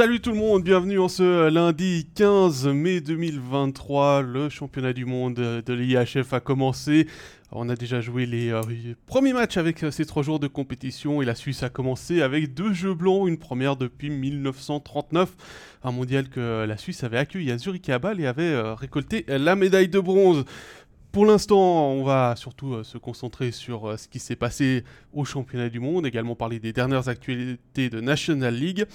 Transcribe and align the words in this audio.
Salut 0.00 0.20
tout 0.20 0.30
le 0.30 0.38
monde, 0.38 0.62
bienvenue 0.62 0.98
en 0.98 1.08
ce 1.08 1.50
lundi 1.50 2.08
15 2.14 2.68
mai 2.68 3.02
2023. 3.02 4.22
Le 4.22 4.48
championnat 4.48 4.94
du 4.94 5.04
monde 5.04 5.34
de 5.34 5.72
l'IHF 5.74 6.32
a 6.32 6.40
commencé. 6.40 7.06
On 7.52 7.68
a 7.68 7.76
déjà 7.76 8.00
joué 8.00 8.24
les 8.24 8.48
euh, 8.48 8.62
premiers 9.04 9.34
matchs 9.34 9.58
avec 9.58 9.84
euh, 9.84 9.90
ces 9.90 10.06
trois 10.06 10.22
jours 10.22 10.40
de 10.40 10.46
compétition 10.46 11.20
et 11.20 11.26
la 11.26 11.34
Suisse 11.34 11.62
a 11.62 11.68
commencé 11.68 12.22
avec 12.22 12.54
deux 12.54 12.72
jeux 12.72 12.94
blancs, 12.94 13.28
une 13.28 13.36
première 13.36 13.76
depuis 13.76 14.08
1939, 14.08 15.32
un 15.84 15.92
mondial 15.92 16.30
que 16.30 16.64
la 16.64 16.78
Suisse 16.78 17.04
avait 17.04 17.18
accueilli 17.18 17.50
à 17.50 17.58
Zurich 17.58 17.86
et 17.90 17.92
à 17.92 17.98
Bâle 17.98 18.22
et 18.22 18.26
avait 18.26 18.44
euh, 18.44 18.72
récolté 18.74 19.26
la 19.28 19.54
médaille 19.54 19.88
de 19.90 20.00
bronze. 20.00 20.46
Pour 21.12 21.26
l'instant, 21.26 21.90
on 21.90 22.04
va 22.04 22.36
surtout 22.36 22.84
se 22.84 22.96
concentrer 22.96 23.50
sur 23.50 23.98
ce 23.98 24.08
qui 24.08 24.18
s'est 24.18 24.36
passé 24.36 24.82
au 25.12 25.26
championnat 25.26 25.68
du 25.68 25.78
monde, 25.78 26.06
également 26.06 26.36
parler 26.36 26.58
des 26.58 26.72
dernières 26.72 27.10
actualités 27.10 27.90
de 27.90 28.00
National 28.00 28.54
League. 28.54 28.86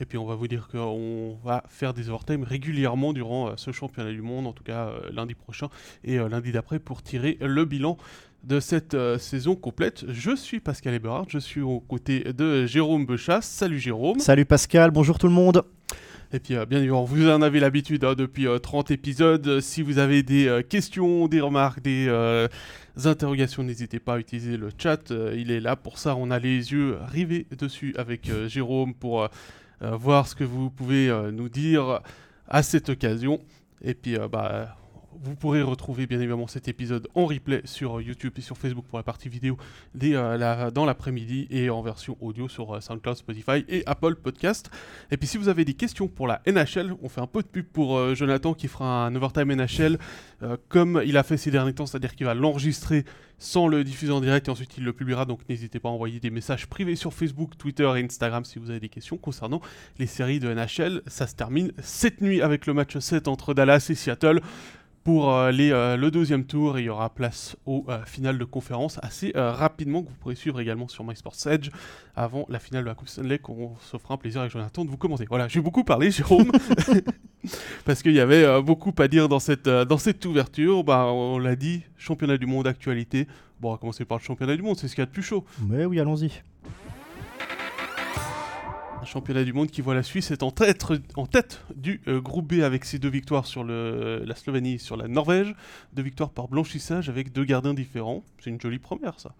Et 0.00 0.04
puis 0.04 0.18
on 0.18 0.26
va 0.26 0.34
vous 0.34 0.48
dire 0.48 0.68
qu'on 0.68 1.38
va 1.44 1.64
faire 1.68 1.94
des 1.94 2.10
overtime 2.10 2.42
régulièrement 2.42 3.12
durant 3.12 3.48
euh, 3.48 3.52
ce 3.56 3.72
championnat 3.72 4.12
du 4.12 4.20
monde, 4.20 4.46
en 4.46 4.52
tout 4.52 4.64
cas 4.64 4.88
euh, 4.88 5.00
lundi 5.12 5.34
prochain 5.34 5.68
et 6.04 6.18
euh, 6.18 6.28
lundi 6.28 6.52
d'après 6.52 6.78
pour 6.78 7.02
tirer 7.02 7.38
le 7.40 7.64
bilan 7.64 7.96
de 8.44 8.60
cette 8.60 8.96
saison 9.18 9.56
complète. 9.56 10.04
Je 10.08 10.36
suis 10.36 10.60
Pascal 10.60 10.94
Eberhard, 10.94 11.26
je 11.28 11.38
suis 11.38 11.62
aux 11.62 11.80
côtés 11.80 12.32
de 12.32 12.64
Jérôme 12.64 13.04
Bechasse. 13.04 13.48
Salut 13.48 13.80
Jérôme. 13.80 14.20
Salut 14.20 14.44
Pascal, 14.44 14.92
bonjour 14.92 15.18
tout 15.18 15.26
le 15.26 15.32
monde. 15.32 15.64
Et 16.32 16.38
puis, 16.38 16.54
bien 16.68 16.78
évidemment, 16.78 17.04
vous 17.04 17.28
en 17.28 17.42
avez 17.42 17.58
l'habitude 17.58 18.04
hein, 18.04 18.14
depuis 18.16 18.46
30 18.62 18.92
épisodes. 18.92 19.60
Si 19.60 19.82
vous 19.82 19.98
avez 19.98 20.22
des 20.22 20.60
questions, 20.68 21.26
des 21.26 21.40
remarques, 21.40 21.82
des 21.82 22.08
interrogations, 23.04 23.64
n'hésitez 23.64 23.98
pas 23.98 24.14
à 24.14 24.18
utiliser 24.18 24.56
le 24.56 24.68
chat. 24.78 25.12
il 25.34 25.50
est 25.50 25.60
là 25.60 25.74
pour 25.74 25.98
ça. 25.98 26.14
On 26.14 26.30
a 26.30 26.38
les 26.38 26.72
yeux 26.72 26.98
rivés 27.08 27.46
dessus 27.58 27.96
avec 27.98 28.30
Jérôme 28.46 28.94
pour 28.94 29.24
euh, 29.24 29.28
voir 29.80 30.26
ce 30.26 30.34
que 30.34 30.44
vous 30.44 30.70
pouvez 30.70 31.08
euh, 31.08 31.30
nous 31.30 31.48
dire 31.48 32.00
à 32.48 32.62
cette 32.62 32.88
occasion. 32.88 33.40
Et 33.82 33.94
puis, 33.94 34.18
euh, 34.18 34.28
bah, 34.28 34.76
vous 35.22 35.34
pourrez 35.34 35.62
retrouver 35.62 36.06
bien 36.06 36.18
évidemment 36.18 36.46
cet 36.46 36.68
épisode 36.68 37.08
en 37.14 37.26
replay 37.26 37.62
sur 37.64 38.00
YouTube 38.00 38.32
et 38.36 38.40
sur 38.40 38.56
Facebook 38.56 38.84
pour 38.86 38.98
la 38.98 39.02
partie 39.02 39.28
vidéo 39.28 39.56
dans 39.94 40.84
l'après-midi 40.84 41.46
et 41.50 41.70
en 41.70 41.82
version 41.82 42.16
audio 42.20 42.48
sur 42.48 42.82
SoundCloud, 42.82 43.16
Spotify 43.16 43.64
et 43.68 43.82
Apple 43.86 44.16
Podcast. 44.16 44.70
Et 45.10 45.16
puis 45.16 45.26
si 45.26 45.38
vous 45.38 45.48
avez 45.48 45.64
des 45.64 45.74
questions 45.74 46.08
pour 46.08 46.26
la 46.26 46.42
NHL, 46.46 46.94
on 47.02 47.08
fait 47.08 47.20
un 47.20 47.26
peu 47.26 47.42
de 47.42 47.48
pub 47.48 47.66
pour 47.66 48.14
Jonathan 48.14 48.54
qui 48.54 48.68
fera 48.68 49.06
un 49.06 49.14
Overtime 49.14 49.52
NHL 49.52 49.98
comme 50.68 51.02
il 51.04 51.16
a 51.16 51.22
fait 51.22 51.36
ces 51.36 51.50
derniers 51.50 51.72
temps, 51.72 51.86
c'est-à-dire 51.86 52.14
qu'il 52.14 52.26
va 52.26 52.34
l'enregistrer 52.34 53.04
sans 53.38 53.68
le 53.68 53.84
diffuser 53.84 54.12
en 54.12 54.20
direct 54.22 54.48
et 54.48 54.50
ensuite 54.50 54.78
il 54.78 54.84
le 54.84 54.94
publiera. 54.94 55.26
Donc 55.26 55.46
n'hésitez 55.48 55.78
pas 55.78 55.90
à 55.90 55.92
envoyer 55.92 56.20
des 56.20 56.30
messages 56.30 56.66
privés 56.66 56.96
sur 56.96 57.12
Facebook, 57.12 57.58
Twitter 57.58 57.90
et 57.96 58.04
Instagram 58.04 58.44
si 58.44 58.58
vous 58.58 58.70
avez 58.70 58.80
des 58.80 58.88
questions 58.88 59.18
concernant 59.18 59.60
les 59.98 60.06
séries 60.06 60.40
de 60.40 60.52
NHL. 60.52 61.02
Ça 61.06 61.26
se 61.26 61.34
termine 61.34 61.72
cette 61.82 62.22
nuit 62.22 62.40
avec 62.40 62.66
le 62.66 62.72
match 62.72 62.96
7 62.96 63.28
entre 63.28 63.52
Dallas 63.52 63.86
et 63.90 63.94
Seattle. 63.94 64.40
Pour 65.06 65.32
euh, 65.32 65.52
euh, 65.52 65.96
le 65.96 66.10
deuxième 66.10 66.46
tour, 66.46 66.80
il 66.80 66.86
y 66.86 66.88
aura 66.88 67.10
place 67.10 67.56
au 67.64 67.84
euh, 67.88 68.04
final 68.06 68.38
de 68.38 68.44
conférence 68.44 68.98
assez 69.02 69.30
rapidement 69.36 70.02
que 70.02 70.08
vous 70.08 70.16
pourrez 70.16 70.34
suivre 70.34 70.58
également 70.58 70.88
sur 70.88 71.04
MySports 71.04 71.46
Edge 71.46 71.70
avant 72.16 72.44
la 72.48 72.58
finale 72.58 72.82
de 72.82 72.88
la 72.88 72.96
Coupe 72.96 73.08
Stanley 73.08 73.38
qu'on 73.38 73.76
se 73.80 73.98
fera 73.98 74.14
un 74.14 74.16
plaisir 74.16 74.40
avec 74.40 74.52
Jonathan 74.52 74.84
de 74.84 74.90
vous 74.90 74.96
commenter. 74.96 75.24
Voilà, 75.28 75.46
j'ai 75.46 75.60
beaucoup 75.60 75.84
parlé 75.84 76.10
Jérôme 76.10 76.50
parce 77.84 78.02
qu'il 78.02 78.14
y 78.14 78.20
avait 78.20 78.60
beaucoup 78.62 78.92
à 78.98 79.06
dire 79.06 79.28
dans 79.28 79.38
cette, 79.38 79.68
dans 79.68 79.98
cette 79.98 80.26
ouverture. 80.26 80.82
Bah, 80.82 81.04
on 81.06 81.38
l'a 81.38 81.54
dit, 81.54 81.82
championnat 81.96 82.36
du 82.36 82.46
monde 82.46 82.66
actualité. 82.66 83.28
Bon, 83.60 83.68
on 83.68 83.72
va 83.74 83.78
commencer 83.78 84.04
par 84.04 84.18
le 84.18 84.24
championnat 84.24 84.56
du 84.56 84.62
monde, 84.62 84.76
c'est 84.76 84.88
ce 84.88 84.96
qu'il 84.96 85.02
y 85.02 85.04
a 85.04 85.06
de 85.06 85.12
plus 85.12 85.22
chaud. 85.22 85.44
Mais 85.68 85.84
oui, 85.84 86.00
allons-y 86.00 86.32
championnat 89.06 89.44
du 89.44 89.52
monde 89.52 89.70
qui 89.70 89.80
voit 89.80 89.94
la 89.94 90.02
Suisse 90.02 90.30
être 90.30 90.42
en 90.42 90.50
tête, 90.50 91.60
du 91.74 92.00
euh, 92.08 92.20
groupe 92.20 92.54
B 92.54 92.62
avec 92.62 92.84
ses 92.84 92.98
deux 92.98 93.08
victoires 93.08 93.46
sur 93.46 93.64
la 93.64 94.34
Slovénie 94.34 94.74
et 94.74 94.78
sur 94.78 94.96
la 94.96 95.08
Norvège. 95.08 95.54
Deux 95.92 96.02
victoires 96.02 96.30
par 96.30 96.48
blanchissage 96.48 97.08
avec 97.08 97.32
deux 97.32 97.44
gardiens 97.44 97.74
différents. 97.74 98.22
C'est 98.42 98.50
une 98.50 98.60
jolie 98.60 98.78
première, 98.78 99.18
ça. 99.18 99.32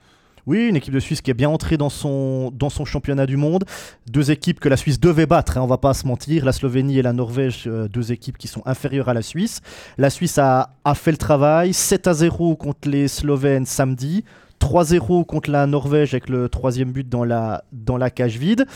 Oui, 0.46 0.68
une 0.68 0.76
équipe 0.76 0.94
de 0.94 1.00
Suisse 1.00 1.22
qui 1.22 1.32
est 1.32 1.34
bien 1.34 1.48
entrée 1.48 1.76
dans 1.76 1.90
son, 1.90 2.52
championnat 2.84 3.26
du 3.26 3.36
monde. 3.36 3.64
Deux 4.08 4.30
équipes 4.30 4.60
que 4.60 4.68
la 4.68 4.76
Suisse 4.76 5.00
devait 5.00 5.26
battre, 5.26 5.58
hein, 5.58 5.62
on 5.62 5.66
va 5.66 5.78
pas 5.78 5.92
se 5.92 6.06
mentir. 6.06 6.44
La 6.44 6.52
Slovénie 6.52 7.00
et 7.00 7.02
la 7.02 7.12
Norvège, 7.12 7.64
euh, 7.66 7.88
deux 7.88 8.12
équipes 8.12 8.38
qui 8.38 8.46
sont 8.46 8.62
inférieures 8.64 9.08
à 9.08 9.14
la 9.14 9.22
Suisse. 9.22 9.60
La 9.98 10.08
Suisse 10.08 10.38
a, 10.38 10.70
fait 10.94 11.10
le 11.10 11.16
travail. 11.16 11.72
7 11.72 12.06
à 12.06 12.14
0 12.14 12.54
contre 12.54 12.88
les 12.88 13.08
Slovènes 13.08 13.66
samedi. 13.66 14.24
3-0 14.60 15.26
contre 15.26 15.50
la 15.50 15.66
Norvège 15.66 16.14
avec 16.14 16.28
le 16.28 16.48
troisième 16.48 16.92
but 16.92 17.08
dans 17.08 17.24
la 17.24 18.10
cage 18.10 18.38
vide 18.38 18.66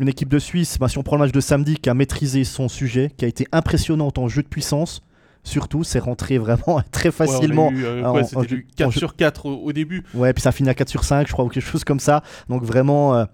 une 0.00 0.08
équipe 0.08 0.30
de 0.30 0.38
Suisse, 0.38 0.78
bah, 0.78 0.88
si 0.88 0.98
on 0.98 1.02
prend 1.02 1.16
le 1.16 1.20
match 1.20 1.32
de 1.32 1.40
samedi, 1.40 1.76
qui 1.76 1.90
a 1.90 1.94
maîtrisé 1.94 2.44
son 2.44 2.68
sujet, 2.68 3.12
qui 3.16 3.26
a 3.26 3.28
été 3.28 3.46
impressionnante 3.52 4.18
en 4.18 4.28
jeu 4.28 4.42
de 4.42 4.48
puissance, 4.48 5.02
surtout, 5.44 5.84
c'est 5.84 5.98
rentré 5.98 6.38
vraiment 6.38 6.82
très 6.90 7.10
facilement. 7.10 7.68
Ouais, 7.68 8.24
c'était 8.24 8.46
du 8.46 8.66
4 8.76 8.92
sur 8.92 9.14
4 9.14 9.46
au, 9.46 9.72
début. 9.72 10.02
Ouais, 10.14 10.32
puis 10.32 10.42
ça 10.42 10.52
finit 10.52 10.70
à 10.70 10.74
4 10.74 10.88
sur 10.88 11.04
5, 11.04 11.28
je 11.28 11.32
crois, 11.32 11.44
ou 11.44 11.48
quelque 11.48 11.62
chose 11.62 11.84
comme 11.84 12.00
ça. 12.00 12.22
Donc 12.48 12.64
vraiment. 12.64 13.14
Euh, 13.14 13.24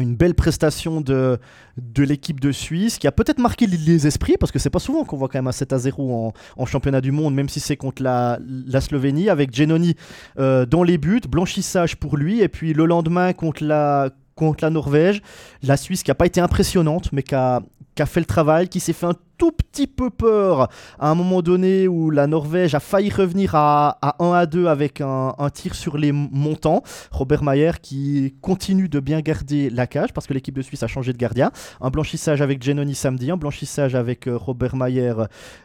une 0.00 0.14
belle 0.14 0.34
prestation 0.34 1.00
de, 1.00 1.40
de 1.76 2.04
l'équipe 2.04 2.38
de 2.38 2.52
Suisse 2.52 2.98
qui 2.98 3.08
a 3.08 3.10
peut-être 3.10 3.40
marqué 3.40 3.66
les 3.66 4.06
esprits 4.06 4.36
parce 4.38 4.52
que 4.52 4.60
c'est 4.60 4.70
pas 4.70 4.78
souvent 4.78 5.02
qu'on 5.02 5.16
voit 5.16 5.26
quand 5.26 5.38
même 5.38 5.48
un 5.48 5.52
7 5.52 5.72
à 5.72 5.78
0 5.78 6.14
en, 6.14 6.32
en 6.56 6.66
championnat 6.66 7.00
du 7.00 7.10
monde, 7.10 7.34
même 7.34 7.48
si 7.48 7.58
c'est 7.58 7.76
contre 7.76 8.00
la, 8.00 8.38
la, 8.46 8.80
Slovénie, 8.80 9.28
avec 9.28 9.52
Genoni 9.52 9.96
euh, 10.38 10.66
dans 10.66 10.84
les 10.84 10.98
buts, 10.98 11.22
blanchissage 11.28 11.96
pour 11.96 12.16
lui, 12.16 12.42
et 12.42 12.48
puis 12.48 12.74
le 12.74 12.84
lendemain 12.84 13.32
contre 13.32 13.64
la, 13.64 14.10
contre 14.38 14.64
la 14.64 14.70
Norvège. 14.70 15.20
La 15.62 15.76
Suisse 15.76 16.02
qui 16.02 16.10
n'a 16.10 16.14
pas 16.14 16.26
été 16.26 16.40
impressionnante, 16.40 17.12
mais 17.12 17.22
qui 17.22 17.34
a, 17.34 17.60
fait 18.06 18.20
le 18.20 18.26
travail, 18.26 18.68
qui 18.68 18.78
s'est 18.78 18.92
fait 18.92 19.06
un 19.06 19.16
tout 19.38 19.50
petit 19.50 19.88
peu 19.88 20.08
peur 20.08 20.68
à 21.00 21.10
un 21.10 21.14
moment 21.16 21.42
donné 21.42 21.88
où 21.88 22.10
la 22.10 22.28
Norvège 22.28 22.76
a 22.76 22.80
failli 22.80 23.10
revenir 23.10 23.56
à, 23.56 23.98
1 24.20 24.32
à 24.32 24.46
2 24.46 24.66
avec 24.66 25.00
un, 25.00 25.34
tir 25.52 25.74
sur 25.74 25.98
les 25.98 26.12
montants. 26.12 26.84
Robert 27.10 27.42
Mayer 27.42 27.72
qui 27.82 28.36
continue 28.40 28.88
de 28.88 29.00
bien 29.00 29.20
garder 29.20 29.68
la 29.70 29.88
cage 29.88 30.12
parce 30.12 30.28
que 30.28 30.34
l'équipe 30.34 30.54
de 30.54 30.62
Suisse 30.62 30.84
a 30.84 30.86
changé 30.86 31.12
de 31.12 31.18
gardien. 31.18 31.50
Un 31.80 31.90
blanchissage 31.90 32.40
avec 32.40 32.62
Genoni 32.62 32.94
samedi, 32.94 33.32
un 33.32 33.36
blanchissage 33.36 33.96
avec 33.96 34.28
euh, 34.28 34.36
Robert 34.36 34.76
Mayer 34.76 35.14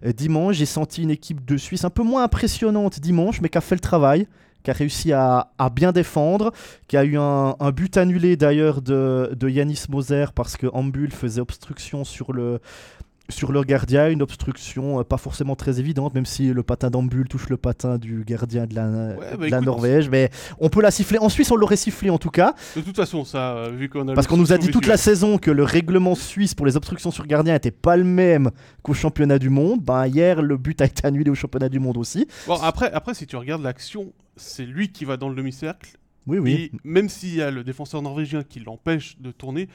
euh, 0.03 0.11
dimanche. 0.11 0.55
J'ai 0.55 0.65
senti 0.65 1.03
une 1.03 1.11
équipe 1.11 1.45
de 1.45 1.57
Suisse 1.57 1.85
un 1.85 1.91
peu 1.91 2.03
moins 2.03 2.23
impressionnante 2.23 2.99
dimanche, 2.99 3.41
mais 3.41 3.49
qui 3.49 3.59
a 3.59 3.61
fait 3.61 3.75
le 3.75 3.81
travail 3.81 4.27
qui 4.63 4.71
a 4.71 4.73
réussi 4.73 5.11
à, 5.13 5.49
bien 5.75 5.91
défendre, 5.91 6.51
qui 6.87 6.97
a 6.97 7.03
eu 7.03 7.17
un, 7.17 7.55
but 7.71 7.97
annulé 7.97 8.37
d'ailleurs 8.37 8.81
de, 8.81 9.31
de 9.35 9.49
Yanis 9.49 9.85
Moser 9.89 10.25
parce 10.33 10.57
que 10.57 10.67
Ambul 10.73 11.11
faisait 11.11 11.41
obstruction 11.41 12.03
sur 12.03 12.33
le, 12.33 12.59
sur 13.29 13.51
le 13.51 13.63
gardien, 13.63 14.09
une 14.09 14.21
obstruction 14.21 14.99
euh, 14.99 15.03
pas 15.03 15.17
forcément 15.17 15.55
très 15.55 15.79
évidente, 15.79 16.13
même 16.13 16.25
si 16.25 16.51
le 16.51 16.63
patin 16.63 16.89
d'Ambul 16.89 17.27
touche 17.27 17.49
le 17.49 17.57
patin 17.57 17.97
du 17.97 18.23
gardien 18.25 18.65
de 18.65 18.75
la, 18.75 18.87
bah 19.37 19.49
la 19.49 19.61
Norvège. 19.61 20.09
Mais 20.09 20.29
on 20.59 20.69
peut 20.69 20.81
la 20.81 20.91
siffler. 20.91 21.19
En 21.19 21.29
Suisse, 21.29 21.49
on 21.51 21.55
l'aurait 21.55 21.77
sifflé 21.77 22.09
en 22.09 22.17
tout 22.17 22.29
cas. 22.29 22.53
De 22.75 22.81
toute 22.81 22.95
façon, 22.95 23.23
ça, 23.23 23.55
euh, 23.55 23.69
vu 23.69 23.89
qu'on 23.89 24.07
a. 24.09 24.13
Parce 24.13 24.27
qu'on 24.27 24.37
nous 24.37 24.51
a 24.51 24.57
dit 24.57 24.69
toute 24.69 24.87
la 24.87 24.97
saison 24.97 25.37
que 25.37 25.51
le 25.51 25.63
règlement 25.63 26.15
suisse 26.15 26.53
pour 26.53 26.65
les 26.65 26.75
obstructions 26.75 27.11
sur 27.11 27.25
gardien 27.25 27.53
n'était 27.53 27.71
pas 27.71 27.95
le 27.95 28.03
même 28.03 28.51
qu'au 28.81 28.93
championnat 28.93 29.39
du 29.39 29.49
monde. 29.49 29.81
Ben, 29.81 30.05
hier, 30.07 30.41
le 30.41 30.57
but 30.57 30.81
a 30.81 30.85
été 30.85 31.07
annulé 31.07 31.29
au 31.31 31.35
championnat 31.35 31.69
du 31.69 31.79
monde 31.79 31.97
aussi. 31.97 32.27
Bon, 32.47 32.55
après, 32.61 32.91
après 32.91 33.13
si 33.13 33.25
tu 33.25 33.37
regardes 33.37 33.63
l'action, 33.63 34.11
c'est 34.35 34.65
lui 34.65 34.91
qui 34.91 35.05
va 35.05 35.15
dans 35.15 35.29
le 35.29 35.35
demi-cercle. 35.35 35.97
Oui, 36.27 36.39
oui. 36.39 36.53
Et 36.53 36.71
même 36.83 37.09
s'il 37.09 37.35
y 37.35 37.41
a 37.41 37.51
le 37.51 37.63
défenseur 37.63 38.01
norvégien 38.01 38.43
qui 38.43 38.59
l'empêche 38.59 39.17
de 39.19 39.31
tourner, 39.31 39.67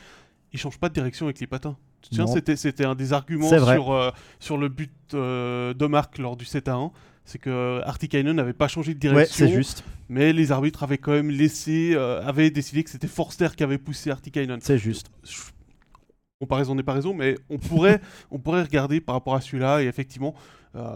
il 0.52 0.58
change 0.58 0.78
pas 0.78 0.88
de 0.88 0.94
direction 0.94 1.26
avec 1.26 1.40
les 1.40 1.46
patins. 1.46 1.76
Tiens, 2.02 2.26
c'était 2.26 2.84
un 2.84 2.94
des 2.94 3.12
arguments 3.12 3.48
sur, 3.48 3.92
euh, 3.92 4.10
sur 4.38 4.56
le 4.56 4.68
but 4.68 4.92
euh, 5.14 5.74
de 5.74 5.86
Marc 5.86 6.18
lors 6.18 6.36
du 6.36 6.44
7 6.44 6.68
à 6.68 6.74
1. 6.74 6.90
C'est 7.24 7.38
que 7.38 7.82
Artikainen 7.84 8.34
n'avait 8.34 8.54
pas 8.54 8.68
changé 8.68 8.94
de 8.94 8.98
direction. 8.98 9.46
c'est 9.46 9.52
juste. 9.52 9.84
Mais 10.08 10.32
les 10.32 10.50
arbitres 10.50 10.82
avaient 10.82 10.96
quand 10.96 11.12
même 11.12 11.30
laissé, 11.30 11.92
euh, 11.94 12.22
avaient 12.26 12.50
décidé 12.50 12.82
que 12.82 12.88
c'était 12.88 13.08
Forster 13.08 13.48
qui 13.54 13.62
avait 13.62 13.76
poussé 13.76 14.10
Artikainen. 14.10 14.58
C'est 14.62 14.78
juste. 14.78 15.10
Comparaison 16.40 16.74
n'est 16.74 16.84
pas 16.84 16.94
raison, 16.94 17.12
mais 17.12 17.36
on 17.50 17.58
pourrait, 17.58 18.00
on 18.30 18.38
pourrait 18.38 18.62
regarder 18.62 19.00
par 19.00 19.14
rapport 19.14 19.34
à 19.34 19.40
celui-là. 19.40 19.82
Et 19.82 19.86
effectivement, 19.86 20.34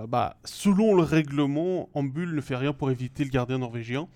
bah, 0.09 0.37
selon 0.45 0.95
le 0.95 1.03
règlement, 1.03 1.91
Ambul 1.95 2.35
ne 2.35 2.41
fait 2.41 2.57
rien 2.57 2.73
pour 2.73 2.91
éviter 2.91 3.25
le 3.25 3.31
gardien 3.31 3.59
norvégien. 3.59 4.07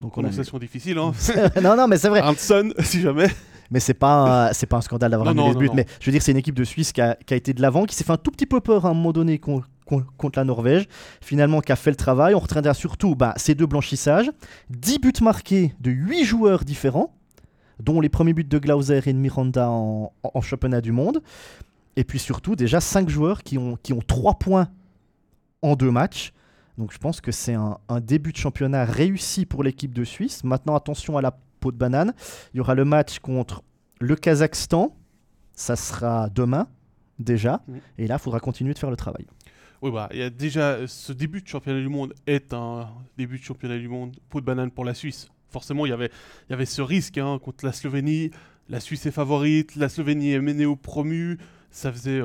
Donc, 0.00 0.12
Prononciation 0.12 0.58
difficile, 0.58 0.98
hein. 0.98 1.12
non, 1.62 1.76
non, 1.76 1.86
mais 1.86 1.96
c'est 1.96 2.08
vrai. 2.08 2.22
Hanson, 2.22 2.72
si 2.80 3.00
jamais 3.00 3.28
mais 3.72 3.80
c'est 3.80 3.94
pas 3.94 4.50
c'est 4.52 4.66
pas 4.66 4.76
un 4.76 4.80
scandale 4.82 5.10
d'avoir 5.10 5.30
annulé 5.30 5.48
le 5.48 5.58
but. 5.58 5.72
Mais 5.74 5.86
je 5.98 6.06
veux 6.06 6.12
dire, 6.12 6.22
c'est 6.22 6.30
une 6.30 6.38
équipe 6.38 6.54
de 6.54 6.62
Suisse 6.62 6.92
qui 6.92 7.00
a, 7.00 7.16
qui 7.26 7.32
a 7.32 7.36
été 7.36 7.54
de 7.54 7.62
l'avant, 7.62 7.84
qui 7.86 7.96
s'est 7.96 8.04
fait 8.04 8.12
un 8.12 8.18
tout 8.18 8.30
petit 8.30 8.46
peu 8.46 8.60
peur 8.60 8.84
à 8.84 8.90
un 8.90 8.94
moment 8.94 9.12
donné 9.12 9.38
contre, 9.38 9.66
contre 9.86 10.38
la 10.38 10.44
Norvège, 10.44 10.86
finalement 11.22 11.60
qui 11.62 11.72
a 11.72 11.76
fait 11.76 11.90
le 11.90 11.96
travail. 11.96 12.34
On 12.34 12.38
retiendra 12.38 12.74
surtout 12.74 13.16
bah, 13.16 13.32
ces 13.36 13.54
deux 13.54 13.66
blanchissages, 13.66 14.30
10 14.70 14.98
buts 14.98 15.12
marqués 15.22 15.74
de 15.80 15.90
8 15.90 16.24
joueurs 16.24 16.64
différents, 16.64 17.14
dont 17.80 18.00
les 18.00 18.10
premiers 18.10 18.34
buts 18.34 18.44
de 18.44 18.58
Glauser 18.58 19.00
et 19.06 19.12
de 19.12 19.18
Miranda 19.18 19.70
en, 19.70 20.12
en, 20.22 20.40
championnat 20.42 20.82
du 20.82 20.92
monde. 20.92 21.22
Et 21.96 22.04
puis 22.04 22.18
surtout, 22.18 22.56
déjà 22.56 22.78
5 22.78 23.08
joueurs 23.08 23.42
qui 23.42 23.56
ont, 23.56 23.78
qui 23.82 23.94
ont 23.94 24.02
3 24.06 24.34
points 24.34 24.68
en 25.62 25.76
deux 25.76 25.90
matchs. 25.90 26.34
Donc 26.76 26.92
je 26.92 26.98
pense 26.98 27.22
que 27.22 27.32
c'est 27.32 27.54
un, 27.54 27.78
un, 27.88 28.00
début 28.00 28.32
de 28.32 28.36
championnat 28.36 28.84
réussi 28.84 29.46
pour 29.46 29.62
l'équipe 29.62 29.94
de 29.94 30.04
Suisse. 30.04 30.44
Maintenant, 30.44 30.74
attention 30.74 31.16
à 31.16 31.22
la 31.22 31.38
de 31.70 31.76
banane. 31.76 32.14
Il 32.54 32.56
y 32.56 32.60
aura 32.60 32.74
le 32.74 32.84
match 32.84 33.20
contre 33.20 33.62
le 34.00 34.16
Kazakhstan 34.16 34.96
ça 35.54 35.76
sera 35.76 36.28
demain 36.28 36.68
déjà. 37.18 37.62
Et 37.98 38.06
là, 38.06 38.16
il 38.16 38.22
faudra 38.22 38.40
continuer 38.40 38.74
de 38.74 38.78
faire 38.78 38.90
le 38.90 38.96
travail. 38.96 39.26
Oui, 39.80 39.90
bah, 39.90 40.08
il 40.12 40.18
y 40.18 40.22
a 40.22 40.30
déjà 40.30 40.86
ce 40.86 41.12
début 41.12 41.42
de 41.42 41.48
championnat 41.48 41.80
du 41.80 41.88
monde 41.88 42.14
est 42.26 42.52
un 42.52 42.88
début 43.16 43.38
de 43.38 43.44
championnat 43.44 43.78
du 43.78 43.88
monde 43.88 44.16
peau 44.28 44.40
de 44.40 44.46
banane 44.46 44.70
pour 44.70 44.84
la 44.84 44.94
Suisse. 44.94 45.28
Forcément, 45.48 45.86
il 45.86 45.90
y 45.90 45.92
avait, 45.92 46.10
il 46.48 46.52
y 46.52 46.54
avait 46.54 46.66
ce 46.66 46.82
risque 46.82 47.18
hein, 47.18 47.38
contre 47.42 47.64
la 47.64 47.72
Slovénie. 47.72 48.30
La 48.68 48.80
Suisse 48.80 49.06
est 49.06 49.10
favorite, 49.10 49.76
la 49.76 49.88
Slovénie 49.88 50.32
est 50.32 50.40
menée 50.40 50.66
au 50.66 50.76
promu. 50.76 51.38
Ça 51.72 51.90
faisait 51.90 52.20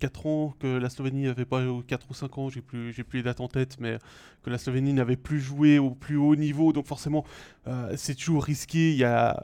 4 0.00 0.26
ans 0.26 0.54
que 0.58 0.66
la 0.66 0.88
Slovénie 0.88 1.24
n'avait 1.24 1.44
pas, 1.44 1.62
4 1.86 2.06
ou 2.10 2.14
5 2.14 2.38
ans, 2.38 2.48
j'ai 2.48 2.62
plus, 2.62 2.92
j'ai 2.92 3.04
plus 3.04 3.18
les 3.18 3.22
dates 3.22 3.40
en 3.40 3.48
tête, 3.48 3.76
mais 3.78 3.98
que 4.42 4.48
la 4.50 4.56
Slovénie 4.56 4.94
n'avait 4.94 5.16
plus 5.16 5.40
joué 5.40 5.78
au 5.78 5.90
plus 5.90 6.16
haut 6.16 6.34
niveau. 6.36 6.72
Donc 6.72 6.86
forcément, 6.86 7.24
euh, 7.66 7.92
c'est 7.96 8.14
toujours 8.14 8.42
risqué. 8.44 8.90
Il 8.92 8.96
y 8.96 9.04
a 9.04 9.36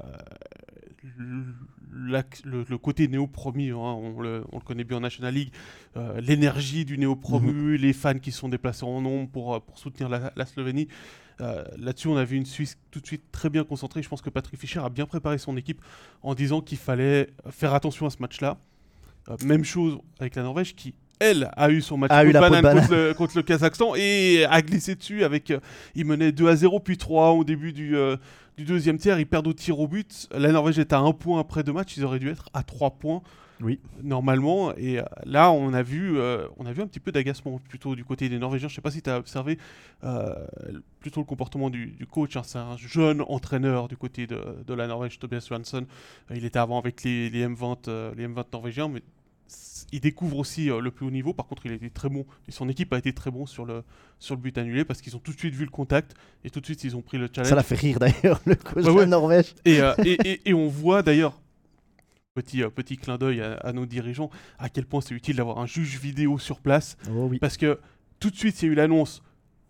euh, 1.19 1.43
le, 1.91 2.25
le 2.69 2.79
côté 2.79 3.09
néo-promu, 3.09 3.73
hein, 3.73 3.77
on, 3.77 4.21
le, 4.21 4.45
on 4.53 4.59
le 4.59 4.65
connaît 4.65 4.85
bien 4.85 4.97
en 4.97 5.01
National 5.01 5.35
League, 5.35 5.53
euh, 5.97 6.21
l'énergie 6.21 6.85
du 6.85 6.99
néo-promu, 6.99 7.77
les 7.77 7.93
fans 7.93 8.19
qui 8.19 8.33
sont 8.33 8.49
déplacés 8.49 8.85
en 8.85 9.01
nombre 9.01 9.29
pour, 9.31 9.55
euh, 9.55 9.61
pour 9.61 9.79
soutenir 9.79 10.09
la, 10.09 10.33
la 10.37 10.47
Slovénie. 10.47 10.89
Euh, 11.41 11.65
Là-dessus, 11.77 12.09
on 12.09 12.17
a 12.17 12.25
vu 12.25 12.37
une 12.37 12.47
Suisse 12.47 12.79
tout 12.91 13.01
de 13.01 13.07
suite 13.07 13.31
très 13.31 13.51
bien 13.51 13.65
concentrée. 13.65 14.03
Je 14.03 14.09
pense 14.09 14.23
que 14.23 14.31
Patrick 14.31 14.59
Fischer 14.59 14.81
a 14.81 14.89
bien 14.89 15.07
préparé 15.07 15.39
son 15.39 15.57
équipe 15.57 15.81
en 16.23 16.35
disant 16.35 16.61
qu'il 16.61 16.79
fallait 16.79 17.29
faire 17.51 17.75
attention 17.75 18.07
à 18.07 18.11
ce 18.11 18.17
match-là. 18.21 18.59
Même 19.45 19.65
chose 19.65 19.99
avec 20.21 20.35
la 20.37 20.43
Norvège 20.43 20.75
qui, 20.75 20.95
elle, 21.21 21.51
a 21.57 21.71
eu 21.71 21.81
son 21.83 21.97
match 21.99 22.11
A 22.13 22.23
peau 22.23 22.29
eu 22.29 22.33
la 22.33 22.41
banane 22.41 22.63
banane. 22.63 22.81
contre, 22.83 22.95
le, 22.95 23.15
contre 23.15 23.37
le 23.37 23.43
Kazakhstan 23.43 23.95
et 23.97 24.45
a 24.49 24.63
glissé 24.63 24.95
dessus 24.95 25.25
avec. 25.25 25.51
euh, 25.51 25.59
il 25.95 26.05
menait 26.05 26.31
2 26.33 26.49
à 26.49 26.57
0 26.57 26.79
puis 26.81 26.97
3 26.97 27.33
au 27.33 27.43
début 27.45 27.73
du, 27.73 27.97
euh, 27.97 28.17
du 28.57 28.65
deuxième 28.65 28.99
tiers. 28.99 29.19
Ils 29.19 29.27
perdent 29.27 29.49
au 29.49 29.53
tir 29.53 29.79
au 29.81 29.89
but. 29.89 30.29
La 30.33 30.53
Norvège 30.53 30.79
est 30.79 30.93
à 30.93 30.99
1 30.99 31.13
point 31.13 31.41
après 31.41 31.63
deux 31.65 31.73
matchs. 31.73 31.97
Ils 31.97 32.05
auraient 32.05 32.21
dû 32.21 32.29
être 32.31 32.49
à 32.55 32.63
3 32.63 32.93
points 32.93 33.21
Oui. 33.61 33.81
normalement. 34.05 34.73
Et 34.77 35.01
euh, 35.01 35.03
là, 35.25 35.51
on 35.51 35.75
a 35.75 35.83
vu, 35.83 36.17
on 36.57 36.65
a 36.67 36.73
vu 36.73 36.83
un 36.83 36.87
petit 36.87 37.01
peu 37.01 37.11
d'agacement 37.11 37.59
plutôt 37.69 37.97
du 37.97 38.05
côté 38.05 38.29
des 38.29 38.39
Norvégiens. 38.39 38.69
Je 38.69 38.77
sais 38.77 38.81
pas 38.81 38.93
si 38.93 39.03
tu 39.03 39.11
as 39.11 39.19
observé 39.19 39.59
plutôt 41.01 41.21
le 41.21 41.27
comportement 41.27 41.71
du, 41.71 41.87
du 41.87 42.07
coach. 42.07 42.37
hein. 42.37 42.43
C'est 42.45 42.59
un 42.59 42.77
jeune 42.77 43.23
entraîneur 43.27 43.89
du 43.89 43.97
côté 43.97 44.27
de, 44.27 44.41
de 44.67 44.75
la 44.75 44.87
Norvège, 44.87 45.19
Tobias 45.19 45.47
Johansson. 45.49 45.85
Euh, 46.31 46.35
il 46.37 46.45
était 46.45 46.59
avant 46.59 46.79
avec 46.79 47.03
les, 47.03 47.29
les 47.31 47.47
M20, 47.47 47.89
euh, 47.89 48.13
les 48.17 48.27
M20 48.29 48.45
norvégiens, 48.53 48.89
mais 48.89 49.03
il 49.93 50.00
découvre 50.00 50.37
aussi 50.39 50.71
euh, 50.71 50.81
le 50.81 50.91
plus 50.91 51.06
haut 51.06 51.11
niveau. 51.11 51.33
Par 51.33 51.47
contre, 51.47 51.65
il 51.67 51.73
a 51.73 51.75
été 51.77 51.89
très 51.91 52.09
bon 52.09 52.27
et 52.47 52.53
son 52.53 52.69
équipe 52.69 52.93
a 52.93 52.99
été 52.99 53.12
très 53.12 53.31
bon 53.31 53.47
sur 53.47 53.65
le, 53.65 53.83
sur 54.19 54.35
le 54.35 54.41
but 54.41 54.56
annulé 54.59 54.85
parce 54.85 55.00
qu'ils 55.00 55.17
ont 55.17 55.21
tout 55.21 55.33
de 55.33 55.39
suite 55.39 55.55
vu 55.55 55.65
le 55.65 55.71
contact 55.71 56.15
et 56.45 56.50
tout 56.50 56.61
de 56.61 56.67
suite 56.67 56.85
ils 56.85 56.95
ont 56.97 57.03
pris 57.03 57.17
le 57.19 57.29
challenge. 57.35 57.49
Ça 57.49 57.55
l'a 57.56 57.62
fait 57.62 57.75
rire 57.77 57.99
d'ailleurs, 57.99 58.41
le 58.45 58.55
coach 58.55 58.85
Ouais, 58.85 59.05
de 59.06 59.11
Norvège. 59.11 59.55
Et, 59.65 59.81
euh, 59.81 59.95
et, 60.05 60.19
et- 60.29 60.50
et 60.50 60.55
on 60.55 60.69
voit 60.69 61.03
d'ailleurs, 61.03 61.41
petit, 62.35 62.62
euh, 62.62 62.69
petit 62.71 62.97
clin 62.97 63.17
d'œil 63.19 63.41
à, 63.41 63.55
à 63.55 63.73
nos 63.73 63.87
dirigeants, 63.87 64.31
à 64.59 64.69
quel 64.69 64.85
point 64.87 65.00
c'est 65.00 65.15
utile 65.15 65.37
d'avoir 65.37 65.59
un 65.59 65.67
juge 65.67 65.99
vidéo 65.99 66.39
sur 66.39 66.61
place. 66.61 66.97
Oh 67.11 67.27
oui. 67.31 67.39
Parce 67.39 67.56
que 67.56 67.79
tout 68.21 68.31
de 68.31 68.37
suite, 68.37 68.61
il 68.62 68.67
y 68.67 68.69
a 68.69 68.73
eu 68.73 68.75
l'annonce 68.75 69.23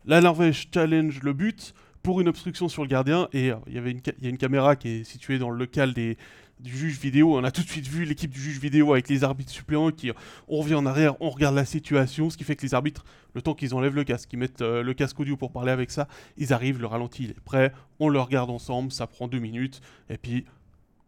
la 0.05 0.21
Norvège 0.21 0.69
challenge 0.73 1.21
le 1.23 1.33
but 1.35 1.75
pour 2.03 2.21
une 2.21 2.29
obstruction 2.29 2.69
sur 2.69 2.83
le 2.83 2.89
gardien. 2.89 3.29
Et 3.33 3.51
il 3.67 3.73
y 3.75 3.79
avait 3.79 3.91
une, 3.91 4.01
y 4.23 4.27
a 4.27 4.31
une 4.31 4.39
caméra 4.39 4.75
qui 4.75 4.89
est 4.89 5.05
située 5.05 5.39
dans 5.39 5.51
le 5.51 5.59
local 5.59 5.93
des, 5.93 6.17
du 6.61 6.77
juge 6.77 6.99
vidéo. 6.99 7.37
On 7.39 7.45
a 7.45 7.51
tout 7.51 7.63
de 7.63 7.69
suite 7.69 7.87
vu 7.87 8.05
l'équipe 8.05 8.31
du 8.31 8.41
juge 8.41 8.59
vidéo 8.59 8.93
avec 8.93 9.09
les 9.09 9.25
arbitres 9.25 9.53
suppléants 9.53 9.91
qui, 9.91 10.11
on 10.49 10.59
revient 10.59 10.75
en 10.75 10.87
arrière, 10.87 11.21
on 11.21 11.31
regarde 11.31 11.55
la 11.55 11.65
situation, 11.65 12.31
ce 12.31 12.37
qui 12.37 12.45
fait 12.45 12.57
que 12.57 12.63
les 12.63 12.75
arbitres, 12.75 13.05
le 13.35 13.43
temps 13.43 13.55
qu'ils 13.55 13.75
enlèvent 13.75 13.95
le 13.95 14.05
casque, 14.05 14.31
qu'ils 14.31 14.39
mettent 14.39 14.63
euh, 14.63 14.83
le 14.83 14.95
casque 14.95 15.19
audio 15.21 15.37
pour 15.37 15.53
parler 15.53 15.73
avec 15.73 15.91
ça, 15.91 16.09
ils 16.37 16.53
arrivent, 16.53 16.81
le 16.81 16.87
ralenti 16.87 17.25
il 17.25 17.31
est 17.31 17.41
prêt, 17.41 17.73
on 18.01 18.09
le 18.09 18.21
regarde 18.21 18.51
ensemble, 18.51 18.93
ça 18.93 19.07
prend 19.07 19.29
deux 19.29 19.39
minutes, 19.39 19.81
et 20.09 20.19
puis 20.19 20.45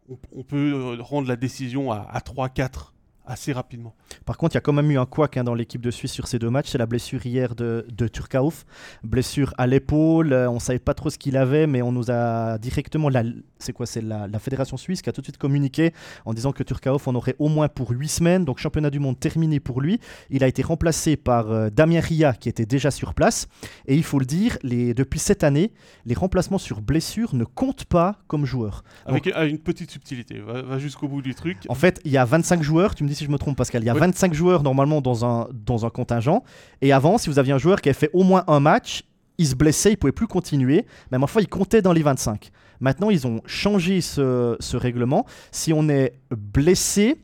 on, 0.08 0.18
on 0.36 0.42
peut 0.42 0.72
euh, 0.74 1.02
rendre 1.02 1.28
la 1.28 1.36
décision 1.36 1.90
à, 1.92 2.06
à 2.10 2.20
3-4 2.20 2.92
assez 3.30 3.52
rapidement. 3.52 3.94
Par 4.26 4.36
contre, 4.36 4.54
il 4.54 4.56
y 4.56 4.58
a 4.58 4.60
quand 4.60 4.72
même 4.72 4.90
eu 4.90 4.98
un 4.98 5.06
couac 5.06 5.36
hein, 5.36 5.44
dans 5.44 5.54
l'équipe 5.54 5.80
de 5.80 5.90
Suisse 5.90 6.10
sur 6.12 6.26
ces 6.26 6.38
deux 6.38 6.50
matchs. 6.50 6.68
C'est 6.70 6.78
la 6.78 6.86
blessure 6.86 7.24
hier 7.24 7.54
de, 7.54 7.86
de 7.90 8.08
Turkauf. 8.08 8.66
Blessure 9.04 9.54
à 9.56 9.66
l'épaule. 9.66 10.32
euh, 10.32 10.50
on 10.50 10.54
ne 10.54 10.58
savait 10.60 10.78
pas 10.80 10.94
trop 10.94 11.10
ce 11.10 11.18
qu'il 11.18 11.36
avait, 11.36 11.66
mais 11.66 11.80
on 11.80 11.92
nous 11.92 12.10
a 12.10 12.58
directement. 12.58 13.08
La, 13.08 13.22
c'est 13.58 13.72
quoi 13.72 13.86
C'est 13.86 14.00
la, 14.02 14.26
la 14.26 14.38
Fédération 14.40 14.76
suisse 14.76 15.00
qui 15.00 15.08
a 15.08 15.12
tout 15.12 15.20
de 15.20 15.26
suite 15.26 15.38
communiqué 15.38 15.92
en 16.24 16.34
disant 16.34 16.52
que 16.52 16.62
Turkauf 16.64 17.06
en 17.06 17.14
aurait 17.14 17.36
au 17.38 17.48
moins 17.48 17.68
pour 17.68 17.90
8 17.90 18.08
semaines. 18.08 18.44
Donc, 18.44 18.58
championnat 18.58 18.90
du 18.90 18.98
monde 18.98 19.18
terminé 19.18 19.60
pour 19.60 19.80
lui. 19.80 20.00
Il 20.30 20.42
a 20.42 20.48
été 20.48 20.62
remplacé 20.62 21.16
par 21.16 21.50
euh, 21.52 21.70
Damien 21.70 22.00
Ria, 22.00 22.32
qui 22.32 22.48
était 22.48 22.66
déjà 22.66 22.90
sur 22.90 23.14
place. 23.14 23.46
Et 23.86 23.94
il 23.94 24.02
faut 24.02 24.18
le 24.18 24.26
dire, 24.26 24.58
les, 24.64 24.92
depuis 24.92 25.20
cette 25.20 25.44
année, 25.44 25.72
les 26.04 26.14
remplacements 26.14 26.58
sur 26.58 26.80
blessure 26.80 27.34
ne 27.36 27.44
comptent 27.44 27.84
pas 27.84 28.18
comme 28.26 28.44
joueurs. 28.44 28.82
Avec 29.06 29.28
euh, 29.28 29.48
une 29.48 29.58
petite 29.58 29.90
subtilité, 29.92 30.40
va, 30.40 30.62
va 30.62 30.78
jusqu'au 30.80 31.06
bout 31.06 31.22
du 31.22 31.34
truc. 31.34 31.58
En 31.68 31.74
fait, 31.74 32.00
il 32.04 32.10
y 32.10 32.16
a 32.16 32.24
25 32.24 32.62
joueurs, 32.62 32.94
tu 32.96 33.04
me 33.04 33.08
dis 33.08 33.19
si 33.20 33.26
je 33.26 33.30
me 33.30 33.38
trompe 33.38 33.56
Pascal, 33.56 33.82
il 33.82 33.86
y 33.86 33.90
a 33.90 33.94
Oui. 33.94 34.00
25 34.00 34.32
joueurs 34.32 34.62
normalement 34.62 35.00
dans 35.00 35.24
un, 35.24 35.48
dans 35.52 35.84
un 35.84 35.90
contingent. 35.90 36.42
Et 36.80 36.92
avant, 36.92 37.18
si 37.18 37.28
vous 37.28 37.38
aviez 37.38 37.52
un 37.52 37.58
joueur 37.58 37.80
qui 37.80 37.90
avait 37.90 37.98
fait 37.98 38.10
au 38.14 38.22
moins 38.22 38.44
un 38.46 38.60
match, 38.60 39.04
il 39.36 39.46
se 39.46 39.54
blessait, 39.54 39.92
il 39.92 39.96
pouvait 39.96 40.12
plus 40.12 40.26
continuer. 40.26 40.86
Même 41.12 41.26
fois, 41.26 41.42
il 41.42 41.48
comptait 41.48 41.82
dans 41.82 41.92
les 41.92 42.02
25. 42.02 42.50
Maintenant, 42.80 43.10
ils 43.10 43.26
ont 43.26 43.42
changé 43.44 44.00
ce, 44.00 44.56
ce 44.58 44.76
règlement. 44.76 45.26
Si 45.52 45.72
on 45.74 45.88
est 45.90 46.14
blessé, 46.30 47.16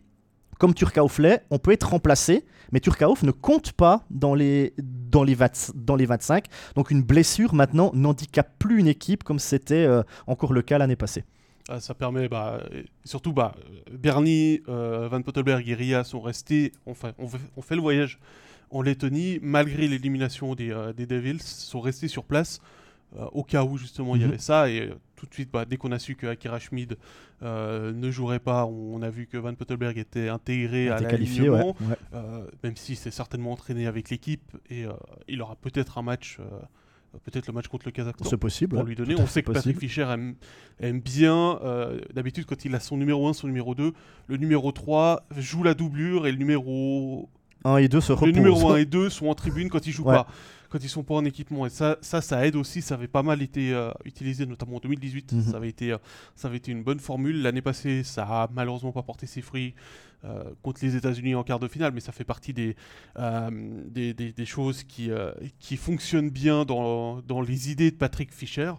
comme 0.59 0.75
Turkauf 0.75 1.19
l'est, 1.19 1.43
on 1.51 1.59
peut 1.59 1.73
être 1.73 1.89
remplacé. 1.89 2.45
Mais 2.73 2.81
Turkauf 2.81 3.23
ne 3.23 3.31
compte 3.31 3.73
pas 3.73 4.05
dans 4.11 4.35
les, 4.35 4.75
dans, 4.79 5.25
les 5.25 5.35
20 5.35 5.73
dans 5.77 5.97
les 5.97 6.05
25. 6.05 6.45
Donc 6.75 6.91
une 6.91 7.03
blessure 7.03 7.55
maintenant 7.55 7.91
n'handicape 7.95 8.53
plus 8.59 8.81
une 8.81 8.89
équipe 8.89 9.25
comme 9.25 9.39
c'était 9.39 9.87
euh, 9.87 10.03
encore 10.27 10.53
le 10.53 10.63
cas 10.63 10.77
l'année 10.77 10.97
passée. 10.97 11.25
Ah, 11.69 11.81
ça 11.81 11.95
permet, 11.95 12.29
bah, 12.29 12.61
et 12.73 12.85
surtout, 13.05 13.33
bah, 13.33 13.55
Bernie, 13.91 14.63
euh, 14.69 15.09
Van 15.09 15.21
Pottelberg 15.21 15.69
et 15.69 15.75
Ria 15.75 16.05
sont 16.05 16.21
restés, 16.21 16.73
enfin, 16.87 17.13
on 17.19 17.27
fait, 17.27 17.39
on 17.57 17.63
fait 17.63 17.75
le 17.75 17.81
voyage 17.81 18.21
en 18.71 18.83
Lettonie, 18.83 19.39
malgré 19.43 19.89
l'élimination 19.89 20.55
des, 20.55 20.71
euh, 20.71 20.93
des 20.93 21.07
Devils, 21.07 21.43
sont 21.43 21.81
restés 21.81 22.09
sur 22.09 22.25
place 22.25 22.61
euh, 23.17 23.25
au 23.33 23.43
cas 23.45 23.65
où 23.65 23.79
justement 23.79 24.15
il 24.17 24.23
y 24.23 24.25
Mhm. 24.25 24.31
avait 24.31 24.39
ça. 24.39 24.69
Et 24.71 24.91
tout 25.17 25.27
de 25.27 25.35
suite, 25.35 25.51
bah, 25.53 25.65
dès 25.65 25.77
qu'on 25.77 25.91
a 25.93 25.99
su 25.99 26.15
que 26.15 26.27
Akira 26.29 26.59
Schmid 26.61 26.97
ne 27.43 28.11
jouerait 28.11 28.39
pas, 28.41 28.65
on, 28.67 29.03
a 29.03 29.11
vu 29.11 29.27
que 29.27 29.37
Van 29.37 29.55
Pottelberg 29.55 29.99
était 29.99 30.29
intégré 30.29 30.89
à 30.89 31.01
qualifié, 31.03 31.49
ouais. 31.51 31.65
ouais. 31.65 32.21
même 32.63 32.77
s'il 32.77 32.97
s'est 32.97 33.11
certainement 33.11 33.53
entraîné 33.53 33.87
avec 33.87 34.11
l'équipe 34.11 34.57
et 34.71 34.85
il 35.29 35.43
aura 35.43 35.57
peut-être 35.57 35.99
un 35.99 36.03
match, 36.03 36.39
peut-être 37.25 37.47
le 37.47 37.53
match 37.53 37.69
contre 37.69 37.87
le 37.87 37.93
Kazakhstan 37.93 38.29
C'est 38.29 38.37
possible. 38.37 38.77
pour 38.77 38.85
lui 38.85 38.95
donner. 38.95 39.15
On 39.19 39.27
sait 39.27 39.43
que 39.43 39.53
Patrick. 39.53 39.79
Fischer 39.79 40.03
aime, 40.03 40.35
aime 40.81 41.01
bien, 41.01 41.59
euh, 41.63 42.01
d'habitude, 42.15 42.45
quand 42.47 42.65
il 42.65 42.75
a 42.75 42.81
son 42.81 42.97
numéro 42.97 43.27
1, 43.29 43.33
son 43.33 43.47
numéro 43.47 43.75
2, 43.75 43.93
le 44.27 44.37
numéro 44.37 44.73
3 44.73 45.27
joue 45.37 45.63
la 45.63 45.75
doublure 45.75 46.27
et 46.27 46.33
le 46.33 46.39
numéro, 46.39 47.29
1 47.65 47.79
et 47.79 47.89
2 47.89 48.01
se 48.01 48.13
le 48.13 48.15
reposent. 48.19 48.35
numéro 48.35 48.71
1 48.73 48.77
et 48.77 48.85
2 48.85 49.09
sont 49.11 49.27
en 49.29 49.35
tribune 49.35 49.69
quand 49.69 49.87
ils 49.87 49.93
jouent 49.93 50.05
Ouais. 50.05 50.15
pas, 50.15 50.27
quand 50.79 50.85
ils 50.85 50.89
sont 50.89 51.05
pas 51.05 51.15
en 51.15 51.25
équipement. 51.25 51.67
Et 51.67 51.71
ça, 51.71 51.97
ça, 52.01 52.21
ça 52.21 52.47
aide 52.47 52.57
aussi. 52.57 52.83
Ça 52.83 52.95
avait 52.95 53.09
pas 53.09 53.23
mal 53.23 53.41
été 53.43 53.73
euh, 53.73 53.91
utilisé, 54.05 54.45
notamment 54.47 54.77
en 54.77 54.81
2018. 54.81 55.33
Mhm. 55.33 55.43
ça, 55.43 55.57
avait 55.57 55.69
été, 55.69 55.93
euh, 55.93 55.99
ça 56.35 56.49
avait 56.49 56.59
été 56.59 56.73
une 56.73 56.83
bonne 56.83 57.01
formule. 57.01 57.43
L'année 57.43 57.63
passée, 57.63 58.03
ça 58.05 58.25
a 58.25 58.49
malheureusement 58.53 58.93
pas 58.93 59.03
porté 59.03 59.27
ses 59.27 59.41
fruits. 59.43 59.75
euh, 60.25 60.43
contre 60.63 60.81
les 60.83 60.97
États-Unis 60.97 61.35
en 61.35 61.45
quart 61.45 61.59
de 61.61 61.69
finale, 61.69 61.93
mais 61.95 62.01
ça 62.01 62.11
fait 62.11 62.25
partie 62.25 62.53
des, 62.53 62.75
des, 63.91 64.15
des- 64.15 64.33
des 64.33 64.47
choses 64.47 64.83
qui, 64.83 65.11
qui 65.61 65.77
fonctionnent 65.77 66.31
bien 66.31 66.65
dans, 66.65 67.21
dans 67.23 67.41
les 67.43 67.71
idées 67.71 67.91
de 67.91 67.97
Patrick 67.97 68.33
Fischer. 68.33 68.73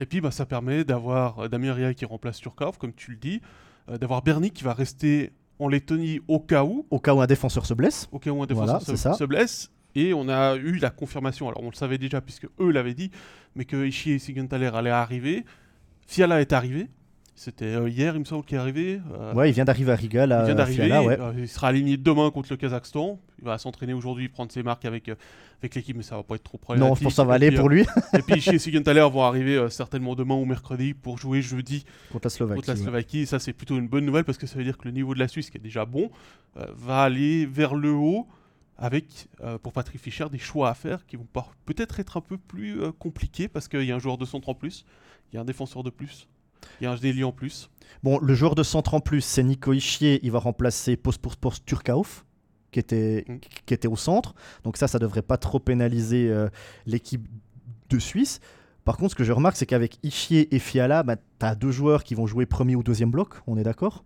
Et 0.00 0.06
puis 0.06 0.20
bah, 0.20 0.30
ça 0.30 0.46
permet 0.46 0.84
d'avoir 0.84 1.48
Damien 1.50 1.74
Ria 1.74 1.92
qui 1.94 2.04
remplace 2.06 2.38
Turkov, 2.40 2.78
comme 2.78 2.94
tu 2.94 3.10
le 3.10 3.16
dis, 3.18 3.40
d'avoir 3.88 4.22
Bernie 4.22 4.50
qui 4.50 4.64
va 4.64 4.72
rester 4.72 5.32
en 5.58 5.68
Lettonie 5.68 6.20
au 6.26 6.40
cas 6.40 6.64
où, 6.64 6.86
Au 6.90 7.00
cas 7.00 7.12
où 7.12 7.20
un 7.20 7.26
défenseur 7.26 7.66
se 7.66 7.74
blesse. 7.74 8.08
au 8.12 8.18
cas 8.18 8.30
où 8.30 8.42
un 8.42 8.46
défenseur 8.46 8.80
se 9.16 9.24
blesse. 9.24 9.70
Et 9.94 10.14
on 10.14 10.28
a 10.28 10.56
eu 10.56 10.76
la 10.76 10.90
confirmation, 10.90 11.48
alors 11.48 11.62
on 11.62 11.70
le 11.70 11.74
savait 11.74 11.98
déjà 11.98 12.20
puisque 12.20 12.46
eux 12.60 12.70
l'avaient 12.70 12.94
dit, 12.94 13.10
mais 13.56 13.64
que 13.64 13.86
Ishii 13.86 14.12
et 14.12 14.18
Sigenthaler 14.18 14.70
allaient 14.74 14.90
arriver. 14.90 15.44
Fiala 16.06 16.40
est 16.40 16.52
arrivé, 16.52 16.88
c'était 17.34 17.64
euh, 17.64 17.88
hier 17.88 18.14
il 18.14 18.20
me 18.20 18.24
semble 18.24 18.44
qu'il 18.44 18.58
est 18.58 18.60
arrivé. 18.60 19.00
Euh, 19.14 19.32
Ouais, 19.32 19.48
il 19.48 19.52
vient 19.54 19.64
d'arriver 19.64 19.92
à 19.92 19.96
Riga, 19.96 20.26
là. 20.26 20.42
il 20.42 20.46
vient 20.46 20.54
d'arriver, 20.54 20.84
Fiala, 20.84 21.02
ouais. 21.02 21.18
euh, 21.18 21.32
il 21.38 21.48
sera 21.48 21.68
aligné 21.68 21.96
demain 21.96 22.30
contre 22.30 22.48
le 22.50 22.56
Kazakhstan. 22.56 23.18
Il 23.38 23.44
va 23.46 23.56
s'entraîner 23.56 23.94
aujourd'hui, 23.94 24.28
prendre 24.28 24.52
ses 24.52 24.62
marques 24.62 24.84
avec, 24.84 25.08
euh, 25.08 25.14
avec 25.62 25.74
l'équipe, 25.74 25.96
mais 25.96 26.02
ça 26.02 26.16
va 26.16 26.22
pas 26.22 26.34
être 26.34 26.42
trop 26.42 26.58
problématique. 26.58 26.90
Non, 26.90 26.94
je 26.96 27.02
pense 27.02 27.12
que 27.12 27.16
ça 27.16 27.24
va 27.24 27.34
aller 27.34 27.48
puis, 27.48 27.56
pour 27.58 27.70
lui 27.70 27.86
Et 28.12 28.22
puis 28.22 28.34
Ishii 28.36 28.56
et 28.56 28.58
Sigenthaler 28.58 29.08
vont 29.10 29.22
arriver 29.22 29.70
certainement 29.70 30.14
demain 30.14 30.34
ou 30.34 30.44
mercredi 30.44 30.92
pour 30.92 31.16
jouer 31.16 31.40
jeudi 31.40 31.84
contre 32.12 32.26
la 32.26 32.30
Slovaquie. 32.30 32.56
contre 32.56 32.68
la 32.68 32.74
ouais. 32.74 32.82
Slovaquie. 32.82 33.18
Et 33.20 33.26
ça, 33.26 33.38
c'est 33.38 33.54
plutôt 33.54 33.78
une 33.78 33.88
bonne 33.88 34.04
nouvelle 34.04 34.24
parce 34.24 34.36
que 34.36 34.46
ça 34.46 34.58
veut 34.58 34.64
dire 34.64 34.76
que 34.76 34.84
le 34.84 34.92
niveau 34.92 35.14
de 35.14 35.18
la 35.18 35.28
Suisse, 35.28 35.48
qui 35.48 35.56
est 35.56 35.60
déjà 35.62 35.86
bon, 35.86 36.10
va 36.56 37.02
aller 37.02 37.46
vers 37.46 37.74
le 37.74 37.92
haut 37.92 38.26
avec, 38.80 39.28
euh, 39.42 39.58
pour 39.58 39.72
Patrick 39.72 40.00
Fischer, 40.00 40.26
des 40.30 40.38
choix 40.38 40.70
à 40.70 40.74
faire 40.74 41.06
qui 41.06 41.16
vont 41.16 41.26
peut-être 41.66 42.00
être 42.00 42.16
un 42.16 42.22
peu 42.22 42.38
plus 42.38 42.80
euh, 42.82 42.90
compliqués 42.92 43.46
parce 43.46 43.68
qu'il 43.68 43.84
y 43.84 43.92
a 43.92 43.94
un 43.94 44.00
joueur 44.00 44.18
de 44.18 44.24
centre 44.24 44.48
en 44.48 44.54
plus, 44.54 44.84
il 45.30 45.36
y 45.36 45.38
a 45.38 45.42
un 45.42 45.44
défenseur 45.44 45.82
de 45.84 45.90
plus, 45.90 46.26
il 46.80 46.84
y 46.84 46.86
a 46.86 46.90
un 46.92 46.96
délié 46.96 47.22
en 47.22 47.32
plus. 47.32 47.70
Bon, 48.02 48.18
le 48.18 48.34
joueur 48.34 48.54
de 48.54 48.62
centre 48.62 48.94
en 48.94 49.00
plus, 49.00 49.20
c'est 49.20 49.42
Nico 49.42 49.72
Ischier. 49.72 50.18
Il 50.22 50.32
va 50.32 50.38
remplacer 50.38 50.96
post 50.96 51.20
pour 51.20 51.36
post 51.36 51.64
Turkauf, 51.66 52.24
qui 52.70 52.78
était, 52.78 53.24
Mm. 53.28 53.38
qui 53.66 53.74
était 53.74 53.88
au 53.88 53.96
centre. 53.96 54.34
Donc 54.64 54.76
ça, 54.78 54.88
ça 54.88 54.98
devrait 54.98 55.22
pas 55.22 55.36
trop 55.36 55.58
pénaliser 55.60 56.30
euh, 56.30 56.48
l'équipe 56.86 57.28
de 57.90 57.98
Suisse. 57.98 58.40
Par 58.84 58.96
contre, 58.96 59.10
ce 59.10 59.16
que 59.16 59.24
je 59.24 59.32
remarque, 59.32 59.56
c'est 59.56 59.66
qu'avec 59.66 59.98
Ischier 60.02 60.54
et 60.54 60.58
Fiala, 60.58 61.02
bah, 61.02 61.16
tu 61.16 61.22
as 61.46 61.54
deux 61.54 61.70
joueurs 61.70 62.02
qui 62.02 62.14
vont 62.14 62.26
jouer 62.26 62.46
premier 62.46 62.76
ou 62.76 62.82
deuxième 62.82 63.10
bloc, 63.10 63.34
on 63.46 63.58
est 63.58 63.62
d'accord? 63.62 64.04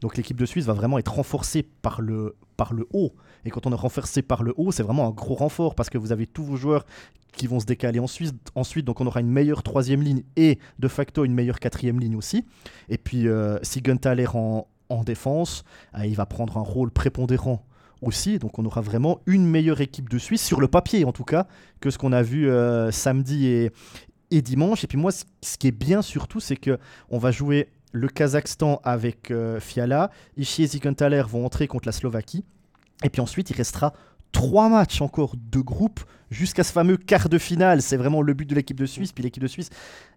Donc 0.00 0.16
l'équipe 0.16 0.36
de 0.36 0.46
Suisse 0.46 0.66
va 0.66 0.72
vraiment 0.74 0.98
être 0.98 1.14
renforcée 1.14 1.62
par 1.62 2.00
le, 2.00 2.36
par 2.56 2.74
le 2.74 2.86
haut. 2.92 3.14
Et 3.46 3.50
quand 3.50 3.66
on 3.66 3.72
est 3.72 3.76
renforcé 3.76 4.22
par 4.22 4.42
le 4.42 4.52
haut, 4.56 4.72
c'est 4.72 4.82
vraiment 4.82 5.06
un 5.06 5.10
gros 5.10 5.34
renfort 5.34 5.74
parce 5.74 5.88
que 5.88 5.98
vous 5.98 6.12
avez 6.12 6.26
tous 6.26 6.44
vos 6.44 6.56
joueurs 6.56 6.84
qui 7.32 7.46
vont 7.46 7.60
se 7.60 7.66
décaler 7.66 8.00
en 8.00 8.06
Suisse. 8.06 8.32
Ensuite, 8.54 8.84
donc 8.84 9.00
on 9.00 9.06
aura 9.06 9.20
une 9.20 9.30
meilleure 9.30 9.62
troisième 9.62 10.02
ligne 10.02 10.22
et 10.36 10.58
de 10.78 10.88
facto 10.88 11.24
une 11.24 11.34
meilleure 11.34 11.60
quatrième 11.60 12.00
ligne 12.00 12.16
aussi. 12.16 12.44
Et 12.88 12.98
puis 12.98 13.28
euh, 13.28 13.58
si 13.62 13.82
Gunther 13.82 14.34
en, 14.34 14.66
en 14.88 15.04
défense, 15.04 15.64
euh, 15.96 16.06
il 16.06 16.16
va 16.16 16.26
prendre 16.26 16.56
un 16.56 16.62
rôle 16.62 16.90
prépondérant 16.90 17.64
aussi. 18.02 18.38
Donc 18.38 18.58
on 18.58 18.64
aura 18.64 18.80
vraiment 18.80 19.20
une 19.26 19.46
meilleure 19.46 19.80
équipe 19.80 20.08
de 20.08 20.18
Suisse, 20.18 20.44
sur 20.44 20.60
le 20.60 20.68
papier 20.68 21.04
en 21.04 21.12
tout 21.12 21.24
cas, 21.24 21.46
que 21.80 21.90
ce 21.90 21.98
qu'on 21.98 22.12
a 22.12 22.22
vu 22.22 22.48
euh, 22.48 22.90
samedi 22.90 23.46
et, 23.46 23.70
et 24.30 24.42
dimanche. 24.42 24.82
Et 24.82 24.86
puis 24.86 24.98
moi, 24.98 25.12
ce 25.12 25.56
qui 25.58 25.68
est 25.68 25.78
bien 25.78 26.02
surtout, 26.02 26.40
c'est 26.40 26.56
que 26.56 26.78
on 27.10 27.18
va 27.18 27.30
jouer 27.30 27.68
le 27.92 28.08
Kazakhstan 28.08 28.80
avec 28.84 29.32
Fiala. 29.60 30.10
Ishii 30.36 30.64
et 30.64 30.66
Zikenthaler 30.66 31.22
vont 31.26 31.46
entrer 31.46 31.66
contre 31.66 31.88
la 31.88 31.92
Slovaquie. 31.92 32.44
Et 33.04 33.10
puis 33.10 33.20
ensuite, 33.20 33.50
il 33.50 33.56
restera 33.56 33.92
trois 34.32 34.68
matchs 34.68 35.00
encore 35.00 35.34
de 35.36 35.60
groupe 35.60 36.00
jusqu'à 36.30 36.64
ce 36.64 36.72
fameux 36.72 36.96
quart 36.96 37.28
de 37.28 37.38
finale. 37.38 37.82
C'est 37.82 37.96
vraiment 37.96 38.22
le 38.22 38.34
but 38.34 38.48
de 38.48 38.54
l'équipe 38.54 38.76
de 38.76 38.86
Suisse. 38.86 39.12
Puis 39.12 39.24
l'équipe 39.24 39.42
de 39.42 39.48
Suisse 39.48 39.70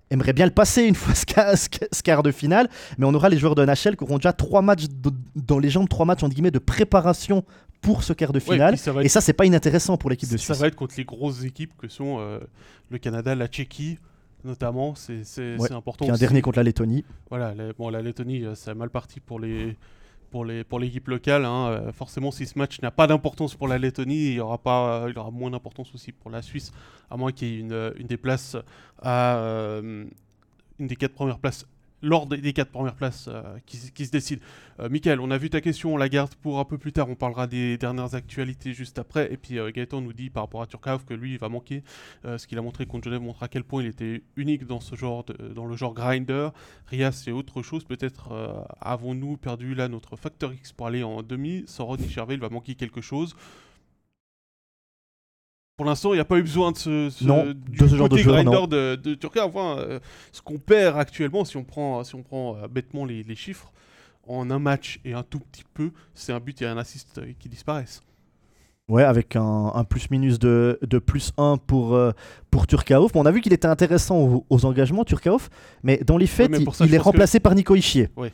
aimerait 0.09 0.33
bien 0.33 0.45
le 0.45 0.51
passer 0.51 0.83
une 0.83 0.95
fois 0.95 1.13
ce, 1.55 2.01
quart 2.01 2.23
de 2.23 2.31
finale. 2.31 2.69
Mais 2.97 3.05
on 3.05 3.13
aura 3.13 3.29
les 3.29 3.37
joueurs 3.37 3.55
de 3.55 3.65
NHL 3.65 3.95
qui 3.95 4.03
auront 4.03 4.17
déjà 4.17 4.33
trois 4.33 4.61
matchs 4.61 4.85
dans 5.35 5.59
les 5.59 5.69
jambes, 5.69 5.87
trois 5.87 6.05
matchs 6.05 6.23
entre 6.23 6.33
guillemets 6.33 6.51
de 6.51 6.59
préparation 6.59 7.43
pour 7.81 8.03
ce 8.03 8.11
quart 8.13 8.33
de 8.33 8.39
finale. 8.39 8.75
et, 9.01 9.09
ça, 9.09 9.21
c'est 9.21 9.33
pas 9.33 9.45
inintéressant 9.45 9.97
pour 9.97 10.09
l'équipe 10.09 10.29
de 10.29 10.37
Suisse. 10.37 10.47
Ça 10.47 10.61
va 10.61 10.67
être 10.67 10.75
contre 10.75 10.95
les 10.97 11.05
grosses 11.05 11.43
équipes 11.43 11.71
que 11.77 11.87
sont 11.87 12.17
euh, 12.19 12.39
le 12.89 12.97
Canada, 12.97 13.35
la 13.35 13.47
Tchéquie, 13.47 13.99
notamment. 14.43 14.95
C'est 14.95 15.45
important. 15.71 16.05
Qui 16.05 16.11
un 16.11 16.17
dernier 16.17 16.41
contre 16.41 16.57
la 16.57 16.63
Lettonie. 16.63 17.05
Voilà, 17.29 17.53
bon, 17.77 17.89
la 17.89 18.01
Lettonie, 18.01 18.43
euh, 18.43 18.55
c'est 18.55 18.73
mal 18.73 18.89
parti 18.89 19.21
pour 19.21 19.39
les 19.39 19.77
pour 20.29 20.45
les 20.45 20.63
pour 20.63 20.79
l'équipe 20.79 21.07
locale. 21.07 21.45
Hein. 21.45 21.67
Euh, 21.67 21.91
forcément, 21.91 22.31
si 22.31 22.45
ce 22.45 22.57
match 22.57 22.81
n'a 22.81 22.91
pas 22.91 23.07
d'importance 23.07 23.55
pour 23.55 23.67
la 23.67 23.77
Lettonie, 23.77 24.27
il 24.27 24.33
y 24.33 24.39
aura 24.39 24.57
pas, 24.57 25.05
il 25.09 25.17
aura 25.17 25.31
moins 25.31 25.51
d'importance 25.51 25.93
aussi 25.93 26.11
pour 26.11 26.31
la 26.31 26.41
Suisse, 26.41 26.71
à 27.09 27.17
moins 27.17 27.31
qu'il 27.31 27.47
y 27.47 27.55
ait 27.55 27.59
une, 27.59 27.93
une 27.97 28.07
des 28.07 28.17
places 28.17 28.57
à 29.01 29.81
une 30.79 30.87
des 30.87 30.95
quatre 30.95 31.13
premières 31.13 31.39
places 31.39 31.65
lors 32.01 32.27
des, 32.27 32.53
quatre 32.53 32.71
premières 32.71 32.95
places 32.95 33.27
euh, 33.27 33.41
qui, 33.65 33.77
se 33.77 34.11
décident. 34.11 34.41
Euh, 34.79 34.89
Michael, 34.89 35.19
on 35.19 35.31
a 35.31 35.37
vu 35.37 35.49
ta 35.49 35.61
question, 35.61 35.93
on 35.93 35.97
la 35.97 36.09
garde 36.09 36.33
pour 36.35 36.59
un 36.59 36.65
peu 36.65 36.77
plus 36.77 36.93
tard, 36.93 37.09
on 37.09 37.15
parlera 37.15 37.47
des 37.47 37.77
dernières 37.77 38.15
actualités 38.15 38.73
juste 38.73 38.99
après. 38.99 39.31
Et 39.33 39.37
puis 39.37 39.59
euh, 39.59 39.71
Gaëtan 39.71 40.01
nous 40.01 40.13
dit 40.13 40.29
par 40.29 40.43
rapport 40.43 40.61
à 40.61 40.67
Turkov 40.67 41.05
que 41.05 41.13
lui, 41.13 41.33
il 41.33 41.39
va 41.39 41.49
manquer. 41.49 41.83
ce 42.23 42.45
qu'il 42.47 42.57
a 42.57 42.61
montré 42.61 42.85
contre 42.85 43.05
Genève 43.05 43.21
montre 43.21 43.43
à 43.43 43.47
quel 43.47 43.63
point 43.63 43.83
il 43.83 43.89
était 43.89 44.23
unique 44.35 44.65
dans, 44.65 44.79
ce 44.79 44.95
genre 44.95 45.25
dans 45.55 45.65
le 45.65 45.75
genre 45.75 45.93
grinder. 45.93 46.49
Rias, 46.87 47.11
c'est 47.11 47.31
autre 47.31 47.61
chose. 47.61 47.83
Peut-être 47.83 48.67
avons-nous 48.81 49.37
perdu 49.37 49.75
là 49.75 49.87
notre 49.87 50.15
facteur 50.15 50.53
X 50.53 50.71
pour 50.71 50.87
aller 50.87 51.03
en 51.03 51.23
demi? 51.23 51.63
Sans 51.67 51.85
Rodney 51.85 52.07
Chervey, 52.07 52.35
il 52.35 52.39
va 52.39 52.49
manquer 52.49 52.75
quelque 52.75 53.01
chose 53.01 53.35
pour 55.79 55.85
l'instant, 55.85 56.11
il 56.11 56.17
n'y 56.17 56.19
a 56.19 56.25
pas 56.25 56.37
eu 56.37 56.41
besoin 56.41 56.73
de 56.73 56.77
ce, 56.77 57.09
genre 57.21 57.45
de 57.45 58.21
grinder 58.21 58.67
de, 58.67 58.95
de 58.97 59.15
Turquie. 59.15 59.39
Enfin, 59.39 59.77
euh, 59.77 59.99
ce 60.33 60.41
qu'on 60.41 60.57
perd 60.57 60.99
actuellement, 60.99 61.45
si 61.45 61.55
on 61.55 61.63
prend, 61.63 62.03
si 62.03 62.15
on 62.15 62.21
prend 62.21 62.57
euh, 62.57 62.67
bêtement 62.67 63.05
les, 63.05 63.35
chiffres, 63.35 63.71
en 64.27 64.51
un 64.51 64.59
match 64.59 64.99
et 65.05 65.13
un 65.13 65.23
tout 65.23 65.39
petit 65.39 65.63
peu, 65.73 65.91
c'est 66.13 66.33
un 66.33 66.41
but 66.41 66.61
et 66.61 66.65
un 66.65 66.77
assist 66.77 67.19
euh, 67.19 67.31
qui 67.39 67.47
disparaissent. 67.47 68.01
Ouais, 68.89 69.05
avec 69.05 69.37
un, 69.37 69.85
plus-minus 69.89 70.37
de, 70.37 70.77
de, 70.81 70.99
plus 70.99 71.31
1 71.37 71.55
pour, 71.65 71.97
pour 72.51 72.67
Turkaoff. 72.67 73.15
on 73.15 73.25
a 73.25 73.31
vu 73.31 73.39
qu'il 73.39 73.53
était 73.53 73.67
intéressant 73.67 74.43
aux, 74.49 74.65
engagements, 74.65 75.05
Turkaoff, 75.05 75.49
mais 75.81 76.01
dans 76.05 76.17
les 76.17 76.27
faits, 76.27 76.51
il, 76.81 76.93
est 76.93 76.97
remplacé 76.97 77.39
par 77.39 77.55
Nico 77.55 77.73
Ischier. 77.75 78.09
Oui. 78.17 78.31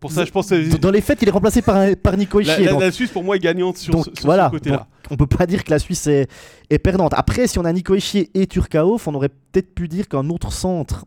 Pour 0.00 0.12
ça, 0.12 0.24
je 0.24 0.30
pense 0.30 0.50
Dans 0.50 0.90
les 0.90 1.00
faits, 1.00 1.20
il 1.22 1.28
est 1.28 1.32
remplacé 1.32 1.62
par, 1.62 1.84
par 2.02 2.16
Nico 2.16 2.40
Ischier. 2.40 2.66
La, 2.78 2.92
Suisse, 2.92 3.10
pour 3.10 3.24
moi, 3.24 3.36
est 3.36 3.40
gagnante 3.40 3.78
sur 3.78 4.04
ce, 4.04 4.10
voilà, 4.22 4.50
côté-là. 4.50 4.86
On 5.10 5.16
peut 5.16 5.26
pas 5.26 5.46
dire 5.46 5.64
que 5.64 5.70
la 5.70 5.78
Suisse 5.78 6.06
est, 6.06 6.28
est 6.70 6.78
perdante. 6.78 7.12
Après, 7.14 7.46
si 7.46 7.58
on 7.58 7.64
a 7.64 7.72
Nico 7.72 7.94
Ischier 7.94 8.30
et 8.34 8.46
Turkaoff, 8.46 9.06
on 9.08 9.14
aurait 9.14 9.28
peut-être 9.28 9.74
pu 9.74 9.88
dire 9.88 10.08
qu'un 10.08 10.28
autre 10.30 10.52
centre 10.52 11.06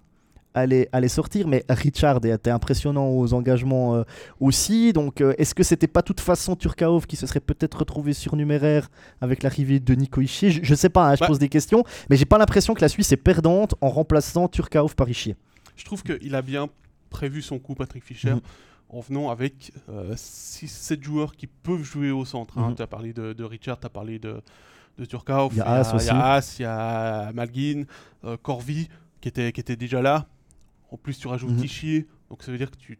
allait, 0.54 0.90
allait 0.92 1.10
sortir, 1.10 1.48
mais 1.48 1.64
Richard 1.70 2.18
été 2.24 2.50
impressionnant 2.50 3.10
aux 3.10 3.34
engagements 3.34 3.96
euh, 3.96 4.04
aussi. 4.40 4.94
Donc, 4.94 5.22
euh, 5.22 5.34
est-ce 5.38 5.54
que 5.54 5.64
c'était 5.64 5.88
pas 5.88 6.02
de 6.02 6.06
toute 6.06 6.22
façon 6.22 6.56
Turkaoff 6.56 7.08
qui 7.08 7.16
se 7.16 7.28
serait 7.28 7.40
peut-être 7.40 7.80
retrouvé 7.80 8.14
surnuméraire 8.14 8.90
avec 9.22 9.44
l'arrivée 9.44 9.80
de 9.80 9.94
Nico 9.94 10.22
Ischier? 10.22 10.52
Je, 10.52 10.72
ne 10.72 10.76
sais 10.76 10.90
pas, 10.90 11.10
hein, 11.10 11.16
je 11.16 11.20
bah 11.22 11.28
pose 11.28 11.40
des 11.40 11.50
questions, 11.50 11.84
mais 12.10 12.16
j'ai 12.16 12.26
pas 12.26 12.38
l'impression 12.38 12.74
que 12.74 12.82
la 12.82 12.90
Suisse 12.90 13.12
est 13.12 13.18
perdante 13.18 13.76
en 13.82 13.90
remplaçant 13.90 14.48
Turkaoff 14.48 14.96
par 14.96 15.10
Ischier. 15.10 15.36
Je 15.76 15.86
trouve 15.86 16.04
qu'il 16.04 16.36
a 16.36 16.42
bien 16.42 16.70
prévu 17.10 17.42
son 17.42 17.60
coup, 17.60 17.76
Patrick 17.76 18.04
Fischer. 18.04 18.32
Mhm 18.32 18.42
en 18.90 19.02
venant 19.02 19.30
avec 19.30 19.72
6-7 19.88 20.94
euh, 21.00 21.02
joueurs 21.02 21.36
qui 21.36 21.48
peuvent 21.48 21.84
jouer 21.84 22.12
au 22.12 22.26
centre. 22.26 22.58
Hein. 22.58 22.74
Tu 22.76 22.82
as 22.82 22.88
parlé 22.88 23.14
de, 23.14 23.44
Richard, 23.44 23.80
tu 23.80 23.86
as 23.86 23.90
parlé 23.90 24.20
de, 24.20 24.42
de 24.98 25.06
Turkov, 25.06 25.54
il 25.54 25.58
y 25.58 25.62
a 25.62 25.68
As, 25.68 26.58
il 26.58 26.64
y 26.64 26.66
a, 26.66 27.32
Malguin, 27.34 27.84
euh, 28.26 28.38
Corvi 28.38 28.90
qui 29.22 29.30
était, 29.30 29.52
qui 29.52 29.60
était 29.60 29.76
déjà 29.76 30.02
là. 30.02 30.28
En 30.92 30.98
plus, 30.98 31.18
tu 31.18 31.28
rajoutes 31.28 31.52
mm 31.52 32.04
donc 32.30 32.44
ça 32.44 32.52
veut 32.52 32.60
dire 32.60 32.70
que 32.70 32.78
tu, 32.78 33.00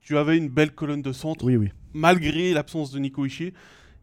tu 0.00 0.18
avais 0.18 0.36
une 0.36 0.48
belle 0.48 0.72
colonne 0.72 1.00
de 1.00 1.12
centre, 1.12 1.44
oui, 1.44 1.56
oui. 1.56 1.70
malgré 1.92 2.52
l'absence 2.52 2.90
de 2.90 2.98
Nico 2.98 3.24
Ishier. 3.24 3.54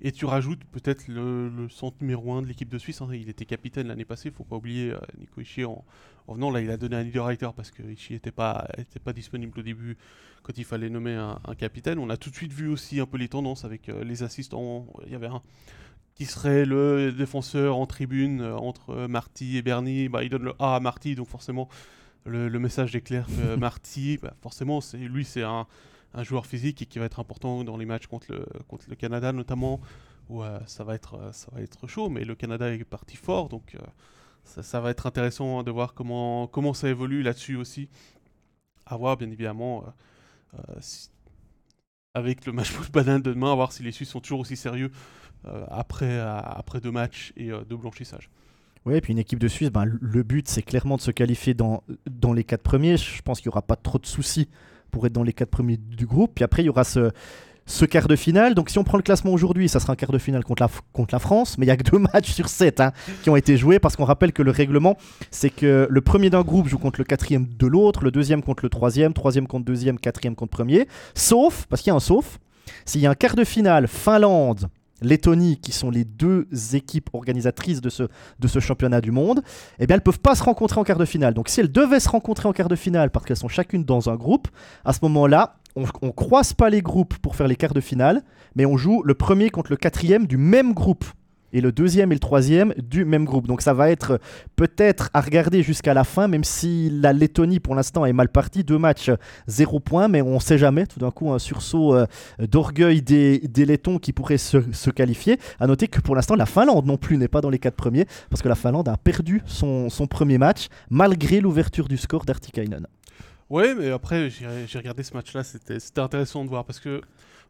Et 0.03 0.11
tu 0.11 0.25
rajoutes 0.25 0.63
peut-être 0.65 1.07
le, 1.07 1.67
centre 1.69 1.97
numéro 2.01 2.33
1 2.33 2.41
de 2.41 2.47
l'équipe 2.47 2.69
de 2.69 2.77
Suisse. 2.79 3.01
Hein. 3.01 3.09
Il 3.13 3.29
était 3.29 3.45
capitaine 3.45 3.87
l'année 3.87 4.05
passée, 4.05 4.29
il 4.29 4.35
faut 4.35 4.43
pas 4.43 4.55
oublier 4.55 4.91
euh, 4.91 4.99
Nico 5.19 5.41
Ishier 5.41 5.65
en, 5.65 5.85
en, 6.27 6.33
venant. 6.33 6.49
Là, 6.49 6.61
il 6.61 6.71
a 6.71 6.77
donné 6.77 6.95
un 6.95 7.03
leader 7.03 7.25
writer 7.25 7.49
parce 7.55 7.69
que 7.69 7.83
Ishier 7.83 8.15
n'était 8.15 8.31
pas, 8.31 8.67
était 8.79 8.99
pas 8.99 9.13
disponible 9.13 9.59
au 9.59 9.61
début 9.61 9.97
quand 10.41 10.57
il 10.57 10.65
fallait 10.65 10.89
nommer 10.89 11.13
un, 11.13 11.39
capitaine. 11.55 11.99
On 11.99 12.09
a 12.09 12.17
tout 12.17 12.31
de 12.31 12.35
suite 12.35 12.51
vu 12.51 12.67
aussi 12.67 12.99
un 12.99 13.05
peu 13.05 13.17
les 13.17 13.27
tendances 13.27 13.63
avec 13.63 13.89
euh, 13.89 14.03
les 14.03 14.23
assistants. 14.23 14.87
Il 15.05 15.11
y 15.11 15.15
avait 15.15 15.27
un 15.27 15.43
qui 16.15 16.25
serait 16.25 16.65
le 16.65 17.11
défenseur 17.11 17.77
en 17.77 17.85
tribune 17.85 18.41
euh, 18.41 18.55
entre 18.55 19.07
Marty 19.07 19.57
et 19.57 19.61
Bernie. 19.61 20.09
Bah, 20.09 20.23
il 20.23 20.29
donne 20.29 20.43
le 20.43 20.53
A 20.57 20.75
à 20.75 20.79
Marty, 20.79 21.13
donc 21.13 21.27
forcément 21.27 21.69
le, 22.25 22.49
message 22.59 22.95
est 22.95 23.01
clair 23.01 23.27
que 23.27 23.55
Marty, 23.59 24.17
bah, 24.21 24.33
forcément, 24.41 24.81
c'est 24.81 24.97
lui, 24.97 25.25
c'est 25.25 25.43
un, 25.43 25.67
joueur 26.23 26.45
physique 26.45 26.81
et 26.81 26.85
qui 26.85 26.99
va 26.99 27.05
être 27.05 27.19
important 27.19 27.63
dans 27.63 27.77
les 27.77 27.85
matchs 27.85 28.07
contre 28.07 28.31
le, 28.31 28.45
contre 28.67 28.85
le 28.89 28.95
Canada 28.95 29.31
notamment, 29.31 29.79
où 30.29 30.43
euh, 30.43 30.59
ça, 30.67 30.83
va 30.83 30.95
être, 30.95 31.33
ça 31.33 31.47
va 31.51 31.61
être 31.61 31.87
chaud, 31.87 32.09
mais 32.09 32.23
le 32.23 32.35
Canada 32.35 32.73
est 32.73 32.83
parti 32.83 33.17
fort, 33.17 33.49
donc 33.49 33.75
ça, 34.43 34.81
va 34.81 34.89
être 34.89 35.07
intéressant 35.07 35.63
de 35.63 35.71
voir 35.71 35.93
comment, 35.93 36.47
comment 36.47 36.73
ça 36.73 36.89
évolue 36.89 37.21
là-dessus 37.21 37.55
aussi. 37.55 37.89
À 38.85 38.97
voir, 38.97 39.17
bien 39.17 39.29
évidemment. 39.29 39.85
Euh, 40.55 40.79
avec 42.13 42.45
le 42.45 42.51
match 42.51 42.77
de 42.77 42.91
banane 42.91 43.21
de 43.21 43.33
demain, 43.33 43.51
à 43.51 43.55
voir 43.55 43.71
si 43.71 43.83
les 43.83 43.91
Suisses 43.91 44.09
sont 44.09 44.19
toujours 44.19 44.41
aussi 44.41 44.57
sérieux 44.57 44.91
euh, 45.45 45.65
après, 45.69 46.19
euh, 46.19 46.37
après 46.39 46.81
deux 46.81 46.91
matchs 46.91 47.31
et 47.37 47.49
deux 47.69 47.77
blanchissages. 47.77 48.29
Oui, 48.85 48.95
et 48.95 49.01
puis 49.01 49.13
une 49.13 49.19
équipe 49.19 49.39
de 49.39 49.47
Suisse, 49.47 49.69
ben, 49.69 49.85
le 49.85 50.23
but 50.23 50.47
c'est 50.47 50.63
clairement 50.63 50.97
de 50.97 51.01
se 51.01 51.11
qualifier 51.11 51.53
dans, 51.53 51.83
dans 52.09 52.33
les 52.33 52.43
quatre 52.43 52.63
premiers. 52.63 52.97
Je 52.97 53.21
pense 53.21 53.39
qu'il 53.39 53.49
n'y 53.49 53.53
aura 53.53 53.61
pas 53.61 53.75
trop 53.75 53.99
de 53.99 54.05
soucis 54.05 54.49
pour 54.91 55.05
être 55.05 55.13
dans 55.13 55.23
les 55.23 55.33
quatre 55.33 55.49
premiers 55.49 55.77
du 55.77 56.05
groupe. 56.05 56.33
Puis 56.35 56.43
après, 56.43 56.61
il 56.61 56.65
y 56.65 56.69
aura 56.69 56.83
ce, 56.83 57.11
ce 57.65 57.85
quart 57.85 58.07
de 58.07 58.15
finale. 58.15 58.53
Donc 58.53 58.69
si 58.69 58.77
on 58.77 58.83
prend 58.83 58.97
le 58.97 59.03
classement 59.03 59.31
aujourd'hui, 59.31 59.69
ça 59.69 59.79
sera 59.79 59.93
un 59.93 59.95
quart 59.95 60.11
de 60.11 60.17
finale 60.17 60.43
contre 60.43 60.63
la, 60.63 60.69
contre 60.93 61.13
la 61.13 61.19
France, 61.19 61.57
mais 61.57 61.65
il 61.65 61.69
n'y 61.69 61.71
a 61.71 61.77
que 61.77 61.83
deux 61.91 61.99
matchs 61.99 62.31
sur 62.31 62.49
sept 62.49 62.79
hein, 62.79 62.91
qui 63.23 63.29
ont 63.29 63.35
été 63.35 63.57
joués 63.57 63.79
parce 63.79 63.95
qu'on 63.95 64.05
rappelle 64.05 64.33
que 64.33 64.43
le 64.43 64.51
règlement, 64.51 64.97
c'est 65.31 65.49
que 65.49 65.87
le 65.89 66.01
premier 66.01 66.29
d'un 66.29 66.41
groupe 66.41 66.67
joue 66.67 66.77
contre 66.77 66.99
le 66.99 67.05
quatrième 67.05 67.47
de 67.47 67.67
l'autre, 67.67 68.03
le 68.03 68.11
deuxième 68.11 68.43
contre 68.43 68.63
le 68.63 68.69
troisième, 68.69 69.13
troisième 69.13 69.47
contre 69.47 69.65
deuxième, 69.65 69.99
quatrième 69.99 70.35
contre 70.35 70.51
premier, 70.51 70.87
sauf, 71.15 71.65
parce 71.69 71.81
qu'il 71.81 71.91
y 71.91 71.93
a 71.93 71.95
un 71.95 71.99
sauf, 71.99 72.39
s'il 72.85 73.01
y 73.01 73.05
a 73.05 73.09
un 73.09 73.15
quart 73.15 73.35
de 73.35 73.43
finale 73.43 73.87
Finlande, 73.87 74.67
Lettonie, 75.01 75.57
qui 75.57 75.71
sont 75.71 75.89
les 75.89 76.05
deux 76.05 76.47
équipes 76.73 77.09
organisatrices 77.13 77.81
de 77.81 77.89
ce, 77.89 78.59
championnat 78.59 79.01
du 79.01 79.11
monde, 79.11 79.41
eh 79.79 79.87
bien, 79.87 79.95
elles 79.95 80.01
ne 80.01 80.03
peuvent 80.03 80.19
pas 80.19 80.35
se 80.35 80.43
rencontrer 80.43 80.79
en 80.79 80.83
quart 80.83 80.97
de 80.97 81.05
finale. 81.05 81.33
Donc, 81.33 81.49
si 81.49 81.59
elles 81.59 81.71
devaient 81.71 81.99
se 81.99 82.09
rencontrer 82.09 82.47
en 82.47 82.53
quart 82.53 82.69
de 82.69 82.75
finale 82.75 83.09
parce 83.09 83.25
qu'elles 83.25 83.37
sont 83.37 83.47
chacune 83.47 83.83
dans 83.83 84.09
un 84.09 84.15
groupe, 84.15 84.47
à 84.85 84.93
ce 84.93 84.99
moment-là, 85.03 85.55
on, 85.75 85.81
ne 85.81 86.11
croise 86.11 86.53
pas 86.53 86.69
les 86.69 86.81
groupes 86.81 87.17
pour 87.17 87.35
faire 87.35 87.47
les 87.47 87.55
quarts 87.55 87.73
de 87.73 87.81
finale, 87.81 88.23
mais 88.55 88.65
on 88.65 88.77
joue 88.77 89.03
le 89.03 89.13
premier 89.13 89.49
contre 89.49 89.71
le 89.71 89.77
quatrième 89.77 90.27
du 90.27 90.37
même 90.37 90.73
groupe 90.73 91.05
et 91.53 91.61
le 91.61 91.71
deuxième 91.71 92.11
et 92.11 92.15
le 92.15 92.19
troisième 92.19 92.73
du 92.77 93.05
même 93.05 93.25
groupe. 93.25 93.47
Donc 93.47 93.61
ça 93.61 93.73
va 93.73 93.89
être 93.89 94.19
peut-être 94.55 95.09
à 95.13 95.21
regarder 95.21 95.63
jusqu'à 95.63 95.93
la 95.93 96.03
fin, 96.03 96.27
même 96.27 96.43
si 96.43 96.89
la 96.89 97.13
Lettonie 97.13 97.59
pour 97.59 97.75
l'instant 97.75 98.05
est 98.05 98.13
mal 98.13 98.29
partie, 98.29 98.63
deux 98.63 98.77
matchs, 98.77 99.11
zéro 99.47 99.79
point, 99.79 100.07
mais 100.07 100.21
on 100.21 100.35
ne 100.35 100.39
sait 100.39 100.57
jamais. 100.57 100.85
Tout 100.85 100.99
d'un 100.99 101.11
coup, 101.11 101.31
un 101.31 101.39
sursaut 101.39 101.95
euh, 101.95 102.05
d'orgueil 102.39 103.01
des, 103.01 103.39
des, 103.39 103.65
Lettons 103.65 103.99
qui 103.99 104.13
pourraient 104.13 104.37
se, 104.37 104.89
qualifier. 104.89 105.39
À 105.59 105.67
noter 105.67 105.87
que 105.87 106.01
pour 106.01 106.15
l'instant, 106.15 106.35
la 106.35 106.45
Finlande 106.45 106.85
non 106.85 106.97
plus 106.97 107.17
n'est 107.17 107.27
pas 107.27 107.41
dans 107.41 107.49
les 107.49 107.59
quatre 107.59 107.75
premiers, 107.75 108.05
parce 108.29 108.41
que 108.41 108.49
la 108.49 108.55
Finlande 108.55 108.89
a 108.89 108.97
perdu 108.97 109.41
son, 109.45 109.89
son 109.89 110.07
premier 110.07 110.37
match, 110.37 110.67
malgré 110.89 111.39
l'ouverture 111.39 111.87
du 111.87 111.97
score 111.97 112.25
d'Artikainen. 112.25 112.87
Ouais, 113.51 113.75
mais 113.75 113.91
après, 113.91 114.29
j'ai 114.29 114.77
regardé 114.77 115.03
ce 115.03 115.13
match-là, 115.13 115.43
c'était 115.43 115.99
intéressant 115.99 116.45
de 116.45 116.49
voir 116.49 116.63
parce 116.63 116.79
que 116.79 117.01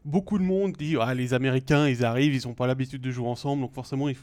beaucoup 0.04 0.38
de 0.38 0.44
monde 0.44 0.72
dit 0.72 0.96
ah, 1.00 1.14
les 1.14 1.34
Américains, 1.34 1.88
ils 1.88 2.04
arrivent, 2.04 2.34
ils 2.34 2.46
n'ont 2.46 2.54
pas 2.54 2.66
l'habitude 2.66 3.00
de 3.00 3.10
jouer 3.10 3.28
ensemble, 3.28 3.62
donc 3.62 3.72
forcément, 3.72 4.08
ils, 4.08 4.16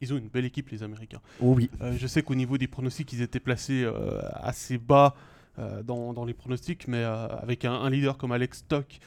ils 0.00 0.12
ont 0.12 0.16
une 0.16 0.28
belle 0.28 0.44
équipe, 0.44 0.70
les 0.70 0.82
Américains. 0.82 1.20
Oh 1.40 1.54
oui. 1.56 1.70
Euh, 1.80 1.94
je 1.96 2.06
sais 2.06 2.22
qu'au 2.22 2.34
niveau 2.34 2.58
des 2.58 2.68
pronostics, 2.68 3.12
ils 3.12 3.22
étaient 3.22 3.40
placés 3.40 3.84
euh, 3.84 4.20
assez 4.34 4.78
bas 4.78 5.14
euh, 5.58 5.82
dans, 5.82 6.12
dans, 6.12 6.24
les 6.24 6.34
pronostics, 6.34 6.88
mais 6.88 7.02
avec 7.02 7.64
un, 7.64 7.88
leader 7.90 8.18
comme 8.18 8.32
Alex 8.32 8.58
Stock, 8.58 8.98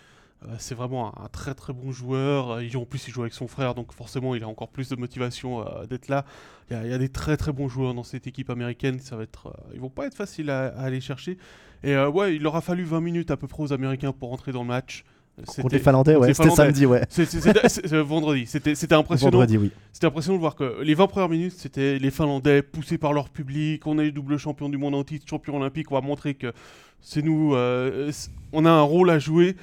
c'est 0.60 0.76
vraiment 0.76 1.20
un, 1.20 1.28
très 1.30 1.56
très 1.56 1.74
bon 1.74 1.92
joueur. 1.92 2.60
en 2.60 2.86
plus, 2.86 3.08
il 3.08 3.12
joue 3.12 3.22
avec 3.22 3.34
son 3.34 3.48
frère, 3.48 3.74
donc 3.74 3.92
forcément, 3.92 4.36
il 4.36 4.44
a 4.44 4.48
encore 4.48 4.70
plus 4.70 4.88
de 4.88 4.96
motivation 4.96 5.66
d'être 5.90 6.10
là. 6.10 6.26
Il 6.70 6.78
y, 6.78 6.94
a, 6.94 6.98
des 7.00 7.10
très 7.10 7.38
très 7.38 7.52
bons 7.52 7.68
joueurs 7.68 7.96
dans 7.96 8.04
cette 8.04 8.28
équipe 8.28 8.52
américaine. 8.52 9.00
Ça 9.00 9.18
va 9.18 9.24
être, 9.24 9.52
ils 9.74 9.80
vont 9.80 9.90
pas 9.90 10.06
être 10.06 10.14
faciles 10.14 10.52
à, 10.52 10.68
à 10.68 10.84
aller 10.84 11.02
chercher. 11.02 11.40
Et 11.84 11.98
ouais, 11.98 12.36
il 12.36 12.44
leur 12.44 12.56
a 12.56 12.62
fallu 12.62 12.84
20 12.84 13.02
minutes 13.02 13.32
à 13.32 13.38
peu 13.38 13.48
près 13.48 13.64
aux 13.64 13.74
Américains 13.74 14.12
pour 14.12 14.30
rentrer 14.30 14.52
dans 14.52 14.62
le 14.62 14.68
match. 14.68 15.06
Contre 15.46 15.76
les 15.76 15.80
Finlandais, 15.80 16.16
ouais, 16.16 16.34
c'était 16.34 16.50
samedi, 16.50 16.86
ouais. 16.86 17.04
C'était 17.10 18.02
vendredi, 18.02 18.48
c'était 18.48 18.94
impressionnant. 18.94 19.32
Vendredi, 19.32 19.58
oui. 19.58 19.72
C'était 19.94 20.08
impressionnant 20.08 20.38
de 20.38 20.42
voir 20.42 20.56
que 20.56 20.82
les 20.82 20.96
20 20.96 21.08
premières 21.08 21.30
minutes, 21.30 21.54
c'était 21.56 22.00
les 22.00 22.10
Finlandais 22.10 22.64
poussés 22.64 22.98
par 22.98 23.14
leur 23.14 23.30
public. 23.30 23.86
On 23.86 24.00
est 24.00 24.12
double 24.12 24.38
champion 24.38 24.68
du 24.68 24.78
monde 24.78 24.96
en 24.96 25.04
titre, 25.04 25.28
champion 25.30 25.58
olympique. 25.58 25.92
On 25.92 25.96
va 25.96 26.02
montrer 26.02 26.34
que 26.34 26.54
c'est 27.02 27.22
nous, 27.22 27.54
euh, 27.54 28.12
on 28.52 28.66
a 28.66 28.72
un 28.72 28.82
rôle 28.82 29.12
à 29.12 29.20
jouer. 29.20 29.56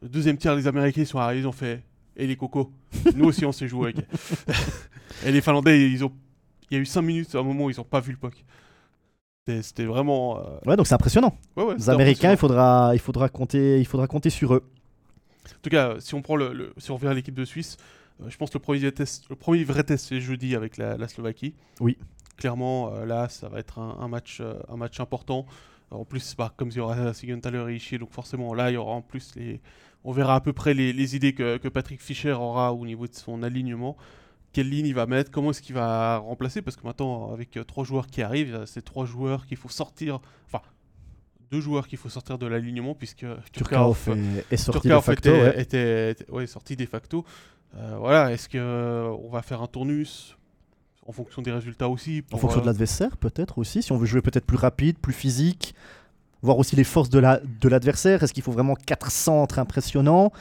Deuxième 0.00 0.36
tiers, 0.36 0.54
les 0.54 0.68
Américains 0.68 1.04
sont 1.04 1.18
arrivés, 1.18 1.40
ils 1.40 1.48
ont 1.48 1.52
fait 1.52 1.82
et 2.16 2.26
les 2.26 2.36
cocos. 2.36 2.72
nous 3.14 3.26
aussi, 3.26 3.44
on 3.44 3.52
s'est 3.52 3.68
joué. 3.68 3.94
et 5.26 5.32
les 5.32 5.40
Finlandais, 5.40 5.90
ils 5.90 6.04
ont, 6.04 6.12
il 6.70 6.76
y 6.76 6.78
a 6.78 6.80
eu 6.80 6.86
5 6.86 7.02
minutes 7.02 7.34
à 7.34 7.38
un 7.38 7.42
moment 7.42 7.64
où 7.64 7.70
ils 7.70 7.76
n'ont 7.76 7.84
pas 7.84 8.00
vu 8.00 8.12
le 8.12 8.18
puck. 8.18 8.44
C'était 9.62 9.84
vraiment. 9.84 10.38
Euh, 10.38 10.58
ouais, 10.66 10.76
donc 10.76 10.88
c'est 10.88 10.94
impressionnant. 10.94 11.36
les 11.56 11.88
Américains, 11.88 12.32
il 12.32 12.36
faudra, 12.36 12.90
il 12.94 12.98
faudra 12.98 13.28
compter, 13.28 13.78
il 13.78 13.86
faudra 13.86 14.08
compter 14.08 14.30
sur 14.30 14.54
eux. 14.54 14.64
En 15.52 15.60
tout 15.62 15.70
cas, 15.70 15.96
si 16.00 16.14
on 16.14 16.22
prend 16.22 16.36
le, 16.36 16.72
si 16.78 16.90
on 16.90 16.96
revient 16.96 17.08
à 17.08 17.14
l'équipe 17.14 17.34
de 17.34 17.44
Suisse, 17.44 17.76
euh, 18.22 18.30
je 18.30 18.36
pense 18.36 18.50
que 18.50 18.58
le 18.58 18.62
premier 18.62 18.92
test, 18.92 19.28
le 19.28 19.36
premier 19.36 19.64
vrai 19.64 19.84
test 19.84 20.06
c'est 20.06 20.20
jeudi 20.20 20.54
avec 20.54 20.76
la, 20.76 21.08
Slovaquie. 21.08 21.54
Oui. 21.80 21.98
Clairement, 22.36 22.92
euh, 22.92 23.06
là, 23.06 23.28
ça 23.28 23.48
va 23.48 23.58
être 23.58 23.78
un, 23.78 24.08
match, 24.08 24.38
euh, 24.40 24.54
un 24.68 24.76
match 24.76 25.00
important. 25.00 25.46
en 25.90 26.04
plus, 26.04 26.34
bah, 26.36 26.52
comme 26.56 26.68
il 26.68 26.76
y 26.76 26.80
aura 26.80 27.14
Sigenthaler 27.14 27.72
et 27.72 27.76
Ishii, 27.76 27.98
donc 27.98 28.10
forcément 28.10 28.52
là, 28.54 28.70
il 28.70 28.74
y 28.74 28.76
aura 28.76 28.92
en 28.92 29.02
plus 29.02 29.34
les, 29.36 29.60
on 30.04 30.12
verra 30.12 30.36
à 30.36 30.40
peu 30.40 30.52
près 30.52 30.74
les, 30.74 31.16
idées 31.16 31.34
que, 31.34 31.56
que, 31.56 31.68
Patrick 31.68 32.00
Fischer 32.00 32.32
aura 32.32 32.72
au 32.74 32.84
niveau 32.84 33.06
de 33.06 33.14
son 33.14 33.42
alignement. 33.42 33.96
Quelle 34.52 34.70
ligne 34.70 34.86
il 34.86 34.94
va 34.94 35.06
mettre, 35.06 35.30
comment 35.30 35.50
est-ce 35.50 35.60
qu'il 35.60 35.74
va 35.74 36.18
remplacer? 36.18 36.62
Parce 36.62 36.76
que 36.76 36.86
maintenant, 36.86 37.32
avec 37.32 37.58
trois 37.66 37.84
joueurs 37.84 38.06
qui 38.06 38.22
arrivent, 38.22 38.64
c'est 38.66 38.82
trois 38.82 39.04
joueurs 39.04 39.46
qu'il 39.46 39.58
faut 39.58 39.68
sortir. 39.68 40.20
Enfin, 40.46 40.62
deux 41.50 41.60
joueurs 41.60 41.86
qu'il 41.86 41.98
faut 41.98 42.08
sortir 42.08 42.38
de 42.38 42.46
l'alignement 42.46 42.94
puisque 42.94 43.26
Turkaoff 43.52 44.08
est, 44.50 44.56
sorti 44.56 44.88
de 44.88 45.00
facto. 45.00 45.30
Était, 45.56 46.16
sorti 46.46 46.76
de 46.76 46.86
facto. 46.86 47.24
Euh, 47.76 47.96
voilà, 47.98 48.32
est-ce 48.32 48.48
qu'on 48.48 48.58
euh, 48.58 49.16
va 49.30 49.42
faire 49.42 49.62
un 49.62 49.66
tournus 49.66 50.36
en 51.06 51.12
fonction 51.12 51.42
des 51.42 51.52
résultats 51.52 51.88
aussi 51.88 52.24
En 52.32 52.38
fonction 52.38 52.60
de 52.60 52.64
euh, 52.64 52.66
l'adversaire 52.66 53.16
peut-être 53.16 53.58
aussi, 53.58 53.82
si 53.82 53.92
on 53.92 53.98
veut 53.98 54.06
jouer 54.06 54.22
peut-être 54.22 54.46
plus 54.46 54.56
rapide, 54.56 54.98
plus 54.98 55.12
physique, 55.12 55.74
voir 56.42 56.58
aussi 56.58 56.74
les 56.76 56.84
forces 56.84 57.10
de 57.10 57.68
l'adversaire. 57.68 58.22
Est-ce 58.22 58.32
qu'il 58.32 58.42
faut 58.42 58.52
vraiment 58.52 58.74
quatre 58.74 59.10
centres 59.10 59.58
impressionnants? 59.58 60.32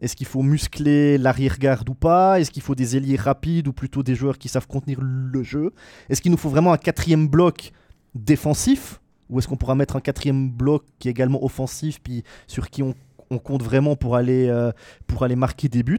Est-ce 0.00 0.16
qu'il 0.16 0.26
faut 0.26 0.42
muscler 0.42 1.18
l'arrière-garde 1.18 1.88
ou 1.88 1.94
pas? 1.94 2.40
Est-ce 2.40 2.50
qu'il 2.50 2.62
faut 2.62 2.74
des 2.74 2.96
ailiers 2.96 3.16
rapides 3.16 3.68
ou 3.68 3.72
plutôt 3.72 4.02
des 4.02 4.14
joueurs 4.14 4.38
qui 4.38 4.48
savent 4.48 4.66
contenir 4.66 4.98
le 5.00 5.42
jeu? 5.42 5.72
Est-ce 6.08 6.20
qu'il 6.20 6.30
nous 6.30 6.36
faut 6.36 6.50
vraiment 6.50 6.72
un 6.72 6.78
quatrième 6.78 7.28
bloc 7.28 7.72
défensif? 8.14 9.00
Ou 9.30 9.38
est-ce 9.38 9.48
qu'on 9.48 9.56
pourra 9.56 9.74
mettre 9.74 9.96
un 9.96 10.00
quatrième 10.00 10.50
bloc 10.50 10.84
qui 10.98 11.08
est 11.08 11.10
également 11.10 11.44
offensif, 11.44 12.00
puis 12.02 12.24
sur 12.46 12.70
qui 12.70 12.82
on, 12.82 12.94
compte 13.38 13.64
vraiment 13.64 13.96
pour 13.96 14.14
aller, 14.14 14.46
euh, 14.48 14.70
pour 15.08 15.24
aller 15.24 15.34
marquer 15.34 15.68
des 15.68 15.82
buts? 15.82 15.98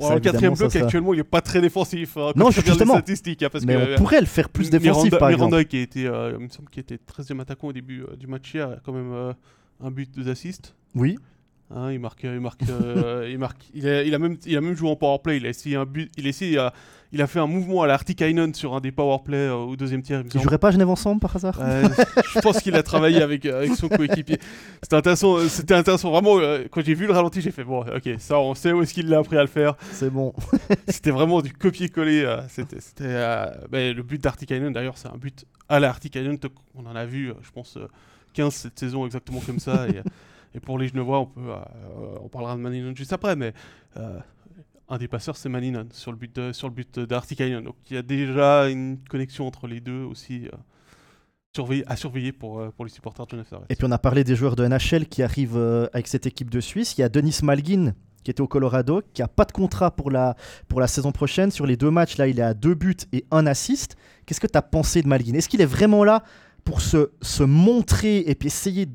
Le 0.00 0.20
quatrième 0.20 0.54
bloc 0.54 0.76
actuellement 0.76 1.12
il 1.12 1.16
n'est 1.16 1.24
pas 1.24 1.40
très 1.40 1.60
défensif. 1.60 2.16
Hein, 2.16 2.30
non, 2.36 2.52
justement. 2.52 2.94
Statistiques, 2.94 3.42
hein, 3.42 3.48
parce 3.50 3.64
mais 3.64 3.76
on 3.76 3.96
pourrait 3.96 4.20
le 4.20 4.26
faire 4.26 4.48
plus 4.48 4.70
défensif 4.70 5.04
Miranda, 5.04 5.18
par 5.18 5.28
Miranda 5.30 5.64
qui, 5.64 5.78
était, 5.78 6.06
euh, 6.06 6.36
il 6.38 6.44
me 6.44 6.48
semble 6.48 6.68
qu'il 6.70 6.82
était 6.82 6.96
13e 6.98 7.40
attaquant 7.40 7.68
au 7.68 7.72
début 7.72 8.02
euh, 8.02 8.14
du 8.14 8.28
match 8.28 8.54
hier, 8.54 8.70
a 8.70 8.76
quand 8.84 8.92
même 8.92 9.34
un 9.80 9.90
but, 9.90 10.08
deux 10.14 10.28
assists. 10.28 10.76
Oui. 10.94 11.18
Hein, 11.70 11.92
il 11.92 12.00
marque, 12.00 12.22
il 12.22 12.40
marque, 12.40 12.62
il 13.28 13.38
marque. 13.38 13.62
Il 13.74 13.88
a, 13.88 14.02
il 14.02 14.14
a, 14.14 14.18
même, 14.18 14.36
il 14.46 14.56
a 14.56 14.60
même 14.60 14.74
joué 14.74 14.90
en 14.90 14.96
power 14.96 15.18
play. 15.22 15.36
Il 15.36 15.46
a 15.46 15.50
essayé 15.50 15.76
un 15.76 15.84
but. 15.84 16.10
Il 16.16 16.26
a 16.26 16.28
essayé, 16.30 16.58
il 17.12 17.22
a 17.22 17.26
fait 17.26 17.38
un 17.38 17.46
mouvement 17.46 17.82
à 17.82 17.86
l'Artikainen 17.86 18.54
sur 18.54 18.74
un 18.74 18.80
des 18.80 18.92
powerplay 18.92 19.48
euh, 19.48 19.54
au 19.54 19.76
deuxième 19.76 20.02
tiers. 20.02 20.22
Ils 20.34 20.40
joueraient 20.40 20.58
pas 20.58 20.70
Genève 20.70 20.90
ensemble 20.90 21.20
par 21.20 21.34
hasard 21.34 21.58
Je 21.58 22.40
pense 22.40 22.60
qu'il 22.60 22.74
a 22.74 22.82
travaillé 22.82 23.22
avec, 23.22 23.46
euh, 23.46 23.58
avec 23.58 23.74
son 23.74 23.88
coéquipier. 23.88 24.38
C'était 24.82 24.96
intéressant, 24.96 25.36
euh, 25.36 25.48
c'était 25.48 25.74
intéressant. 25.74 26.10
Vraiment, 26.10 26.38
quand 26.70 26.84
j'ai 26.84 26.94
vu 26.94 27.06
le 27.06 27.12
ralenti, 27.12 27.40
j'ai 27.40 27.50
fait 27.50 27.64
bon, 27.64 27.80
ok, 27.80 28.10
ça, 28.18 28.38
on 28.38 28.54
sait 28.54 28.72
où 28.72 28.82
est-ce 28.82 28.92
qu'il 28.92 29.08
l'a 29.08 29.18
appris 29.18 29.38
à 29.38 29.42
le 29.42 29.48
faire. 29.48 29.76
C'est 29.92 30.10
bon. 30.10 30.34
c'était 30.88 31.10
vraiment 31.10 31.40
du 31.40 31.52
copier-coller. 31.52 32.26
c'était, 32.48 33.06
ben, 33.70 33.94
le 33.96 34.02
but 34.02 34.22
d'Artikainen, 34.22 34.72
d'ailleurs, 34.72 34.98
c'est 34.98 35.08
un 35.08 35.16
but 35.16 35.46
à 35.68 35.80
l'Artikainen. 35.80 36.38
On 36.74 36.84
en 36.86 36.94
a 36.94 37.06
vu, 37.06 37.32
je 37.42 37.50
pense, 37.50 37.78
15 38.34 38.52
cette 38.52 38.78
saison 38.78 39.06
exactement 39.06 39.40
comme 39.40 39.58
ça. 39.58 39.86
et, 39.88 40.02
et, 40.54 40.60
pour 40.60 40.78
les 40.78 40.88
Genevois, 40.88 41.20
on, 41.20 41.26
peut, 41.26 41.52
on 42.22 42.28
parlera 42.28 42.56
de 42.56 42.60
Maninon 42.60 42.94
juste 42.94 43.12
après, 43.12 43.36
mais 43.36 43.52
un 44.88 44.98
des 44.98 45.08
passeurs, 45.08 45.36
c'est 45.36 45.48
Maninon 45.48 45.86
sur 45.92 46.10
le 46.12 46.16
but 46.16 46.34
de, 46.34 46.52
sur. 46.52 46.70
Donc 46.70 47.76
il 47.90 47.94
y 47.94 47.96
a 47.96 48.02
déjà 48.02 48.68
une 48.68 48.98
connexion 49.08 49.46
entre 49.46 49.66
les 49.66 49.80
deux 49.80 50.02
aussi. 50.02 50.46
Euh, 50.46 50.56
à 51.86 51.96
surveiller 51.96 52.30
pour, 52.30 52.60
euh, 52.60 52.70
pour 52.70 52.84
les 52.84 52.90
supporters 52.90 53.26
de 53.26 53.30
Genève 53.32 53.46
Et 53.68 53.74
puis 53.74 53.84
on 53.84 53.90
a 53.90 53.98
parlé 53.98 54.22
des 54.22 54.36
joueurs 54.36 54.54
de 54.54 54.64
NHL 54.64 55.06
qui 55.06 55.24
arrivent 55.24 55.56
euh, 55.56 55.88
avec 55.92 56.06
cette 56.06 56.24
équipe 56.24 56.50
de 56.50 56.60
Suisse. 56.60 56.96
Il 56.96 57.00
y 57.00 57.04
a 57.04 57.08
Denis 57.08 57.40
Malgin 57.42 57.94
qui 58.22 58.30
était 58.30 58.40
au 58.40 58.46
Colorado, 58.46 59.02
qui 59.12 59.22
a 59.22 59.28
pas 59.28 59.44
de 59.44 59.50
contrat 59.50 59.90
pour 59.90 60.12
la, 60.12 60.36
pour 60.68 60.80
la 60.80 60.86
saison 60.86 61.10
prochaine. 61.10 61.50
Sur 61.50 61.66
les 61.66 61.76
deux 61.76 61.90
matchs, 61.90 62.16
là, 62.16 62.28
il 62.28 62.38
est 62.38 62.42
à 62.42 62.54
deux 62.54 62.74
buts 62.74 62.94
et 63.12 63.24
un 63.32 63.44
assist. 63.46 63.96
Qu'est-ce 64.24 64.38
que 64.38 64.46
tu 64.46 64.58
as 64.58 64.62
pensé 64.62 65.02
de 65.02 65.08
Malgin 65.08 65.34
Est-ce 65.34 65.48
qu'il 65.48 65.60
est 65.60 65.66
vraiment 65.66 66.04
là 66.04 66.22
pour 66.64 66.80
se, 66.80 67.10
se 67.22 67.42
montrer 67.42 68.18
et 68.18 68.36
puis 68.36 68.46
essayer 68.46 68.86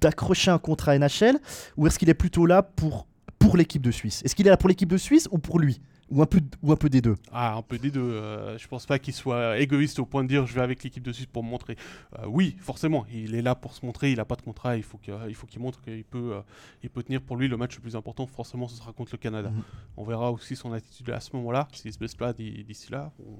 d'accrocher 0.00 0.50
un 0.50 0.58
contrat 0.58 0.98
NHL 0.98 1.38
Ou 1.76 1.86
est-ce 1.86 1.98
qu'il 1.98 2.08
est 2.08 2.14
plutôt 2.14 2.46
là 2.46 2.62
pour 2.62 3.06
pour 3.38 3.56
l'équipe 3.56 3.82
de 3.82 3.90
Suisse? 3.90 4.22
Est-ce 4.24 4.34
qu'il 4.34 4.46
est 4.46 4.50
là 4.50 4.56
pour 4.56 4.68
l'équipe 4.68 4.88
de 4.88 4.96
Suisse 4.96 5.28
ou 5.30 5.38
pour 5.38 5.58
lui? 5.58 5.80
Ou 6.08 6.22
un, 6.22 6.26
peu, 6.26 6.40
ou 6.62 6.70
un 6.70 6.76
peu 6.76 6.88
des 6.88 7.00
deux? 7.00 7.16
Ah, 7.32 7.56
un 7.56 7.62
peu 7.62 7.78
des 7.78 7.90
deux. 7.90 8.00
Euh, 8.00 8.56
je 8.58 8.68
pense 8.68 8.86
pas 8.86 9.00
qu'il 9.00 9.12
soit 9.12 9.58
égoïste 9.58 9.98
au 9.98 10.06
point 10.06 10.22
de 10.22 10.28
dire 10.28 10.46
je 10.46 10.54
vais 10.54 10.60
avec 10.60 10.84
l'équipe 10.84 11.02
de 11.02 11.10
Suisse 11.10 11.26
pour 11.26 11.42
me 11.42 11.50
montrer. 11.50 11.76
Euh, 12.18 12.26
oui, 12.28 12.56
forcément, 12.60 13.04
il 13.12 13.34
est 13.34 13.42
là 13.42 13.56
pour 13.56 13.74
se 13.74 13.84
montrer, 13.84 14.12
il 14.12 14.16
n'a 14.18 14.24
pas 14.24 14.36
de 14.36 14.42
contrat, 14.42 14.76
il 14.76 14.84
faut 14.84 14.98
qu'il 14.98 15.60
montre 15.60 15.80
qu'il 15.80 16.04
peut, 16.04 16.34
euh, 16.34 16.40
il 16.84 16.90
peut 16.90 17.02
tenir 17.02 17.20
pour 17.20 17.36
lui 17.36 17.48
le 17.48 17.56
match 17.56 17.74
le 17.74 17.82
plus 17.82 17.96
important. 17.96 18.26
Forcément, 18.26 18.68
ce 18.68 18.76
sera 18.76 18.92
contre 18.92 19.12
le 19.14 19.18
Canada. 19.18 19.50
Mhm. 19.50 19.62
On 19.96 20.04
verra 20.04 20.30
aussi 20.30 20.54
son 20.54 20.72
attitude 20.72 21.10
à 21.10 21.18
ce 21.18 21.34
moment-là, 21.34 21.66
s'il 21.72 21.92
se 21.92 21.98
baisse 21.98 22.14
pas 22.14 22.32
d'ici 22.32 22.92
là. 22.92 23.12
On... 23.18 23.38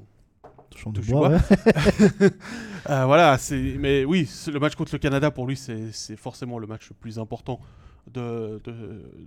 De 0.87 1.01
bois, 1.01 1.33
voilà, 2.87 3.39
mais 3.79 4.05
oui, 4.05 4.29
le 4.53 4.59
match 4.59 4.75
contre 4.75 4.95
le 4.95 4.99
Canada 4.99 5.31
pour 5.31 5.47
lui, 5.47 5.57
c'est 5.57 6.17
forcément 6.17 6.59
le 6.59 6.67
match 6.67 6.91
le 6.91 6.95
plus 6.95 7.19
important 7.19 7.61
de, 8.13 8.63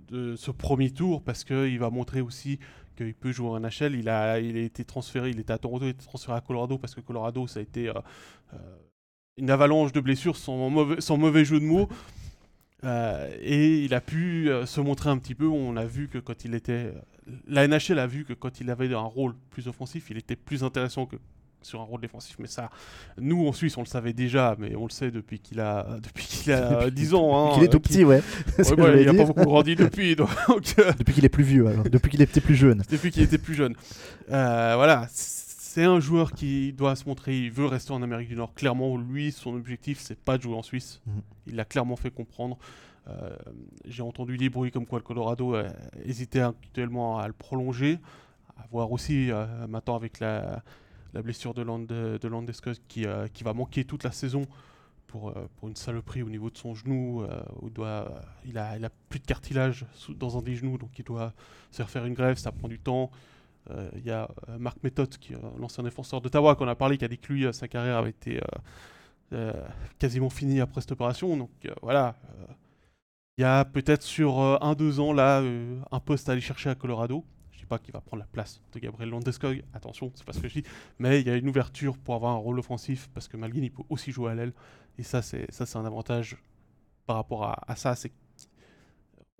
de, 0.08 0.36
ce 0.36 0.50
premier 0.50 0.90
tour 0.90 1.22
parce 1.22 1.44
qu'il 1.44 1.78
va 1.78 1.90
montrer 1.90 2.20
aussi 2.20 2.58
qu'il 2.96 3.14
peut 3.14 3.32
jouer 3.32 3.48
en 3.48 3.60
NHL. 3.60 3.94
Il 3.94 4.08
a, 4.08 4.40
il 4.40 4.56
a 4.56 4.60
été 4.60 4.84
transféré, 4.84 5.30
il 5.30 5.40
était 5.40 5.52
à 5.52 5.58
Toronto, 5.58 5.84
il 5.84 5.88
a 5.88 5.90
été 5.90 6.04
transféré 6.04 6.36
à 6.36 6.40
Colorado 6.40 6.78
parce 6.78 6.94
que 6.94 7.00
Colorado, 7.00 7.46
ça 7.46 7.60
a 7.60 7.62
été 7.62 7.88
euh, 7.88 7.94
euh, 8.54 8.56
une 9.36 9.50
avalanche 9.50 9.92
de 9.92 10.00
blessures 10.00 10.36
sans 10.36 10.70
mauvais, 10.70 11.00
sans 11.00 11.16
mauvais 11.16 11.44
jeu 11.44 11.60
de 11.60 11.64
mots. 11.64 11.88
Euh, 12.82 13.30
et 13.40 13.84
il 13.84 13.92
a 13.92 14.00
pu 14.00 14.50
se 14.64 14.80
montrer 14.80 15.10
un 15.10 15.18
petit 15.18 15.34
peu. 15.34 15.46
On 15.46 15.76
a 15.76 15.84
vu 15.84 16.08
que 16.08 16.18
quand 16.18 16.44
il 16.44 16.54
était. 16.54 16.92
La 17.46 17.66
NHL 17.66 17.98
a 17.98 18.06
vu 18.06 18.24
que 18.24 18.32
quand 18.32 18.60
il 18.60 18.70
avait 18.70 18.92
un 18.94 19.00
rôle 19.00 19.34
plus 19.50 19.68
offensif, 19.68 20.10
il 20.10 20.18
était 20.18 20.36
plus 20.36 20.64
intéressant 20.64 21.06
que 21.06 21.16
sur 21.62 21.80
un 21.80 21.84
rôle 21.84 22.00
défensif, 22.00 22.36
mais 22.38 22.46
ça, 22.46 22.70
nous 23.18 23.46
en 23.46 23.52
Suisse, 23.52 23.76
on 23.76 23.82
le 23.82 23.86
savait 23.86 24.12
déjà, 24.12 24.56
mais 24.58 24.74
on 24.76 24.84
le 24.84 24.90
sait 24.90 25.10
depuis 25.10 25.40
qu'il 25.40 25.60
a, 25.60 25.98
depuis 26.02 26.26
qu'il 26.26 26.52
a 26.52 26.90
10 26.90 27.14
ans. 27.14 27.50
Hein, 27.50 27.54
qu'il 27.54 27.64
est 27.64 27.68
tout 27.68 27.80
petit, 27.80 28.04
ouais. 28.04 28.22
il 28.58 29.04
n'a 29.06 29.14
pas 29.14 29.24
beaucoup 29.24 29.44
grandi 29.44 29.76
depuis. 29.76 30.16
Donc, 30.20 30.30
euh, 30.78 30.92
depuis 30.98 31.14
qu'il 31.14 31.24
est 31.24 31.30
plus 31.30 31.44
vieux, 31.44 31.66
alors. 31.66 31.84
depuis 31.84 32.10
qu'il 32.10 32.22
était 32.22 32.40
plus 32.40 32.54
jeune. 32.54 32.82
Depuis 32.90 33.10
qu'il 33.10 33.22
était 33.22 33.38
plus 33.38 33.54
jeune. 33.54 33.74
Euh, 34.30 34.72
voilà, 34.76 35.06
c'est 35.10 35.84
un 35.84 36.00
joueur 36.00 36.32
qui 36.32 36.72
doit 36.72 36.96
se 36.96 37.06
montrer, 37.06 37.38
il 37.38 37.50
veut 37.50 37.66
rester 37.66 37.92
en 37.92 38.02
Amérique 38.02 38.28
du 38.28 38.36
Nord. 38.36 38.54
Clairement, 38.54 38.96
lui, 38.96 39.32
son 39.32 39.54
objectif, 39.54 39.98
c'est 40.00 40.18
pas 40.18 40.38
de 40.38 40.42
jouer 40.42 40.54
en 40.54 40.62
Suisse. 40.62 41.00
Mhm. 41.06 41.22
Il 41.48 41.56
l'a 41.56 41.64
clairement 41.64 41.96
fait 41.96 42.10
comprendre. 42.10 42.58
Euh, 43.08 43.34
j'ai 43.86 44.02
entendu 44.02 44.36
des 44.36 44.50
bruits 44.50 44.70
comme 44.70 44.86
quoi 44.86 44.98
le 44.98 45.04
Colorado 45.04 45.56
hésitait 46.04 46.40
actuellement 46.40 47.18
à 47.18 47.26
le 47.26 47.32
prolonger. 47.32 47.98
À 48.56 48.66
voir 48.70 48.92
aussi 48.92 49.30
maintenant 49.68 49.96
avec 49.96 50.20
la 50.20 50.62
blessure 51.14 51.54
de, 51.54 51.62
Land, 51.62 51.80
de 51.80 52.78
qui, 52.88 53.06
euh, 53.06 53.26
va 53.42 53.52
manquer 53.52 53.84
toute 53.84 54.04
la 54.04 54.12
saison 54.12 54.46
pour, 55.06 55.30
euh, 55.30 55.48
pour 55.56 55.68
une 55.68 55.76
saloperie 55.76 56.22
au 56.22 56.28
niveau 56.28 56.50
de 56.50 56.56
son 56.56 56.74
genou. 56.74 57.22
Euh, 57.22 57.42
où 57.60 57.70
doit, 57.70 58.22
il, 58.44 58.58
a, 58.58 58.76
il 58.76 58.84
a 58.84 58.90
plus 59.08 59.18
de 59.18 59.26
cartilage 59.26 59.86
dans 60.10 60.38
un 60.38 60.42
des 60.42 60.54
genoux, 60.54 60.78
donc 60.78 60.98
il 60.98 61.04
doit 61.04 61.32
se 61.70 61.82
refaire 61.82 62.04
une 62.04 62.14
grève, 62.14 62.36
ça 62.36 62.52
prend 62.52 62.68
du 62.68 62.78
temps. 62.78 63.10
Il 63.94 64.04
y 64.04 64.10
a 64.10 64.28
Marc 64.58 64.82
Méthode, 64.82 65.16
qui 65.18 65.32
l'ancien 65.60 65.84
défenseur 65.84 66.20
d'Ottawa, 66.20 66.56
qu'on 66.56 66.66
a 66.66 66.74
parlé, 66.74 66.98
qui 66.98 67.04
a 67.04 67.08
dit 67.08 67.18
que 67.18 67.32
lui, 67.32 67.54
sa 67.54 67.68
carrière 67.68 67.98
avait 67.98 68.10
été 68.10 68.40
quasiment 70.00 70.28
finie 70.28 70.60
après 70.60 70.80
cette 70.80 70.90
opération. 70.90 71.36
Donc 71.36 71.50
voilà. 71.80 72.16
Il 73.38 73.42
y 73.42 73.44
a 73.44 73.64
peut-être 73.64 74.02
sur 74.02 74.38
un, 74.38 74.74
deux 74.74 75.00
ans 75.00 75.12
là 75.12 75.42
un 75.90 76.00
poste 76.00 76.28
à 76.28 76.32
aller 76.32 76.40
chercher 76.40 76.70
à 76.70 76.74
Colorado. 76.74 77.24
Pas 77.68 77.78
qu'il 77.78 77.92
va 77.92 78.00
prendre 78.00 78.22
la 78.22 78.26
place 78.26 78.60
de 78.72 78.80
Gabriel 78.80 79.10
Landeskog, 79.10 79.62
attention, 79.72 80.10
c'est 80.16 80.24
pas 80.24 80.32
ce 80.32 80.40
que 80.40 80.48
je 80.48 80.54
dis, 80.54 80.68
mais 80.98 81.20
il 81.20 81.28
y 81.28 81.30
a 81.30 81.36
une 81.36 81.48
ouverture 81.48 81.96
pour 81.98 82.16
avoir 82.16 82.32
un 82.32 82.38
rôle 82.38 82.58
offensif 82.58 83.08
parce 83.14 83.28
que 83.28 83.36
Malguin 83.36 83.62
il 83.62 83.70
peut 83.70 83.84
aussi 83.88 84.10
jouer 84.10 84.32
à 84.32 84.34
l'aile. 84.34 84.52
Et 84.98 85.04
ça 85.04 85.22
c'est 85.22 85.48
ça 85.52 85.66
c'est 85.66 85.78
un 85.78 85.84
avantage 85.84 86.36
par 87.10 87.16
rapport 87.16 87.44
à, 87.44 87.74
ça, 87.74 87.96
c'est 87.96 88.12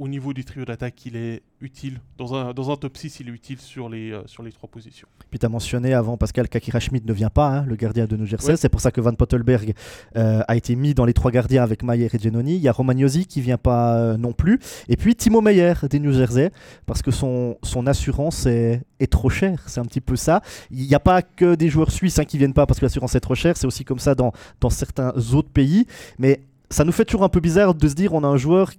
au 0.00 0.08
niveau 0.08 0.32
du 0.32 0.46
trio 0.46 0.64
d'attaque, 0.64 1.04
il 1.04 1.14
est 1.14 1.42
utile. 1.60 2.00
Dans 2.16 2.34
un, 2.34 2.54
dans 2.54 2.70
un 2.70 2.76
top 2.76 2.96
6, 2.96 3.20
il 3.20 3.28
est 3.28 3.32
utile 3.32 3.60
sur 3.60 3.90
les, 3.90 4.12
euh, 4.12 4.22
sur 4.24 4.42
les 4.42 4.50
trois 4.50 4.68
positions. 4.68 5.06
Puis 5.28 5.38
tu 5.38 5.44
as 5.44 5.48
mentionné 5.50 5.92
avant, 5.92 6.16
Pascal, 6.16 6.48
qu'Akira 6.48 6.80
Schmidt 6.80 7.06
ne 7.06 7.12
vient 7.12 7.28
pas, 7.28 7.48
hein, 7.48 7.64
le 7.66 7.76
gardien 7.76 8.06
de 8.06 8.16
New 8.16 8.24
Jersey. 8.24 8.56
C'est 8.56 8.70
pour 8.70 8.80
ça 8.80 8.90
que 8.90 9.02
Van 9.02 9.12
Pottelberg 9.12 9.74
euh, 10.16 10.40
a 10.48 10.56
été 10.56 10.74
mis 10.74 10.94
dans 10.94 11.04
les 11.04 11.12
trois 11.12 11.30
gardiens 11.30 11.62
avec 11.62 11.82
Mayer 11.82 12.08
et 12.10 12.18
Genoni. 12.18 12.56
Il 12.56 12.62
y 12.62 12.68
a 12.68 12.72
Romagnosi 12.72 13.26
qui 13.26 13.42
vient 13.42 13.58
pas 13.58 13.98
euh, 13.98 14.16
non 14.16 14.32
plus. 14.32 14.58
Et 14.88 14.96
puis 14.96 15.14
Timo 15.14 15.42
Meyer 15.42 15.74
des 15.90 16.00
New 16.00 16.12
Jersey, 16.12 16.50
parce 16.86 17.02
que 17.02 17.10
son, 17.10 17.58
son 17.62 17.86
assurance 17.86 18.46
est, 18.46 18.82
est 19.00 19.12
trop 19.12 19.28
chère. 19.28 19.64
C'est 19.66 19.80
un 19.80 19.84
petit 19.84 20.00
peu 20.00 20.16
ça. 20.16 20.40
Il 20.70 20.86
n'y 20.86 20.94
a 20.94 21.00
pas 21.00 21.20
que 21.20 21.54
des 21.56 21.68
joueurs 21.68 21.90
suisses 21.90 22.18
hein, 22.18 22.24
qui 22.24 22.38
viennent 22.38 22.54
pas 22.54 22.64
parce 22.64 22.80
que 22.80 22.86
l'assurance 22.86 23.14
est 23.16 23.20
trop 23.20 23.34
chère. 23.34 23.58
C'est 23.58 23.66
aussi 23.66 23.84
comme 23.84 23.98
ça 23.98 24.14
dans, 24.14 24.32
dans 24.62 24.70
certains 24.70 25.12
autres 25.34 25.50
pays. 25.50 25.86
Mais 26.18 26.40
ça 26.70 26.84
nous 26.84 26.92
fait 26.92 27.04
toujours 27.04 27.24
un 27.24 27.28
peu 27.28 27.40
bizarre 27.40 27.74
de 27.74 27.86
se 27.86 27.94
dire 27.94 28.14
on 28.14 28.24
a 28.24 28.28
un 28.28 28.38
joueur 28.38 28.70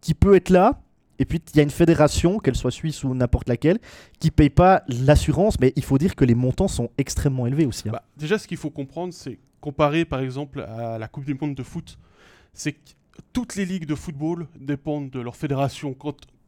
qui 0.00 0.14
peut 0.14 0.34
être 0.34 0.50
là, 0.50 0.80
et 1.18 1.24
puis 1.24 1.40
il 1.52 1.56
y 1.56 1.60
a 1.60 1.62
une 1.62 1.70
fédération, 1.70 2.38
qu'elle 2.38 2.54
soit 2.54 2.70
suisse 2.70 3.02
ou 3.04 3.14
n'importe 3.14 3.48
laquelle, 3.48 3.78
qui 4.20 4.30
paye 4.30 4.50
pas 4.50 4.82
l'assurance, 4.88 5.58
mais 5.60 5.72
il 5.76 5.84
faut 5.84 5.98
dire 5.98 6.14
que 6.14 6.24
les 6.24 6.34
montants 6.34 6.68
sont 6.68 6.90
extrêmement 6.98 7.46
élevés 7.46 7.66
aussi. 7.66 7.88
Hein. 7.88 7.92
Bah, 7.92 8.04
déjà, 8.16 8.38
ce 8.38 8.46
qu'il 8.46 8.56
faut 8.56 8.70
comprendre, 8.70 9.12
c'est 9.12 9.38
comparer 9.60 10.04
par 10.04 10.20
exemple 10.20 10.60
à 10.60 10.98
la 10.98 11.08
Coupe 11.08 11.24
du 11.24 11.34
Monde 11.34 11.54
de 11.54 11.62
foot, 11.62 11.98
c'est 12.52 12.72
que 12.72 12.90
toutes 13.32 13.56
les 13.56 13.66
ligues 13.66 13.86
de 13.86 13.96
football 13.96 14.46
dépendent 14.58 15.10
de 15.10 15.20
leur 15.20 15.34
fédération 15.34 15.96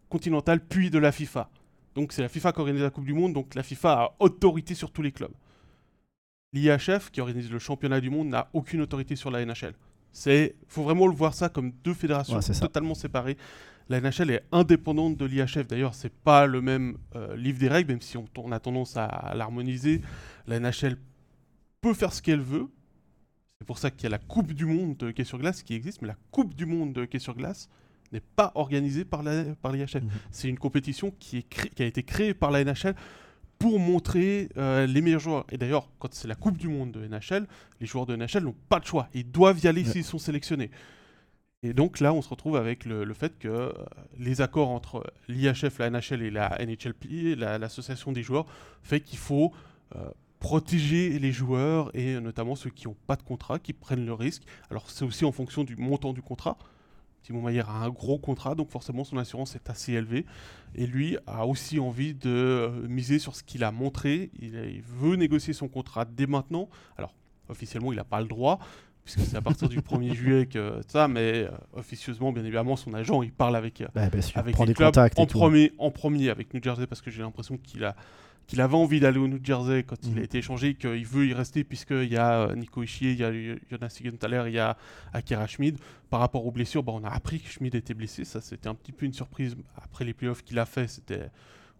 continentale 0.09 0.61
puis 0.61 0.91
de 0.91 0.99
la 0.99 1.11
FIFA. 1.11 1.51
Donc 1.97 2.13
c'est 2.13 2.23
la 2.23 2.29
FIFA 2.29 2.53
qui 2.53 2.61
organise 2.61 2.83
la 2.83 2.91
Coupe 2.91 3.05
du 3.05 3.15
Monde, 3.15 3.33
donc 3.33 3.55
la 3.57 3.65
FIFA 3.65 3.93
a 3.93 4.15
autorité 4.21 4.75
sur 4.75 4.93
tous 4.93 5.03
les 5.03 5.11
clubs. 5.11 5.33
L'IHF, 6.53 7.11
qui 7.11 7.21
organise 7.21 7.51
le 7.51 7.59
championnat 7.59 8.01
du 8.01 8.11
monde, 8.11 8.29
n'a 8.29 8.49
aucune 8.53 8.81
autorité 8.81 9.15
sur 9.15 9.31
la 9.31 9.45
NHL. 9.45 9.75
Il 10.27 10.53
faut 10.68 10.83
vraiment 10.83 11.07
le 11.07 11.14
voir 11.14 11.35
ça 11.35 11.49
comme 11.49 11.73
deux 11.85 11.94
fédérations 11.94 12.40
totalement 12.61 12.94
séparées. 12.94 13.37
La 13.88 14.01
NHL 14.01 14.31
est 14.31 14.44
indépendante 14.53 15.16
de 15.16 15.25
l'IHF. 15.25 15.66
D'ailleurs, 15.66 15.94
c'est 15.94 16.12
pas 16.12 16.46
le 16.46 16.61
même 16.62 16.96
euh, 17.16 17.37
livre 17.37 17.59
des 17.59 17.68
règles, 17.68 17.90
même 17.90 18.01
si 18.01 18.16
on, 18.16 18.53
a 18.53 18.61
tendance 18.61 18.96
à, 18.96 19.33
l'harmoniser. 19.35 20.01
La 20.46 20.61
NHL 20.61 20.96
peut 21.81 21.92
faire 21.92 22.12
ce 22.12 22.23
qu'elle 22.23 22.40
veut. 22.40 22.68
C'est 23.59 23.66
pour 23.66 23.79
ça 23.79 23.90
qu'il 23.90 24.05
y 24.05 24.07
a 24.07 24.11
la 24.11 24.18
Coupe 24.18 24.53
du 24.53 24.64
Monde 24.64 24.96
de 24.96 25.09
hockey 25.09 25.25
sur 25.25 25.38
glace 25.38 25.64
qui 25.64 25.75
existe, 25.75 26.03
mais 26.03 26.09
la 26.09 26.16
Coupe 26.31 26.55
du 26.55 26.66
Monde 26.66 26.92
de 26.92 27.03
hockey 27.03 27.18
sur 27.18 27.35
glace 27.35 27.68
n'est 28.12 28.20
pas 28.20 28.53
organisée 28.55 29.05
par 29.05 29.23
l'IHF. 29.25 29.57
Par 29.57 29.73
mhm. 29.73 30.09
C'est 30.31 30.49
une 30.49 30.59
compétition 30.59 31.12
qui, 31.18 31.38
est 31.38 31.75
qui 31.75 31.83
a 31.83 31.87
été 31.87 32.05
créée 32.05 32.33
par 32.33 32.53
la 32.53 32.64
NHL 32.64 32.94
pour 33.61 33.79
montrer 33.79 34.49
euh, 34.57 34.87
les 34.87 35.03
meilleurs 35.03 35.20
joueurs. 35.20 35.44
Et 35.53 35.59
d'ailleurs, 35.59 35.90
quand 35.99 36.12
c'est 36.14 36.27
la 36.27 36.35
Coupe 36.35 36.57
du 36.57 36.66
Monde 36.66 36.92
de 36.92 37.07
NHL, 37.07 37.46
les 37.81 37.87
joueurs 37.87 38.07
de 38.07 38.16
NHL 38.16 38.42
n'ont 38.44 38.57
pas 38.70 38.81
de 38.81 38.87
choix. 38.87 39.09
Ils 39.12 39.31
doivent 39.31 39.62
y 39.62 39.68
aller 39.68 39.85
s'ils 39.85 40.03
sont 40.03 40.18
sélectionnés. 40.18 40.70
Et 41.62 41.75
donc 41.75 42.01
là, 42.01 42.14
on 42.14 42.23
se 42.23 42.31
retrouve 42.31 42.57
avec 42.57 42.87
le, 42.87 43.12
fait 43.12 43.38
que 43.38 43.49
euh, 43.49 43.73
les 44.18 44.40
accords 44.40 44.70
entre 44.70 45.05
l'IHF, 45.29 45.79
la 45.79 45.90
NHL 45.90 46.23
et 46.23 46.31
la 46.31 46.57
NHLP, 46.59 47.37
l'association 47.37 48.12
des 48.12 48.23
joueurs, 48.23 48.46
fait 48.83 49.01
qu'il 49.01 49.18
faut 49.18 49.53
euh, 49.94 50.09
protéger 50.38 51.18
les 51.18 51.31
joueurs 51.31 51.94
et 51.94 52.18
notamment 52.18 52.57
ceux 52.57 52.70
qui 52.70 52.88
n'ont 52.88 52.96
pas 53.07 53.16
de 53.16 53.23
contrat, 53.23 53.59
qui 53.59 53.75
prennent 53.75 54.07
le 54.07 54.14
risque. 54.14 54.42
Alors 54.70 54.90
c'est 54.90 55.05
aussi 55.05 55.27
en 55.27 55.33
fonction 55.33 55.64
du 55.64 55.77
montant 55.77 56.14
du 56.14 56.23
contrat. 56.23 56.57
Simon 57.23 57.43
Mayer 57.43 57.63
a 57.67 57.73
un 57.73 57.91
gros 57.91 58.19
contrat, 58.19 58.55
donc 58.55 58.71
forcément 58.71 59.05
son 59.05 59.19
assurance 59.19 59.55
est 59.55 59.69
assez 59.71 59.93
élevée. 59.93 60.27
Et 60.75 60.87
lui 60.87 61.17
a 61.27 61.47
aussi 61.47 61.79
envie 61.79 62.15
de 62.15 62.31
euh, 62.31 62.89
miser 62.89 63.19
sur 63.19 63.37
ce 63.37 63.43
qu'il 63.43 63.65
a 63.65 63.71
montré. 63.71 64.31
Il, 64.41 64.83
veut 64.83 65.17
négocier 65.17 65.53
son 65.53 65.69
contrat 65.69 66.05
dès 66.05 66.27
maintenant. 66.27 66.69
Alors, 66.97 67.15
officiellement, 67.49 67.93
il 67.93 67.97
n'a 67.97 68.05
pas 68.05 68.21
le 68.21 68.29
droit, 68.29 68.59
puisque 69.05 69.21
c'est 69.21 69.37
à 69.37 69.43
partir 69.43 69.69
du 69.69 69.81
1er 69.81 70.15
juillet 70.15 70.47
que 70.47 70.81
ça, 70.89 71.09
mais 71.09 71.45
euh, 71.45 71.51
officieusement, 71.73 72.33
bien 72.33 72.45
évidemment, 72.45 72.77
son 72.77 72.95
agent, 72.95 73.23
il 73.23 73.33
parle 73.33 73.57
avec, 73.57 73.81
euh, 73.81 73.89
bah, 73.95 74.09
avec 74.35 74.59
les 74.59 74.75
clubs 74.75 74.97
en, 75.17 75.27
premier, 75.27 75.73
en 75.79 75.91
premier 75.91 76.31
avec 76.31 76.55
New 76.55 76.63
Jersey, 76.63 76.87
parce 76.87 77.03
que 77.03 77.11
j'ai 77.11 77.23
l'impression 77.23 77.59
qu'il 77.59 77.85
a 77.85 77.97
qu'il 78.51 78.61
avait 78.61 78.75
envie 78.75 78.99
d'aller 78.99 79.21
au 79.21 79.29
New 79.29 79.39
Jersey 79.41 79.85
quand 79.85 79.95
il 80.03 80.15
a 80.15 80.17
mhm. 80.17 80.25
été 80.25 80.39
échangé, 80.39 80.75
qu'il 80.75 81.07
veut 81.07 81.25
y 81.25 81.33
rester 81.33 81.63
puisqu'il 81.63 82.13
y 82.13 82.17
a 82.17 82.49
euh, 82.49 82.57
Nico 82.57 82.83
Ishii, 82.83 83.13
il 83.13 83.19
y 83.21 83.23
a 83.23 83.31
Jonas 83.71 83.91
Sigenthaler, 83.91 84.43
il 84.49 84.55
y 84.55 84.59
a 84.59 84.77
Akira 85.13 85.47
Schmid. 85.47 85.79
Par 86.11 86.19
rapport 86.19 86.45
aux 86.45 86.51
blessures, 86.51 86.83
bah, 86.83 86.93
on 86.93 87.05
a 87.05 87.11
appris 87.11 87.39
que 87.39 87.49
Schmid 87.49 87.77
était 87.77 87.95
blessé. 87.95 88.25
Ça, 88.25 88.41
c'était 88.41 88.67
un 88.67 88.75
petit 88.75 88.91
peu 88.91 89.07
une 89.07 89.13
surprise 89.13 89.57
après 89.77 90.05
les 90.05 90.15
playoffs 90.15 90.43
qu'il 90.43 90.59
a 90.59 90.67
fait. 90.67 90.89
C'était 90.89 91.31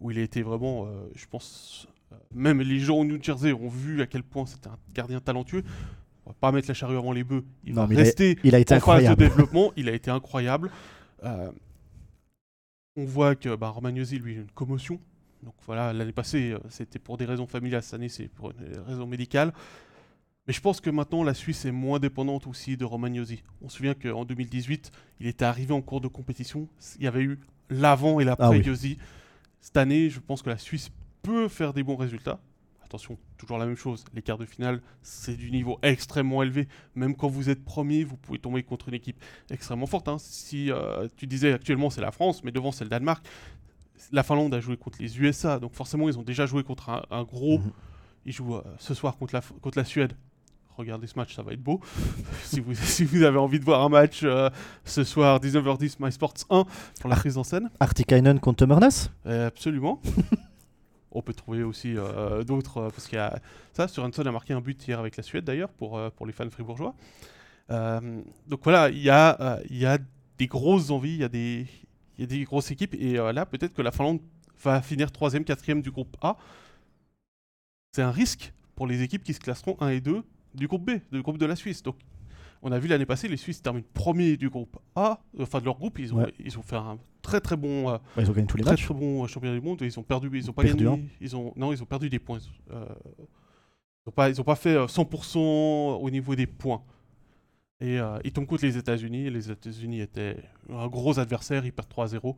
où 0.00 0.12
il 0.12 0.18
a 0.18 0.22
été 0.22 0.42
vraiment, 0.42 0.87
euh, 0.87 1.11
je 1.16 1.26
pense, 1.26 1.88
euh, 2.12 2.16
même 2.33 2.61
les 2.61 2.78
gens 2.78 2.98
au 2.98 3.04
New 3.04 3.20
Jersey 3.20 3.52
ont 3.52 3.68
vu 3.68 4.00
à 4.00 4.06
quel 4.06 4.22
point 4.22 4.46
c'était 4.46 4.68
un 4.68 4.78
gardien 4.94 5.18
talentueux. 5.18 5.64
On 6.24 6.30
va 6.30 6.37
pas 6.40 6.52
mettre 6.52 6.68
la 6.68 6.74
charrue 6.74 6.96
avant 6.96 7.12
les 7.12 7.24
bœufs. 7.24 7.44
Il 7.64 7.74
va 7.74 7.87
rester 7.87 8.38
il 8.44 8.54
a, 8.54 8.61
été 8.61 8.76
en 8.76 8.80
phase 8.80 9.09
de 9.09 9.14
développement. 9.16 9.72
il 9.76 9.88
a 9.88 9.92
été 9.92 10.12
incroyable. 10.12 10.70
on 11.24 13.04
voit 13.04 13.35
que 13.35 13.56
bah, 13.56 13.70
Romagnosi, 13.70 14.20
lui, 14.20 14.37
a 14.37 14.40
une 14.42 14.50
commotion 14.52 15.00
donc 15.42 15.55
voilà, 15.66 15.92
l'année 15.92 16.12
passée, 16.12 16.53
euh, 16.53 16.59
c'était 16.68 16.98
pour 16.98 17.16
des 17.16 17.24
raisons 17.24 17.46
familiales, 17.46 17.83
cette 17.83 17.94
année, 17.94 18.09
c'est 18.09 18.29
pour 18.29 18.53
des 18.53 18.79
raisons 18.87 19.07
médicales. 19.07 19.53
Mais 20.46 20.53
je 20.53 20.61
pense 20.61 20.81
que 20.81 20.90
maintenant, 20.90 21.22
la 21.22 21.35
Suisse 21.35 21.64
est 21.64 21.72
moins 21.72 21.98
dépendante 21.98 22.46
aussi 22.46 22.76
de 22.76 22.85
Romagnosi. 22.85 23.42
On 23.62 23.68
se 23.68 23.76
souvient 23.76 23.94
qu'en 23.94 24.24
2018, 24.24 24.90
il 25.20 25.26
était 25.26 25.44
arrivé 25.44 25.72
en 25.72 25.83
cours 25.83 26.00
de 26.00 26.09
compétition. 26.09 26.68
Il 26.98 27.05
y 27.05 27.07
avait 27.07 27.22
eu 27.22 27.38
l'avant 27.68 28.20
et 28.20 28.24
l'après 28.24 28.61
ah 28.66 28.74
Cette 29.61 29.76
année, 29.76 30.11
je 30.11 30.18
pense 30.18 30.42
que 30.42 30.50
la 30.50 30.59
Suisse 30.59 30.90
peut 31.22 31.48
faire 31.48 31.72
des 31.72 31.83
bons 31.83 31.96
résultats. 31.96 32.40
Attention, 32.83 33.16
toujours 33.38 33.59
la 33.59 33.66
même 33.66 33.76
chose. 33.76 34.05
Les 34.14 34.22
quarts 34.22 34.38
de 34.38 34.44
finale, 34.44 34.83
c'est 35.03 35.37
du 35.37 35.53
niveau 35.53 35.79
extrêmement 35.83 36.42
élevé. 36.42 36.66
Même 36.96 37.14
quand 37.14 37.29
vous 37.29 37.48
êtes 37.48 37.64
premier, 37.64 38.03
vous 38.03 38.16
pouvez 38.16 38.40
tomber 38.40 38.64
contre 38.64 38.88
une 38.88 38.94
équipe 38.94 39.22
extrêmement 39.50 39.87
forte. 39.87 40.09
Hein. 40.09 40.16
Si 40.18 40.72
euh, 40.72 41.07
tu 41.16 41.29
disais 41.29 41.53
actuellement 41.53 41.90
c'est 41.90 42.00
la 42.00 42.11
France, 42.11 42.42
mais 42.42 42.50
devant 42.50 42.72
c'est 42.72 42.83
le 42.83 42.90
Danemark, 42.90 43.24
la 44.12 44.22
Finlande 44.22 44.54
a 44.54 44.60
joué 44.60 44.76
contre 44.76 44.98
les 45.00 45.18
USA, 45.18 45.58
donc 45.58 45.74
forcément 45.74 46.08
ils 46.08 46.18
ont 46.18 46.22
déjà 46.22 46.46
joué 46.46 46.62
contre 46.62 47.06
un, 47.10 47.22
gros. 47.24 47.58
Mhm. 47.58 47.72
Ils 48.26 48.32
jouent 48.32 48.56
euh, 48.56 48.62
ce 48.78 48.94
soir 48.94 49.16
contre 49.16 49.34
la, 49.34 49.40
contre 49.40 49.78
la 49.78 49.84
Suède. 49.84 50.14
Regardez 50.76 51.06
ce 51.06 51.14
match, 51.16 51.34
ça 51.34 51.42
va 51.42 51.52
être 51.52 51.62
beau. 51.62 51.80
si, 52.42 52.60
vous, 52.60 52.74
si 52.74 53.04
vous 53.04 53.22
avez 53.22 53.38
envie 53.38 53.60
de 53.60 53.64
voir 53.64 53.82
un 53.82 53.88
match 53.88 54.20
euh, 54.22 54.50
ce 54.84 55.04
soir, 55.04 55.40
19h10, 55.40 55.96
MySports 56.00 56.34
1 56.48 56.64
pour 57.00 57.10
la 57.10 57.16
prise 57.16 57.36
en 57.38 57.44
scène. 57.44 57.70
Artikainen 57.80 58.38
contre 58.40 58.66
Mernes 58.66 58.88
euh, 59.26 59.46
Absolument. 59.46 60.00
On 61.12 61.22
peut 61.22 61.34
trouver 61.34 61.64
aussi 61.64 61.96
d'autres, 62.46 62.82
parce 62.82 63.08
qu'il 63.08 63.16
y 63.16 63.20
a 63.20 63.40
ça, 63.72 63.88
Sørensen 63.88 64.24
a 64.28 64.30
marqué 64.30 64.52
un 64.52 64.60
but 64.60 64.86
hier 64.86 65.00
avec 65.00 65.16
la 65.16 65.24
Suède 65.24 65.44
d'ailleurs, 65.44 65.70
pour, 65.70 66.00
pour 66.12 66.24
les 66.24 66.32
fans 66.32 66.48
fribourgeois. 66.48 66.94
donc 67.68 68.60
voilà, 68.62 68.90
il 68.90 69.02
y, 69.02 69.10
a, 69.10 69.58
il 69.68 69.76
y 69.76 69.86
a 69.86 69.98
des 70.38 70.46
grosses 70.46 70.90
envies, 70.90 71.14
il 71.14 71.20
y 71.20 71.24
a 71.24 71.28
des, 71.28 71.66
il 72.20 72.24
y 72.30 72.35
a 72.35 72.38
des 72.38 72.44
grosses 72.44 72.70
équipes. 72.70 72.94
Et 72.98 73.18
euh, 73.18 73.33
là, 73.33 73.46
peut-être 73.46 73.72
que 73.72 73.80
la 73.80 73.90
Finlande 73.90 74.20
va 74.62 74.83
finir 74.83 75.11
3 75.11 75.30
4 75.30 75.80
du 75.80 75.90
groupe 75.90 76.16
A. 76.20 76.37
C'est 77.92 78.02
un 78.02 78.11
risque 78.11 78.52
pour 78.76 78.87
les 78.87 79.02
équipes 79.02 79.24
qui 79.24 79.33
se 79.33 79.40
classeront 79.40 79.76
1 79.80 79.88
et 79.88 80.00
2 80.00 80.22
du 80.54 80.66
groupe 80.66 80.85
B, 80.85 80.98
du 81.11 81.22
groupe 81.22 81.38
de 81.38 81.46
la 81.46 81.56
Suisse. 81.56 81.83
Donc, 81.83 81.96
on 82.62 82.72
a 82.72 82.78
vu 82.78 82.88
l'année 82.88 83.06
passée, 83.06 83.26
les 83.26 83.38
Suisses 83.38 83.62
terminent 83.62 83.87
premier 83.94 84.37
du 84.37 84.50
groupe 84.50 84.78
A, 84.94 85.18
enfin 85.40 85.61
de 85.61 85.64
leur 85.64 85.78
groupe, 85.78 85.98
ils 85.98 86.12
ont, 86.12 86.26
ils 86.38 86.59
ont 86.59 86.62
fait 86.62 86.76
un 86.76 86.98
très 87.22 87.40
très 87.40 87.56
bon, 87.56 87.88
euh, 87.88 87.96
ils 88.18 88.28
ont 88.28 88.35
gagné 88.35 88.46
tous 88.46 88.59
les 88.59 88.64
très, 88.64 88.72
matchs. 88.72 88.85
très 88.85 88.94
bon 88.94 89.24
euh, 89.24 89.26
championnat 89.26 89.59
du 89.59 89.64
monde. 89.64 89.80
Ils 89.80 89.98
ont 89.98 90.02
perdu, 90.02 90.28
ils 90.35 90.50
ont 90.50 90.52
pas 90.52 90.64
gagné, 90.64 91.09
ils 91.22 91.37
ont 91.37 91.54
non, 91.56 91.72
ils 91.72 91.83
ont 91.83 91.87
perdu 91.87 92.11
des 92.11 92.18
points. 92.18 92.40
ils 92.70 92.76
n'ont 92.76 94.12
pas, 94.14 94.28
ils 94.28 94.38
ont 94.38 94.44
pas 94.44 94.56
fait 94.56 94.76
100% 94.76 95.38
au 95.38 96.11
niveau 96.11 96.35
des 96.35 96.46
points. 96.46 96.83
Et 97.80 97.98
euh, 97.98 98.18
ils 98.24 98.32
tombent 98.32 98.46
contre 98.46 98.64
les 98.64 98.76
États-Unis. 98.76 99.30
Les 99.30 99.50
États-Unis 99.50 100.00
étaient 100.00 100.36
un 100.70 100.86
gros 100.88 101.18
adversaire, 101.18 101.64
ils 101.64 101.72
perdent 101.72 101.88
3-0. 101.88 102.34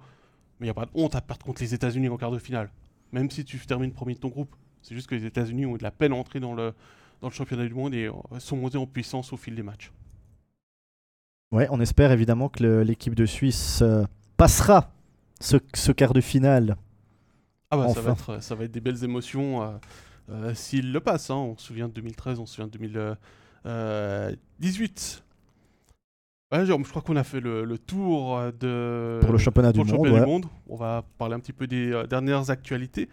Mais 0.61 0.67
il 0.67 0.67
n'y 0.67 0.71
a 0.71 0.75
pas 0.75 0.87
de 0.87 0.91
honte 0.95 1.17
à 1.17 1.21
perdre 1.21 1.45
contre 1.45 1.63
les 1.63 1.75
États-Unis 1.75 2.09
en 2.09 2.17
quart 2.17 2.31
de 2.31 2.39
finale. 2.39 2.71
Même 3.11 3.29
si 3.31 3.45
tu 3.45 3.59
termines 3.59 3.93
premier 3.93 4.15
de 4.15 4.21
ton 4.21 4.29
groupe. 4.29 4.55
C'est 4.83 4.95
juste 4.95 5.09
que 5.09 5.15
les 5.15 5.25
États-Unis 5.25 5.67
ont 5.67 5.75
eu 5.75 5.79
de 5.79 5.83
la 5.83 5.91
peine 5.91 6.13
à 6.13 6.17
entrer 6.17 6.39
dans 6.41 6.55
le, 6.55 6.73
dans 7.21 7.29
le 7.29 7.33
championnat 7.33 7.67
du 7.67 7.75
monde 7.75 7.95
et 7.95 8.07
euh, 8.07 8.13
sont 8.39 8.57
montés 8.57 8.79
en 8.79 8.87
puissance 8.87 9.33
au 9.33 9.37
fil 9.37 9.55
des 9.55 9.63
matchs. 9.63 9.93
Ouais, 11.51 11.67
on 11.71 11.81
espère 11.81 12.13
évidemment 12.13 12.49
que 12.49 12.83
l'équipe 12.83 13.15
de 13.15 13.27
Suisse 13.27 13.81
euh, 13.83 14.05
passera 14.37 14.93
ce, 15.41 15.57
ce, 15.75 15.93
quart 15.93 16.13
de 16.15 16.21
finale. 16.21 16.77
Ah 17.71 17.77
bah 17.77 17.89
ça, 17.89 18.01
va 18.01 18.13
être, 18.13 18.43
ça 18.43 18.55
va 18.55 18.65
être 18.65 18.73
des 18.73 18.81
belles 18.81 19.03
émotions 19.03 19.81
s'ils 20.55 20.93
le 20.93 21.01
passent. 21.01 21.31
Hein. 21.31 21.37
On 21.37 21.57
se 21.57 21.67
souvient 21.67 21.89
de 21.89 21.95
2013, 21.95 22.39
on 22.39 22.47
se 22.47 22.55
souvient 22.55 22.69
de 22.69 22.79
2018 23.65 25.25
je 26.53 26.91
crois 26.91 27.03
qu'on 27.03 27.17
a 27.17 27.25
fait 27.25 27.41
le, 27.41 27.79
tour 27.79 28.37
euh, 28.37 28.53
de 28.53 29.21
pour 29.25 29.33
le 29.33 29.39
championnat, 29.39 29.73
du, 29.73 29.83
monde, 29.85 30.47
On 30.69 30.77
va 30.77 31.05
parler 31.19 31.35
un 31.35 31.41
petit 31.41 31.53
peu 31.53 31.67
des 31.67 31.93
euh, 31.93 32.07
dernières 32.07 32.51
actualités. 32.51 33.09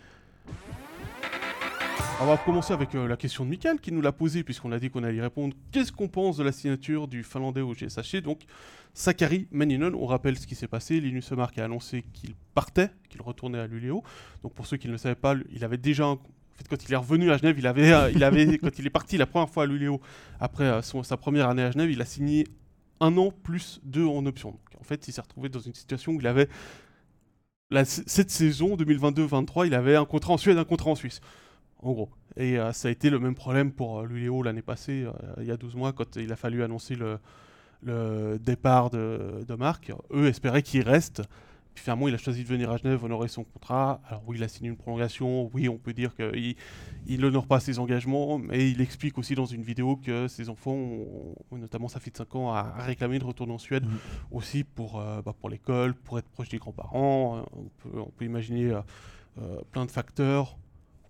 On 2.22 2.26
va 2.26 2.36
commencer 2.36 2.74
avec 2.74 2.94
euh, 2.96 3.08
la 3.08 3.16
question 3.16 3.46
de 3.46 3.50
Michael 3.50 3.80
qui 3.80 3.94
nous 3.94 4.02
l'a 4.02 4.12
posée 4.12 4.44
puisqu'on 4.44 4.74
a 4.74 4.80
dit 4.80 4.90
qu'on 4.90 5.04
allait 5.04 5.18
y 5.18 5.22
répondre. 5.22 5.56
Qu'est-ce 5.72 5.94
qu'on 5.94 6.10
pense 6.10 6.36
de 6.36 6.44
la 6.44 6.52
signature 6.52 7.08
du 7.08 7.24
Finlandais 7.24 7.62
au 7.62 7.74
GSHC 7.74 8.22
Donc 8.22 8.42
Sakari 8.94 9.48
Maninen, 9.52 9.96
on 9.96 10.06
rappelle 10.06 10.38
ce 10.38 10.46
qui 10.46 10.56
s'est 10.56 10.68
passé. 10.68 11.00
Linus 11.00 11.32
Mark 11.32 11.58
a 11.58 11.64
annoncé 11.64 12.04
qu'il 12.12 12.34
partait, 12.54 12.90
qu'il 13.08 13.22
retournait 13.22 13.60
à 13.60 13.68
Luleå. 13.68 14.04
Donc 14.44 14.54
pour 14.54 14.68
ceux 14.68 14.76
qui 14.76 14.88
ne 14.88 14.92
le 14.94 14.98
savaient 14.98 15.16
pas, 15.16 15.36
il 15.54 15.64
avait 15.64 15.78
déjà 15.78 16.08
en 16.08 16.18
fait, 16.58 16.68
quand 16.70 16.84
il 16.84 16.92
est 16.92 16.98
revenu 16.98 17.32
à 17.32 17.38
Genève, 17.38 17.58
il 17.58 17.68
avait, 17.68 18.12
il 18.14 18.22
avait, 18.22 18.58
quand 18.62 18.78
il 18.78 18.86
est 18.86 18.90
parti 18.90 19.16
la 19.16 19.26
première 19.26 19.50
fois 19.50 19.64
à 19.64 19.66
Luleå, 19.66 20.02
après 20.42 20.82
sa 20.82 21.16
première 21.16 21.48
année 21.48 21.64
à 21.64 21.72
Genève, 21.72 21.90
il 21.90 22.02
a 22.02 22.06
signé 22.06 22.44
un 23.00 23.18
an 23.18 23.32
plus 23.32 23.80
deux 23.84 24.06
en 24.06 24.26
option. 24.26 24.52
Donc, 24.52 24.60
en 24.80 24.84
fait, 24.84 25.08
il 25.08 25.14
s'est 25.14 25.22
retrouvé 25.22 25.50
dans 25.50 25.60
une 25.60 25.74
situation 25.74 26.14
où 26.14 26.20
il 26.20 26.28
avait 26.28 26.50
cette 27.86 28.32
saison 28.32 28.76
2022-23, 28.76 29.68
il 29.68 29.74
avait 29.74 29.96
un 29.96 30.06
contrat 30.06 30.34
en 30.34 30.38
Suède, 30.38 30.58
un 30.58 30.66
contrat 30.66 30.92
en 30.92 30.96
Suisse. 30.96 31.22
En 31.82 31.94
gros. 31.94 32.10
Et 32.36 32.60
euh, 32.60 32.74
ça 32.74 32.88
a 32.88 32.92
été 32.92 33.10
le 33.10 33.20
même 33.20 33.36
problème 33.36 33.72
pour 33.72 34.00
euh, 34.00 34.06
Luléo 34.06 34.44
l'année 34.44 34.62
passée, 34.62 35.06
euh, 35.06 35.12
il 35.40 35.46
y 35.46 35.52
a 35.52 35.58
12 35.58 35.76
mois, 35.76 35.94
quand 35.94 36.18
il 36.18 36.32
a 36.32 36.36
fallu 36.36 36.64
annoncer 36.64 36.96
le, 36.96 37.20
le 37.84 38.38
départ 38.40 38.90
de, 38.90 39.46
de 39.48 39.56
Marc. 39.56 39.92
Eux 40.12 40.28
espéraient 40.28 40.64
qu'il 40.64 40.82
reste. 40.82 41.22
Puis 41.80 41.86
finalement, 41.86 42.10
il 42.10 42.14
a 42.14 42.18
choisi 42.18 42.44
de 42.44 42.48
venir 42.50 42.70
à 42.70 42.76
Genève, 42.76 43.02
honorer 43.06 43.30
son 43.30 43.46
contrat. 43.46 44.02
Alors 44.10 44.22
oui, 44.28 44.36
il 44.38 44.44
a 44.44 44.50
signé 44.50 44.68
une 44.70 44.76
prolongation. 44.76 45.50
Oui, 45.54 45.70
on 45.70 45.78
peut 45.78 45.94
dire 45.94 46.14
qu'il 46.14 46.56
il 47.08 47.22
n'honore 47.22 47.48
pas 47.48 47.62
ses 47.62 47.80
engagements, 47.80 48.38
mais 48.38 48.70
il 48.70 48.82
explique 48.82 49.18
aussi 49.18 49.34
dans 49.34 49.46
une 49.46 49.62
vidéo 49.62 49.96
que 49.96 50.28
ses 50.28 50.50
enfants, 50.50 50.74
ont- 50.74 51.36
notamment 51.54 51.88
sa 51.88 52.02
fille 52.02 52.12
de 52.12 52.18
5 52.18 52.36
ans, 52.36 52.52
a, 52.52 52.64
réclamé 52.80 53.18
de 53.18 53.24
retourner 53.24 53.54
en 53.54 53.58
Suède 53.58 53.86
Mhm. 53.86 53.98
aussi 54.32 54.66
pour, 54.66 55.00
euh, 55.00 55.22
bah, 55.22 55.34
pour 55.40 55.50
l'école, 55.50 55.94
pour 55.94 56.20
être 56.20 56.28
proche 56.28 56.50
des 56.50 56.58
grands-parents. 56.58 57.38
Euh, 57.38 57.42
On 57.56 57.90
peut, 57.90 58.00
on 58.02 58.10
peut 58.10 58.26
imaginer 58.26 58.72
euh, 58.72 58.82
euh, 59.42 59.62
plein 59.72 59.86
de 59.86 59.92
facteurs. 59.92 60.58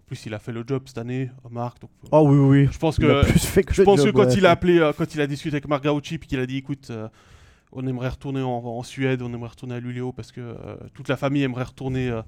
Plus, 0.06 0.24
il 0.28 0.36
a 0.36 0.40
fait 0.40 0.52
le 0.52 0.64
job 0.68 0.84
cette 0.86 1.00
année, 1.00 1.32
Marc. 1.50 1.82
Donc, 1.82 1.90
Oh 2.12 2.28
oui, 2.30 2.38
oui. 2.38 2.70
je 2.72 2.78
pense 2.78 2.98
que 3.00 3.24
plus 3.28 3.44
fait 3.44 3.64
que 3.64 3.74
je 3.74 3.82
pense 3.82 4.04
que 4.04 4.12
quand 4.12 4.26
ouais. 4.28 4.34
il 4.36 4.46
a 4.46 4.52
appelé, 4.52 4.92
quand 4.96 5.16
il 5.16 5.20
a 5.22 5.26
discuté 5.26 5.56
avec 5.56 5.68
Marc 5.68 5.84
Gauchi, 5.84 6.20
puis 6.20 6.28
qu'il 6.30 6.40
a 6.40 6.46
dit, 6.46 6.58
écoute, 6.58 6.90
euh, 6.92 7.08
on 7.72 7.86
aimerait 7.86 8.10
retourner 8.10 8.42
en, 8.42 8.50
en 8.50 8.84
Suède, 8.84 9.22
on 9.22 9.34
aimerait 9.34 9.50
retourner 9.50 9.76
à 9.76 9.80
Luleå 9.80 10.12
parce 10.12 10.32
que 10.32 10.42
euh, 10.42 10.76
toute 10.94 11.08
la 11.08 11.18
famille 11.18 11.44
aimerait 11.44 11.64
retourner, 11.64 12.10
euh, 12.10 12.22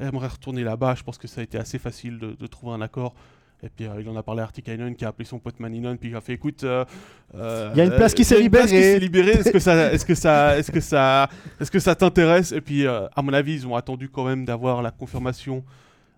aimerait 0.00 0.28
retourner 0.28 0.64
là-bas. 0.64 0.94
Je 0.94 1.02
pense 1.02 1.18
que 1.18 1.28
ça 1.28 1.40
a 1.40 1.44
été 1.44 1.58
assez 1.58 1.78
facile 1.78 2.18
de, 2.18 2.32
de 2.32 2.46
trouver 2.46 2.72
un 2.72 2.80
accord. 2.80 3.14
Et 3.62 3.68
puis 3.68 3.86
euh, 3.86 4.00
il 4.00 4.08
en 4.08 4.16
a 4.16 4.22
parlé 4.22 4.42
à 4.42 4.44
Artikainen 4.44 4.94
qui 4.94 5.04
a 5.04 5.08
appelé 5.08 5.24
son 5.24 5.38
pote 5.38 5.58
Maninon 5.60 5.96
puis 5.96 6.10
il 6.10 6.16
a 6.16 6.20
fait 6.20 6.34
écoute 6.34 6.62
Il 6.62 7.38
y 7.38 7.80
a 7.80 7.84
une 7.84 7.96
place 7.96 8.12
qui 8.14 8.24
s'est 8.24 8.40
libérée. 8.40 9.30
Est-ce 9.30 9.50
que 9.50 9.58
ça 9.58 9.92
est-ce 9.92 10.04
que 10.04 10.14
ça 10.14 10.58
est-ce 10.58 10.70
que 10.70 10.80
ça 10.80 11.30
est-ce 11.58 11.70
que 11.70 11.78
ça 11.78 11.94
t'intéresse? 11.94 12.52
Et 12.52 12.60
puis 12.60 12.86
à 12.86 13.22
mon 13.22 13.32
avis 13.32 13.54
ils 13.54 13.66
ont 13.66 13.74
attendu 13.74 14.10
quand 14.10 14.26
même 14.26 14.44
d'avoir 14.44 14.82
la 14.82 14.90
confirmation 14.90 15.64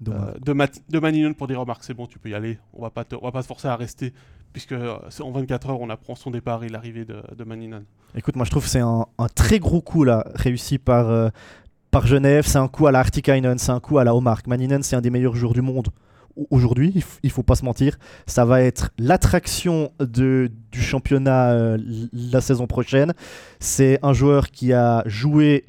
de, 0.00 0.12
de 0.88 0.98
Maninon 0.98 1.32
pour 1.32 1.46
dire 1.46 1.60
remarque 1.60 1.84
c'est 1.84 1.94
bon 1.94 2.06
tu 2.06 2.18
peux 2.18 2.28
y 2.28 2.34
aller 2.34 2.58
on 2.72 2.82
va 2.82 2.90
pas 2.90 3.04
te, 3.04 3.14
on 3.14 3.24
va 3.24 3.32
pas 3.32 3.42
se 3.42 3.48
forcer 3.48 3.68
à 3.68 3.76
rester 3.76 4.12
puisque 4.52 4.72
euh, 4.72 4.96
en 5.20 5.30
24 5.30 5.70
heures 5.70 5.80
on 5.80 5.90
apprend 5.90 6.14
son 6.14 6.30
départ 6.30 6.64
et 6.64 6.68
l'arrivée 6.68 7.04
de, 7.04 7.22
de 7.36 7.44
Écoute, 8.14 8.36
moi 8.36 8.44
je 8.44 8.50
trouve 8.50 8.64
que 8.64 8.70
c'est 8.70 8.80
un, 8.80 9.06
très 9.34 9.58
gros 9.58 9.80
coup 9.80 10.04
là, 10.04 10.24
réussi 10.34 10.78
par, 10.78 11.08
euh, 11.10 11.28
par 11.90 12.06
Genève. 12.06 12.46
C'est 12.46 12.58
un 12.58 12.68
coup 12.68 12.86
à 12.86 12.92
la 12.92 13.00
Artikainen, 13.00 13.58
c'est 13.58 13.72
un 13.72 13.80
coup 13.80 13.98
à 13.98 14.04
la 14.04 14.14
Omark. 14.14 14.46
Maninen, 14.46 14.82
c'est 14.82 14.96
un 14.96 15.00
des 15.00 15.10
meilleurs 15.10 15.36
joueurs 15.36 15.52
du 15.52 15.62
monde. 15.62 15.88
Aujourd'hui, 16.50 16.92
il, 16.94 17.02
il 17.24 17.30
faut 17.30 17.42
pas 17.42 17.56
se 17.56 17.64
mentir, 17.64 17.98
ça 18.26 18.44
va 18.44 18.62
être 18.62 18.90
l'attraction 18.96 19.90
du 20.00 20.50
championnat 20.72 21.50
euh, 21.50 21.78
la 22.12 22.40
saison 22.40 22.66
prochaine. 22.66 23.12
C'est 23.58 23.98
un 24.02 24.12
joueur 24.12 24.50
qui 24.50 24.72
a 24.72 25.02
joué 25.06 25.66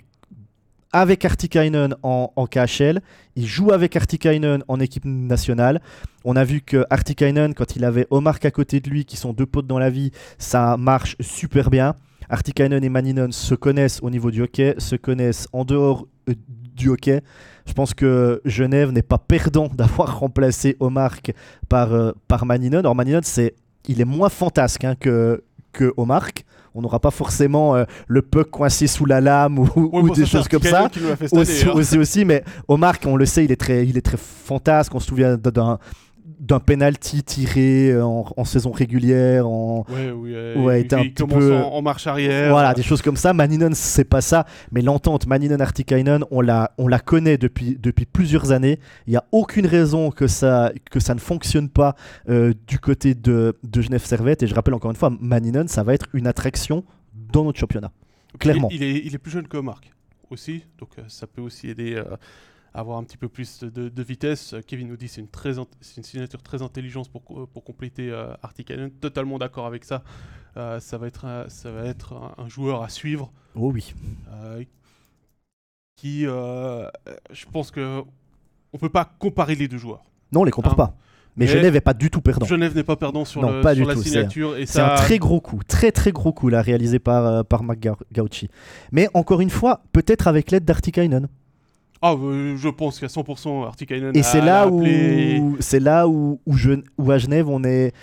avec 0.92 1.26
Artikainen 1.26 1.96
en, 2.04 2.48
KHL. 2.48 3.02
Il 3.36 3.46
joue 3.46 3.72
avec 3.72 3.96
Artikainen 3.96 4.64
en 4.68 4.80
équipe 4.80 5.06
nationale. 5.06 5.82
On 6.26 6.36
a 6.36 6.44
vu 6.44 6.62
que 6.62 6.86
Artikainen, 6.90 7.54
quand 7.54 7.76
il 7.76 7.86
avait 7.86 8.08
Omark 8.10 8.44
à 8.46 8.52
côté 8.52 8.80
de 8.80 8.90
lui, 8.90 9.06
qui 9.06 9.18
sont 9.18 9.34
deux 9.34 9.46
potes 9.46 9.68
dans 9.68 9.80
la 9.80 9.90
vie, 9.90 10.12
ça 10.38 10.78
marche 10.78 11.16
super 11.20 11.70
bien. 11.70 11.96
Artikainen 12.30 12.84
et 12.84 12.90
Maninen 12.90 13.32
se 13.32 13.56
connaissent 13.56 14.00
au 14.04 14.10
niveau 14.10 14.30
du 14.30 14.44
hockey, 14.44 14.76
se 14.78 14.96
connaissent 14.96 15.48
en 15.52 15.66
dehors 15.66 16.08
euh, 16.30 16.34
du 16.48 16.90
hockey. 16.90 17.22
Je 17.66 17.74
pense 17.74 17.94
que 17.94 18.42
Genève 18.46 18.92
n'est 18.92 19.02
pas 19.02 19.18
perdant 19.18 19.68
d'avoir 19.74 20.20
remplacé 20.20 20.76
Omark 20.80 21.34
par, 21.70 21.94
euh, 21.94 22.12
par 22.28 22.46
Maninen. 22.46 22.80
Alors 22.80 22.96
Maninen, 22.96 23.24
c'est, 23.24 23.56
il 23.88 24.02
est 24.02 24.06
moins 24.06 24.30
fantasque 24.30 24.84
hein, 24.84 24.96
que, 25.00 25.44
que 25.72 25.94
Omark. 25.98 26.46
On 26.76 26.82
n'aura 26.82 27.00
pas 27.00 27.12
forcément 27.12 27.76
euh, 27.76 27.86
le 28.08 28.22
puck 28.22 28.50
coincé 28.50 28.88
sous 28.88 29.06
la 29.06 29.22
lame 29.22 29.60
ou, 29.60 29.70
Ouais, 29.76 30.12
des 30.12 30.26
choses 30.26 30.48
comme 30.48 30.62
ça 30.62 30.90
aussi, 31.32 31.66
hein. 31.66 31.72
aussi, 31.74 31.98
aussi, 31.98 32.26
mais 32.26 32.44
Omar, 32.68 32.96
on 33.06 33.16
le 33.16 33.26
sait, 33.26 33.46
il 33.46 33.52
est 33.52 33.60
très, 33.60 33.86
il 33.88 33.98
est 33.98 34.02
très 34.02 34.18
fantasque. 34.18 34.94
On 34.94 35.00
se 35.00 35.08
souvient 35.08 35.38
d'un 35.38 35.80
d'un 36.40 36.60
penalty 36.60 37.24
tiré 37.24 38.02
en, 38.02 38.26
en 38.36 38.46
saison 38.46 38.72
régulière. 38.72 39.48
En... 39.48 39.86
Ouais, 39.90 40.12
oui, 40.12 40.32
euh, 40.34 40.56
Ouais, 40.58 40.82
un 40.94 41.04
petit 41.04 41.24
peu- 41.26 41.56
en, 41.56 41.74
en 41.74 41.82
marche 41.82 42.08
arrière. 42.08 42.52
Voilà, 42.52 42.74
des 42.74 42.82
choses 42.84 43.02
comme 43.02 43.18
ça. 43.18 43.34
Maninen, 43.34 43.74
c'est 43.76 44.04
pas 44.06 44.22
ça. 44.22 44.46
Mais 44.72 44.82
l'entente 44.82 45.28
Maninen-Artikainen, 45.28 46.24
on 46.32 46.42
la, 46.42 46.72
on 46.78 46.88
la 46.88 47.00
connaît 47.00 47.38
depuis, 47.38 47.78
depuis 47.80 48.06
plusieurs 48.06 48.52
années. 48.52 48.80
Il 49.08 49.12
n'y 49.12 49.18
a 49.18 49.26
aucune 49.32 49.66
raison 49.66 50.12
que 50.12 50.28
ça, 50.28 50.72
que 50.90 51.00
ça 51.00 51.14
ne 51.14 51.20
fonctionne 51.20 51.70
pas 51.70 51.96
euh, 52.30 52.54
du 52.68 52.80
côté 52.80 53.16
de, 53.16 53.58
de 53.64 53.82
Genève 53.82 54.04
Servette. 54.06 54.42
Et 54.44 54.48
je 54.48 54.56
rappelle 54.56 54.74
encore 54.74 54.92
une 54.92 54.98
fois, 54.98 55.12
Maninen, 55.20 55.68
ça 55.68 55.84
va 55.84 55.94
être 55.94 56.08
une 56.14 56.28
attraction 56.28 56.84
dans 57.34 57.44
notre 57.44 57.60
championnat. 57.60 57.92
Clairement. 58.40 58.70
Il 58.72 58.82
est, 58.84 58.92
il 58.92 58.96
est- 58.98 59.02
il 59.08 59.16
est 59.16 59.18
plus 59.18 59.32
jeune 59.32 59.48
que 59.48 59.58
Marc 59.58 59.92
aussi, 60.30 60.64
donc 60.78 60.90
euh, 61.00 61.02
ça 61.08 61.26
peut 61.26 61.42
aussi 61.42 61.70
aider 61.70 61.96
euh, 61.96 62.04
avoir 62.74 62.98
un 62.98 63.04
petit 63.04 63.18
peu 63.18 63.28
plus 63.30 63.64
de, 63.64 63.90
de 63.90 64.04
vitesse. 64.04 64.54
Euh, 64.54 64.62
Kevin 64.66 64.88
nous 64.88 64.98
dit 64.98 65.08
c'est 65.08 65.22
une, 65.22 65.28
très 65.28 65.54
signature 65.82 66.42
très 66.42 66.62
intelligente 66.62 67.10
pour, 67.10 67.24
co- 67.24 67.48
pour 67.48 67.64
compléter 67.64 68.10
euh, 68.12 68.34
Artikainen. 68.44 68.92
Totalement 68.92 69.38
d'accord 69.38 69.66
avec 69.66 69.84
ça. 69.84 70.04
Euh, 70.58 70.80
ça 70.80 70.98
va 70.98 71.08
être, 71.08 71.26
un, 71.26 71.48
ça 71.50 71.72
va 71.72 71.86
être 71.86 72.14
un, 72.14 72.44
un 72.44 72.48
joueur 72.50 72.84
à 72.84 72.90
suivre 72.90 73.32
Oh 73.56 73.72
oui. 73.74 73.94
euh, 74.32 74.64
qui, 75.96 76.26
euh, 76.26 76.88
je 77.32 77.46
pense 77.52 77.72
que 77.72 78.02
on 78.74 78.78
peut 78.78 78.90
pas 78.90 79.06
comparer 79.20 79.56
les 79.56 79.68
deux 79.68 79.78
joueurs. 79.78 80.04
Non, 80.32 80.42
on 80.42 80.44
les 80.44 80.52
compare 80.52 80.74
Hein. 80.74 80.76
pas. 80.76 80.96
Mais, 81.36 81.46
Mais 81.46 81.52
Genève 81.52 81.74
n'est 81.74 81.82
pas 81.82 81.94
du 81.94 82.10
tout 82.10 82.22
perdant. 82.22 82.46
Genève 82.46 82.76
n'est 82.76 82.84
pas 82.84 82.96
perdant 82.98 83.24
sur, 83.24 83.42
Non, 83.42 83.52
le- 83.58 83.62
pas 83.62 83.74
sur 83.74 83.84
du 83.84 83.88
la 83.90 83.96
tout, 83.96 84.04
signature 84.04 84.56
C'est 84.58 84.66
ça. 84.66 84.94
un 84.94 84.96
très 84.98 85.20
gros 85.20 85.40
coup, 85.40 85.62
très 85.66 85.92
très 85.92 86.12
gros 86.12 86.34
coup 86.34 86.50
là, 86.50 86.62
réalisé 86.62 87.00
par, 87.00 87.26
euh, 87.26 87.44
par 87.44 87.64
Marc. 87.64 87.88
Mais 88.92 89.08
encore 89.14 89.40
une 89.40 89.50
fois, 89.50 89.84
peut-être 89.94 90.28
avec 90.28 90.52
l'aide 90.52 90.66
d'Artikainen. 90.66 91.28
Ah, 92.02 92.14
euh, 92.14 92.56
je 92.58 92.70
pense 92.70 93.00
qu'à 93.00 93.08
100% 93.08 93.66
Artikainen. 93.66 94.16
Et 94.16 94.20
a- 94.20 94.24
c'est 94.24 94.42
là, 94.42 94.68
où, 94.68 95.58
c'est 95.60 95.80
là 95.82 96.08
où, 96.08 96.40
où, 96.46 96.54
je- 96.56 96.82
où 96.98 97.12
à 97.12 97.18
Genève, 97.18 97.50
on 97.50 97.64
est, 97.64 97.94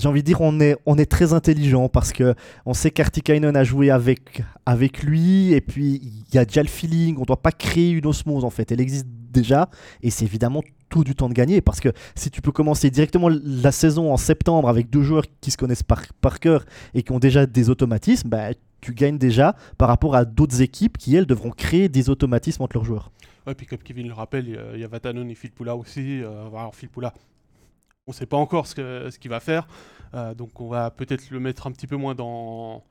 j'ai 0.00 0.08
envie 0.08 0.22
de 0.22 0.26
dire, 0.26 0.40
on 0.40 0.60
est, 0.60 0.76
on 0.86 0.96
est 0.98 1.06
très 1.10 1.32
intelligent 1.32 1.88
parce 1.88 2.12
que 2.12 2.34
on 2.66 2.74
sait 2.74 2.90
qu'Artikainen 2.90 3.54
a 3.56 3.62
joué 3.64 3.90
avec, 3.90 4.42
avec 4.66 5.02
lui 5.02 5.52
et 5.52 5.60
puis 5.60 6.00
il 6.02 6.34
y 6.34 6.38
a 6.38 6.44
déjà 6.44 6.62
le 6.62 6.68
feeling, 6.68 7.16
on 7.18 7.22
doit 7.24 7.40
pas 7.40 7.52
créer 7.52 7.90
une 7.90 8.06
osmose 8.06 8.44
en 8.44 8.50
fait, 8.50 8.72
elle 8.72 8.80
existe 8.80 9.06
déjà 9.30 9.68
et 10.02 10.10
c'est 10.10 10.24
évidemment 10.24 10.62
tout 10.88 11.04
du 11.04 11.14
temps 11.14 11.28
de 11.28 11.34
gagner 11.34 11.60
parce 11.60 11.80
que 11.80 11.88
si 12.14 12.30
tu 12.30 12.40
peux 12.42 12.52
commencer 12.52 12.90
directement 12.90 13.28
la 13.28 13.72
saison 13.72 14.12
en 14.12 14.16
septembre 14.16 14.68
avec 14.68 14.90
deux 14.90 15.02
joueurs 15.02 15.24
qui 15.40 15.50
se 15.50 15.56
connaissent 15.56 15.82
par, 15.82 16.02
par 16.20 16.40
cœur 16.40 16.64
et 16.94 17.02
qui 17.02 17.12
ont 17.12 17.18
déjà 17.18 17.46
des 17.46 17.70
automatismes, 17.70 18.28
bah, 18.28 18.48
tu 18.80 18.94
gagnes 18.94 19.18
déjà 19.18 19.56
par 19.78 19.88
rapport 19.88 20.14
à 20.14 20.24
d'autres 20.24 20.60
équipes 20.60 20.98
qui 20.98 21.14
elles 21.16 21.26
devront 21.26 21.50
créer 21.50 21.88
des 21.88 22.10
automatismes 22.10 22.62
entre 22.62 22.76
leurs 22.76 22.84
joueurs. 22.84 23.10
Ouais, 23.46 23.54
puis 23.54 23.66
comme 23.66 23.78
Kevin 23.78 24.08
le 24.08 24.14
rappelle, 24.14 24.46
il 24.74 24.80
y 24.80 24.84
a- 24.84 24.88
Vatanen 24.88 25.28
et 25.30 25.34
Filppula 25.34 25.76
aussi. 25.76 26.22
Euh, 26.22 26.46
alors 26.48 26.74
Filppula, 26.74 27.12
on 28.06 28.10
ne 28.10 28.14
sait 28.14 28.26
pas 28.26 28.36
encore 28.36 28.66
ce 28.66 29.18
qu'il 29.18 29.30
va 29.30 29.40
faire. 29.40 29.66
Euh, 30.14 30.34
donc 30.34 30.60
on 30.60 30.68
va 30.68 30.90
peut-être 30.90 31.30
le 31.30 31.40
mettre 31.40 31.66
un 31.66 31.72
petit 31.72 31.86
peu 31.86 31.96
moins 31.96 32.14
dans, 32.14 32.84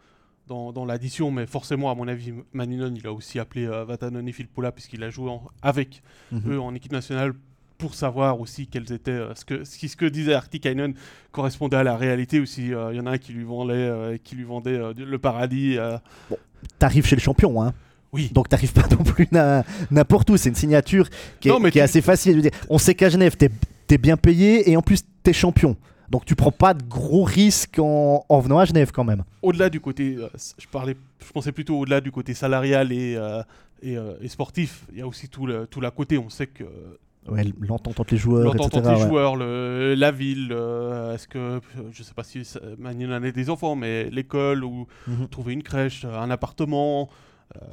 dans, 0.48 0.72
dans 0.74 0.86
l'addition. 0.86 1.30
Mais 1.32 1.46
forcément, 1.46 1.92
à 1.92 1.96
mon 1.96 2.08
avis, 2.08 2.34
Maninon, 2.52 2.92
il 2.96 3.06
a 3.06 3.12
aussi 3.14 3.40
appelé 3.40 3.66
euh, 3.66 3.86
Vatanen 3.86 4.28
et 4.28 4.32
Filppula 4.32 4.72
puisqu'il 4.72 5.04
a 5.04 5.10
joué 5.10 5.30
en- 5.30 5.44
avec 5.62 6.02
Mhm. 6.32 6.54
eux 6.54 6.60
en 6.60 6.74
équipe 6.74 6.92
nationale 6.92 7.34
pour 7.78 7.94
savoir 7.96 8.40
aussi 8.40 8.66
quels 8.68 8.92
étaient 8.92 9.12
euh, 9.12 9.36
ce 9.36 9.46
que 9.46 9.64
si 9.64 9.88
ce 9.90 9.96
que 9.98 10.06
disait 10.06 10.34
Artikainen 10.34 10.94
correspondait 11.32 11.78
à 11.78 11.84
la 11.84 11.96
réalité 11.98 12.40
ou 12.40 12.46
s'il 12.46 12.70
y 12.70 12.76
en 12.76 13.06
a 13.06 13.12
un 13.12 13.18
qui 13.18 13.34
lui 13.34 13.44
vendait 13.44 13.74
euh, 13.76 14.18
qui 14.24 14.36
lui 14.36 14.44
vendait 14.46 14.78
euh, 14.78 14.94
le 14.98 15.18
paradis 15.20 15.78
euh, 15.78 15.98
T'arrives 16.80 17.06
chez 17.06 17.16
le 17.18 17.22
champion, 17.22 17.62
hein. 17.62 17.74
oui 18.14 18.30
Donc 18.32 18.48
t'arrives 18.50 18.74
pas 18.74 18.88
non 18.92 19.04
plus 19.04 19.28
n'importe 19.92 20.30
où. 20.32 20.38
C'est 20.38 20.50
une 20.50 20.56
signature 20.56 21.08
qui 21.40 21.50
est, 21.50 21.52
Non, 21.52 21.60
mais 21.60 21.70
qui 21.72 21.78
est 21.80 21.82
tu- 21.82 21.86
assez 21.86 22.02
facile. 22.02 22.50
On 22.70 22.78
sait 22.80 22.96
qu'à 22.96 23.10
Genève, 23.10 23.36
t'es 23.88 23.96
es 23.96 23.98
bien 23.98 24.18
payé 24.18 24.70
et 24.70 24.78
en 24.78 24.82
plus 24.82 25.04
t'es 25.24 25.34
champion. 25.34 25.76
Donc 26.10 26.26
tu 26.26 26.36
prends 26.36 26.52
pas 26.52 26.74
de 26.74 26.84
gros 26.84 27.24
risques 27.24 27.80
en, 27.80 28.24
en 28.30 28.40
venant 28.40 28.60
à 28.60 28.66
Genève 28.66 28.92
quand 28.92 29.04
même. 29.04 29.24
au-delà 29.42 29.70
du 29.70 29.80
côté, 29.80 30.16
euh, 30.18 30.28
je 30.60 30.68
parlais, 30.68 30.96
je 31.26 31.32
pensais 31.32 31.52
plutôt 31.52 31.80
au-delà 31.80 32.02
du 32.02 32.12
côté 32.12 32.34
salarial 32.34 32.92
et, 32.92 33.16
euh, 33.16 33.42
et, 33.82 33.98
euh, 33.98 34.14
et 34.22 34.28
sportif. 34.28 34.86
Il 34.92 35.00
y 35.00 35.02
a 35.02 35.08
aussi 35.08 35.28
tout 35.30 35.46
le 35.48 35.66
tout 35.66 35.82
côté. 35.96 36.18
On 36.18 36.30
sait 36.30 36.48
que 36.48 36.66
Ouais, 37.30 37.46
l'entente 37.62 38.02
entre 38.02 38.14
les 38.14 38.18
joueurs, 38.20 38.44
l'entente 38.44 38.76
entre 38.76 38.90
les 38.92 39.02
ouais. 39.02 39.08
joueurs, 39.08 39.38
le- 39.38 39.96
la 39.98 40.12
ville, 40.12 40.52
est-ce 41.14 41.26
que 41.28 41.62
je 41.94 42.04
sais 42.04 42.14
pas 42.14 42.24
si 42.26 42.44
Magnin 42.78 43.18
en 43.18 43.24
a 43.24 43.32
des 43.32 43.50
enfants, 43.50 43.76
mais 43.78 44.10
l'école 44.10 44.66
ou 44.66 44.88
Mhm. 45.08 45.30
trouver 45.30 45.54
une 45.54 45.64
crèche, 45.64 46.04
un 46.04 46.30
appartement. 46.30 47.10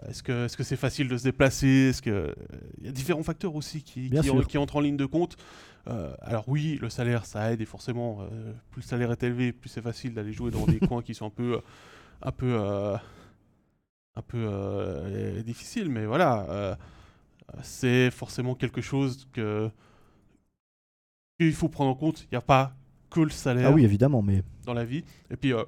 Est-ce 0.09 0.23
que 0.23 0.45
est-ce 0.45 0.57
que 0.57 0.63
c'est 0.63 0.77
facile 0.77 1.09
de 1.09 1.17
se 1.17 1.25
déplacer 1.25 1.89
Est-ce 1.91 2.01
que 2.03 2.33
il 2.81 2.87
y 2.87 2.89
a 2.89 2.93
différents 2.93 3.23
facteurs 3.25 3.55
aussi 3.57 3.83
qui, 3.83 4.11
qui 4.49 4.59
entrent 4.59 4.77
en 4.77 4.81
ligne 4.81 4.97
de 4.99 5.07
compte. 5.07 5.37
Euh, 5.89 6.15
alors 6.21 6.49
oui, 6.49 6.79
le 6.81 6.91
salaire 6.91 7.25
ça 7.25 7.53
aide 7.53 7.61
et 7.61 7.65
forcément 7.65 8.19
euh, 8.21 8.53
plus 8.71 8.83
le 8.83 8.87
salaire 8.87 9.13
est 9.13 9.23
élevé, 9.23 9.53
plus 9.53 9.71
c'est 9.71 9.81
facile 9.83 10.13
d'aller 10.15 10.33
jouer 10.33 10.51
dans 10.51 10.67
des 10.67 10.79
coins 10.89 11.03
qui 11.03 11.15
sont 11.15 11.27
un 11.27 11.31
peu 11.31 11.61
un 12.23 12.33
peu 12.33 12.55
euh, 12.61 12.97
un 14.17 14.23
peu 14.23 14.39
euh, 14.51 15.43
difficiles, 15.43 15.89
mais 15.89 16.07
voilà, 16.07 16.47
euh, 16.51 16.77
c'est 17.63 18.11
forcément 18.11 18.55
quelque 18.55 18.81
chose 18.81 19.27
que 19.33 19.71
qu'il 21.39 21.55
faut 21.55 21.69
prendre 21.69 21.91
en 21.91 21.95
compte. 21.95 22.23
Il 22.25 22.29
n'y 22.33 22.37
a 22.39 22.43
pas 22.43 22.75
que 23.09 23.21
le 23.21 23.31
salaire 23.31 23.69
Ah 23.69 23.73
oui, 23.73 23.85
évidemment, 23.85 24.23
mais 24.23 24.43
dans 24.65 24.75
la 24.75 24.85
vie. 24.85 25.05
Et 25.31 25.37
puis, 25.37 25.53
euh, 25.53 25.65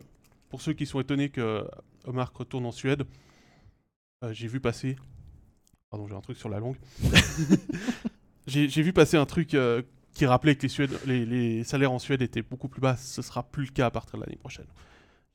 pour 0.50 0.60
ceux 0.60 0.74
qui 0.74 0.84
sont 0.86 1.00
étonnés 1.00 1.30
que 1.30 1.66
Mark 2.06 2.36
retourne 2.36 2.66
en 2.66 2.72
Suède. 2.72 3.04
j'ai 4.32 4.48
vu 4.48 4.60
passer. 4.60 4.96
Pardon, 5.90 6.06
j'ai 6.06 6.14
un 6.14 6.20
truc 6.20 6.36
sur 6.36 6.48
la 6.48 6.60
langue. 6.60 6.76
j'ai 8.46 8.66
vu 8.66 8.92
passer 8.92 9.16
un 9.16 9.26
truc 9.26 9.56
qui 10.12 10.26
rappelait 10.26 10.56
que 10.56 10.66
les, 11.06 11.64
salaires 11.64 11.92
en 11.92 11.98
Suède 11.98 12.22
étaient 12.22 12.42
beaucoup 12.42 12.68
plus 12.68 12.80
bas. 12.80 12.96
Ce 12.96 13.22
sera 13.22 13.42
plus 13.42 13.64
le 13.64 13.70
cas 13.70 13.86
à 13.86 13.90
partir 13.90 14.18
de 14.18 14.24
l'année 14.24 14.36
prochaine. 14.36 14.66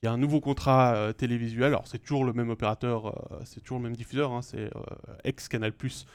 Il 0.01 0.05
y 0.05 0.09
a 0.09 0.11
un 0.11 0.17
nouveau 0.17 0.39
contrat 0.39 0.95
euh, 0.95 1.13
télévisuel. 1.13 1.67
Alors, 1.67 1.87
c'est 1.87 1.97
toujours 1.97 2.23
le 2.23 2.33
même 2.33 2.51
opérateur, 2.51 3.07
euh, 3.07 3.39
c'est 3.45 3.61
toujours 3.61 3.79
le 3.79 3.83
même 3.83 3.95
diffuseur. 3.95 4.31
Hein, 4.31 4.43
c'est 4.43 4.65
euh, 4.75 4.81
ex-Canal 5.23 5.71
Plus 5.71 6.05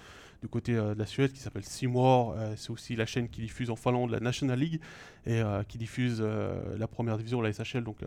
du 0.41 0.49
côté 0.49 0.75
de 0.75 0.95
la 0.99 1.07
Suède 1.07 1.33
qui 1.33 1.39
s'appelle 1.39 1.65
Seymour. 1.65 2.35
c'est 2.57 2.71
aussi 2.71 2.97
la 2.97 3.07
chaîne 3.07 3.29
qui 3.29 3.43
diffuse 3.43 3.71
en 3.71 3.77
Finlande 3.77 4.11
la 4.11 4.19
National 4.19 4.59
League 4.59 4.81
et 5.25 5.41
qui 5.69 5.79
diffuse 5.79 6.21
la 6.21 6.89
première 6.89 7.17
division, 7.17 7.41
la 7.41 7.53
SHL, 7.53 7.85
donc 7.85 7.99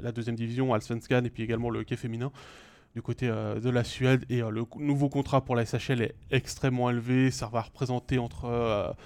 la 0.00 0.10
deuxième 0.10 0.34
division, 0.34 0.74
Allsvenskan, 0.74 1.22
et 1.22 1.30
puis 1.30 1.44
également 1.44 1.70
le 1.70 1.78
hockey 1.78 1.94
féminin 1.94 2.32
du 2.96 3.00
côté 3.00 3.28
de 3.28 3.70
la 3.70 3.84
Suède. 3.84 4.24
Et 4.28 4.40
le 4.40 4.64
nouveau 4.80 5.08
contrat 5.08 5.44
pour 5.44 5.54
la 5.54 5.64
SHL 5.64 6.02
est 6.02 6.16
extrêmement 6.32 6.90
élevé. 6.90 7.30
Ça 7.30 7.46
va 7.46 7.60
représenter 7.60 8.18
entre 8.18 8.96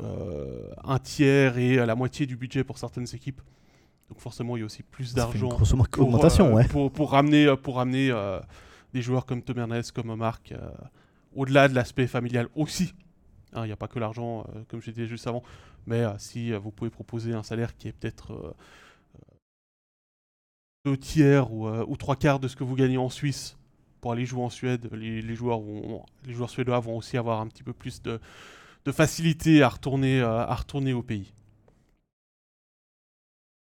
un 0.00 0.98
tiers 0.98 1.58
et 1.58 1.76
la 1.76 1.94
moitié 1.94 2.26
du 2.26 2.36
budget 2.36 2.64
pour 2.64 2.78
certaines 2.78 3.06
équipes. 3.14 3.40
Donc 4.08 4.20
forcément, 4.20 4.56
il 4.56 4.60
y 4.60 4.62
a 4.62 4.66
aussi 4.66 4.82
plus 4.82 5.14
d'argent 5.14 5.48
pour, 5.48 6.14
euh, 6.56 6.62
pour, 6.70 6.90
pour, 6.90 7.10
ramener, 7.10 7.46
euh, 7.46 7.56
pour 7.56 7.76
ramener 7.76 8.10
euh, 8.10 8.40
des 8.94 9.02
joueurs 9.02 9.26
comme 9.26 9.42
Tom 9.42 9.58
Ernest, 9.58 9.92
comme 9.92 10.14
Marc, 10.14 10.54
au-delà 11.34 11.68
de 11.68 11.74
l'aspect 11.74 12.06
familial 12.06 12.48
aussi. 12.54 12.94
Hein, 13.52 13.64
il 13.64 13.66
n'y 13.66 13.72
a 13.72 13.76
pas 13.76 13.88
que 13.88 13.98
l'argent, 13.98 14.46
comme 14.68 14.80
je 14.80 14.90
disais 14.90 15.06
juste 15.06 15.26
avant, 15.26 15.42
mais 15.86 16.04
si 16.18 16.52
vous 16.52 16.70
pouvez 16.70 16.90
proposer 16.90 17.34
un 17.34 17.42
salaire 17.42 17.76
qui 17.76 17.88
est 17.88 17.92
peut-être 17.92 18.54
deux 20.84 20.96
tiers 20.96 21.52
ou, 21.52 21.96
trois 21.96 22.16
quarts 22.16 22.40
de 22.40 22.48
ce 22.48 22.56
que 22.56 22.64
vous 22.64 22.74
gagnez 22.74 22.98
en 22.98 23.10
Suisse 23.10 23.56
pour 24.00 24.12
aller 24.12 24.24
jouer 24.24 24.42
en 24.42 24.50
Suède, 24.50 24.88
les, 24.92 25.34
joueurs, 25.34 25.60
vont, 25.60 26.04
les 26.24 26.32
joueurs 26.32 26.50
suédois 26.50 26.80
vont 26.80 26.96
aussi 26.96 27.18
avoir 27.18 27.40
un 27.40 27.46
petit 27.46 27.62
peu 27.62 27.72
plus 27.72 28.00
de, 28.02 28.20
de 28.88 28.92
facilité 28.92 29.62
à 29.62 29.68
retourner, 29.68 30.22
à 30.22 30.54
retourner 30.54 30.94
au 30.94 31.02
pays. 31.02 31.30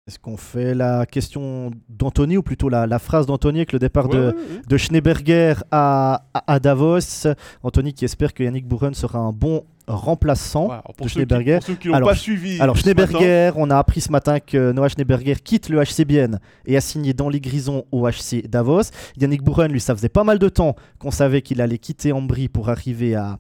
Est-ce 0.07 0.21
qu'on 0.21 0.37
fait 0.37 0.73
la 0.73 1.05
question 1.05 1.73
d'Anthony 1.89 2.37
ou 2.37 2.43
plutôt 2.45 2.69
la, 2.69 2.99
phrase 3.01 3.27
d'Anthony 3.27 3.59
avec 3.59 3.73
le 3.73 3.81
départ 3.81 4.09
de, 4.09 4.37
de, 4.69 4.77
Schneeberger 4.77 5.55
à, 5.73 6.23
Davos? 6.62 7.27
Anthony 7.65 7.93
qui 7.93 8.05
espère 8.05 8.33
que 8.33 8.45
Yannick 8.45 8.69
Bouren 8.69 8.95
sera 8.95 9.19
un 9.19 9.33
bon 9.33 9.65
remplaçant 9.87 10.70
de 11.01 11.09
Schneeberger. 11.09 11.61
alors, 11.92 12.11
pas 12.11 12.16
suivi 12.16 12.61
alors 12.61 12.77
Schneeberger, 12.77 13.53
on 13.57 13.70
a 13.70 13.79
appris 13.79 14.01
ce 14.01 14.11
matin 14.11 14.40
que 14.40 14.72
Noah 14.72 14.88
Schneeberger 14.88 15.37
quitte 15.37 15.68
le 15.68 15.83
HCBN 15.83 16.38
et 16.66 16.77
a 16.77 16.81
signé 16.81 17.14
dans 17.14 17.29
les 17.29 17.40
Grisons 17.40 17.85
au 17.92 18.09
HC 18.09 18.49
Davos. 18.49 18.90
Yannick 19.16 19.42
Bouren, 19.42 19.70
lui, 19.70 19.81
ça 19.81 19.94
faisait 19.94 20.09
pas 20.09 20.25
mal 20.25 20.38
de 20.38 20.49
temps 20.49 20.75
qu'on 20.99 21.11
savait 21.11 21.42
qu'il 21.42 21.61
allait 21.61 21.79
quitter 21.79 22.12
Ambry 22.12 22.49
pour 22.49 22.68
arriver 22.68 23.14
à, 23.14 23.38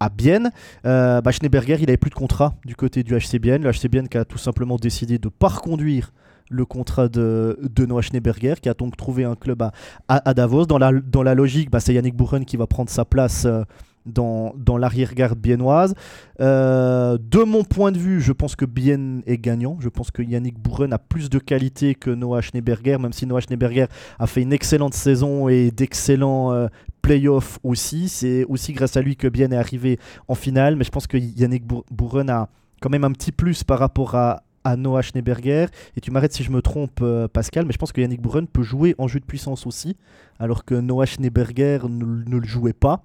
à 0.00 0.08
Bienne. 0.08 0.50
Euh, 0.84 1.20
bah, 1.20 1.30
Schneeberger, 1.30 1.78
il 1.80 1.88
avait 1.88 1.96
plus 1.96 2.10
de 2.10 2.14
contrat 2.14 2.54
du 2.64 2.74
côté 2.74 3.02
du 3.02 3.14
HCBN. 3.16 3.62
Le 3.62 3.70
HCBN 3.70 4.08
qui 4.08 4.18
a 4.18 4.24
tout 4.24 4.38
simplement 4.38 4.76
décidé 4.76 5.18
de 5.18 5.26
ne 5.26 5.30
pas 5.30 5.48
reconduire 5.48 6.12
le 6.50 6.64
contrat 6.66 7.08
de, 7.08 7.58
de 7.62 7.86
Noah 7.86 8.02
Schneeberger, 8.02 8.54
qui 8.60 8.68
a 8.68 8.74
donc 8.74 8.96
trouvé 8.96 9.24
un 9.24 9.34
club 9.34 9.62
à, 9.62 9.72
à, 10.08 10.34
Davos. 10.34 10.66
Dans 10.66 10.78
la, 10.78 10.92
dans 10.92 11.22
la 11.22 11.34
logique, 11.34 11.70
bah, 11.70 11.80
c'est 11.80 11.94
Yannick 11.94 12.16
Buren 12.16 12.44
qui 12.44 12.56
va 12.56 12.66
prendre 12.66 12.90
sa 12.90 13.04
place. 13.04 13.44
Euh, 13.46 13.62
dans, 14.06 14.54
l'arrière-garde 14.78 15.38
biennoise. 15.38 15.94
Euh, 16.40 17.18
de 17.18 17.42
mon 17.42 17.64
point 17.64 17.92
de 17.92 17.98
vue, 17.98 18.20
je 18.20 18.32
pense 18.32 18.56
que 18.56 18.64
Bien 18.64 19.20
est 19.26 19.38
gagnant. 19.38 19.78
Je 19.80 19.88
pense 19.88 20.10
que 20.10 20.22
Yannick 20.22 20.58
Bouren 20.58 20.92
a 20.92 20.98
plus 20.98 21.30
de 21.30 21.38
qualité 21.38 21.94
que 21.94 22.10
Noah 22.10 22.40
Schneeberger, 22.40 22.98
même 22.98 23.12
si 23.12 23.26
Noah 23.26 23.40
Schneeberger 23.40 23.86
a 24.18 24.26
fait 24.26 24.42
une 24.42 24.52
excellente 24.52 24.94
saison 24.94 25.48
et 25.48 25.70
d'excellents 25.70 26.52
euh, 26.52 26.68
playoffs 27.02 27.58
aussi. 27.62 28.08
C'est 28.08 28.44
aussi 28.44 28.72
grâce 28.72 28.96
à 28.96 29.02
lui 29.02 29.16
que 29.16 29.28
Bien 29.28 29.50
est 29.50 29.56
arrivé 29.56 29.98
en 30.28 30.34
finale, 30.34 30.76
mais 30.76 30.84
je 30.84 30.90
pense 30.90 31.06
que 31.06 31.16
Yannick 31.16 31.64
Bouren 31.90 32.28
a 32.30 32.48
quand 32.80 32.90
même 32.90 33.04
un 33.04 33.12
petit 33.12 33.32
plus 33.32 33.64
par 33.64 33.78
rapport 33.78 34.14
à, 34.14 34.42
Noah 34.78 35.02
Schneeberger. 35.02 35.66
Et 35.94 36.00
tu 36.00 36.10
m'arrêtes 36.10 36.32
si 36.32 36.42
je 36.42 36.50
me 36.50 36.62
trompe, 36.62 37.00
euh, 37.02 37.28
Pascal, 37.28 37.66
mais 37.66 37.72
je 37.72 37.76
pense 37.76 37.92
que 37.92 38.00
Yannick 38.00 38.22
Bouren 38.22 38.46
peut 38.46 38.62
jouer 38.62 38.94
en 38.96 39.08
jeu 39.08 39.20
de 39.20 39.24
puissance 39.26 39.66
aussi, 39.66 39.94
alors 40.38 40.64
que 40.64 40.74
Noah 40.74 41.04
Schneeberger 41.04 41.80
ne 41.86 42.38
le 42.38 42.46
jouait 42.46 42.72
pas. 42.72 43.04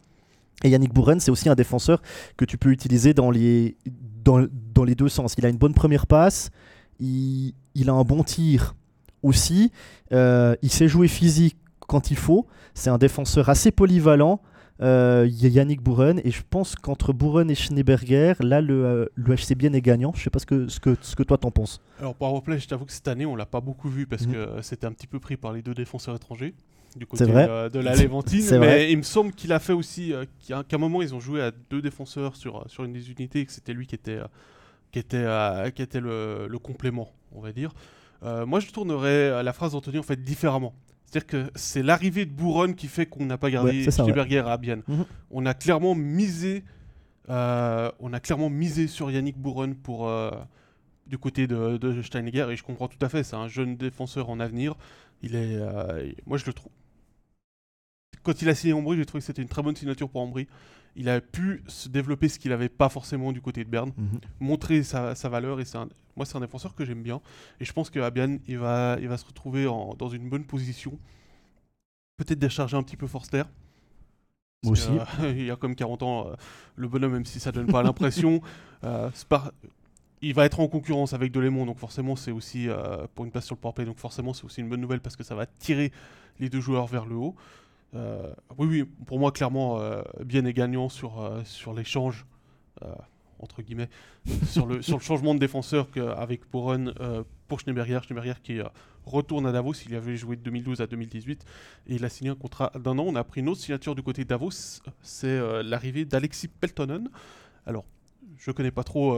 Et 0.64 0.70
Yannick 0.70 0.94
Bouren, 0.94 1.20
c'est 1.20 1.32
aussi 1.32 1.50
un 1.50 1.56
défenseur 1.56 2.02
que 2.38 2.46
tu 2.46 2.58
peux 2.58 2.70
utiliser 2.70 3.14
dans 3.14 3.32
les, 3.32 3.78
dans, 4.24 4.46
dans 4.74 4.84
les 4.84 4.96
deux 4.96 5.10
sens. 5.10 5.36
Il 5.38 5.46
a 5.46 5.50
une 5.50 5.58
bonne 5.58 5.74
première 5.74 6.06
passe, 6.06 6.52
il, 7.00 7.54
il 7.76 7.90
a 7.90 7.94
un 7.94 8.04
bon 8.04 8.24
tir 8.24 8.76
aussi, 9.24 9.72
euh, 10.12 10.56
il 10.62 10.72
sait 10.72 10.88
jouer 10.88 11.08
physique 11.08 11.58
quand 11.80 12.12
il 12.12 12.18
faut. 12.18 12.46
C'est 12.74 12.90
un 12.90 12.98
défenseur 12.98 13.50
assez 13.50 13.72
polyvalent. 13.72 14.42
Euh, 14.82 15.28
Yannick 15.30 15.82
Bouren 15.82 16.22
et 16.24 16.32
je 16.32 16.42
pense 16.50 16.76
qu'entre 16.76 17.12
Bouren 17.12 17.52
et 17.52 17.56
Schneeberger 17.56 18.36
là 18.40 18.62
le, 18.62 18.86
euh, 18.86 19.06
le 19.16 19.36
HCBN 19.36 19.76
est 19.76 19.82
gagnant 19.82 20.14
je 20.16 20.24
sais 20.24 20.30
pas 20.30 20.40
ce 20.40 20.46
que, 20.46 20.70
ce 20.70 20.80
que, 20.80 20.96
ce 21.02 21.18
que 21.18 21.24
toi 21.24 21.38
t'en 21.38 21.52
penses 21.52 21.82
alors 22.00 22.16
Powerplay 22.16 22.60
je 22.60 22.68
t'avoue 22.70 22.86
que 22.86 22.94
cette 22.94 23.10
année 23.10 23.26
on 23.26 23.36
l'a 23.36 23.46
pas 23.46 23.60
beaucoup 23.60 23.90
vu 23.90 24.08
parce 24.08 24.26
mhm. 24.26 24.32
que 24.32 24.62
c'était 24.62 24.88
un 24.88 24.94
petit 24.94 25.08
peu 25.08 25.20
pris 25.20 25.36
par 25.36 25.52
les 25.52 25.62
deux 25.62 25.74
défenseurs 25.74 26.16
étrangers 26.16 26.56
du 26.96 27.06
côté 27.06 27.26
euh, 27.28 27.70
de 27.70 27.80
la 27.80 27.96
Léventine. 27.96 28.46
mais 28.52 28.58
vrai. 28.58 28.92
il 28.92 28.98
me 28.98 29.04
semble 29.04 29.32
qu'il 29.34 29.54
a 29.54 29.60
fait 29.60 29.74
aussi 29.74 30.14
euh, 30.14 30.26
qu'à 30.48 30.64
un 30.72 30.78
moment 30.78 31.02
ils 31.02 31.14
ont 31.14 31.20
joué 31.20 31.42
à 31.42 31.52
deux 31.70 31.82
défenseurs 31.82 32.36
sur, 32.36 32.58
euh, 32.58 32.64
sur 32.68 32.84
une 32.84 32.94
des 32.94 33.12
unités 33.12 33.42
et 33.42 33.46
que 33.46 33.52
c'était 33.52 33.74
lui 33.74 33.88
qui 33.88 33.96
était, 33.96 34.20
qui 34.92 35.00
était, 35.00 35.26
qui 35.76 35.82
était 35.82 36.00
le, 36.00 36.48
le, 36.48 36.60
complément, 36.60 37.12
on 37.32 37.42
va 37.42 37.52
dire. 37.52 37.74
moi 38.24 38.60
je 38.60 38.70
tournerais 38.72 39.44
la 39.44 39.54
phrase 39.54 39.74
d'Anthony 39.74 40.00
en 40.00 40.04
fait 40.04 40.22
différemment. 40.22 40.74
C'est-à-dire 41.06 41.28
que 41.28 41.52
c'est 41.56 41.82
l'arrivée 41.82 42.26
de 42.28 42.32
Bouron 42.32 42.74
qui 42.74 42.88
fait 42.88 43.08
qu'on 43.08 43.26
n'a 43.26 43.40
pas 43.40 43.50
gardé 43.50 43.88
ouais, 43.88 44.38
à 44.38 44.58
Bienne. 44.58 44.84
Mhm. 44.88 45.06
On 45.32 45.46
a 45.48 45.56
clairement 45.56 45.96
misé, 45.96 46.64
on 47.28 47.34
a 48.14 48.20
clairement 48.20 48.50
misé 48.50 48.88
sur 48.88 49.10
Yannick 49.10 49.38
Bouron 49.38 49.74
pour 49.74 50.10
du 51.08 51.18
côté 51.18 51.48
de, 51.48 51.78
de 51.78 52.02
Steinegger 52.02 52.48
et 52.52 52.56
je 52.56 52.64
comprends 52.64 52.88
tout 52.88 53.04
à 53.04 53.10
fait. 53.10 53.24
C'est 53.24 53.36
un 53.36 53.48
jeune 53.48 53.76
défenseur 53.76 54.30
en 54.30 54.40
avenir. 54.40 54.76
Il 55.22 55.36
est, 55.36 55.60
moi 56.26 56.38
je 56.38 56.46
le 56.46 56.54
trouve, 56.54 56.72
quand 58.24 58.42
il 58.42 58.50
a 58.50 58.56
signé 58.56 58.74
Ambry, 58.74 58.98
j'ai 58.98 59.06
trouvé 59.06 59.22
que 59.22 59.26
c'était 59.26 59.42
une 59.42 59.48
très 59.48 59.62
bonne 59.62 59.76
signature 59.76 60.10
pour 60.10 60.22
Ambry. 60.22 60.48
Il 60.96 61.08
a 61.08 61.22
pu 61.22 61.64
se 61.68 61.88
développer 61.88 62.28
ce 62.28 62.40
qu'il 62.40 62.52
n'avait 62.52 62.70
pas 62.70 62.90
forcément 62.90 63.32
du 63.32 63.42
côté 63.42 63.64
de 63.64 63.70
Berne, 63.70 63.92
mhm. 63.96 64.20
montrer 64.40 64.84
sa, 64.84 65.14
valeur. 65.30 65.60
Et 65.60 65.66
c'est 65.66 65.78
moi, 66.16 66.26
c'est 66.26 66.36
un 66.36 66.42
défenseur 66.42 66.76
que 66.76 66.84
j'aime 66.84 67.04
bien. 67.04 67.22
Et 67.60 67.66
je 67.66 67.72
pense 67.72 67.90
qu'à 67.90 68.10
Bienne, 68.10 68.40
il 68.48 68.58
va, 68.58 68.98
il 69.00 69.08
va 69.08 69.18
se 69.18 69.26
retrouver 69.26 69.64
dans 69.64 70.10
une 70.10 70.30
bonne 70.30 70.44
position. 70.44 70.98
Peut-être 72.18 72.40
décharger 72.40 72.76
un 72.76 72.84
petit 72.84 72.98
peu 72.98 73.08
Forster. 73.08 73.44
Moi 74.64 74.74
aussi. 74.74 74.90
Euh, 74.90 75.32
il 75.38 75.46
y 75.46 75.52
a 75.52 75.56
comme 75.56 75.76
40 75.76 76.04
ans, 76.04 76.28
euh, 76.28 76.36
le 76.76 76.88
bonhomme, 76.88 77.14
même 77.14 77.26
si 77.26 77.40
ça 77.40 77.52
donne 77.52 77.68
pas 77.68 77.82
l'impression, 77.82 78.42
euh, 78.84 79.10
il 80.22 80.34
va 80.34 80.46
être 80.46 80.60
en 80.60 80.68
concurrence 80.68 81.14
avec 81.14 81.32
Delémont, 81.32 81.66
donc 81.66 81.78
forcément 81.78 82.16
c'est 82.16 82.32
aussi 82.32 82.68
pour 83.16 83.26
une 83.26 83.32
place 83.32 83.46
sur 83.46 83.56
le 83.56 83.60
powerplay, 83.60 83.86
donc 83.86 83.98
forcément 83.98 84.34
c'est 84.34 84.46
aussi 84.46 84.62
une 84.62 84.70
bonne 84.70 84.82
nouvelle 84.82 85.00
parce 85.00 85.16
que 85.16 85.24
ça 85.24 85.36
va 85.36 85.46
tirer 85.46 85.92
les 86.40 86.50
deux 86.50 86.62
joueurs 86.62 86.88
vers 86.88 87.06
le 87.06 87.16
haut. 87.16 87.36
Euh, 87.96 88.32
oui, 88.58 88.68
oui, 88.68 88.84
pour 89.06 89.20
moi, 89.20 89.32
clairement, 89.32 89.80
euh, 89.80 90.02
bien 90.24 90.46
et 90.46 90.54
gagnant 90.54 90.90
sur, 90.90 91.22
euh, 91.22 91.42
sur 91.44 91.74
l'échange, 91.74 92.26
entre 93.40 93.62
guillemets, 93.62 93.90
sur, 94.46 94.66
le, 94.66 94.82
sur 94.82 94.98
le 94.98 95.04
changement 95.04 95.34
de 95.34 95.40
défenseur 95.40 95.88
avec 96.16 96.50
Boron 96.50 96.94
pour 97.48 97.60
Schneeberger. 97.60 98.00
Schneeberger 98.04 98.42
qui 98.42 98.60
retourne 99.06 99.46
à 99.46 99.52
Davos, 99.52 99.74
il 99.86 99.96
avait 99.96 100.16
joué 100.16 100.38
de 100.38 100.42
2012 100.44 100.80
à 100.80 100.88
2018 100.88 101.46
et 101.88 101.96
il 101.96 102.06
a 102.06 102.10
signé 102.10 102.30
un 102.30 102.36
contrat 102.36 102.72
d'un 102.80 102.98
an. 102.98 103.04
On 103.06 103.16
a 103.16 103.24
pris 103.26 103.42
une 103.42 103.50
autre 103.50 103.60
signature 103.60 103.96
du 103.96 104.04
côté 104.04 104.24
Davos, 104.24 104.82
c'est 105.02 105.64
l'arrivée 105.64 106.06
d'Alexis 106.06 106.48
Peltonen. 106.48 107.10
Alors, 107.66 107.84
je 108.38 108.52
connais 108.52 108.72
pas 108.72 108.84
trop 108.84 109.18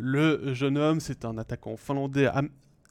le 0.00 0.54
jeune 0.54 0.78
homme, 0.78 1.00
c'est 1.00 1.24
un 1.24 1.38
attaquant 1.38 1.76
finlandais 1.76 2.28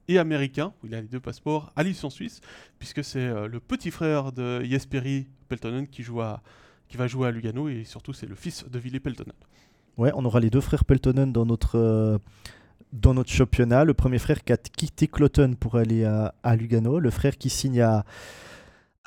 et 0.07 0.17
américain, 0.17 0.73
il 0.83 0.95
a 0.95 1.01
les 1.01 1.07
deux 1.07 1.19
passeports, 1.19 1.71
à 1.75 1.83
en 2.03 2.09
Suisse, 2.09 2.41
puisque 2.79 3.03
c'est 3.03 3.19
euh, 3.19 3.47
le 3.47 3.59
petit 3.59 3.91
frère 3.91 4.31
de 4.31 4.63
Jesperi 4.63 5.27
Peltonen 5.49 5.87
qui, 5.87 6.03
joue 6.03 6.21
qui 6.87 6.97
va 6.97 7.07
jouer 7.07 7.27
à 7.27 7.31
Lugano, 7.31 7.67
et 7.67 7.83
surtout 7.83 8.13
c'est 8.13 8.25
le 8.25 8.35
fils 8.35 8.65
de 8.69 8.79
Ville 8.79 8.99
Peltonen. 9.01 9.33
Ouais, 9.97 10.11
on 10.15 10.23
aura 10.25 10.39
les 10.39 10.49
deux 10.49 10.61
frères 10.61 10.85
Peltonen 10.85 11.33
dans 11.33 11.45
notre, 11.45 11.77
euh, 11.77 12.17
dans 12.93 13.13
notre 13.13 13.31
championnat. 13.31 13.83
Le 13.83 13.93
premier 13.93 14.19
frère 14.19 14.43
qui 14.43 14.53
a 14.53 14.57
quitté 14.57 15.07
Cloton 15.07 15.55
pour 15.59 15.75
aller 15.75 16.05
à, 16.05 16.33
à 16.43 16.55
Lugano, 16.55 16.99
le 16.99 17.09
frère 17.09 17.37
qui 17.37 17.49
signe 17.49 17.81
à, 17.81 18.05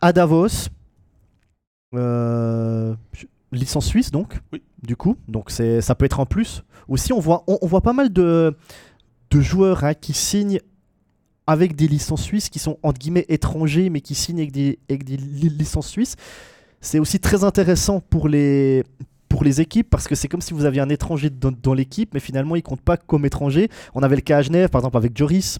à 0.02 0.12
Davos. 0.12 0.68
Euh, 1.94 2.94
licence 3.52 3.86
suisse 3.86 4.10
donc, 4.10 4.40
oui. 4.52 4.62
du 4.82 4.96
coup, 4.96 5.16
donc 5.28 5.50
ça 5.50 5.94
peut 5.94 6.04
être 6.04 6.20
en 6.20 6.26
plus. 6.26 6.62
Aussi, 6.88 7.12
on 7.12 7.20
voit, 7.20 7.44
on, 7.46 7.66
voit 7.66 7.82
pas 7.82 7.92
mal 7.92 8.12
de, 8.12 8.56
de 9.30 9.40
joueurs 9.40 9.84
hein, 9.84 9.94
qui 9.94 10.12
signent 10.12 10.60
avec 11.46 11.74
des 11.74 11.88
licences 11.88 12.22
suisses 12.22 12.48
qui 12.48 12.58
sont 12.58 12.78
entre 12.82 12.98
guillemets 12.98 13.26
étrangers 13.28 13.90
mais 13.90 14.00
qui 14.00 14.14
signent 14.14 14.40
avec 14.40 14.52
des, 14.52 14.78
avec 14.88 15.04
des 15.04 15.16
licences 15.16 15.88
suisses. 15.88 16.16
C'est 16.80 16.98
aussi 16.98 17.20
très 17.20 17.44
intéressant 17.44 18.00
pour 18.00 18.28
les, 18.28 18.84
pour 19.28 19.44
les 19.44 19.60
équipes 19.60 19.88
parce 19.90 20.08
que 20.08 20.14
c'est 20.14 20.28
comme 20.28 20.40
si 20.40 20.54
vous 20.54 20.64
aviez 20.64 20.80
un 20.80 20.88
étranger 20.88 21.30
dans, 21.30 21.74
l'équipe 21.74 22.14
mais 22.14 22.20
finalement 22.20 22.56
il 22.56 22.62
compte 22.62 22.80
pas 22.80 22.96
comme 22.96 23.24
étranger. 23.26 23.68
On 23.94 24.02
avait 24.02 24.16
le 24.16 24.22
cas 24.22 24.38
à 24.38 24.42
Genève 24.42 24.68
par 24.68 24.80
exemple 24.80 24.96
avec 24.96 25.16
Joris 25.16 25.58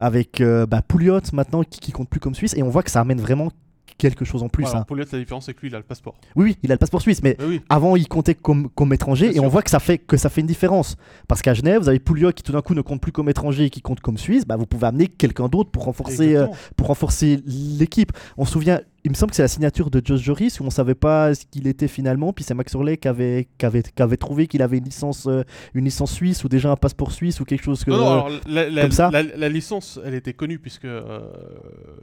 avec 0.00 0.40
euh, 0.40 0.66
bah, 0.66 0.82
Pouliot 0.82 1.20
maintenant 1.32 1.62
qui, 1.62 1.78
qui 1.78 1.92
compte 1.92 2.08
plus 2.08 2.18
comme 2.18 2.34
Suisse, 2.34 2.54
et 2.56 2.62
on 2.64 2.70
voit 2.70 2.82
que 2.82 2.90
ça 2.90 3.00
amène 3.00 3.20
vraiment 3.20 3.52
quelque 3.98 4.24
chose 4.24 4.42
en 4.42 4.48
plus. 4.48 4.64
Voilà, 4.64 4.80
hein. 4.80 4.84
Pouliot, 4.86 5.04
la 5.10 5.18
différence, 5.18 5.46
c'est 5.46 5.54
que 5.54 5.60
lui, 5.60 5.68
il 5.68 5.74
a 5.74 5.78
le 5.78 5.84
passeport. 5.84 6.14
Oui, 6.36 6.44
oui, 6.44 6.56
il 6.62 6.70
a 6.70 6.74
le 6.74 6.78
passeport 6.78 7.00
suisse, 7.00 7.22
mais 7.22 7.36
oui. 7.40 7.60
avant 7.68 7.96
il 7.96 8.08
comptait 8.08 8.34
comme, 8.34 8.68
comme 8.70 8.92
étranger 8.92 9.30
Bien 9.30 9.42
et 9.42 9.44
on 9.44 9.48
voit 9.48 9.62
que 9.62 9.70
ça 9.70 9.78
fait 9.78 9.98
que 9.98 10.16
ça 10.16 10.28
fait 10.28 10.40
une 10.40 10.46
différence 10.46 10.96
parce 11.28 11.42
qu'à 11.42 11.54
Genève 11.54 11.82
vous 11.82 11.88
avez 11.88 11.98
Pouliot 11.98 12.32
qui 12.32 12.42
tout 12.42 12.52
d'un 12.52 12.62
coup 12.62 12.74
ne 12.74 12.80
compte 12.80 13.00
plus 13.00 13.12
comme 13.12 13.28
étranger 13.28 13.64
et 13.64 13.70
qui 13.70 13.80
compte 13.80 14.00
comme 14.00 14.18
suisse 14.18 14.46
bah, 14.46 14.56
vous 14.56 14.66
pouvez 14.66 14.86
amener 14.86 15.06
quelqu'un 15.08 15.48
d'autre 15.48 15.70
pour 15.70 15.84
renforcer 15.84 16.36
euh, 16.36 16.46
pour 16.76 16.88
renforcer 16.88 17.40
l'équipe 17.46 18.12
on 18.36 18.44
se 18.44 18.52
souvient 18.52 18.80
il 19.04 19.10
me 19.10 19.16
semble 19.16 19.30
que 19.30 19.36
c'est 19.36 19.42
la 19.42 19.48
signature 19.48 19.90
de 19.90 20.00
Josh 20.04 20.20
Joris 20.20 20.60
où 20.60 20.64
on 20.64 20.70
savait 20.70 20.94
pas 20.94 21.34
ce 21.34 21.44
qu'il 21.46 21.66
était 21.66 21.88
finalement 21.88 22.32
puis 22.32 22.44
c'est 22.44 22.54
Max 22.54 22.72
Orley 22.74 22.96
qui 22.98 23.08
avait, 23.08 23.48
qui 23.58 23.66
avait, 23.66 23.82
qui 23.82 24.00
avait 24.02 24.16
trouvé 24.16 24.46
qu'il 24.46 24.62
avait 24.62 24.78
une 24.78 24.84
licence 24.84 25.26
euh, 25.26 25.42
une 25.74 25.84
licence 25.84 26.12
suisse 26.12 26.44
ou 26.44 26.48
déjà 26.48 26.70
un 26.70 26.76
passeport 26.76 27.10
suisse 27.10 27.40
ou 27.40 27.44
quelque 27.44 27.64
chose 27.64 27.82
que 27.84 27.90
Non, 27.90 27.96
non, 27.98 28.06
alors, 28.10 28.30
la, 28.46 28.70
la- 28.70 28.82
comme 28.82 28.92
ça 28.92 29.10
la- 29.10 29.22
la 29.24 29.48
licence, 29.48 29.98
elle 30.04 30.14
était 30.14 30.34
connue 30.34 30.58
puisque 30.58 30.84
euh, 30.84 31.20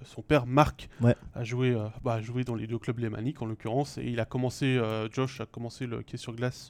son 0.03 0.21
père, 0.21 0.45
Marc, 0.45 0.89
Ouais. 1.01 1.15
a, 1.35 1.43
joué, 1.43 1.69
euh, 1.71 1.85
bah, 2.03 2.15
a 2.15 2.21
joué 2.21 2.43
dans 2.43 2.55
les 2.55 2.67
deux 2.67 2.79
clubs 2.79 2.99
lémaniques 2.99 3.41
en 3.41 3.45
l'occurrence. 3.45 3.97
Et 3.97 4.05
il 4.07 4.19
a 4.19 4.25
commencé, 4.25 4.79
Josh 5.13 5.39
a 5.41 5.45
commencé 5.45 5.85
le 5.85 6.01
quai 6.01 6.17
sur 6.17 6.33
glace. 6.33 6.69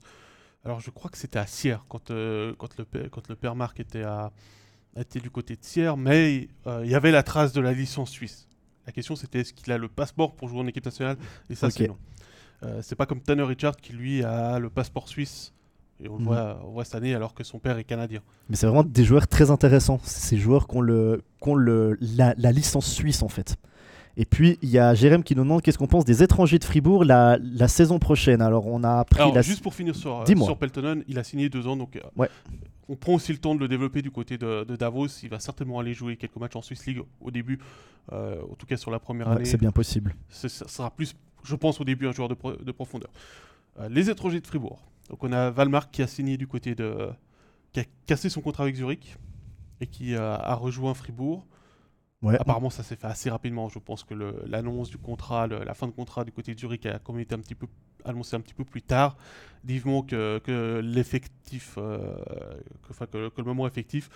Alors 0.65 0.79
je 0.81 0.89
crois 0.91 1.09
que 1.09 1.17
c'était 1.17 1.39
à 1.39 1.47
Sierre 1.47 1.85
quand, 1.87 2.11
euh, 2.11 2.53
quand, 2.57 2.77
le, 2.77 2.83
père, 2.85 3.05
quand 3.09 3.27
le 3.29 3.35
père 3.35 3.55
Marc 3.55 3.79
était, 3.79 4.03
à, 4.03 4.31
était 4.99 5.19
du 5.21 5.29
côté 5.31 5.55
de 5.55 5.63
Sierre, 5.63 5.95
mais 5.97 6.49
il 6.83 6.89
y 6.89 6.95
avait 6.95 7.11
la 7.11 7.23
trace 7.23 7.53
de 7.53 7.61
la 7.61 7.71
licence 7.71 8.11
suisse. 8.11 8.48
La 8.89 8.93
question 8.93 9.15
c'était 9.15 9.41
est-ce 9.41 9.53
qu'il 9.53 9.71
a 9.71 9.77
le 9.77 9.87
passeport 9.87 10.33
pour 10.33 10.49
jouer 10.49 10.59
en 10.61 10.65
équipe 10.67 10.83
nationale 10.83 11.15
Et 11.51 11.53
ça 11.53 11.69
c'est 11.69 11.87
non. 11.87 11.97
Euh, 12.63 12.79
c'est 12.81 12.95
pas 12.95 13.05
comme 13.05 13.21
Tanner 13.21 13.43
Richard 13.43 13.75
qui 13.77 13.93
lui 13.93 14.23
a 14.23 14.57
le 14.57 14.71
passeport 14.71 15.07
suisse. 15.07 15.53
Et 16.03 16.09
on 16.09 16.13
le 16.13 16.21
Mhm. 16.21 16.25
voit, 16.25 16.59
on 16.65 16.71
voit 16.71 16.85
cette 16.85 16.95
année 16.95 17.13
alors 17.13 17.35
que 17.35 17.43
son 17.43 17.59
père 17.59 17.77
est 17.77 17.83
canadien. 17.83 18.21
mais 18.49 18.55
c'est 18.55 18.65
vraiment 18.65 18.83
des 18.83 19.03
joueurs 19.03 19.27
très 19.27 19.51
intéressants 19.51 19.99
ces 20.03 20.37
joueurs 20.37 20.67
qui 20.67 20.77
ont, 20.77 20.81
le, 20.81 21.23
ont 21.41 21.53
le, 21.55 21.97
la, 22.01 22.33
la 22.37 22.51
licence 22.51 22.89
suisse 22.91 23.21
en 23.21 23.27
fait 23.29 23.57
et 24.17 24.25
puis 24.25 24.57
il 24.63 24.69
y 24.69 24.79
a 24.79 24.93
Jérém 24.95 25.21
qui 25.23 25.35
nous 25.35 25.43
demande 25.43 25.61
qu'est-ce 25.61 25.77
qu'on 25.77 25.87
pense 25.87 26.05
des 26.05 26.23
étrangers 26.23 26.57
de 26.57 26.63
Fribourg 26.63 27.03
la, 27.05 27.37
la 27.41 27.67
saison 27.67 27.99
prochaine 27.99 28.41
alors 28.41 28.65
on 28.65 28.83
a 28.83 29.05
pris 29.05 29.21
Alors, 29.21 29.35
la 29.35 29.41
juste 29.43 29.61
pour 29.61 29.75
finir 29.75 29.93
sur, 29.95 30.21
euh, 30.21 30.25
sur 30.25 30.57
Peltonen, 30.57 31.03
il 31.07 31.19
a 31.19 31.23
signé 31.23 31.47
deux 31.49 31.67
ans, 31.67 31.75
donc 31.77 31.95
euh, 31.97 31.99
Ouais. 32.15 32.29
On 32.89 32.95
prend 32.95 33.13
aussi 33.13 33.31
le 33.31 33.37
temps 33.37 33.55
de 33.55 33.59
le 33.59 33.67
développer 33.67 34.01
du 34.01 34.11
côté 34.11 34.37
de, 34.37 34.63
de 34.65 34.75
Davos. 34.75 35.07
Il 35.23 35.29
va 35.29 35.39
certainement 35.39 35.79
aller 35.79 35.93
jouer 35.93 36.17
quelques 36.17 36.35
matchs 36.37 36.55
en 36.55 36.61
Swiss 36.61 36.85
League 36.87 37.01
au 37.21 37.31
début, 37.31 37.59
euh, 38.11 38.41
en 38.51 38.55
tout 38.55 38.65
cas 38.65 38.75
sur 38.77 38.91
la 38.91 38.99
première 38.99 39.27
Ouais, 39.27 39.35
année. 39.35 39.45
c'est 39.45 39.57
bien 39.59 39.71
possible 39.71 40.15
Ce 40.29 40.47
sera 40.49 40.89
plus, 40.91 41.15
je 41.43 41.55
pense, 41.55 41.79
au 41.79 41.83
début 41.85 42.07
un 42.07 42.11
joueur 42.11 42.27
de, 42.27 42.33
pro- 42.33 42.55
de 42.57 42.71
profondeur. 42.71 43.11
Euh, 43.79 43.87
les 43.89 44.09
étrangers 44.09 44.41
de 44.41 44.47
Fribourg. 44.47 44.81
Donc 45.09 45.23
on 45.23 45.31
a 45.31 45.49
Valmark 45.51 45.91
qui 45.91 46.01
a 46.01 46.07
signé 46.07 46.35
du 46.37 46.47
côté 46.47 46.75
de, 46.75 47.09
qui 47.71 47.79
a 47.79 47.83
cassé 48.05 48.29
son 48.29 48.41
contrat 48.41 48.63
avec 48.63 48.75
Zurich 48.75 49.15
et 49.81 49.87
qui 49.87 50.15
a 50.15 50.53
rejoint 50.55 50.93
Fribourg. 50.93 51.45
Apparemment, 52.27 52.69
ça 52.69 52.83
s'est 52.83 52.97
fait 52.97 53.07
assez 53.07 53.29
rapidement. 53.29 53.69
Je 53.69 53.79
pense 53.79 54.03
que 54.03 54.13
l'annonce 54.45 54.89
du 54.89 54.97
contrat, 54.97 55.47
la 55.47 55.73
fin 55.73 55.87
de 55.87 55.93
contrat 55.93 56.25
du 56.25 56.31
côté 56.31 56.53
de 56.53 56.59
Zurich 56.59 56.85
a 56.85 56.99
même 57.09 57.19
été 57.19 57.33
un 57.33 57.39
petit 57.39 57.55
peu 57.55 57.67
annoncée 58.05 58.35
un 58.35 58.41
petit 58.41 58.53
peu 58.53 58.65
plus 58.65 58.81
tard, 58.81 59.17
vivement 59.63 60.03
que, 60.03 60.39
que 60.39 60.81
l'effectif, 60.83 61.75
euh, 61.77 62.15
que, 62.87 63.29
le 63.37 63.43
moment 63.43 63.67
effectif. 63.67 64.09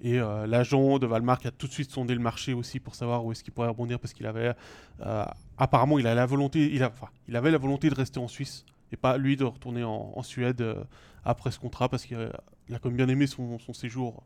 Et 0.00 0.20
euh, 0.20 0.46
l'agent 0.46 0.98
de 0.98 1.06
Valmark 1.06 1.44
a 1.46 1.50
tout 1.50 1.66
de 1.66 1.72
suite 1.72 1.90
sondé 1.90 2.14
le 2.14 2.20
marché 2.20 2.52
aussi 2.52 2.78
pour 2.78 2.94
savoir 2.94 3.24
où 3.24 3.32
est-ce 3.32 3.42
qu'il 3.42 3.52
pourrait 3.52 3.68
rebondir 3.68 3.98
parce 3.98 4.12
qu'il 4.12 4.26
avait 4.26 4.54
euh, 5.00 5.24
apparemment 5.56 5.98
il 5.98 6.06
a 6.06 6.14
la 6.14 6.24
volonté, 6.24 6.72
il, 6.72 6.84
a, 6.84 6.92
il 7.26 7.34
avait 7.34 7.50
la 7.50 7.58
volonté 7.58 7.90
de 7.90 7.96
rester 7.96 8.20
en 8.20 8.28
Suisse 8.28 8.64
et 8.92 8.96
pas 8.96 9.18
lui 9.18 9.36
de 9.36 9.42
retourner 9.42 9.82
en, 9.82 10.22
Suède 10.22 10.60
euh, 10.60 10.84
après 11.24 11.50
ce 11.50 11.58
contrat 11.58 11.88
parce 11.88 12.04
qu'il 12.04 12.16
a, 12.16 12.28
a 12.72 12.78
quand 12.78 12.90
même 12.90 12.96
bien 12.96 13.08
aimé 13.08 13.26
son 13.26 13.58
séjour 13.72 14.22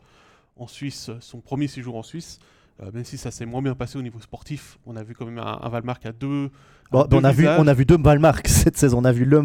en 0.56 0.66
Suisse, 0.66 1.10
son 1.20 1.40
premier 1.40 1.68
séjour 1.68 1.96
en 1.96 2.02
Suisse. 2.02 2.38
Euh, 2.82 2.90
même 2.92 3.04
si 3.04 3.18
ça 3.18 3.30
s'est 3.30 3.46
moins 3.46 3.62
bien 3.62 3.74
passé 3.74 3.98
au 3.98 4.02
niveau 4.02 4.20
sportif, 4.20 4.78
on 4.86 4.96
a 4.96 5.02
vu 5.02 5.14
quand 5.14 5.26
même 5.26 5.38
un, 5.38 5.60
un 5.62 5.68
Valmark 5.68 6.04
à 6.06 6.12
deux. 6.12 6.50
Bon, 6.90 7.02
à 7.02 7.06
deux 7.06 7.16
on, 7.16 7.24
a 7.24 7.32
vu, 7.32 7.46
on 7.46 7.66
a 7.66 7.74
vu 7.74 7.84
deux 7.84 7.98
Valmark 7.98 8.48
cette 8.48 8.76
saison. 8.76 8.98
On 8.98 9.04
a 9.04 9.12
vu 9.12 9.24
le. 9.24 9.38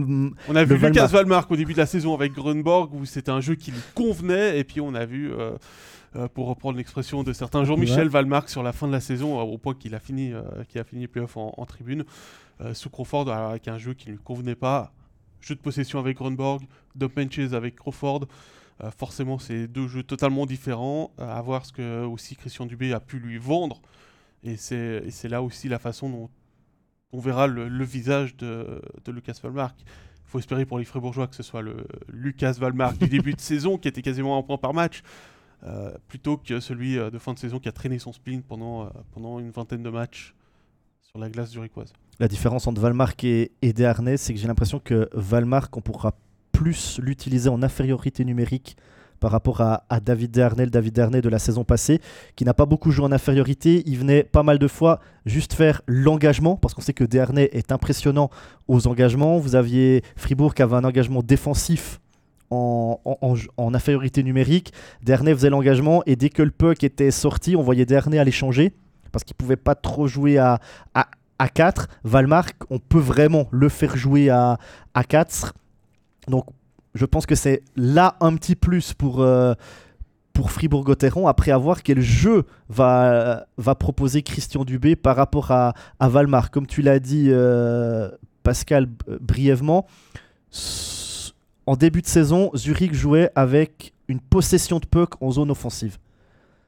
On 0.47 0.55
a 0.55 0.63
vu 0.63 0.77
Lucas 0.77 1.07
Valmark. 1.07 1.49
Au 1.51 1.55
début 1.55 1.73
de 1.73 1.77
la 1.77 1.85
saison 1.85 2.13
avec 2.13 2.33
Grunborg 2.33 2.93
où 2.93 3.05
c'était 3.05 3.31
un 3.31 3.41
jeu 3.41 3.55
qui 3.55 3.71
lui 3.71 3.81
convenait 3.93 4.59
et 4.59 4.63
puis 4.63 4.81
on 4.81 4.95
a 4.95 5.05
vu, 5.05 5.31
euh, 5.31 5.51
euh, 6.15 6.27
pour 6.33 6.47
reprendre 6.47 6.77
l'expression 6.77 7.23
de 7.23 7.33
certains, 7.33 7.63
Jean-Michel 7.63 8.09
Valmark 8.09 8.49
sur 8.49 8.63
la 8.63 8.73
fin 8.73 8.87
de 8.87 8.93
la 8.93 9.01
saison 9.01 9.39
au 9.39 9.57
point 9.57 9.75
qu'il 9.75 9.93
a 9.93 9.99
fini, 9.99 10.33
qu'il 10.69 10.81
a 10.81 10.83
fini 10.83 11.01
les 11.01 11.07
playoffs 11.07 11.37
en, 11.37 11.53
en 11.57 11.65
tribune 11.65 12.05
sous 12.73 12.89
Crawford 12.89 13.29
avec 13.29 13.67
un 13.67 13.77
jeu 13.77 13.93
qui 13.93 14.07
ne 14.07 14.13
lui 14.13 14.19
convenait 14.23 14.55
pas. 14.55 14.91
Jeu 15.41 15.53
de 15.53 15.59
possession 15.59 15.99
avec 15.99 16.17
Grunborg, 16.17 16.63
dump 16.95 17.19
and 17.19 17.27
chase 17.29 17.53
avec 17.53 17.75
Crawford. 17.75 18.21
Euh, 18.83 18.91
forcément, 18.91 19.39
c'est 19.39 19.67
deux 19.67 19.87
jeux 19.87 20.03
totalement 20.03 20.45
différents. 20.45 21.11
Euh, 21.19 21.27
à 21.29 21.41
voir 21.41 21.65
ce 21.65 21.71
que 21.71 22.05
aussi 22.05 22.35
Christian 22.35 22.65
Dubé 22.65 22.93
a 22.93 22.99
pu 22.99 23.19
lui 23.19 23.37
vendre. 23.37 23.81
Et 24.43 24.55
c'est 24.55 25.27
là 25.27 25.41
aussi 25.41 25.67
la 25.67 25.79
façon 25.79 26.09
dont 26.09 26.29
on 27.11 27.19
verra 27.19 27.47
le, 27.47 27.67
le 27.67 27.83
visage 27.83 28.35
de, 28.37 28.81
de 29.03 29.11
Lucas 29.11 29.39
Valmark. 29.41 29.75
Il 29.81 30.29
faut 30.29 30.39
espérer 30.39 30.65
pour 30.65 30.77
les 30.77 30.85
Fribourgeois 30.85 31.27
que 31.27 31.35
ce 31.35 31.43
soit 31.43 31.61
le 31.61 31.87
Lucas 32.09 32.53
Valmark 32.59 32.97
du 32.97 33.07
début 33.07 33.33
de 33.33 33.39
saison 33.41 33.77
qui 33.77 33.87
était 33.87 34.01
quasiment 34.01 34.37
un 34.37 34.43
point 34.43 34.57
par 34.57 34.73
match, 34.73 35.01
euh, 35.63 35.91
plutôt 36.07 36.37
que 36.37 36.59
celui 36.59 36.95
de 36.95 37.17
fin 37.17 37.33
de 37.33 37.39
saison 37.39 37.59
qui 37.59 37.67
a 37.67 37.71
traîné 37.71 37.97
son 37.97 38.13
spleen 38.13 38.43
pendant, 38.43 38.85
euh, 38.85 38.89
pendant 39.11 39.39
une 39.39 39.49
vingtaine 39.49 39.83
de 39.83 39.89
matchs 39.89 40.35
sur 41.01 41.17
la 41.17 41.29
glace 41.29 41.51
zurichoise. 41.51 41.93
La 42.19 42.27
différence 42.27 42.67
entre 42.67 42.79
Valmark 42.79 43.23
et, 43.23 43.51
et 43.61 43.73
Desharnais, 43.73 44.17
c'est 44.17 44.33
que 44.33 44.39
j'ai 44.39 44.47
l'impression 44.47 44.79
que 44.79 45.09
Valmark, 45.13 45.75
on 45.75 45.81
pourra 45.81 46.13
plus 46.57 46.99
l'utiliser 47.03 47.49
en 47.49 47.61
infériorité 47.61 48.25
numérique 48.25 48.77
par 49.19 49.29
rapport 49.31 49.61
à, 49.61 49.99
David 50.03 50.31
Desharnais, 50.31 50.65
le 50.65 50.71
David 50.71 50.93
Desharnais 50.93 51.21
de 51.21 51.29
la 51.29 51.37
saison 51.37 51.63
passée, 51.63 52.01
qui 52.35 52.45
n'a 52.45 52.55
pas 52.55 52.65
beaucoup 52.65 52.89
joué 52.89 53.05
en 53.05 53.11
infériorité. 53.11 53.83
Il 53.85 53.99
venait 53.99 54.23
pas 54.23 54.41
mal 54.41 54.57
de 54.57 54.67
fois 54.67 54.99
juste 55.27 55.53
faire 55.53 55.81
l'engagement, 55.85 56.55
parce 56.55 56.73
qu'on 56.73 56.81
sait 56.81 56.93
que 56.93 57.03
Desharnais 57.03 57.49
est 57.53 57.71
impressionnant 57.71 58.31
aux 58.67 58.87
engagements. 58.87 59.37
Vous 59.37 59.55
aviez 59.55 60.03
Fribourg 60.15 60.55
qui 60.55 60.63
avait 60.63 60.75
un 60.75 60.83
engagement 60.83 61.21
défensif 61.21 61.99
en, 62.49 62.99
infériorité 63.73 64.23
numérique. 64.23 64.73
Desharnais 65.03 65.35
faisait 65.35 65.51
l'engagement, 65.51 66.01
et 66.07 66.15
dès 66.15 66.29
que 66.29 66.41
le 66.41 66.51
puck 66.51 66.83
était 66.83 67.11
sorti, 67.11 67.55
on 67.55 67.61
voyait 67.61 67.85
Desharnais 67.85 68.17
aller 68.17 68.31
changer, 68.31 68.73
parce 69.11 69.23
qu'il 69.23 69.35
pouvait 69.35 69.57
pas 69.57 69.75
trop 69.75 70.07
jouer 70.07 70.39
à, 70.39 70.59
à, 70.95 71.07
à 71.37 71.49
4. 71.49 71.87
Valmark, 72.03 72.55
on 72.71 72.79
peut 72.79 72.99
vraiment 72.99 73.47
le 73.51 73.69
faire 73.69 73.95
jouer 73.95 74.29
à, 74.29 74.57
à 74.95 75.03
4. 75.03 75.53
Donc, 76.27 76.45
je 76.93 77.05
pense 77.05 77.25
que 77.25 77.35
c'est 77.35 77.63
là 77.75 78.15
un 78.19 78.35
petit 78.35 78.55
plus 78.55 78.93
pour, 78.93 79.21
euh, 79.21 79.53
Fribourg-Gotteron, 80.45 81.27
après 81.27 81.51
avoir 81.51 81.81
quel 81.81 82.01
jeu 82.01 82.43
va, 82.69 83.47
proposer 83.79 84.21
Christian 84.21 84.65
Dubé 84.65 84.95
par 84.95 85.15
rapport 85.15 85.51
à, 85.51 85.73
à 85.99 86.09
Valmark. 86.09 86.53
Comme 86.53 86.67
tu 86.67 86.81
l'as 86.81 86.99
dit, 86.99 87.27
euh, 87.29 88.09
Pascal, 88.43 88.87
euh, 89.09 89.17
brièvement, 89.19 89.87
en 91.65 91.75
début 91.75 92.01
de 92.01 92.07
saison, 92.07 92.51
Zurich 92.55 92.93
jouait 92.93 93.31
avec 93.35 93.93
une 94.07 94.19
possession 94.19 94.79
de 94.79 94.85
puck 94.85 95.21
en 95.21 95.31
zone 95.31 95.51
offensive. 95.51 95.97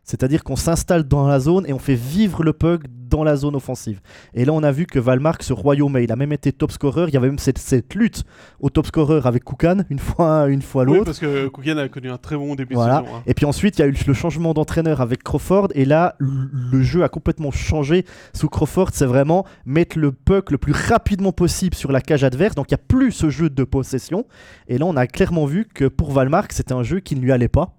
C'est-à-dire 0.03 0.43
qu'on 0.43 0.55
s'installe 0.55 1.03
dans 1.03 1.27
la 1.27 1.39
zone 1.39 1.65
et 1.67 1.73
on 1.73 1.77
fait 1.79 1.93
vivre 1.93 2.43
le 2.43 2.51
puck 2.53 2.81
dans 3.09 3.23
la 3.23 3.35
zone 3.35 3.55
offensive. 3.55 3.99
Et 4.33 4.43
là, 4.45 4.53
on 4.53 4.61
a 4.63 4.71
vu 4.71 4.85
que 4.87 4.97
Valmark, 4.99 5.41
ce 5.43 5.53
royaume, 5.53 5.97
il 5.99 6.11
a 6.11 6.15
même 6.15 6.31
été 6.31 6.51
top 6.51 6.71
scorer. 6.71 7.05
Il 7.07 7.13
y 7.13 7.17
avait 7.17 7.27
même 7.27 7.39
cette, 7.39 7.57
cette 7.59 7.93
lutte 7.95 8.23
au 8.59 8.69
top 8.71 8.87
scorer 8.87 9.21
avec 9.23 9.43
Koukan, 9.43 9.83
une 9.89 9.99
fois, 9.99 10.45
une 10.49 10.61
fois 10.63 10.83
Oui, 10.85 10.93
l'autre. 10.93 11.05
parce 11.05 11.19
que 11.19 11.47
Koukian 11.47 11.77
a 11.77 11.87
connu 11.89 12.09
un 12.09 12.17
très 12.17 12.37
bon 12.37 12.55
début 12.55 12.73
Voilà. 12.75 13.01
de 13.01 13.05
saison. 13.05 13.17
hein. 13.17 13.23
Et 13.27 13.33
puis 13.35 13.45
ensuite, 13.45 13.77
il 13.77 13.81
y 13.81 13.83
a 13.83 13.87
eu 13.87 13.95
le 14.07 14.13
changement 14.13 14.53
d'entraîneur 14.55 15.01
avec 15.01 15.21
Crawford. 15.23 15.67
Et 15.75 15.85
là, 15.85 16.15
le 16.19 16.81
jeu 16.81 17.03
a 17.03 17.09
complètement 17.09 17.51
changé 17.51 18.05
sous 18.33 18.49
Crawford. 18.49 18.89
C'est 18.93 19.05
vraiment 19.07 19.45
mettre 19.65 19.97
le 19.99 20.11
puck 20.11 20.49
le 20.51 20.57
plus 20.57 20.73
rapidement 20.73 21.31
possible 21.31 21.75
sur 21.75 21.91
la 21.91 22.01
cage 22.01 22.23
adverse. 22.23 22.55
Donc 22.55 22.71
il 22.71 22.73
n'y 22.73 22.79
a 22.81 22.83
plus 22.87 23.11
ce 23.11 23.29
jeu 23.29 23.49
de 23.51 23.63
possession. 23.63 24.25
Et 24.67 24.77
là, 24.79 24.85
on 24.85 24.95
a 24.95 25.05
clairement 25.07 25.45
vu 25.45 25.67
que 25.71 25.85
pour 25.85 26.11
Valmark, 26.11 26.51
c'était 26.51 26.73
un 26.73 26.83
jeu 26.83 26.99
qui 26.99 27.15
ne 27.15 27.21
lui 27.21 27.31
allait 27.31 27.47
pas. 27.47 27.75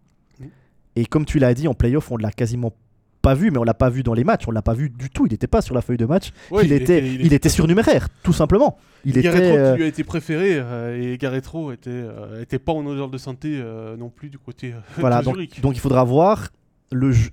Et 1.00 1.06
comme 1.06 1.24
tu 1.24 1.38
l'as 1.38 1.54
dit, 1.54 1.66
en 1.66 1.72
playoff, 1.72 2.10
on 2.10 2.18
l'a 2.18 2.30
quasiment 2.30 2.74
pas 3.22 3.32
vu, 3.32 3.50
mais 3.50 3.56
on 3.56 3.64
l'a 3.64 3.72
pas 3.72 3.88
vu 3.88 4.02
dans 4.02 4.12
les 4.12 4.22
matchs. 4.22 4.46
On 4.46 4.50
l'a 4.50 4.60
pas 4.60 4.74
vu 4.74 4.90
du 4.90 5.08
tout. 5.08 5.24
Il 5.24 5.32
n'était 5.32 5.46
pas 5.46 5.62
sur 5.62 5.74
la 5.74 5.80
feuille 5.80 5.96
de 5.96 6.04
match. 6.04 6.30
Ouais, 6.50 6.66
il, 6.66 6.72
était, 6.72 7.06
il, 7.06 7.32
était 7.32 7.48
surnuméraire, 7.48 8.08
tout 8.22 8.34
simplement. 8.34 8.76
Il 9.06 9.16
était. 9.16 9.28
Euh, 9.28 9.72
qui 9.72 9.78
lui 9.78 9.84
a 9.84 9.88
été 9.88 10.04
préféré 10.04 10.58
euh, 10.58 11.00
et 11.00 11.16
Garretro 11.16 11.72
était, 11.72 11.88
euh, 11.90 12.42
était 12.42 12.58
pas 12.58 12.72
en 12.72 12.84
odeur 12.84 13.08
de 13.08 13.16
santé 13.16 13.58
euh, 13.62 13.96
non 13.96 14.10
plus 14.10 14.28
du 14.28 14.38
côté 14.38 14.74
Voilà, 14.98 15.20
de 15.20 15.24
donc, 15.24 15.34
Zurich. 15.36 15.60
donc 15.62 15.74
il 15.74 15.80
faudra 15.80 16.04
voir 16.04 16.50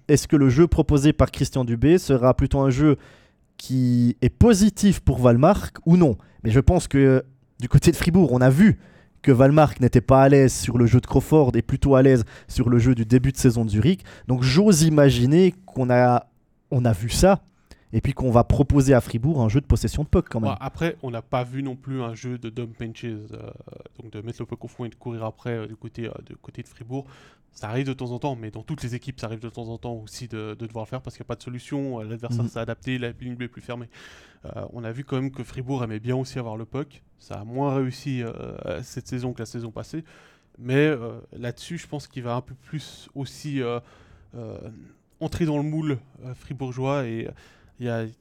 est-ce 0.07 0.29
que 0.29 0.37
le 0.37 0.47
jeu 0.47 0.67
proposé 0.67 1.11
par 1.11 1.29
Christian 1.29 1.65
Dubé 1.65 1.97
sera 1.97 2.33
plutôt 2.35 2.59
un 2.59 2.69
jeu 2.69 2.95
qui 3.57 4.15
est 4.21 4.29
positif 4.29 5.01
pour 5.01 5.19
Valmark 5.19 5.77
ou 5.85 5.97
non. 5.97 6.15
Mais 6.43 6.51
je 6.51 6.59
pense 6.61 6.87
que 6.87 7.23
du 7.59 7.67
côté 7.67 7.91
de 7.91 7.97
Fribourg, 7.97 8.31
on 8.31 8.39
a 8.39 8.49
vu 8.49 8.79
que 9.21 9.31
Valmark 9.31 9.79
n'était 9.79 10.01
pas 10.01 10.23
à 10.23 10.29
l'aise 10.29 10.53
sur 10.53 10.77
le 10.77 10.85
jeu 10.85 11.01
de 11.01 11.07
Crawford 11.07 11.51
et 11.55 11.61
plutôt 11.61 11.95
à 11.95 12.01
l'aise 12.01 12.23
sur 12.47 12.69
le 12.69 12.79
jeu 12.79 12.95
du 12.95 13.05
début 13.05 13.31
de 13.31 13.37
saison 13.37 13.65
de 13.65 13.69
Zurich. 13.69 14.03
Donc 14.27 14.43
j'ose 14.43 14.83
imaginer 14.83 15.53
qu'on 15.65 15.89
a, 15.89 16.27
on 16.71 16.85
a 16.85 16.93
vu 16.93 17.09
ça 17.09 17.41
et 17.97 18.01
puis 18.01 18.13
qu'on 18.13 18.29
va 18.29 18.43
proposer 18.43 18.93
à 18.93 19.01
Fribourg 19.01 19.41
un 19.41 19.49
jeu 19.49 19.59
de 19.59 19.65
possession 19.65 20.03
de 20.03 20.07
puck 20.07 20.27
quand 20.29 20.39
même. 20.39 20.55
après, 20.59 20.97
on 21.01 21.09
n'a 21.09 21.23
pas 21.23 21.43
vu 21.43 21.63
non 21.63 21.75
plus 21.75 22.03
un 22.03 22.13
jeu 22.13 22.37
de 22.37 22.51
dump 22.51 22.77
benches, 22.79 23.07
donc 23.97 24.11
de 24.11 24.21
mettre 24.21 24.39
le 24.39 24.45
puck 24.45 24.63
au 24.65 24.67
fond 24.67 24.85
et 24.85 24.89
de 24.89 24.93
courir 24.93 25.23
après 25.23 25.67
du, 25.67 25.75
côté, 25.75 26.07
du 26.23 26.35
côté 26.35 26.61
de 26.61 26.67
Fribourg. 26.67 27.07
Ça 27.53 27.69
arrive 27.69 27.87
de 27.87 27.93
temps 27.93 28.11
en 28.11 28.19
temps, 28.19 28.35
mais 28.35 28.51
dans 28.51 28.61
toutes 28.61 28.83
les 28.83 28.93
équipes, 28.93 29.19
ça 29.19 29.25
arrive 29.25 29.39
de 29.39 29.49
temps 29.49 29.69
en 29.69 29.79
temps 29.79 29.95
aussi 29.95 30.27
de, 30.27 30.55
devoir 30.59 30.85
le 30.85 30.89
faire 30.89 31.01
parce 31.01 31.15
qu'il 31.15 31.23
n'y 31.23 31.25
a 31.25 31.29
pas 31.29 31.37
de 31.37 31.41
solution. 31.41 32.01
L'adversaire 32.01 32.43
mhm. 32.43 32.49
s'est 32.49 32.59
adapté, 32.59 32.99
la 32.99 33.13
ligne 33.19 33.35
est 33.41 33.47
plus 33.47 33.63
fermée. 33.63 33.89
on 34.73 34.83
a 34.83 34.91
vu 34.91 35.03
quand 35.03 35.19
même 35.19 35.31
que 35.31 35.43
Fribourg 35.43 35.83
aimait 35.83 35.99
bien 35.99 36.15
aussi 36.15 36.37
avoir 36.37 36.55
le 36.55 36.65
puck. 36.65 37.01
Ça 37.17 37.39
a 37.39 37.43
moins 37.45 37.73
réussi 37.73 38.21
cette 38.83 39.07
saison 39.07 39.33
que 39.33 39.39
la 39.39 39.47
saison 39.47 39.71
passée. 39.71 40.03
Mais 40.59 40.91
là-dessus, 41.35 41.79
je 41.79 41.87
pense 41.87 42.07
qu'il 42.07 42.21
va 42.21 42.35
un 42.35 42.41
peu 42.41 42.53
plus 42.53 43.09
aussi 43.15 43.59
entrer 45.19 45.45
dans 45.45 45.57
le 45.57 45.63
moule 45.63 45.97
fribourgeois 46.35 47.07
et 47.07 47.27
y 47.79 48.11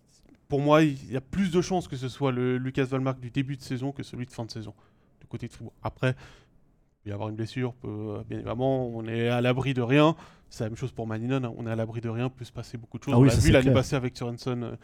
pour 0.48 0.60
moi, 0.60 0.82
il 0.82 1.10
y 1.10 1.16
a 1.16 1.20
plus 1.20 1.50
de 1.50 1.60
chances 1.60 1.88
que 1.88 1.96
ce 1.96 2.08
soit 2.08 2.32
le 2.32 2.56
Lucas 2.58 2.84
Valmark 2.84 3.18
du 3.20 3.30
début 3.30 3.56
de 3.56 3.62
saison 3.62 3.92
que 3.92 4.02
celui 4.02 4.26
de 4.26 4.30
fin 4.30 4.44
de 4.44 4.50
saison, 4.50 4.74
du 5.20 5.26
côté 5.26 5.48
de 5.48 5.52
Fribourg. 5.52 5.72
Après, 5.82 6.10
il 6.10 7.02
peut 7.04 7.10
y 7.10 7.12
avoir 7.12 7.28
une 7.28 7.34
blessure, 7.34 7.74
peut, 7.74 8.22
bien 8.28 8.38
évidemment, 8.38 8.86
on 8.88 9.06
est 9.06 9.28
à 9.28 9.40
l'abri 9.40 9.74
de 9.74 9.82
rien. 9.82 10.14
C'est 10.48 10.64
la 10.64 10.70
même 10.70 10.76
chose 10.76 10.92
pour 10.92 11.06
Maninon, 11.06 11.42
hein. 11.42 11.52
on 11.56 11.66
est 11.66 11.70
à 11.70 11.76
l'abri 11.76 12.00
de 12.00 12.08
rien, 12.08 12.28
peut 12.28 12.44
se 12.44 12.52
passer 12.52 12.78
beaucoup 12.78 12.98
de 12.98 13.02
choses. 13.02 13.14
Ah 13.14 13.18
on 13.18 13.24
l'a 13.24 13.34
vu 13.34 13.50
l'année 13.50 13.72
passée 13.72 13.96
avec 13.96 14.16
Sorensen 14.16 14.62
euh, 14.62 14.76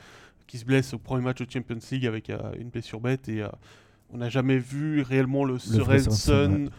qui 0.48 0.58
se 0.58 0.64
blesse 0.64 0.92
au 0.94 0.98
premier 0.98 1.22
match 1.22 1.38
de 1.38 1.48
Champions 1.48 1.78
League 1.92 2.06
avec 2.06 2.30
euh, 2.30 2.38
une 2.58 2.68
blessure 2.68 3.00
bête 3.00 3.28
et 3.28 3.42
euh, 3.42 3.48
on 4.10 4.18
n'a 4.18 4.28
jamais 4.28 4.58
vu 4.58 5.02
réellement 5.02 5.44
le, 5.44 5.58
Sorensen 5.58 6.70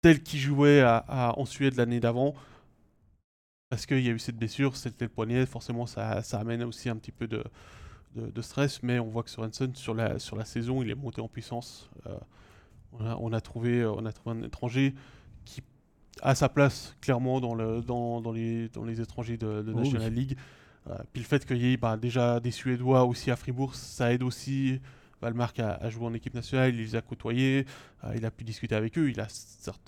tel 0.00 0.22
qu'il 0.22 0.38
jouait 0.38 0.84
en 1.08 1.44
Suède 1.44 1.74
l'année 1.76 1.98
d'avant 1.98 2.34
parce 3.70 3.86
qu'il 3.86 4.00
y 4.00 4.08
a 4.08 4.12
eu 4.12 4.18
cette 4.18 4.36
blessure, 4.36 4.76
c'était 4.76 5.04
le 5.04 5.10
poignet, 5.10 5.46
forcément 5.46 5.86
ça, 5.86 6.22
ça, 6.22 6.40
amène 6.40 6.62
aussi 6.62 6.88
un 6.88 6.96
petit 6.96 7.12
peu 7.12 7.26
de, 7.26 7.44
de, 8.16 8.42
stress, 8.42 8.82
mais 8.82 8.98
on 8.98 9.08
voit 9.08 9.22
que 9.22 9.30
Sorensen 9.30 9.74
sur 9.74 9.94
la, 9.94 10.18
sur 10.18 10.36
la 10.36 10.44
saison, 10.44 10.82
il 10.82 10.90
est 10.90 10.94
monté 10.94 11.20
en 11.20 11.28
puissance. 11.28 11.90
Euh, 12.06 12.16
on, 12.92 13.32
a, 13.32 13.40
trouvé, 13.40 13.84
on 13.84 14.04
a 14.06 14.12
trouvé 14.12 14.38
un 14.38 14.42
étranger 14.42 14.94
qui 15.44 15.62
a 16.22 16.34
sa 16.34 16.48
place 16.48 16.96
clairement 17.00 17.40
dans, 17.40 17.54
le, 17.54 17.82
dans, 17.82 18.20
dans, 18.20 18.32
les, 18.32 18.68
dans 18.70 18.84
les 18.84 19.00
étrangers 19.00 19.36
de, 19.36 19.62
de 19.62 19.72
oh 19.72 19.80
National 19.80 20.12
League. 20.12 20.36
Euh, 20.88 20.96
puis 21.12 21.22
le 21.22 21.28
fait 21.28 21.44
qu'il 21.44 21.58
y 21.58 21.72
ait 21.72 21.76
bah, 21.76 21.96
déjà 21.96 22.40
des 22.40 22.50
Suédois 22.50 23.04
aussi 23.04 23.30
à 23.30 23.36
Fribourg, 23.36 23.74
ça 23.74 24.12
aide 24.12 24.22
aussi 24.22 24.80
Valmark 25.20 25.58
a, 25.58 25.90
joué 25.90 26.06
en 26.06 26.14
équipe 26.14 26.34
nationale, 26.34 26.74
il 26.74 26.80
les 26.80 26.96
a 26.96 27.00
côtoyés, 27.00 27.66
euh, 28.04 28.12
il 28.16 28.24
a 28.24 28.30
pu 28.30 28.44
discuter 28.44 28.74
avec 28.74 28.96
eux, 28.98 29.10
il 29.10 29.20
a, 29.20 29.26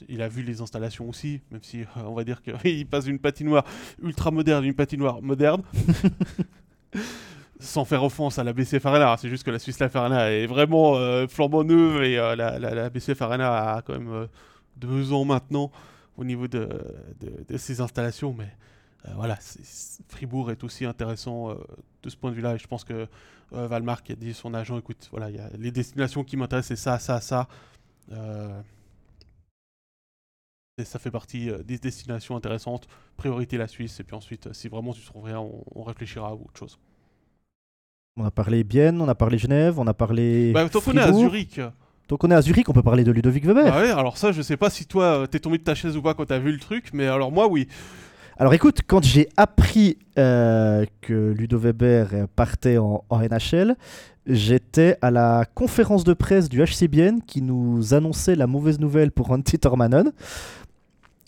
il 0.09 0.23
a 0.23 0.29
vu 0.29 0.43
les 0.43 0.61
installations 0.61 1.09
aussi, 1.09 1.41
même 1.51 1.63
si 1.63 1.83
euh, 1.83 1.85
on 2.05 2.15
va 2.15 2.25
dire 2.25 2.43
qu'il 2.43 2.87
passe 2.91 3.05
d'une 3.05 3.19
patinoire 3.19 3.65
ultra 4.03 4.31
moderne 4.31 4.65
à 4.65 4.67
une 4.67 4.75
patinoire 4.75 5.23
moderne. 5.23 5.63
Sans 7.61 7.85
faire 7.85 8.03
offense 8.03 8.39
à 8.39 8.45
la 8.45 8.55
BCF 8.55 8.87
Arena, 8.87 9.15
c'est 9.19 9.29
juste 9.29 9.45
que 9.45 9.51
la 9.51 9.59
Suisse 9.59 9.79
Life 9.81 9.95
Arena 9.95 10.33
est 10.33 10.47
vraiment 10.47 10.97
euh, 10.97 11.27
flambant 11.29 11.63
neuve 11.63 12.03
et 12.03 12.17
la, 12.17 12.59
la, 12.59 12.91
BCF 12.91 13.21
Arena 13.21 13.75
a 13.75 13.83
quand 13.83 13.93
même 13.93 14.29
deux 14.79 15.13
ans 15.13 15.27
maintenant 15.27 15.71
au 16.17 16.25
niveau 16.25 16.49
de, 16.49 16.69
de, 17.49 17.57
ses 17.59 17.83
installations, 17.83 18.35
mais 18.37 18.49
voilà, 19.15 19.39
Fribourg 20.09 20.51
est 20.51 20.63
aussi 20.65 20.85
intéressant 20.85 21.57
de 22.03 22.11
ce 22.11 22.17
point 22.17 22.31
de 22.31 22.37
vue-là 22.37 22.55
et 22.55 22.59
je 22.59 22.67
pense 22.67 22.85
que 22.85 23.09
euh, 23.53 23.67
Valmar 23.67 24.03
qui 24.03 24.13
a 24.13 24.15
dit 24.15 24.33
son 24.33 24.55
agent 24.55 24.79
écoute, 24.79 25.09
voilà, 25.11 25.31
y 25.31 25.39
a 25.39 25.49
les 25.59 25.73
destinations 25.73 26.23
qui 26.23 26.37
m'intéressent, 26.37 26.69
c'est 26.69 26.83
ça, 26.83 26.99
ça, 26.99 27.21
ça. 27.21 27.49
Euh, 28.13 28.61
et 30.79 30.85
ça 30.85 30.99
fait 30.99 31.11
partie 31.11 31.51
euh, 31.51 31.63
des 31.65 31.79
destinations 31.79 32.37
intéressantes. 32.37 32.87
Priorité 33.17 33.59
la 33.59 33.67
Suisse, 33.67 33.99
et 33.99 34.05
puis 34.05 34.15
ensuite, 34.15 34.53
si 34.53 34.69
vraiment 34.69 34.93
tu 34.93 35.03
trouves 35.05 35.25
rien, 35.25 35.41
on, 35.41 35.83
réfléchira 35.83 36.29
à 36.29 36.33
autre 36.33 36.57
chose. 36.57 36.79
On 38.17 38.25
a 38.25 38.31
parlé 38.31 38.63
Bienne, 38.63 39.01
on 39.01 39.09
a 39.09 39.15
parlé 39.15 39.37
Genève, 39.37 39.81
on 39.81 39.87
a 39.87 39.95
parlé. 39.95 40.53
Bah, 40.53 40.69
tant 40.69 40.81
qu'on 40.81 40.97
est 40.97 41.01
à 41.01 41.13
Zurich. 41.13 41.61
Tant 42.07 42.17
qu'on 42.17 42.31
est 42.31 42.35
à 42.35 42.43
Zurich, 42.43 42.69
on 42.69 42.73
peut 42.73 42.83
parler 42.83 43.05
de 43.05 43.11
Ludovic 43.11 43.45
Weber. 43.45 43.73
Bah 43.73 43.81
ouais, 43.81 43.91
alors 43.91 44.17
ça, 44.17 44.33
je 44.33 44.43
sais 44.43 44.57
pas 44.57 44.71
si 44.71 44.87
toi, 44.87 45.27
t'es 45.29 45.39
tombé 45.39 45.59
de 45.59 45.65
ta 45.65 45.75
chaise 45.75 45.97
ou 45.97 46.03
pas 46.03 46.15
quand 46.15 46.27
t'as 46.27 46.39
vu 46.39 46.53
le 46.53 46.59
truc, 46.59 46.91
mais 46.93 47.07
alors 47.07 47.33
moi, 47.33 47.49
oui. 47.49 47.69
Alors 48.41 48.55
écoute, 48.55 48.79
quand 48.87 49.05
j'ai 49.05 49.29
appris 49.37 49.99
euh, 50.19 50.87
que 51.03 51.13
Ludo 51.13 51.59
Weber 51.59 52.27
partait 52.37 52.79
en, 52.79 53.05
NHL, 53.11 53.77
j'étais 54.25 54.97
à 55.03 55.11
la 55.11 55.45
conférence 55.55 56.05
de 56.05 56.15
presse 56.15 56.49
du 56.49 56.65
HCBN 56.65 57.21
qui 57.27 57.43
nous 57.43 57.93
annonçait 57.93 58.37
la 58.37 58.47
mauvaise 58.47 58.81
nouvelle 58.81 59.11
pour 59.11 59.31
Antti 59.31 59.59
Tormanen. 59.59 60.13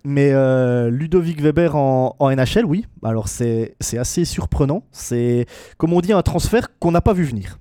Mais 0.04 0.32
euh, 0.32 0.88
Ludovic 0.88 1.42
Weber 1.42 1.76
en, 1.76 2.16
NHL, 2.18 2.64
oui. 2.64 2.86
Alors 3.02 3.28
c'est 3.28 3.76
assez 3.98 4.24
surprenant. 4.24 4.82
C'est, 4.90 5.44
comme 5.76 5.92
on 5.92 6.00
dit, 6.00 6.14
un 6.14 6.22
transfert 6.22 6.78
qu'on 6.78 6.92
n'a 6.92 7.02
pas 7.02 7.12
vu 7.12 7.24
venir. 7.24 7.58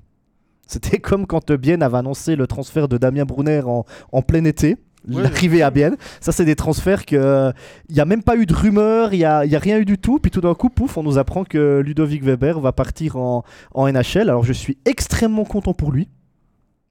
C'était 0.66 1.00
comme 1.00 1.28
quand 1.28 1.52
Bien 1.52 1.82
avait 1.82 1.98
annoncé 1.98 2.38
le 2.38 2.48
transfert 2.48 2.88
de 2.88 2.98
Damien 2.98 3.26
Brunner 3.26 3.64
en 3.66 4.22
plein 4.22 4.46
été 4.46 4.78
l'arrivée 5.08 5.62
à 5.62 5.72
Bienne. 5.72 5.96
Ça, 6.20 6.32
c'est 6.32 6.46
des 6.46 6.56
transferts 6.56 7.06
que 7.06 7.52
il 7.90 7.96
n'y 7.96 8.02
a 8.02 8.06
même 8.06 8.24
pas 8.24 8.36
eu 8.36 8.46
de 8.46 8.54
rumeur, 8.54 9.14
il 9.14 9.20
n'y 9.20 9.26
a, 9.26 9.46
y 9.46 9.56
a, 9.56 9.60
rien 9.60 9.78
eu 9.80 9.86
du 9.86 9.98
tout. 9.98 10.20
Puis 10.20 10.32
tout 10.32 10.42
d'un 10.42 10.54
coup, 10.54 10.70
pouf, 10.70 10.98
on 10.98 11.04
nous 11.04 11.18
apprend 11.18 11.44
que 11.44 11.82
Ludovic 11.84 12.24
Weber 12.24 12.60
va 12.60 12.72
partir 12.72 13.18
en, 13.18 13.44
en 13.74 13.92
NHL. 13.92 14.30
Alors, 14.30 14.44
je 14.44 14.54
suis 14.54 14.78
extrêmement 14.86 15.46
content 15.46 15.74
pour 15.74 15.92
lui. 15.92 16.10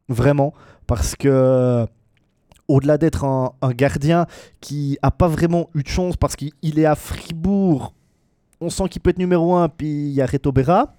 Vraiment. 0.09 0.53
Parce 0.87 1.15
que 1.15 1.87
au-delà 2.67 2.99
d'être 2.99 3.25
un, 3.25 3.53
un, 3.63 3.71
gardien 3.71 4.27
qui 4.61 4.97
a 5.03 5.11
pas 5.11 5.27
vraiment 5.27 5.71
eu 5.75 5.83
de 5.83 5.89
chance 5.89 6.17
parce 6.17 6.37
qu'il 6.37 6.79
est 6.79 6.85
à 6.85 6.95
Fribourg, 6.95 7.93
on 8.61 8.71
sent 8.71 8.89
qu'il 8.91 9.01
peut 9.01 9.11
être 9.11 9.19
numéro 9.19 9.55
1, 9.55 9.69
puis 9.71 9.89
il 9.89 10.13
y 10.13 10.21
a 10.21 10.27
Reto 10.27 10.53
Berra. 10.53 10.95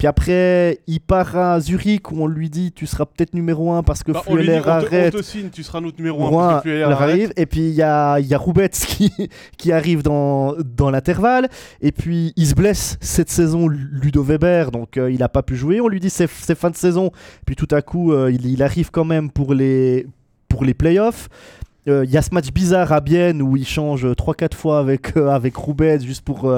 Puis 0.00 0.06
après, 0.06 0.78
il 0.86 0.98
part 0.98 1.36
à 1.36 1.60
Zurich 1.60 2.10
où 2.10 2.22
on 2.22 2.26
lui 2.26 2.48
dit 2.48 2.72
tu 2.72 2.86
seras 2.86 3.04
peut-être 3.04 3.34
numéro 3.34 3.70
1 3.70 3.82
parce 3.82 4.02
que 4.02 4.12
bah, 4.12 4.22
arrête. 4.64 5.14
On 5.14 5.18
te 5.18 5.22
signe, 5.22 5.50
tu 5.50 5.62
seras 5.62 5.82
notre 5.82 5.98
numéro 5.98 6.38
1 6.38 6.48
parce 6.48 6.64
que 6.64 6.82
arrive. 6.84 7.34
Et 7.36 7.44
puis 7.44 7.68
il 7.68 7.74
y 7.74 7.82
a, 7.82 8.18
y 8.18 8.32
a 8.32 8.38
Roubets 8.38 8.70
qui, 8.70 9.12
qui 9.58 9.72
arrive 9.72 10.02
dans, 10.02 10.54
dans 10.64 10.88
l'intervalle. 10.88 11.50
Et 11.82 11.92
puis 11.92 12.32
il 12.36 12.46
se 12.46 12.54
blesse 12.54 12.96
cette 13.02 13.28
saison, 13.28 13.68
Ludo 13.68 14.22
Weber, 14.22 14.70
donc 14.70 14.96
euh, 14.96 15.10
il 15.10 15.18
n'a 15.18 15.28
pas 15.28 15.42
pu 15.42 15.54
jouer. 15.54 15.82
On 15.82 15.88
lui 15.88 16.00
dit 16.00 16.08
c'est 16.08 16.26
fin 16.26 16.70
de 16.70 16.76
saison. 16.76 17.10
Puis 17.44 17.54
tout 17.54 17.68
à 17.70 17.82
coup, 17.82 18.14
euh, 18.14 18.32
il, 18.32 18.46
il, 18.46 18.62
arrive 18.62 18.90
quand 18.90 19.04
même 19.04 19.30
pour 19.30 19.52
les, 19.52 20.06
pour 20.48 20.64
les 20.64 20.72
playoffs. 20.72 21.28
Euh, 21.88 22.06
il 22.06 22.10
y 22.10 22.16
a 22.16 22.22
ce 22.22 22.32
match 22.32 22.50
bizarre 22.52 22.90
à 22.92 23.00
Bienne 23.00 23.42
où 23.42 23.54
il 23.54 23.66
change 23.66 24.06
3-4 24.06 24.54
fois 24.54 24.78
avec, 24.78 25.14
avec 25.18 25.56
Roubets 25.56 26.00
juste 26.00 26.22
pour, 26.22 26.50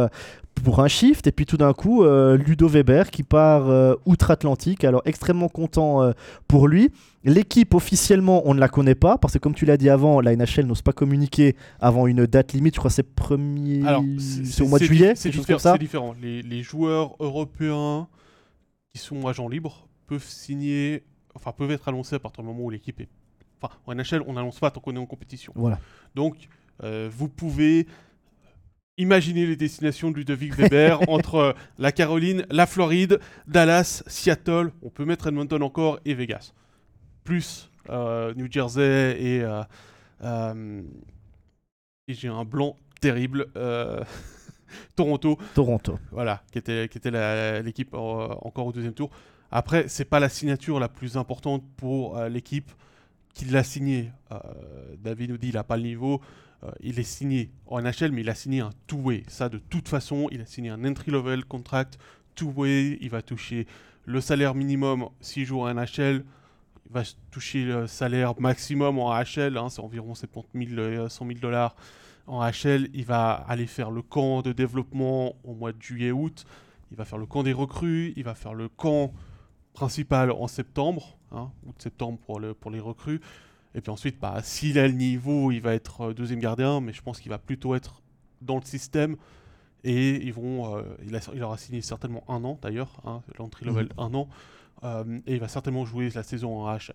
pour 0.63 0.81
un 0.81 0.89
shift. 0.89 1.27
Et 1.27 1.33
puis 1.33 1.45
tout 1.45 1.57
d'un 1.57 1.73
coup, 1.73 2.05
euh, 2.05 2.37
Ludo 2.37 2.69
Weber 2.69 3.11
qui 3.11 3.23
part 3.23 3.69
euh, 3.69 3.95
outre-Atlantique. 4.07 4.85
Alors 4.85 5.03
extrêmement 5.05 5.49
content 5.49 6.03
euh, 6.03 6.13
pour 6.49 6.69
lui. 6.69 6.91
L'équipe 7.25 7.75
officiellement, 7.75 8.43
on 8.47 8.55
ne 8.55 8.61
la 8.61 8.69
connaît 8.69 8.95
pas 8.95 9.19
parce 9.19 9.35
que 9.35 9.39
comme 9.39 9.55
tu 9.55 9.65
l'as 9.65 9.77
dit 9.77 9.91
avant, 9.91 10.21
la 10.21 10.35
NHL 10.35 10.67
n'ose 10.67 10.83
pas 10.83 10.93
communiquer 10.93 11.57
avant 11.81 12.07
une 12.07 12.27
date 12.27 12.53
limite. 12.53 12.75
Je 12.75 12.81
crois 12.81 12.91
c'est 12.91 13.03
premier. 13.03 13.83
C'est 14.19 14.63
au 14.63 14.69
mois 14.69 14.79
de 14.79 14.85
juillet. 14.85 15.15
C'est 15.15 15.31
différent. 15.31 15.77
différent. 15.77 16.15
Les, 16.21 16.43
les, 16.43 16.63
joueurs 16.63 17.17
européens 17.21 18.09
qui 18.93 18.99
sont 18.99 19.27
agents 19.27 19.49
libres 19.49 19.87
peuvent 20.07 20.25
signer, 20.25 21.05
enfin 21.35 21.53
peuvent 21.53 21.71
être 21.71 21.89
annoncés 21.89 22.17
à 22.17 22.19
partir 22.19 22.43
du 22.43 22.49
moment 22.49 22.65
où 22.65 22.71
l'équipe 22.71 23.01
est. 23.01 23.09
Enfin, 23.61 23.75
en 23.87 23.95
NHL, 23.95 24.23
on 24.27 24.33
n'annonce 24.33 24.59
pas 24.59 24.71
tant 24.73 24.81
qu'on 24.81 24.97
est 24.97 24.99
en 24.99 25.07
compétition. 25.07 25.53
Voilà. 25.55 25.79
Donc, 26.17 26.49
vous 26.83 27.29
pouvez 27.29 27.87
Imaginez 28.99 29.47
les 29.47 29.57
destinations 29.57 30.11
de 30.11 30.17
Ludovic 30.17 30.55
Weber 30.55 31.01
entre 31.09 31.35
euh, 31.37 31.53
la 31.79 31.93
Caroline, 31.93 32.45
la 32.51 32.67
Floride, 32.67 33.21
Dallas, 33.47 34.03
Seattle, 34.07 34.71
on 34.83 34.91
peut 34.91 35.07
mettre 35.07 35.29
Edmonton 35.29 35.63
encore 35.63 35.99
et 36.05 36.13
Vegas. 36.13 36.53
Plus 37.25 37.71
euh, 37.89 38.35
New 38.35 38.53
Jersey 38.53 39.17
et, 39.19 39.43
euh, 40.23 40.83
et 42.07 42.15
j'ai 42.15 42.29
un 42.29 42.45
blanc 42.45 42.77
terrible. 43.01 43.47
Toronto. 44.97 45.39
Toronto. 45.55 45.99
Voilà, 46.11 46.43
qui 46.53 46.59
était, 46.59 46.89
qui 46.89 46.99
était 46.99 47.63
l'équipe 47.63 47.95
encore 47.95 48.67
au 48.67 48.73
deuxième 48.73 48.95
tour. 48.95 49.11
Après, 49.51 49.89
c'est 49.89 50.05
pas 50.05 50.21
la 50.21 50.29
signature 50.29 50.79
la 50.81 50.89
plus 50.89 51.17
importante 51.17 51.63
pour 51.77 52.19
l'équipe 52.25 52.71
qui 53.35 53.47
l'a 53.47 53.65
signé. 53.65 54.11
David 54.99 55.31
nous 55.31 55.39
dit 55.39 55.49
il 55.49 55.55
n'a 55.55 55.65
pas 55.65 55.77
le 55.77 55.83
niveau. 55.83 56.23
Euh, 56.65 56.71
il 56.81 56.99
est 56.99 57.05
signé 57.05 57.51
en 57.67 57.81
NHL, 57.81 58.13
mais 58.13 58.21
il 58.21 58.31
a 58.31 58.35
signé 58.35 58.61
un 58.61 58.71
two-way. 58.87 59.25
Ça, 59.29 59.49
de 59.49 59.59
toute 59.59 59.89
façon, 59.89 60.29
il 60.31 60.41
a 60.41 60.47
signé 60.47 60.71
un 60.71 60.85
entry-level 60.85 61.45
contract 61.45 61.99
two-way. 62.35 62.99
Il 63.01 63.11
va 63.11 63.23
toucher 63.23 63.67
le 64.05 64.21
salaire 64.21 64.55
minimum 64.55 65.09
s'il 65.21 65.45
joue 65.45 65.61
en 65.61 65.75
NHL. 65.75 66.25
Il 66.87 66.93
va 66.93 67.03
toucher 67.31 67.65
le 67.65 67.87
salaire 67.87 68.39
maximum 68.41 68.99
en 68.99 69.13
HL, 69.13 69.57
hein, 69.57 69.69
c'est 69.71 69.81
environ 69.81 70.15
70 70.15 70.69
000, 70.69 71.09
100 71.09 71.27
000 71.27 71.39
dollars 71.41 71.75
en 72.27 72.45
HL. 72.45 72.89
Il 72.93 73.07
va 73.07 73.33
aller 73.33 73.67
faire 73.67 73.91
le 73.91 74.03
camp 74.03 74.43
de 74.43 74.53
développement 74.53 75.35
au 75.45 75.55
mois 75.55 75.73
de 75.73 75.81
juillet-août. 75.81 76.45
Il 76.91 76.97
va 76.97 77.05
faire 77.05 77.19
le 77.19 77.27
camp 77.27 77.43
des 77.43 77.53
recrues. 77.53 78.13
Il 78.17 78.25
va 78.25 78.35
faire 78.35 78.55
le 78.55 78.69
camp 78.69 79.13
principal 79.73 80.31
en 80.31 80.49
septembre, 80.49 81.17
hein, 81.31 81.51
août-septembre 81.67 82.19
pour 82.19 82.71
les 82.71 82.81
recrues. 82.81 83.21
Et 83.75 83.81
puis 83.81 83.91
ensuite, 83.91 84.21
bah, 84.21 84.41
s'il 84.43 84.79
a 84.79 84.87
le 84.87 84.95
niveau, 84.95 85.51
il 85.51 85.61
va 85.61 85.75
être 85.75 86.03
euh, 86.03 86.15
deuxième 86.15 86.41
gardien, 86.41 86.81
mais 86.81 86.93
je 86.93 87.03
pense 87.03 87.21
qu'il 87.21 87.31
va 87.31 87.39
plutôt 87.39 87.75
être 87.75 88.03
dans 88.41 88.57
le 88.57 88.65
système. 88.65 89.17
Et 89.85 90.25
ils 90.25 90.33
vont, 90.33 90.81
il, 91.05 91.17
a, 91.17 91.21
il, 91.35 91.43
aura 91.43 91.59
signé 91.59 91.81
certainement 91.81 92.23
un 92.29 92.45
an 92.45 92.57
d'ailleurs, 92.63 93.01
hein, 93.05 93.21
l'entrée 93.37 93.67
level 93.67 93.87
mhm. 93.87 93.91
un 93.99 94.15
an, 94.15 94.29
et 95.27 95.35
il 95.35 95.41
va 95.41 95.49
certainement 95.49 95.85
jouer 95.85 96.09
la 96.15 96.23
saison 96.23 96.57
en 96.57 96.69
AHL. 96.69 96.95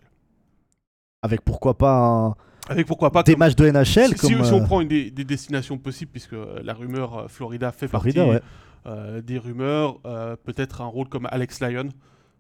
Avec 1.22 1.42
pourquoi 1.42 1.78
pas 1.78 1.98
un, 2.00 2.36
avec 2.70 2.88
pourquoi 2.88 3.12
pas 3.12 3.24
des 3.24 3.36
matchs 3.36 3.56
de 3.56 3.70
NHL 3.70 4.12
si, 4.12 4.16
comme, 4.16 4.46
si, 4.46 4.54
on 4.54 4.64
prend 4.64 4.80
une 4.80 4.88
des, 4.88 5.12
destinations 5.12 5.78
possibles, 5.78 6.12
puisque 6.12 6.36
la 6.64 6.74
rumeur 6.74 7.30
Florida 7.30 7.74
fait 7.74 7.90
partie 7.90 8.14
des 8.14 9.38
rumeurs, 9.38 10.00
peut-être 10.46 10.80
un 10.80 10.88
rôle 10.88 11.10
comme 11.10 11.28
Alex 11.30 11.60
Lyon, 11.60 11.90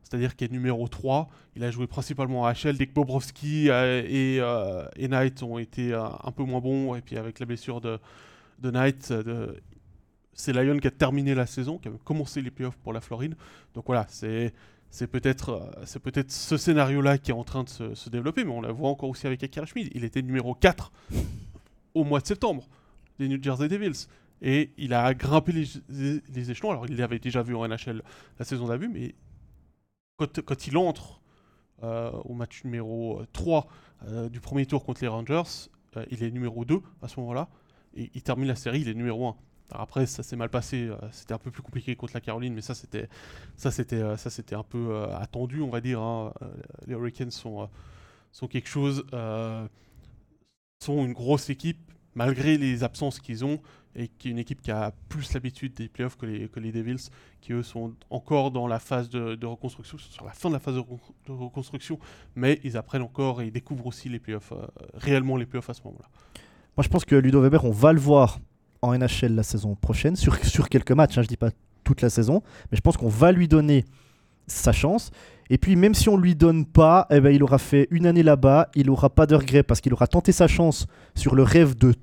c'est-à-dire 0.08 0.38
qu'il 0.38 0.48
est 0.48 0.54
numéro 0.54 0.88
3. 0.88 1.28
Il 1.58 1.64
a 1.66 1.72
joué 1.72 1.86
principalement 1.86 2.46
à 2.46 2.54
HL 2.54 2.78
dès 2.78 2.88
que 2.88 2.94
Bobrovski 2.94 3.70
euh, 3.70 4.04
et, 4.08 4.38
euh, 4.40 4.88
et, 4.96 5.10
Knight 5.10 5.44
ont 5.44 5.58
été 5.58 5.94
euh, 5.94 6.06
un 6.24 6.32
peu 6.32 6.44
moins 6.44 6.62
bons. 6.62 6.96
Et 6.96 7.02
puis 7.02 7.18
avec 7.18 7.40
la 7.40 7.46
blessure 7.46 7.82
de, 7.82 8.00
de 8.60 8.72
Knight, 8.72 9.14
c'est 10.34 10.54
Lyon 10.54 10.78
qui 10.80 10.88
a 10.88 10.92
terminé 10.92 11.36
la 11.36 11.46
saison, 11.46 11.78
qui 11.78 11.90
a 11.90 11.92
commencé 12.06 12.42
les 12.42 12.52
playoffs 12.52 12.78
pour 12.78 12.94
la 12.94 13.02
Floride. 13.02 13.36
Donc 13.74 13.86
voilà, 13.88 14.06
c'est. 14.10 14.54
C'est 14.90 15.08
peut-être 15.08 15.70
c'est 15.84 16.00
peut-être 16.00 16.32
ce 16.32 16.56
scénario-là 16.56 17.18
qui 17.18 17.32
est 17.32 17.34
en 17.34 17.44
train 17.44 17.66
de 17.66 17.70
se, 17.70 18.10
développer, 18.10 18.46
mais 18.46 18.54
on 18.54 18.62
la 18.62 18.72
voit 18.72 18.88
encore 18.88 19.10
aussi 19.10 19.28
avec 19.28 19.44
Akira 19.44 19.66
Schmid. 19.66 19.90
Il 19.94 20.06
était 20.06 20.22
numéro 20.22 20.56
4 20.56 20.94
au 21.94 22.06
mois 22.06 22.22
de 22.22 22.26
septembre 22.26 22.70
des 23.20 23.28
New 23.28 23.38
Jersey 23.44 23.68
Devils. 23.68 24.08
Et 24.42 24.72
il 24.78 24.94
a 24.94 25.14
grimpé 25.14 25.52
les, 25.52 26.22
les 26.34 26.52
échelons. 26.52 26.72
Alors, 26.72 26.86
il 26.88 26.96
l'avait 26.96 27.20
déjà 27.20 27.44
vu 27.44 27.54
en 27.54 27.68
NHL 27.68 28.02
la 28.40 28.46
saison 28.46 28.68
d'avant, 28.68 28.88
mais 28.90 29.14
quand, 30.18 30.68
il 30.68 30.78
entre 30.78 31.22
euh, 31.84 32.12
au 32.26 32.34
match 32.34 32.64
numéro 32.64 33.22
3 33.34 33.68
euh, 33.68 34.08
euh, 34.08 34.30
du 34.30 34.40
premier 34.40 34.66
tour 34.66 34.84
contre 34.84 35.02
les 35.02 35.08
Rangers, 35.08 35.70
il 36.12 36.24
est 36.24 36.30
numéro 36.30 36.66
2 36.66 36.80
à 37.02 37.08
ce 37.08 37.20
moment-là. 37.20 37.50
Et 37.96 38.12
il 38.14 38.22
termine 38.22 38.48
la 38.48 38.56
série, 38.56 38.82
il 38.82 38.90
est 38.90 38.94
numéro 38.94 39.28
1. 39.28 39.36
après, 39.72 40.06
ça 40.06 40.22
s'est 40.22 40.36
mal 40.36 40.50
passé. 40.50 40.92
c'était 41.12 41.34
un 41.34 41.40
peu 41.40 41.50
plus 41.50 41.64
compliqué 41.64 41.96
contre 41.96 42.14
la 42.14 42.22
Caroline, 42.22 42.54
mais 42.54 42.62
ça, 42.62 42.76
c'était, 42.76 43.10
ça, 43.56 43.72
c'était, 43.72 44.16
ça, 44.18 44.30
c'était 44.30 44.54
un 44.54 44.64
peu 44.64 45.06
attendu, 45.14 45.62
on 45.62 45.70
va 45.70 45.82
dire. 45.82 46.00
Hein. 46.00 46.34
les 46.86 46.94
Hurricanes 46.94 47.32
sont, 47.32 47.68
sont 48.32 48.48
quelque 48.48 48.70
chose, 48.70 49.06
sont 50.80 51.06
une 51.06 51.14
grosse 51.14 51.50
équipe 51.50 51.92
malgré 52.18 52.58
les 52.58 52.84
absences 52.84 53.20
qu'ils 53.20 53.46
ont 53.46 53.60
et 53.96 54.08
qui 54.08 54.28
est 54.28 54.32
une 54.32 54.40
équipe 54.40 54.62
qui 54.62 54.72
a 54.72 54.92
plus 55.08 55.34
l'habitude 55.34 55.74
des 55.76 55.88
playoffs 55.88 56.18
que 56.18 56.26
les, 56.26 56.48
que 56.50 56.60
les 56.60 56.72
Devils, 56.72 57.10
qui 57.42 57.54
eux 57.54 57.62
sont 57.62 57.94
encore 58.10 58.50
dans 58.50 58.68
la 58.68 58.80
phase 58.80 59.08
de, 59.10 59.46
reconstruction, 59.46 60.00
sur 60.00 60.26
la 60.26 60.32
fin 60.32 60.50
de 60.50 60.56
la 60.56 60.60
phase 60.60 60.76
de, 60.76 60.84
reconstruction, 61.32 62.00
mais 62.36 62.60
ils 62.64 62.76
apprennent 62.76 63.04
encore 63.04 63.42
et 63.42 63.46
ils 63.46 63.52
découvrent 63.52 63.86
aussi 63.86 64.10
les 64.10 64.18
playoffs, 64.20 64.52
euh, 64.52 64.66
réellement 64.96 65.38
les 65.38 65.46
playoffs 65.46 65.70
à 65.70 65.76
ce 65.76 65.82
moment-là. 65.86 66.10
Moi 66.76 66.84
je 66.84 66.90
pense 66.90 67.06
que 67.06 67.16
Ludo 67.16 67.40
Weber, 67.40 67.64
on 67.66 67.72
va 67.72 67.94
le 67.94 68.00
voir 68.00 68.40
en 68.82 68.98
NHL 68.98 69.36
la 69.36 69.44
saison 69.44 69.76
prochaine, 69.76 70.16
sur, 70.16 70.36
sur 70.44 70.70
quelques 70.70 70.92
matchs, 70.92 71.20
hein, 71.20 71.22
je 71.22 71.28
dis 71.28 71.38
pas 71.38 71.52
toute 71.84 72.02
la 72.02 72.10
saison, 72.10 72.42
mais 72.72 72.78
je 72.78 72.82
pense 72.82 72.98
qu'on 72.98 73.10
va 73.10 73.32
lui 73.32 73.48
donner 73.48 73.86
sa 74.48 74.72
chance. 74.72 75.12
Et 75.50 75.58
puis 75.58 75.76
même 75.76 75.94
si 75.94 76.10
on 76.10 76.18
lui 76.18 76.36
donne 76.36 76.66
pas, 76.66 77.08
eh 77.10 77.20
ben, 77.20 77.34
il 77.34 77.44
aura 77.44 77.58
fait 77.58 77.88
une 77.92 78.06
année 78.06 78.24
là-bas, 78.24 78.70
il 78.76 78.90
aura 78.90 79.10
pas 79.10 79.26
de 79.26 79.36
regret 79.36 79.64
parce 79.64 79.82
qu'il 79.82 79.94
aura 79.94 80.08
tenté 80.08 80.32
sa 80.32 80.48
chance 80.48 80.88
sur 81.16 81.36
le 81.36 81.44
rêve 81.44 81.76
de, 81.78 81.94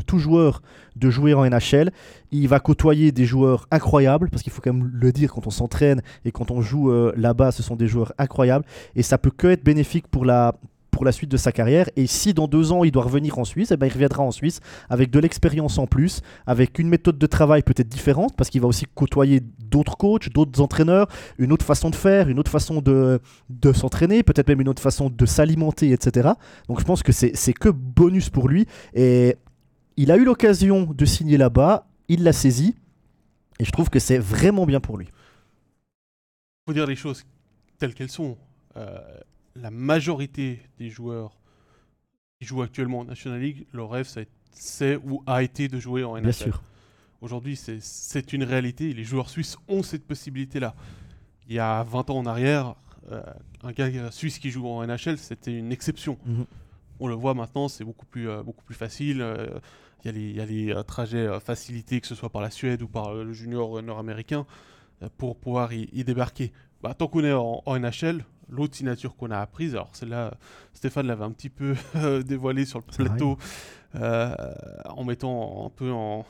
tout 0.00 0.18
joueur 0.18 0.62
de 0.96 1.10
jouer 1.10 1.34
en 1.34 1.44
NHL. 1.44 1.90
Il 2.30 2.48
va 2.48 2.60
côtoyer 2.60 3.12
des 3.12 3.24
joueurs 3.24 3.66
incroyables, 3.70 4.30
parce 4.30 4.42
qu'il 4.42 4.52
faut 4.52 4.60
quand 4.60 4.72
même 4.72 4.90
le 4.92 5.12
dire, 5.12 5.32
quand 5.32 5.46
on 5.46 5.50
s'entraîne 5.50 6.02
et 6.24 6.32
quand 6.32 6.50
on 6.50 6.62
joue 6.62 6.90
euh, 6.90 7.12
là-bas, 7.16 7.52
ce 7.52 7.62
sont 7.62 7.76
des 7.76 7.88
joueurs 7.88 8.12
incroyables. 8.18 8.64
Et 8.94 9.02
ça 9.02 9.18
peut 9.18 9.30
que 9.30 9.48
être 9.48 9.64
bénéfique 9.64 10.06
pour 10.08 10.24
la, 10.24 10.54
pour 10.94 11.04
la 11.04 11.10
suite 11.10 11.30
de 11.30 11.36
sa 11.36 11.50
carrière. 11.50 11.90
Et 11.96 12.06
si 12.06 12.34
dans 12.34 12.46
deux 12.46 12.70
ans 12.70 12.84
il 12.84 12.92
doit 12.92 13.02
revenir 13.02 13.38
en 13.38 13.44
Suisse, 13.44 13.72
eh 13.72 13.76
ben, 13.76 13.86
il 13.86 13.92
reviendra 13.92 14.22
en 14.22 14.30
Suisse 14.30 14.60
avec 14.88 15.10
de 15.10 15.18
l'expérience 15.18 15.76
en 15.78 15.86
plus, 15.88 16.22
avec 16.46 16.78
une 16.78 16.88
méthode 16.88 17.18
de 17.18 17.26
travail 17.26 17.62
peut-être 17.62 17.88
différente, 17.88 18.36
parce 18.36 18.48
qu'il 18.48 18.60
va 18.60 18.68
aussi 18.68 18.86
côtoyer 18.94 19.40
d'autres 19.58 19.96
coachs, 19.96 20.28
d'autres 20.30 20.60
entraîneurs, 20.60 21.08
une 21.38 21.52
autre 21.52 21.66
façon 21.66 21.90
de 21.90 21.96
faire, 21.96 22.28
une 22.28 22.38
autre 22.38 22.50
façon 22.50 22.80
de, 22.80 23.18
de 23.50 23.72
s'entraîner, 23.72 24.22
peut-être 24.22 24.46
même 24.46 24.60
une 24.60 24.68
autre 24.68 24.82
façon 24.82 25.10
de 25.10 25.26
s'alimenter, 25.26 25.90
etc. 25.90 26.30
Donc 26.68 26.78
je 26.78 26.84
pense 26.84 27.02
que 27.02 27.10
c'est 27.10 27.52
que 27.52 27.68
bonus 27.68 28.30
pour 28.30 28.48
lui. 28.48 28.66
Et 28.94 29.36
il 29.96 30.12
a 30.12 30.16
eu 30.16 30.24
l'occasion 30.24 30.84
de 30.84 31.04
signer 31.04 31.36
là-bas, 31.36 31.88
il 32.06 32.22
l'a 32.22 32.32
saisi, 32.32 32.76
et 33.58 33.64
je 33.64 33.72
trouve 33.72 33.90
que 33.90 33.98
c'est 33.98 34.18
vraiment 34.18 34.64
bien 34.64 34.78
pour 34.78 34.96
lui. 34.96 35.06
Il 35.06 36.70
faut 36.70 36.72
dire 36.72 36.86
les 36.86 36.96
choses 36.96 37.24
telles 37.78 37.94
qu'elles 37.94 38.10
sont. 38.10 38.36
Euh, 38.76 38.98
la 39.56 39.70
majorité 39.70 40.60
des 40.78 40.90
joueurs 40.90 41.38
qui 42.38 42.46
jouent 42.46 42.62
actuellement 42.62 43.00
en 43.00 43.04
National 43.04 43.40
League, 43.40 43.66
leur 43.72 43.90
rêve, 43.90 44.08
c'est 44.52 44.96
ou 44.96 45.22
a 45.26 45.42
été 45.42 45.68
de 45.68 45.78
jouer 45.78 46.04
en 46.04 46.14
NHL. 46.16 46.22
Bien 46.22 46.32
sûr. 46.32 46.62
Aujourd'hui, 47.20 47.56
c'est 47.56 48.32
une 48.32 48.44
réalité. 48.44 48.92
Les 48.92 49.04
joueurs 49.04 49.30
suisses 49.30 49.56
ont 49.68 49.82
cette 49.82 50.06
possibilité-là. 50.06 50.74
Il 51.48 51.54
y 51.54 51.58
a 51.58 51.82
20 51.82 52.10
ans 52.10 52.18
en 52.18 52.26
arrière, 52.26 52.74
euh, 53.10 53.22
un 53.62 53.72
gars 53.72 54.10
suisse 54.10 54.38
qui 54.38 54.50
joue 54.50 54.66
en 54.66 54.86
NHL, 54.86 55.18
c'était 55.18 55.56
une 55.56 55.72
exception. 55.72 56.18
Mhm. 56.26 56.46
On 57.00 57.08
le 57.08 57.14
voit 57.14 57.34
maintenant, 57.34 57.68
c'est 57.68 57.84
beaucoup 57.84 58.06
plus, 58.06 58.28
euh, 58.28 58.42
beaucoup 58.42 58.64
plus 58.64 58.74
facile. 58.74 59.20
Euh, 59.20 59.58
il 60.04 60.36
y 60.36 60.40
a 60.40 60.44
les, 60.44 60.84
trajets 60.86 61.40
facilités, 61.40 61.98
que 62.00 62.06
ce 62.06 62.14
soit 62.14 62.28
par 62.28 62.42
la 62.42 62.50
Suède 62.50 62.82
ou 62.82 62.88
par 62.88 63.14
le 63.14 63.32
junior 63.32 63.82
nord-américain, 63.82 64.44
pour 65.16 65.34
pouvoir 65.36 65.72
y, 65.72 66.04
débarquer. 66.04 66.52
Bah, 66.82 66.92
tant 66.92 67.08
qu'on 67.08 67.24
est 67.24 67.32
en, 67.32 67.62
en 67.64 67.78
NHL, 67.78 68.22
l'autre 68.48 68.76
signature 68.76 69.16
qu'on 69.16 69.30
a 69.30 69.38
apprise, 69.38 69.74
alors 69.74 69.94
celle-là, 69.94 70.34
Stéphane 70.72 71.06
l'avait 71.06 71.24
un 71.24 71.32
petit 71.32 71.50
peu 71.50 71.74
dévoilé 72.24 72.64
sur 72.64 72.80
le 72.80 72.84
plateau, 72.84 73.38
euh, 73.96 74.34
en 74.86 75.04
mettant 75.04 75.66
un 75.66 75.70
peu 75.70 75.92
en, 75.92 76.26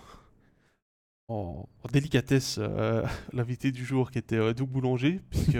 en, 1.28 1.66
délicatesse 1.90 2.56
euh, 2.58 3.02
l'invité 3.32 3.72
du 3.72 3.86
jour 3.86 4.10
qui 4.10 4.18
était 4.18 4.36
euh, 4.36 4.52
Doug 4.52 4.68
Boulanger, 4.68 5.20
puisque 5.30 5.58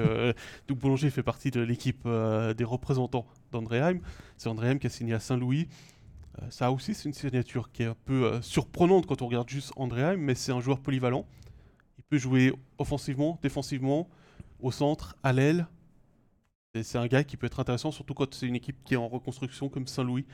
Doug 0.68 0.78
Boulanger 0.78 1.08
fait 1.08 1.22
partie 1.22 1.50
de 1.50 1.60
l'équipe 1.60 2.06
des 2.06 2.64
représentants 2.64 3.26
d'Andréheim. 3.52 4.00
C'est 4.36 4.48
Andréheim 4.48 4.78
qui 4.78 4.86
a 4.86 4.90
signé 4.90 5.14
à 5.14 5.20
Saint-Louis. 5.20 5.68
ça 6.50 6.70
aussi, 6.70 6.94
c'est 6.94 7.08
une 7.08 7.14
signature 7.14 7.72
qui 7.72 7.84
est 7.84 7.86
un 7.86 7.96
peu 8.04 8.40
surprenante 8.42 9.06
quand 9.06 9.22
on 9.22 9.26
regarde 9.26 9.48
juste 9.48 9.72
Andréheim, 9.76 10.18
mais 10.18 10.34
c'est 10.34 10.52
un 10.52 10.60
joueur 10.60 10.80
polyvalent. 10.80 11.24
Il 11.98 12.04
peut 12.04 12.18
jouer 12.18 12.52
offensivement, 12.76 13.38
défensivement, 13.42 14.08
au 14.60 14.70
centre, 14.70 15.16
à 15.22 15.32
l'aile, 15.32 15.66
c'est 16.82 16.98
un 16.98 17.06
gars 17.06 17.22
qui 17.22 17.36
peut 17.36 17.46
être 17.46 17.60
intéressant, 17.60 17.92
surtout 17.92 18.14
quand 18.14 18.34
c'est 18.34 18.46
une 18.46 18.56
équipe 18.56 18.82
qui 18.84 18.94
est 18.94 18.96
en 18.96 19.08
reconstruction 19.08 19.68
comme 19.68 19.86
Saint-Louis. 19.86 20.26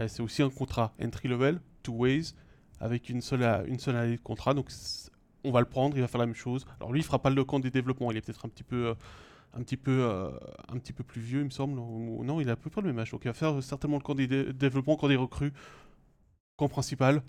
Euh, 0.00 0.08
c'est 0.08 0.22
aussi 0.22 0.42
un 0.42 0.48
contrat 0.48 0.94
entry 1.02 1.28
level, 1.28 1.60
two 1.82 1.94
ways, 1.94 2.32
avec 2.80 3.10
une 3.10 3.20
seule, 3.20 3.42
une 3.68 3.78
seule 3.78 3.96
année 3.96 4.16
de 4.16 4.22
contrat. 4.22 4.54
Donc 4.54 4.70
on 5.44 5.50
va 5.50 5.60
le 5.60 5.66
prendre, 5.66 5.96
il 5.96 6.00
va 6.00 6.08
faire 6.08 6.20
la 6.20 6.26
même 6.26 6.34
chose. 6.34 6.64
Alors 6.80 6.92
lui, 6.92 7.00
il 7.00 7.04
fera 7.04 7.20
pas 7.20 7.28
le 7.28 7.44
camp 7.44 7.58
des 7.58 7.70
développements, 7.70 8.10
il 8.10 8.16
est 8.16 8.22
peut-être 8.22 8.46
un 8.46 8.48
petit 8.48 8.62
peu, 8.62 8.86
euh, 8.86 8.94
un 9.52 9.62
petit 9.62 9.76
peu, 9.76 10.02
euh, 10.02 10.30
un 10.68 10.78
petit 10.78 10.94
peu 10.94 11.04
plus 11.04 11.20
vieux, 11.20 11.40
il 11.40 11.46
me 11.46 11.50
semble. 11.50 11.74
non, 11.74 12.40
il 12.40 12.48
a 12.48 12.52
à 12.52 12.56
peu 12.56 12.70
près 12.70 12.80
le 12.80 12.86
même 12.86 12.98
âge. 12.98 13.10
Donc 13.10 13.24
il 13.24 13.28
va 13.28 13.34
faire 13.34 13.62
certainement 13.62 13.98
le 13.98 14.02
camp 14.02 14.14
des 14.14 14.26
développements, 14.26 14.96
camp 14.96 15.08
des 15.08 15.16
recrues, 15.16 15.52
camp 16.56 16.68
principal. 16.68 17.22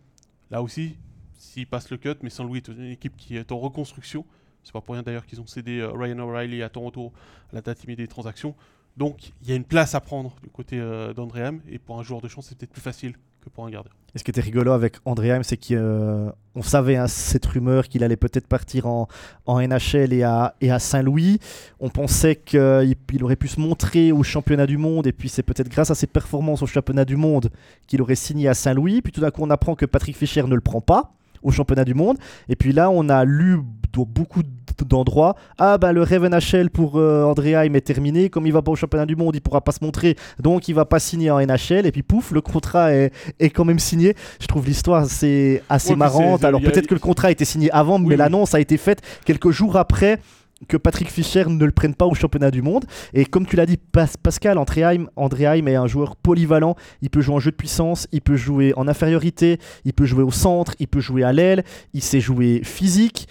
Là 0.51 0.61
aussi, 0.61 0.95
s'il 1.37 1.67
passe 1.67 1.89
le 1.89 1.97
cut, 1.97 2.15
mais 2.21 2.29
Saint-Louis 2.29 2.59
est 2.59 2.67
une 2.69 2.91
équipe 2.91 3.17
qui 3.17 3.35
est 3.35 3.51
en 3.51 3.59
reconstruction. 3.59 4.25
C'est 4.63 4.73
pas 4.73 4.81
pour 4.81 4.93
rien 4.93 5.03
d'ailleurs 5.03 5.25
qu'ils 5.25 5.41
ont 5.41 5.47
cédé 5.47 5.79
euh, 5.79 5.91
Ryan 5.91 6.19
O'Reilly 6.19 6.63
à 6.63 6.69
Toronto 6.69 7.11
à 7.51 7.55
la 7.55 7.61
date 7.61 7.83
immédiate 7.83 8.07
des 8.07 8.11
transactions. 8.11 8.55
Donc 8.97 9.31
il 9.41 9.49
y 9.49 9.51
a 9.51 9.55
une 9.55 9.65
place 9.65 9.95
à 9.95 9.99
prendre 9.99 10.35
du 10.41 10.49
côté 10.49 10.79
euh, 10.79 11.13
d'Andréam 11.13 11.61
et 11.69 11.79
pour 11.79 11.99
un 11.99 12.03
joueur 12.03 12.21
de 12.21 12.27
chance 12.27 12.47
c'est 12.47 12.57
peut-être 12.57 12.71
plus 12.71 12.81
facile 12.81 13.13
que 13.41 13.49
pour 13.49 13.65
un 13.65 13.69
gardien. 13.71 13.91
Et 14.15 14.19
ce 14.19 14.23
qui 14.23 14.29
était 14.29 14.41
rigolo 14.41 14.71
avec 14.71 14.97
Andréam, 15.05 15.43
c'est 15.43 15.57
qu'on 15.57 15.73
euh, 15.73 16.31
savait 16.61 16.97
hein, 16.97 17.07
cette 17.07 17.45
rumeur 17.47 17.87
qu'il 17.87 18.03
allait 18.03 18.15
peut-être 18.15 18.47
partir 18.47 18.85
en, 18.85 19.07
NHL 19.47 20.13
et 20.13 20.23
à 20.23 20.79
Saint-Louis. 20.79 21.39
On 21.79 21.89
pensait 21.89 22.35
qu'il 22.35 23.23
aurait 23.23 23.35
pu 23.35 23.47
se 23.47 23.59
montrer 23.59 24.11
au 24.11 24.21
championnat 24.21 24.67
du 24.67 24.77
monde, 24.77 25.07
et 25.07 25.11
puis 25.11 25.29
c'est 25.29 25.41
peut-être 25.41 25.67
grâce 25.67 25.89
à 25.89 25.95
ses 25.95 26.05
performances 26.05 26.61
au 26.61 26.67
championnat 26.67 27.05
du 27.05 27.15
monde 27.15 27.49
qu'il 27.87 28.03
aurait 28.03 28.13
signé 28.13 28.47
à 28.47 28.53
Saint-Louis. 28.53 29.01
Puis 29.01 29.11
tout 29.11 29.21
d'un 29.21 29.31
coup, 29.31 29.41
on 29.41 29.49
apprend 29.49 29.73
que 29.73 29.87
Patrick 29.87 30.15
Fischer 30.15 30.43
ne 30.43 30.55
le 30.55 30.61
prend 30.61 30.79
pas 30.79 31.11
au 31.43 31.51
championnat 31.51 31.85
du 31.85 31.93
monde. 31.93 32.17
Et 32.49 32.55
puis 32.55 32.71
là, 32.71 32.89
on 32.89 33.09
a 33.09 33.25
lu 33.25 33.59
dans 33.93 34.05
beaucoup 34.05 34.41
d'endroits 34.81 35.35
ah 35.59 35.77
bah 35.77 35.93
le 35.93 36.01
rêve 36.01 36.25
NHL 36.25 36.71
pour 36.71 36.97
euh, 36.97 37.23
Andréheim 37.23 37.75
est 37.75 37.81
terminé. 37.81 38.29
Comme 38.29 38.47
il 38.47 38.53
va 38.53 38.61
pas 38.61 38.71
au 38.71 38.75
championnat 38.75 39.05
du 39.05 39.15
monde 39.15 39.35
il 39.35 39.41
pourra 39.41 39.61
pas 39.61 39.71
se 39.71 39.83
montrer. 39.83 40.15
Donc 40.39 40.67
il 40.67 40.73
va 40.73 40.85
pas 40.85 40.99
signer 40.99 41.29
en 41.29 41.39
NHL 41.39 41.85
et 41.85 41.91
puis 41.91 42.01
pouf 42.01 42.31
le 42.31 42.41
contrat 42.41 42.91
est, 42.91 43.13
est 43.39 43.51
quand 43.51 43.65
même 43.65 43.79
signé. 43.79 44.15
Je 44.41 44.47
trouve 44.47 44.65
l'histoire 44.65 45.05
c'est 45.05 45.61
assez 45.69 45.95
marrante. 45.95 46.43
alors 46.43 46.59
peut-être 46.59 46.87
que 46.87 46.95
le 46.95 46.99
contrat 46.99 47.27
a 47.27 47.31
été 47.31 47.45
signé 47.45 47.71
avant 47.71 47.99
mais 47.99 48.15
l'annonce 48.15 48.55
a 48.55 48.59
été 48.59 48.77
faite 48.77 49.01
quelques 49.25 49.51
jours 49.51 49.77
après 49.77 50.19
que 50.67 50.77
Patrick 50.77 51.09
Fischer 51.09 51.45
ne 51.47 51.65
le 51.65 51.71
prenne 51.71 51.95
pas 51.95 52.05
au 52.05 52.13
championnat 52.13 52.51
du 52.51 52.61
monde. 52.61 52.85
Et 53.13 53.25
comme 53.25 53.45
tu 53.45 53.55
l'as 53.55 53.65
dit, 53.65 53.77
Pascal, 53.77 54.57
Andréheim, 54.57 55.07
Andréheim 55.15 55.67
est 55.67 55.75
un 55.75 55.87
joueur 55.87 56.15
polyvalent. 56.15 56.75
Il 57.01 57.09
peut 57.09 57.21
jouer 57.21 57.35
en 57.35 57.39
jeu 57.39 57.51
de 57.51 57.55
puissance, 57.55 58.07
il 58.11 58.21
peut 58.21 58.35
jouer 58.35 58.73
en 58.75 58.87
infériorité, 58.87 59.59
il 59.85 59.93
peut 59.93 60.05
jouer 60.05 60.23
au 60.23 60.31
centre, 60.31 60.75
il 60.79 60.87
peut 60.87 60.99
jouer 60.99 61.23
à 61.23 61.33
l'aile, 61.33 61.63
il 61.93 62.01
sait 62.01 62.19
jouer 62.19 62.61
physique. 62.63 63.27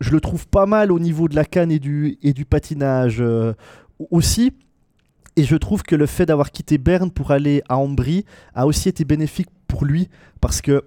Je 0.00 0.10
le 0.10 0.20
trouve 0.20 0.46
pas 0.46 0.66
mal 0.66 0.92
au 0.92 0.98
niveau 0.98 1.28
de 1.28 1.36
la 1.36 1.44
canne 1.44 1.70
et 1.70 1.78
du, 1.78 2.46
patinage 2.48 3.20
euh, 3.20 3.52
aussi. 4.10 4.52
Et 5.36 5.44
je 5.44 5.56
trouve 5.56 5.82
que 5.82 5.94
le 5.94 6.06
fait 6.06 6.26
d'avoir 6.26 6.50
quitté 6.50 6.78
Berne 6.78 7.10
pour 7.10 7.30
aller 7.30 7.62
à 7.68 7.76
Ambry 7.76 8.24
a 8.54 8.66
aussi 8.66 8.88
été 8.88 9.04
bénéfique 9.04 9.48
pour 9.68 9.84
lui 9.84 10.08
parce 10.40 10.60
que 10.60 10.84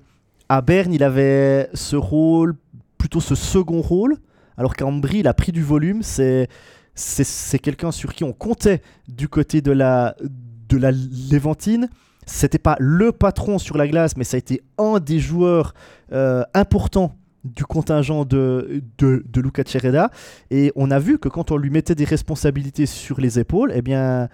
à 0.50 0.62
Berne, 0.62 0.94
il 0.94 1.04
avait 1.04 1.70
ce 1.74 1.96
rôle 1.96 2.56
plutôt 2.98 3.22
ce 3.22 3.36
second 3.36 3.82
rôle, 3.82 4.18
alors 4.58 4.76
qu'Ambry, 4.76 5.20
il 5.20 5.28
a 5.28 5.34
pris 5.34 5.52
du 5.52 5.64
volume. 5.64 6.04
C'est 6.04 6.48
c'est 6.96 7.60
quelqu'un 7.60 7.92
sur 7.92 8.14
qui 8.14 8.24
on 8.24 8.34
comptait 8.34 8.82
du 9.08 9.28
côté 9.28 9.62
de 9.62 9.72
la, 9.72 10.16
de 10.22 10.78
la 10.78 10.92
Levantine. 10.92 11.90
C'était 12.26 12.60
pas 12.60 12.76
le 12.80 13.12
patron 13.12 13.58
sur 13.58 13.78
la 13.78 13.88
glace, 13.88 14.16
mais 14.16 14.24
ça 14.24 14.36
a 14.36 14.38
été 14.38 14.62
un 14.78 15.00
des 15.00 15.20
joueurs 15.20 15.74
euh, 16.12 16.44
importants 16.54 17.16
du 17.44 17.66
contingent 17.66 18.26
de, 18.26 18.84
de, 18.98 19.24
de 19.28 19.42
Luca 19.42 19.64
Cereda. 19.66 20.10
Et 20.52 20.72
on 20.76 20.92
a 20.92 21.00
vu 21.00 21.18
que 21.18 21.28
quand 21.28 21.52
on 21.52 21.58
lui 21.58 21.70
mettait 21.70 21.96
des 21.96 22.06
responsabilités 22.06 22.86
sur 22.86 23.20
les 23.20 23.40
épaules, 23.40 23.72
eh 23.76 23.82
bien, 23.82 24.30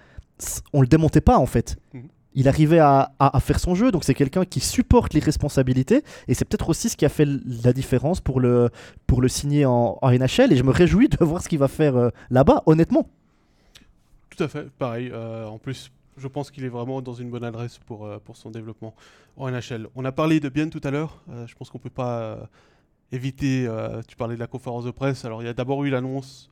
on 0.72 0.82
le 0.82 0.86
démontait 0.86 1.20
pas 1.20 1.38
en 1.38 1.46
fait. 1.46 1.76
Mhm 1.94 2.02
il 2.34 2.48
arrivait 2.48 2.78
à, 2.78 3.12
faire 3.40 3.58
son 3.58 3.74
jeu, 3.74 3.90
donc 3.90 4.04
c'est 4.04 4.14
quelqu'un 4.14 4.44
qui 4.44 4.60
supporte 4.60 5.14
les 5.14 5.20
responsabilités, 5.20 6.04
et 6.28 6.34
c'est 6.34 6.44
peut-être 6.44 6.68
aussi 6.68 6.88
ce 6.88 6.96
qui 6.96 7.04
a 7.04 7.08
fait 7.08 7.26
la 7.64 7.72
différence 7.72 8.20
pour 8.20 8.40
le, 8.40 8.70
signer 9.26 9.66
en, 9.66 9.98
NHL, 10.02 10.52
et 10.52 10.56
je 10.56 10.62
me 10.62 10.70
réjouis 10.70 11.08
de 11.08 11.24
voir 11.24 11.42
ce 11.42 11.48
qu'il 11.48 11.58
va 11.58 11.68
faire 11.68 11.96
euh, 11.96 12.10
là-bas, 12.30 12.62
honnêtement. 12.66 13.08
Tout 14.30 14.44
à 14.44 14.48
fait, 14.48 14.70
pareil. 14.70 15.10
Euh, 15.12 15.46
en 15.46 15.58
plus, 15.58 15.90
je 16.16 16.28
pense 16.28 16.50
qu'il 16.50 16.64
est 16.64 16.68
vraiment 16.68 17.02
dans 17.02 17.14
une 17.14 17.30
bonne 17.30 17.44
adresse 17.44 17.78
pour, 17.78 18.06
euh, 18.06 18.18
son 18.34 18.50
développement 18.50 18.94
en 19.36 19.50
NHL. 19.50 19.88
On 19.96 20.04
a 20.04 20.12
parlé 20.12 20.38
de 20.38 20.48
Bien 20.48 20.68
tout 20.68 20.80
à 20.84 20.90
l'heure, 20.90 21.22
je 21.46 21.54
pense 21.54 21.70
qu'on 21.70 21.78
ne 21.78 21.82
peut 21.82 21.90
pas 21.90 22.48
éviter, 23.12 23.68
tu 24.06 24.16
parlais 24.16 24.36
de 24.36 24.40
la 24.40 24.46
conférence 24.46 24.84
de 24.84 24.90
presse, 24.92 25.24
alors 25.24 25.42
il 25.42 25.46
y 25.46 25.48
a 25.48 25.54
d'abord 25.54 25.84
eu 25.84 25.90
l'annonce, 25.90 26.50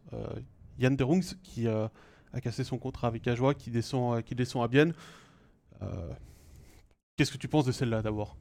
Yann 0.78 0.96
Derungs 0.96 1.34
qui 1.42 1.68
a 1.68 1.90
cassé 2.42 2.64
son 2.64 2.78
contrat 2.78 3.08
avec 3.08 3.28
Ajoie, 3.28 3.54
qui 3.54 3.70
descend, 3.70 4.22
qui 4.22 4.34
descend 4.34 4.64
à 4.64 4.68
Bienne. 4.68 4.92
Euh, 5.82 6.10
qu'est-ce 7.16 7.32
que 7.32 7.38
tu 7.38 7.48
penses 7.48 7.64
de 7.64 7.72
celle-là 7.72 8.02
d'abord? 8.02 8.36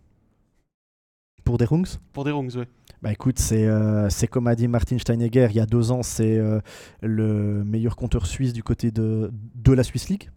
Pour 1.44 1.58
des 1.58 1.66
rungs? 1.66 1.98
Pour 2.14 2.26
des 2.26 2.32
rungs, 2.32 2.50
oui. 2.56 2.66
Bah 3.02 3.12
écoute, 3.12 3.40
c'est 3.40 3.66
euh, 3.66 4.10
comme 4.30 4.48
a 4.48 4.56
dit 4.56 4.68
Martin 4.68 4.98
Steinegger 4.98 5.48
il 5.52 5.56
y 5.56 5.60
a 5.60 5.66
deux 5.66 5.92
ans, 5.92 6.04
c'est 6.04 6.38
euh, 6.38 6.60
le 7.02 7.64
meilleur 7.64 7.96
compteur 7.96 8.26
suisse 8.26 8.54
du 8.54 8.64
côté 8.64 8.92
de, 8.92 9.32
de 9.56 9.72
la 9.72 9.84
Swiss 9.84 10.10
League. 10.10 10.30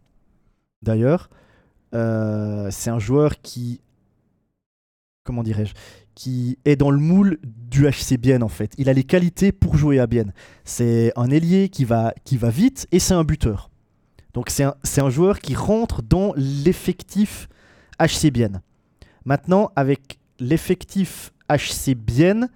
D'ailleurs, 0.82 1.30
c'est 1.92 2.90
un 2.90 2.98
joueur 2.98 3.40
qui, 3.40 3.80
comment 5.24 5.42
dirais-je, 5.42 5.74
qui 6.14 6.58
est 6.64 6.76
dans 6.76 6.90
le 6.90 6.98
moule 6.98 7.38
du 7.42 7.86
HC 7.88 8.18
Bienne 8.18 8.42
en 8.42 8.48
fait. 8.48 8.74
Il 8.78 8.88
a 8.88 8.92
les 8.92 9.04
qualités 9.04 9.52
pour 9.52 9.76
jouer 9.76 9.98
à 9.98 10.06
Bienne. 10.06 10.32
C'est 10.64 11.12
un 11.16 11.30
ailier 11.30 11.68
qui 11.68 11.84
va, 11.84 12.12
qui 12.24 12.36
va 12.36 12.50
vite 12.50 12.86
et 12.92 12.98
c'est 12.98 13.14
un 13.14 13.24
buteur. 13.24 13.69
Donc 14.34 14.50
c'est 14.50 14.64
un, 15.00 15.10
joueur 15.10 15.40
qui 15.40 15.54
rentre 15.54 16.02
dans 16.02 16.32
l'effectif 16.36 17.48
HC. 18.00 18.32
Maintenant, 19.24 19.70
avec 19.76 20.18
l'effectif 20.38 21.32
HC 21.48 21.94
Bienne, 21.94 22.48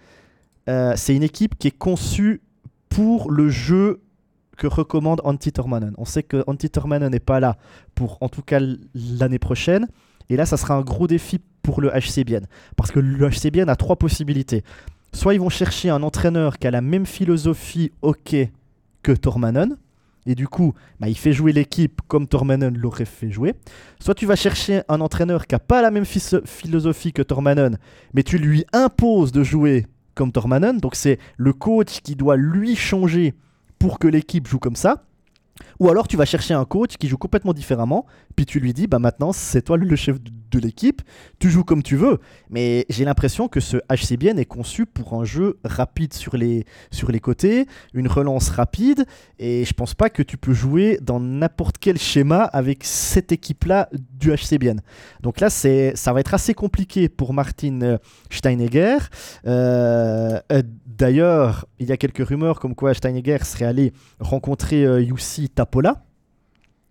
euh, 0.68 0.94
c'est 0.96 1.14
une 1.14 1.22
équipe 1.22 1.58
qui 1.58 1.68
est 1.68 1.76
conçue 1.76 2.40
pour 2.88 3.30
le 3.30 3.48
jeu 3.48 4.00
que 4.56 4.66
recommande 4.66 5.20
Antti 5.24 5.52
Tormanen. 5.52 5.94
On 5.98 6.04
sait 6.04 6.22
que 6.22 6.44
Antti 6.46 6.70
Tormanen 6.70 7.10
n'est 7.10 7.18
pas 7.18 7.40
là 7.40 7.56
pour 7.94 8.18
en 8.20 8.28
tout 8.28 8.42
cas 8.42 8.60
l'année 8.94 9.40
prochaine. 9.40 9.88
Et 10.30 10.36
là, 10.36 10.46
ça 10.46 10.56
sera 10.56 10.74
un 10.74 10.80
gros 10.80 11.06
défi 11.06 11.40
pour 11.62 11.80
le 11.80 11.90
HC 11.90 12.24
Bienne. 12.24 12.46
Parce 12.76 12.90
que 12.90 13.00
le 13.00 13.28
HC 13.28 13.50
Bienne 13.50 13.68
a 13.68 13.76
trois 13.76 13.96
possibilités. 13.96 14.62
Soit 15.12 15.34
ils 15.34 15.40
vont 15.40 15.48
chercher 15.48 15.90
un 15.90 16.02
entraîneur 16.02 16.58
qui 16.58 16.66
a 16.66 16.70
la 16.70 16.80
même 16.80 17.06
philosophie 17.06 17.92
hockey 18.02 18.52
que 19.02 19.12
Tormanen, 19.12 19.76
et 20.26 20.34
du 20.34 20.48
coup, 20.48 20.74
bah, 21.00 21.08
il 21.08 21.16
fait 21.16 21.32
jouer 21.32 21.52
l'équipe 21.52 22.00
comme 22.08 22.26
Tormanen 22.26 22.76
l'aurait 22.76 23.04
fait 23.04 23.30
jouer. 23.30 23.54
Soit 24.00 24.14
tu 24.14 24.26
vas 24.26 24.36
chercher 24.36 24.82
un 24.88 25.00
entraîneur 25.00 25.46
qui 25.46 25.54
n'a 25.54 25.58
pas 25.58 25.82
la 25.82 25.90
même 25.90 26.04
philosophie 26.06 27.12
que 27.12 27.22
Tormanen, 27.22 27.78
mais 28.14 28.22
tu 28.22 28.38
lui 28.38 28.64
imposes 28.72 29.32
de 29.32 29.42
jouer 29.42 29.86
comme 30.14 30.32
Tormanen. 30.32 30.78
Donc 30.78 30.94
c'est 30.94 31.18
le 31.36 31.52
coach 31.52 32.00
qui 32.00 32.16
doit 32.16 32.36
lui 32.36 32.76
changer 32.76 33.34
pour 33.78 33.98
que 33.98 34.08
l'équipe 34.08 34.46
joue 34.46 34.58
comme 34.58 34.76
ça. 34.76 35.04
Ou 35.80 35.88
alors 35.88 36.08
tu 36.08 36.16
vas 36.16 36.24
chercher 36.24 36.54
un 36.54 36.64
coach 36.64 36.96
qui 36.96 37.08
joue 37.08 37.18
complètement 37.18 37.52
différemment, 37.52 38.06
puis 38.36 38.46
tu 38.46 38.60
lui 38.60 38.72
dis 38.72 38.86
bah 38.86 38.98
maintenant 38.98 39.32
c'est 39.32 39.62
toi 39.62 39.76
le 39.76 39.96
chef 39.96 40.18
de 40.22 40.58
l'équipe, 40.58 41.02
tu 41.38 41.50
joues 41.50 41.64
comme 41.64 41.82
tu 41.82 41.96
veux. 41.96 42.18
Mais 42.50 42.86
j'ai 42.88 43.04
l'impression 43.04 43.48
que 43.48 43.60
ce 43.60 43.78
HCBN 43.90 44.38
est 44.38 44.44
conçu 44.44 44.86
pour 44.86 45.14
un 45.14 45.24
jeu 45.24 45.58
rapide 45.64 46.14
sur 46.14 46.36
les, 46.36 46.64
sur 46.90 47.10
les 47.10 47.20
côtés, 47.20 47.66
une 47.92 48.08
relance 48.08 48.50
rapide, 48.50 49.04
et 49.38 49.64
je 49.64 49.72
pense 49.72 49.94
pas 49.94 50.10
que 50.10 50.22
tu 50.22 50.36
peux 50.36 50.52
jouer 50.52 50.98
dans 51.02 51.20
n'importe 51.20 51.78
quel 51.78 51.98
schéma 51.98 52.42
avec 52.44 52.84
cette 52.84 53.32
équipe-là 53.32 53.88
du 54.12 54.32
HCBN. 54.32 54.80
Donc 55.22 55.40
là 55.40 55.50
ça 55.50 56.12
va 56.12 56.20
être 56.20 56.34
assez 56.34 56.54
compliqué 56.54 57.08
pour 57.08 57.32
Martin 57.32 57.98
Steinegger. 58.30 58.98
Euh, 59.46 60.40
euh, 60.52 60.62
d'ailleurs, 60.86 61.66
il 61.78 61.88
y 61.88 61.92
a 61.92 61.96
quelques 61.96 62.26
rumeurs 62.26 62.60
comme 62.60 62.74
quoi 62.74 62.94
Steinegger 62.94 63.38
serait 63.42 63.64
allé 63.64 63.92
rencontrer 64.20 64.84
euh, 64.84 65.02
Yussi 65.02 65.50
Tapola, 65.64 66.04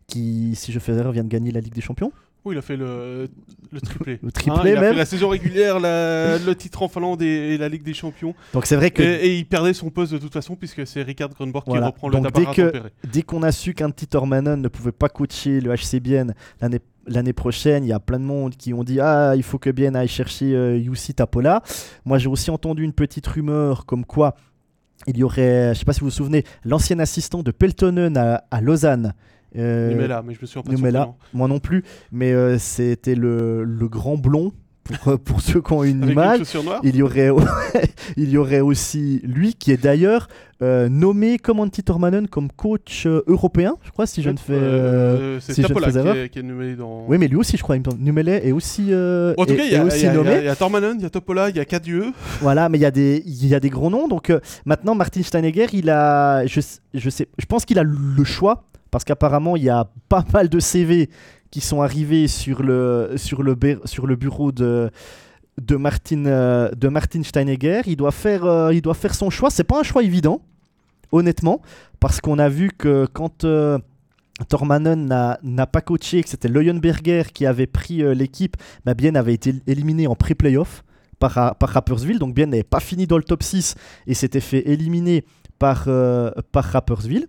qui, 0.07 0.55
si 0.55 0.71
je 0.71 0.79
fais 0.79 0.93
erreur, 0.93 1.11
vient 1.11 1.23
de 1.23 1.29
gagner 1.29 1.51
la 1.51 1.59
Ligue 1.59 1.75
des 1.75 1.81
Champions. 1.81 2.11
Oui, 2.43 2.55
il 2.55 2.57
a 2.57 2.61
fait 2.61 2.75
le, 2.75 3.29
le 3.71 3.79
triplé. 3.79 4.19
le 4.21 4.31
triplé 4.31 4.71
hein, 4.71 4.75
il 4.75 4.77
a 4.77 4.81
fait 4.81 4.93
la 4.93 5.05
saison 5.05 5.29
régulière, 5.29 5.79
le 5.79 6.53
titre 6.53 6.81
en 6.81 6.89
Finlande 6.89 7.21
et, 7.21 7.57
la 7.57 7.69
Ligue 7.69 7.83
des 7.83 7.93
Champions. 7.93 8.33
Donc 8.51 8.65
c'est 8.65 8.75
vrai 8.75 8.91
que 8.91 9.03
et, 9.03 9.37
il 9.37 9.45
perdait 9.45 9.73
son 9.73 9.91
poste 9.91 10.11
de 10.11 10.17
toute 10.17 10.33
façon 10.33 10.55
puisque 10.55 10.85
c'est 10.87 11.03
Ricard 11.03 11.29
Grunborg 11.29 11.63
qui 11.65 11.77
reprend 11.77 12.09
le 12.09 12.19
dès 12.31 12.45
que 12.47 12.83
dès 13.09 13.21
qu'on 13.21 13.43
a 13.43 13.51
su 13.53 13.73
qu'un 13.73 13.91
petit 13.91 14.07
Tormanen 14.07 14.59
ne 14.59 14.67
pouvait 14.67 14.91
pas 14.91 15.07
coacher 15.07 15.61
le 15.61 15.73
HC 15.73 16.01
Bienne 16.01 16.33
l'année 16.59 16.79
l'année 17.05 17.33
prochaine, 17.33 17.83
il 17.83 17.87
y 17.87 17.93
a 17.93 17.99
plein 17.99 18.19
de 18.19 18.25
monde 18.25 18.55
qui 18.55 18.73
ont 18.73 18.83
dit 18.83 18.99
ah 18.99 19.35
il 19.37 19.43
faut 19.43 19.59
que 19.59 19.69
Bienne 19.69 19.95
aille 19.95 20.07
chercher 20.09 20.53
euh, 20.53 20.77
Yussi 20.77 21.13
Tapola. 21.13 21.61
Moi 22.03 22.17
j'ai 22.17 22.27
aussi 22.27 22.51
entendu 22.51 22.83
une 22.83 22.93
petite 22.93 23.27
rumeur 23.27 23.85
comme 23.85 24.03
quoi 24.03 24.35
il 25.07 25.17
y 25.17 25.23
aurait, 25.23 25.65
je 25.65 25.69
ne 25.69 25.73
sais 25.73 25.85
pas 25.85 25.93
si 25.93 26.01
vous 26.01 26.07
vous 26.07 26.11
souvenez, 26.11 26.43
l'ancien 26.63 26.99
assistant 26.99 27.43
de 27.43 27.51
Peltonen 27.51 28.17
à, 28.17 28.61
Lausanne. 28.61 29.13
Euh, 29.55 30.07
là, 30.07 30.23
mais 30.25 30.33
je 30.33 30.41
me 30.41 30.45
suis 30.47 30.59
pas 30.61 31.15
Moi 31.33 31.47
non 31.47 31.59
plus, 31.59 31.83
mais 32.11 32.31
euh, 32.31 32.57
c'était 32.57 33.15
le, 33.15 33.63
le, 33.63 33.87
grand 33.87 34.17
blond. 34.17 34.51
Pour, 34.83 35.17
pour 35.19 35.41
ceux 35.41 35.61
qui 35.61 35.71
ont 35.71 35.83
une 35.83 36.09
image, 36.09 36.41
il 36.83 36.95
y 36.97 37.01
aurait 37.01 37.29
il 38.17 38.29
y 38.29 38.37
aurait 38.37 38.59
aussi 38.59 39.21
lui 39.23 39.53
qui 39.53 39.71
est 39.71 39.81
d'ailleurs 39.81 40.27
euh, 40.61 40.89
nommé 40.89 41.37
comme 41.37 41.61
Antti 41.61 41.83
Tormanen 41.83 42.27
comme 42.27 42.51
coach 42.51 43.07
européen, 43.27 43.75
je 43.83 43.91
crois 43.91 44.05
si 44.05 44.21
je 44.21 44.29
ne 44.29 44.37
fais 44.37 45.39
c'est 45.39 45.53
si 45.53 45.61
Tapola 45.61 45.89
qui, 46.27 46.39
est, 46.39 46.43
nommé 46.43 46.75
dans 46.75 47.05
Oui, 47.07 47.17
mais 47.17 47.29
lui 47.29 47.37
aussi 47.37 47.55
je 47.55 47.63
crois 47.63 47.77
Numele 47.77 48.27
est 48.29 48.51
aussi 48.51 48.93
en 48.93 49.45
tout 49.45 49.55
cas, 49.55 49.63
il 49.63 49.71
y, 49.71 49.75
a, 49.75 49.85
aussi 49.85 50.09
nommé. 50.09 50.39
Il 50.39 50.45
y, 50.45 50.49
a 50.49 50.55
Tormanen, 50.55 50.97
il 50.97 51.03
y 51.03 51.05
a 51.05 51.09
Topola, 51.09 51.49
il 51.49 51.55
y 51.55 51.59
a 51.59 51.65
Cadieux. 51.65 52.11
Voilà, 52.41 52.67
mais 52.67 52.77
il 52.77 52.81
y 52.81 52.85
a 52.85 52.91
des 52.91 53.23
il 53.25 53.47
y 53.47 53.55
a 53.55 53.61
des 53.61 53.69
gros 53.69 53.89
noms 53.89 54.09
donc 54.09 54.33
maintenant 54.65 54.95
Martin 54.95 55.23
Steinegger, 55.23 55.67
il 55.71 55.89
a 55.89 56.45
je, 56.45 56.59
je 56.93 57.09
sais 57.09 57.29
je 57.37 57.45
pense 57.45 57.63
qu'il 57.63 57.79
a 57.79 57.83
le 57.83 58.23
choix 58.25 58.65
parce 58.91 59.05
qu'apparemment 59.05 59.55
il 59.55 59.63
y 59.63 59.69
a 59.69 59.89
pas 60.09 60.25
mal 60.33 60.49
de 60.49 60.59
CV 60.59 61.09
qui 61.53 61.61
sont 61.61 61.83
arrivés 61.83 62.27
sur 62.27 62.63
le, 62.63 63.11
sur 63.15 63.43
le, 63.43 63.55
sur 63.85 64.07
le 64.07 64.15
bureau 64.15 64.51
de, 64.51 64.89
de, 65.61 65.75
Martin, 65.75 66.25
euh, 66.25 66.71
de 66.71 66.87
Martin 66.87 67.21
Steinegger. 67.21 67.81
Il 67.85 67.95
doit, 67.95 68.09
faire, 68.09 68.43
euh, 68.43 68.73
il 68.73 68.81
doit 68.81 68.95
faire 68.95 69.13
son 69.13 69.29
choix. 69.29 69.51
C'est 69.51 69.63
pas 69.63 69.79
un 69.79 69.83
choix 69.83 70.01
évident, 70.01 70.41
honnêtement, 71.11 71.61
parce 71.99 72.21
qu'on 72.21 72.39
a 72.39 72.49
vu 72.49 72.71
que 72.75 73.05
quand 73.05 73.43
euh, 73.43 73.77
Tormanen 74.49 75.05
n'a 75.05 75.67
pas 75.67 75.81
coaché, 75.81 76.23
que 76.23 76.29
c'était 76.29 76.47
Leuenberger 76.47 77.25
qui 77.31 77.45
avait 77.45 77.67
pris 77.67 78.01
l'équipe, 78.15 78.57
bah 78.83 78.95
Bien 78.95 79.13
avait 79.13 79.35
été 79.35 79.53
éliminé 79.67 80.07
en 80.07 80.15
pré-playoff 80.15 80.83
par, 81.19 81.55
par 81.55 81.69
Rappersville. 81.69 82.17
Donc 82.17 82.33
Bien 82.33 82.47
n'avait 82.47 82.63
pas 82.63 82.79
fini 82.79 83.05
dans 83.05 83.17
le 83.17 83.23
top 83.23 83.43
6 83.43 83.75
et 84.07 84.15
s'était 84.15 84.39
fait 84.39 84.67
éliminer 84.67 85.23
par, 85.59 85.87
par 86.51 86.63
Rappersville. 86.63 87.27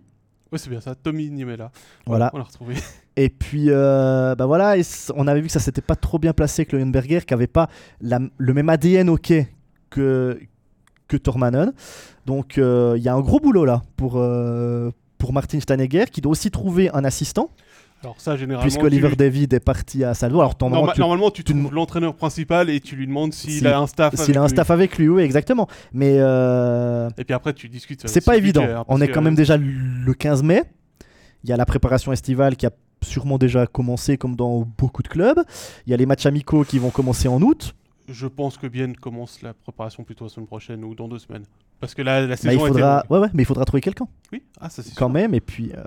Oui, 0.50 0.58
c'est 0.58 0.70
bien 0.70 0.80
ça, 0.80 0.94
Tommy 0.94 1.30
Nimela. 1.30 1.70
Voilà. 2.06 2.30
On 2.32 2.38
l'a 2.38 2.44
retrouvé. 2.44 2.76
Et 3.16 3.28
puis, 3.28 3.66
euh, 3.68 4.34
bah 4.34 4.46
voilà, 4.46 4.74
on 5.14 5.26
avait 5.28 5.40
vu 5.40 5.46
que 5.46 5.52
ça 5.52 5.60
s'était 5.60 5.80
pas 5.80 5.94
trop 5.94 6.18
bien 6.18 6.32
placé 6.32 6.62
avec 6.62 6.72
Leuenberger, 6.72 7.20
qui 7.20 7.34
avait 7.34 7.46
pas 7.46 7.68
le 8.00 8.52
même 8.52 8.68
ADN 8.68 9.08
hockey 9.08 9.48
que, 9.90 10.40
que 11.08 11.16
Tormanen. 11.16 11.72
Donc, 12.26 12.58
euh, 12.58 12.94
il 12.96 13.02
y 13.02 13.08
a 13.08 13.14
un 13.14 13.20
gros 13.20 13.38
boulot 13.38 13.64
là 13.64 13.82
pour, 13.96 14.14
euh, 14.16 14.90
pour 15.18 15.32
Martin 15.32 15.60
Steinegger, 15.60 16.06
qui 16.10 16.20
doit 16.20 16.32
aussi 16.32 16.50
trouver 16.50 16.90
un 16.92 17.04
assistant. 17.04 17.50
Alors 18.02 18.16
ça, 18.18 18.36
généralement, 18.36 18.62
Puisque 18.62 18.82
Oliver 18.82 19.16
David 19.16 19.54
est 19.54 19.60
parti 19.60 20.04
à 20.04 20.12
Salvo. 20.12 20.40
Alors, 20.40 20.54
normalement, 20.98 21.30
tu, 21.30 21.42
trouves 21.42 21.72
l'entraîneur 21.72 22.14
principal 22.14 22.68
et 22.68 22.80
tu 22.80 22.96
lui 22.96 23.06
demandes 23.06 23.32
s'il 23.32 23.66
a 23.66 23.78
un 23.78 23.86
staff. 23.86 24.14
S'il 24.16 24.36
a 24.36 24.42
un 24.42 24.48
staff 24.48 24.70
avec 24.70 24.98
lui, 24.98 25.08
oui, 25.08 25.22
exactement. 25.22 25.68
Mais 25.94 26.16
euh, 26.18 27.08
et 27.16 27.24
puis 27.24 27.32
après, 27.32 27.54
tu 27.54 27.70
discutes. 27.70 28.06
C'est 28.06 28.24
pas 28.24 28.36
évident. 28.36 28.64
Hein, 28.64 28.84
On 28.88 29.00
est 29.00 29.08
quand 29.08 29.22
même 29.22 29.34
déjà 29.34 29.56
le 29.56 30.12
15 30.12 30.42
mai. 30.42 30.64
Il 31.44 31.50
y 31.50 31.52
a 31.52 31.56
la 31.56 31.66
préparation 31.66 32.12
estivale 32.12 32.56
qui 32.56 32.66
a 32.66 32.70
sûrement 33.04 33.38
déjà 33.38 33.66
commencé, 33.66 34.16
comme 34.16 34.34
dans 34.36 34.66
beaucoup 34.78 35.02
de 35.02 35.08
clubs. 35.08 35.40
Il 35.86 35.90
y 35.90 35.94
a 35.94 35.96
les 35.96 36.06
matchs 36.06 36.26
amicaux 36.26 36.64
qui 36.64 36.78
vont 36.78 36.90
commencer 36.90 37.28
en 37.28 37.40
août. 37.40 37.74
Je 38.08 38.26
pense 38.26 38.58
que 38.58 38.66
Bien 38.66 38.92
commence 38.92 39.40
la 39.42 39.54
préparation 39.54 40.04
plutôt 40.04 40.24
la 40.24 40.30
semaine 40.30 40.46
prochaine 40.46 40.84
ou 40.84 40.94
dans 40.94 41.08
deux 41.08 41.18
semaines. 41.18 41.44
Parce 41.80 41.94
que 41.94 42.02
là, 42.02 42.26
la 42.26 42.36
saison 42.36 42.66
il 42.66 42.68
faudra... 42.68 43.04
ouais, 43.10 43.18
ouais, 43.18 43.28
mais 43.32 43.42
il 43.42 43.46
faudra 43.46 43.64
trouver 43.64 43.80
quelqu'un. 43.80 44.06
Oui, 44.32 44.42
ah, 44.60 44.68
ça 44.68 44.82
c'est 44.82 44.94
Quand 44.94 45.08
même, 45.08 45.34
et 45.34 45.40
puis. 45.40 45.72
Euh, 45.76 45.82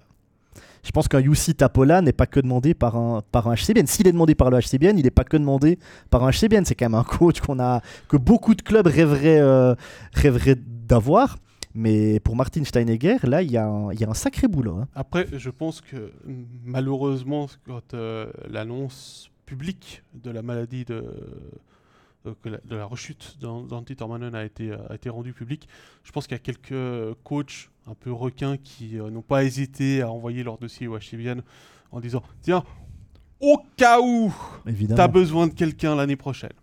Je 0.83 0.91
pense 0.91 1.07
qu'un 1.07 1.19
UC 1.19 1.57
Tapola 1.57 2.01
n'est 2.01 2.13
pas 2.13 2.25
que 2.27 2.39
demandé 2.39 2.73
par 2.73 2.95
un, 2.95 3.21
par 3.31 3.47
un 3.47 3.55
HCBN. 3.55 3.85
S'il 3.87 4.07
est 4.07 4.11
demandé 4.11 4.35
par 4.35 4.49
le 4.49 4.59
HCBN, 4.59 4.97
il 4.97 5.03
n'est 5.03 5.11
pas 5.11 5.23
que 5.25 5.37
demandé 5.37 5.77
par 6.09 6.23
un 6.23 6.31
HCBN. 6.31 6.65
C'est 6.65 6.75
quand 6.75 6.85
même 6.85 6.95
un 6.95 7.03
coach 7.03 7.39
qu'on 7.41 7.59
a, 7.59 7.81
que 8.07 8.17
beaucoup 8.17 8.55
de 8.55 8.61
clubs 8.61 8.87
rêveraient, 8.87 9.39
euh, 9.39 9.75
rêveraient 10.13 10.55
d'avoir. 10.57 11.37
Mais 11.79 12.19
pour 12.19 12.35
Martin 12.35 12.63
Steinegger, 12.63 13.17
là, 13.23 13.43
il 13.43 13.51
y, 13.51 13.57
a 13.57 13.67
un- 13.67 13.91
il 13.93 13.99
y 13.99 14.03
a 14.03 14.09
un 14.09 14.15
sacré 14.15 14.47
boulot. 14.47 14.77
hein. 14.77 14.87
Après, 14.95 15.27
je 15.31 15.49
pense 15.51 15.79
que 15.79 16.11
malheureusement, 16.65 17.45
quand 17.67 17.93
euh, 17.93 18.31
l'annonce 18.49 19.29
publique 19.45 20.01
de 20.15 20.31
la 20.31 20.41
maladie 20.41 20.85
de, 20.85 21.05
euh, 22.25 22.33
la- 22.45 22.57
de 22.65 22.75
la 22.75 22.85
rechute 22.85 23.37
d'An- 23.39 23.61
d'Antti 23.61 23.95
Tormanen 23.95 24.33
a 24.33 24.43
été, 24.43 24.71
euh, 24.71 24.77
a 24.89 24.95
été 24.95 25.09
rendue 25.09 25.33
publique, 25.33 25.69
je 26.03 26.11
pense 26.11 26.25
qu'il 26.25 26.35
y 26.35 26.39
a 26.39 26.43
quelques 26.43 27.13
coachs 27.23 27.69
un 27.85 27.93
peu 27.93 28.11
requins 28.11 28.57
qui 28.57 28.99
euh, 28.99 29.11
n'ont 29.11 29.21
pas 29.21 29.43
hésité 29.43 30.01
à 30.01 30.09
envoyer 30.11 30.43
leur 30.43 30.57
dossier 30.57 30.87
au 30.87 30.97
HCBN 30.97 31.41
en 31.91 31.99
disant 31.99 32.23
Tiens, 32.41 32.63
au 33.39 33.61
cas 33.77 33.99
où 34.01 34.33
tu 34.95 35.01
as 35.01 35.07
besoin 35.07 35.45
de 35.47 35.53
quelqu'un 35.53 35.95
l'année 35.95 36.15
prochaine. 36.17 36.53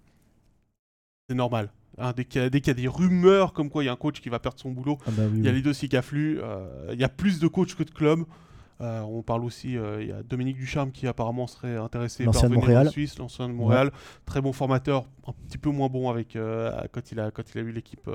C'est 1.28 1.36
normal. 1.36 1.70
Hein, 1.98 2.12
dès 2.16 2.24
qu'il 2.24 2.40
y, 2.42 2.44
a- 2.44 2.48
y 2.48 2.74
des 2.74 2.88
rumeurs 2.88 3.52
comme 3.52 3.70
quoi 3.70 3.84
il 3.84 3.86
y 3.86 3.88
a 3.88 3.92
un 3.92 3.96
coach 3.96 4.20
qui 4.20 4.28
va 4.28 4.38
perdre 4.40 4.58
son 4.58 4.70
boulot, 4.72 4.98
Ah 5.06 5.10
bah 5.12 5.22
oui, 5.30 5.38
il 5.38 5.44
y 5.44 5.48
a 5.48 5.50
oui. 5.50 5.56
les 5.56 5.62
dossiers 5.62 5.88
qui 5.88 5.96
affluent. 5.96 6.38
euh, 6.42 6.90
il 6.92 6.98
y 6.98 7.04
a 7.04 7.08
plus 7.08 7.38
de 7.38 7.46
coachs 7.46 7.74
que 7.74 7.84
de 7.84 7.90
clubs. 7.90 8.24
Euh, 8.80 9.00
on 9.02 9.22
parle 9.22 9.44
aussi, 9.44 9.76
euh, 9.76 10.02
il 10.02 10.08
y 10.08 10.12
a 10.12 10.22
Dominique 10.24 10.56
Ducharme 10.56 10.90
qui 10.90 11.06
apparemment 11.06 11.46
serait 11.46 11.76
intéressé 11.76 12.24
par 12.24 12.34
venir 12.34 12.58
Montréal. 12.58 12.88
en 12.88 12.90
Suisse, 12.90 13.16
l'ancien 13.18 13.48
de 13.48 13.54
Montréal. 13.54 13.92
Très 14.26 14.40
bon 14.40 14.52
formateur, 14.52 15.04
un 15.28 15.32
petit 15.46 15.58
peu 15.58 15.70
moins 15.70 15.88
bon 15.88 16.10
avec 16.10 16.36
quand 16.92 17.12
il 17.12 17.20
a 17.20 17.30
quand 17.30 17.44
il 17.54 17.58
a 17.58 17.62
eu 17.62 17.70
l'équipe 17.70 18.10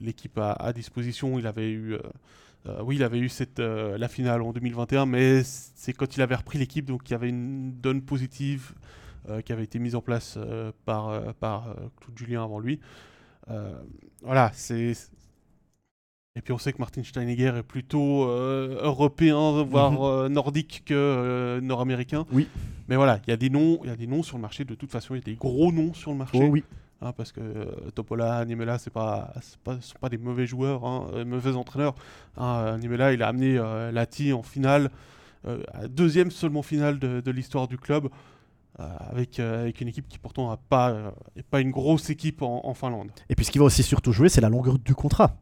l'équipe 0.00 0.38
à, 0.38 0.52
à 0.52 0.72
disposition. 0.72 1.38
Il 1.40 1.46
avait 1.48 1.70
eu 1.72 1.96
oui, 2.82 2.94
il 2.96 3.02
avait 3.02 3.18
eu 3.18 3.28
cette, 3.28 3.58
la 3.58 4.08
finale 4.08 4.40
en 4.42 4.52
2021, 4.52 5.04
mais 5.06 5.42
c'est 5.42 5.92
quand 5.92 6.16
il 6.16 6.22
avait 6.22 6.36
repris 6.36 6.58
l'équipe, 6.58 6.86
donc 6.86 7.10
il 7.10 7.12
y 7.12 7.14
avait 7.14 7.28
une 7.28 7.72
donne 7.80 8.00
positive 8.02 8.72
qui 9.44 9.52
avait 9.52 9.64
été 9.64 9.78
mise 9.78 9.94
en 9.94 10.00
place 10.00 10.34
euh, 10.36 10.72
par, 10.84 11.08
euh, 11.08 11.32
par 11.38 11.68
euh, 11.68 11.74
Claude 12.00 12.16
Julien 12.18 12.44
avant 12.44 12.58
lui. 12.58 12.80
Euh, 13.50 13.72
voilà, 14.22 14.50
c'est. 14.54 14.92
Et 16.36 16.40
puis 16.42 16.52
on 16.52 16.58
sait 16.58 16.72
que 16.72 16.78
Martin 16.78 17.02
Steinegger 17.04 17.52
est 17.58 17.62
plutôt 17.62 18.24
euh, 18.28 18.78
européen, 18.82 19.62
voire 19.62 19.92
Mhm. 19.92 19.98
euh, 20.02 20.28
nordique 20.28 20.82
que 20.84 20.94
euh, 20.94 21.60
nord-américain. 21.60 22.26
Oui. 22.32 22.48
Mais 22.88 22.96
voilà, 22.96 23.20
il 23.26 23.30
y 23.30 23.32
a 23.32 23.36
des 23.36 23.50
noms, 23.50 23.78
il 23.84 23.88
y 23.88 23.92
a 23.92 23.96
des 23.96 24.08
noms 24.08 24.22
sur 24.24 24.36
le 24.36 24.42
marché. 24.42 24.64
De 24.64 24.74
toute 24.74 24.90
façon, 24.90 25.14
il 25.14 25.18
y 25.18 25.20
a 25.20 25.24
des 25.24 25.36
gros 25.36 25.70
noms 25.72 25.94
sur 25.94 26.10
le 26.10 26.16
marché. 26.18 26.38
Oh 26.42 26.46
oui. 26.50 26.64
Hein, 27.02 27.12
parce 27.12 27.32
que 27.32 27.40
euh, 27.40 27.90
Topola, 27.94 28.44
Nimela, 28.46 28.78
c'est 28.78 28.92
pas, 28.92 29.32
c'est 29.42 29.58
pas, 29.58 29.80
sont 29.80 29.98
pas 30.00 30.08
des 30.08 30.18
mauvais 30.18 30.46
joueurs, 30.46 30.84
hein, 30.84 31.06
euh, 31.14 31.24
mauvais 31.24 31.54
entraîneurs. 31.54 31.94
Hein, 32.36 32.64
euh, 32.66 32.78
Nimela, 32.78 33.12
il 33.12 33.22
a 33.22 33.28
amené 33.28 33.56
euh, 33.58 33.92
Lati 33.92 34.32
en 34.32 34.42
finale, 34.42 34.90
euh, 35.46 35.62
deuxième 35.88 36.30
seulement 36.30 36.62
finale 36.62 36.98
de, 36.98 37.20
de 37.20 37.30
l'histoire 37.30 37.68
du 37.68 37.78
club, 37.78 38.08
euh, 38.80 38.84
avec, 39.10 39.38
euh, 39.38 39.62
avec 39.62 39.80
une 39.80 39.88
équipe 39.88 40.08
qui 40.08 40.18
pourtant 40.18 40.50
n'a 40.50 40.56
pas, 40.56 40.90
euh, 40.90 41.10
pas 41.50 41.60
une 41.60 41.70
grosse 41.70 42.10
équipe 42.10 42.42
en, 42.42 42.62
en 42.64 42.74
Finlande, 42.74 43.10
Et 43.28 43.34
puis 43.36 43.44
ce 43.44 43.50
qui 43.50 43.58
va 43.58 43.64
aussi 43.64 43.82
surtout 43.82 44.12
jouer, 44.12 44.28
c'est 44.28 44.40
la 44.40 44.48
longueur 44.48 44.78
du 44.78 44.94
contrat. 44.94 45.36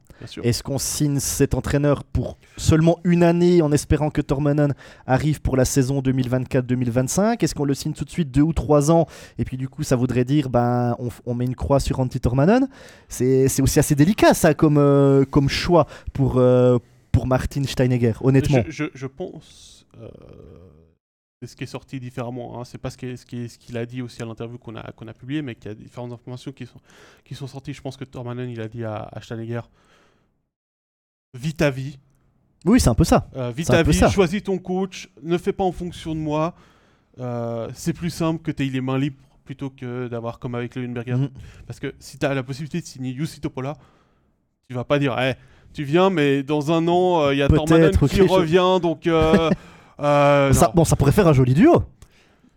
Est-ce 0.45 0.63
qu'on 0.63 0.79
signe 0.79 1.19
cet 1.19 1.55
entraîneur 1.55 2.05
pour 2.05 2.37
seulement 2.57 2.99
une 3.03 3.25
année 3.25 3.61
en 3.61 3.73
espérant 3.73 4.11
que 4.11 4.21
Tormanen 4.21 4.73
arrive 5.07 5.41
pour 5.41 5.57
la 5.57 5.65
saison 5.65 6.01
2024-2025 6.01 7.43
Est-ce 7.43 7.55
qu'on 7.55 7.65
le 7.65 7.75
signe 7.75 7.93
tout 7.93 8.05
de 8.05 8.11
suite 8.11 8.31
deux 8.31 8.43
ou 8.43 8.53
trois 8.53 8.91
ans 8.93 9.07
Et 9.39 9.45
puis 9.45 9.57
du 9.57 9.69
coup, 9.69 9.83
ça 9.83 9.97
voudrait 9.97 10.25
dire 10.25 10.49
ben 10.49 10.95
on, 11.01 11.09
on 11.27 11.35
met 11.35 11.45
une 11.47 11.57
croix 11.57 11.81
sur 11.81 11.99
Antti 11.99 12.21
Tormanen. 12.21 12.69
C'est 13.09 13.61
aussi 13.63 13.79
assez 13.81 13.95
délicat 13.97 14.35
ça 14.35 14.55
comme, 14.55 14.79
euh, 14.79 15.25
comme 15.25 15.49
choix 15.49 15.87
pour, 16.13 16.41
pour 17.11 17.27
Martin 17.27 17.65
Steinegger, 17.65 18.13
honnêtement. 18.21 18.63
Je, 18.69 18.85
je- 18.85 18.91
je 18.95 19.07
pense. 19.07 19.87
Euh, 21.43 21.47
c'est 21.47 21.53
ce 21.53 21.57
qui 21.57 21.65
est 21.65 21.67
sorti 21.67 21.99
différemment. 21.99 22.61
Hein. 22.61 22.65
C'est 22.65 22.79
pas 22.79 22.91
ce 22.91 22.97
qui 22.97 23.49
qu'il 23.59 23.77
a 23.77 23.85
dit 23.85 24.01
aussi 24.01 24.23
à 24.23 24.25
l'interview 24.25 24.59
qu'on 24.59 24.77
a, 24.77 24.93
qu'on 24.93 25.09
a 25.09 25.13
publié, 25.13 25.43
mais 25.43 25.55
qu'il 25.57 25.71
y 25.71 25.73
a 25.73 25.75
différentes 25.75 26.13
informations 26.13 26.53
qui 26.53 26.67
sont, 26.67 26.81
qui 27.25 27.35
sont 27.35 27.47
sorties. 27.49 27.75
Je 27.75 27.83
pense 27.83 27.97
que 27.97 28.05
Tormanen, 28.05 28.49
il 28.49 28.61
a 28.61 28.69
dit 28.69 28.85
à, 28.85 29.09
à 29.13 29.21
Steinegger 29.21 29.63
Vis 31.35 31.55
ta 31.55 31.71
vie, 31.71 31.99
Oui, 32.67 32.79
c'est 32.79 32.91
un 32.91 32.95
peu 32.95 33.05
ça. 33.05 33.29
euh, 33.37 33.51
vis 33.51 33.65
ta 33.65 33.83
vie, 33.83 33.95
ça. 33.95 34.11
choisis 34.11 34.43
ton 34.43 34.59
coach, 34.59 35.09
ne 35.23 35.39
fais 35.39 35.53
pas 35.53 35.65
en 35.65 35.73
fonction 35.73 36.15
de 36.15 36.21
moi. 36.21 36.55
Euh, 37.19 37.71
c'est 37.75 37.93
plus 37.95 38.11
simple 38.11 38.43
que 38.43 38.51
tu 38.51 38.65
aies 38.67 38.71
les 38.71 38.81
mains 38.83 38.99
libres 38.99 39.17
plutôt 39.45 39.71
que 39.71 40.09
d'avoir 40.09 40.39
comme 40.39 40.55
avec 40.55 40.77
Leuenberger. 40.77 41.15
Mhm. 41.15 41.31
Parce 41.67 41.81
que 41.81 41.95
si 41.99 42.19
tu 42.19 42.27
as 42.27 42.35
la 42.35 42.43
possibilité 42.43 42.81
de 42.81 42.87
signer 42.87 43.15
Jussi 43.15 43.41
Topola, 43.41 43.75
tu 44.69 44.75
vas 44.75 44.85
pas 44.85 44.99
dire 44.99 45.17
Eh, 45.19 45.35
tu 45.73 45.85
viens, 45.85 46.11
mais 46.11 46.43
dans 46.43 46.71
un 46.71 46.87
an, 46.87 47.23
euh, 47.23 47.35
il 47.35 47.39
y 47.39 47.43
a 47.43 47.49
Tormanen 47.49 47.91
qui 47.91 48.21
revient, 48.23 48.79
donc. 48.81 49.09
euh, 50.01 50.53
Ça- 50.53 50.73
bon, 50.75 50.85
ça 50.85 50.97
pourrait 50.97 51.13
faire 51.13 51.29
un 51.29 51.33
joli 51.33 51.55
duo. 51.55 51.83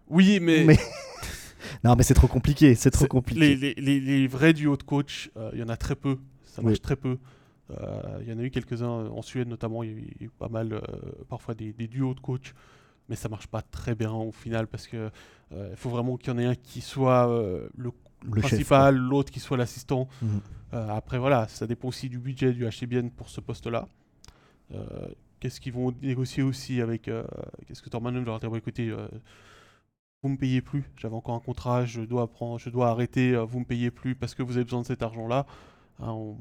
Oui, 0.09 0.39
mais, 0.41 0.63
Mais- 0.63 0.79
Non, 1.83 1.95
mais 1.95 2.03
c'est 2.03 2.13
trop 2.13 2.27
compliqué. 2.27 2.73
C'est 2.75 2.91
trop 2.91 3.05
compliqué. 3.07 3.39
les, 3.55 3.55
les- 3.55 3.73
les- 3.75 3.99
les 3.99 4.27
vrais 4.27 4.53
duos 4.53 4.77
de 4.77 4.83
coach, 4.83 5.29
euh, 5.37 5.49
il 5.53 5.59
y 5.59 5.63
en 5.63 5.69
a 5.69 5.77
très 5.77 5.95
peu. 5.95 6.17
Ça 6.45 6.61
Oui. 6.61 6.67
marche 6.67 6.81
très 6.81 6.95
peu. 6.95 7.17
Euh, 7.71 8.19
Il 8.21 8.29
y 8.29 8.33
en 8.33 8.39
a 8.39 8.43
eu 8.43 8.49
quelques-uns 8.51 8.87
en 8.87 9.21
Suède 9.21 9.47
notamment. 9.47 9.83
Il 9.83 9.89
y 9.89 9.93
a 9.93 9.95
eu, 9.97 10.01
il 10.15 10.21
y 10.21 10.23
a 10.23 10.27
eu 10.27 10.29
pas 10.29 10.47
mal, 10.49 10.81
parfois 11.29 11.53
des, 11.55 11.73
des 11.73 11.87
duos 11.87 12.13
de 12.13 12.19
coach, 12.19 12.53
mais 13.09 13.15
ça 13.15 13.27
marche 13.29 13.47
pas 13.47 13.61
très 13.61 13.93
bien 13.95 14.11
au 14.11 14.31
final 14.31 14.67
parce 14.67 14.87
que 14.87 15.09
il 15.51 15.75
faut 15.75 15.89
vraiment 15.89 16.17
qu'il 16.17 16.31
y 16.33 16.35
en 16.35 16.39
ait 16.39 16.45
un 16.45 16.55
qui 16.55 16.81
soit 16.81 17.25
le 17.77 17.91
Le 18.23 18.41
principal, 18.41 18.95
l'autre 18.95 19.31
qui 19.31 19.39
soit 19.39 19.57
l'assistant. 19.57 20.07
Mhm. 20.21 20.39
Après, 20.89 21.17
voilà, 21.19 21.47
ça 21.47 21.67
dépend 21.67 21.87
aussi 21.89 22.09
du 22.09 22.17
budget 22.19 22.51
du 22.53 22.65
HCBN 22.67 23.09
pour 23.09 23.29
ce 23.29 23.41
poste-là. 23.41 23.87
Qu'est-ce 25.39 25.59
qu'ils 25.59 25.73
vont 25.73 25.93
négocier 26.01 26.43
aussi 26.43 26.81
avec. 26.81 27.07
euh, 27.07 27.23
Qu'est-ce 27.67 27.81
que 27.81 27.89
Tormanen 27.89 28.23
va 28.23 28.31
leur 28.31 28.39
dire? 28.39 28.49
Bon, 28.49 28.55
écoutez, 28.55 28.89
euh, 28.89 29.07
vous 30.23 30.29
me 30.29 30.37
payez 30.37 30.61
plus, 30.61 30.83
j'avais 30.97 31.15
encore 31.15 31.35
un 31.35 31.39
contrat, 31.39 31.85
je 31.85 32.01
dois, 32.01 32.27
prendre, 32.27 32.57
je 32.57 32.69
dois 32.69 32.89
arrêter, 32.89 33.35
euh, 33.35 33.43
vous 33.43 33.59
me 33.59 33.65
payez 33.65 33.91
plus 33.91 34.15
parce 34.15 34.33
que 34.33 34.41
vous 34.43 34.55
avez 34.55 34.63
besoin 34.63 34.81
de 34.81 34.85
cet 34.87 35.03
argent-là. 35.03 35.45
Hein, 35.99 36.11
on, 36.11 36.35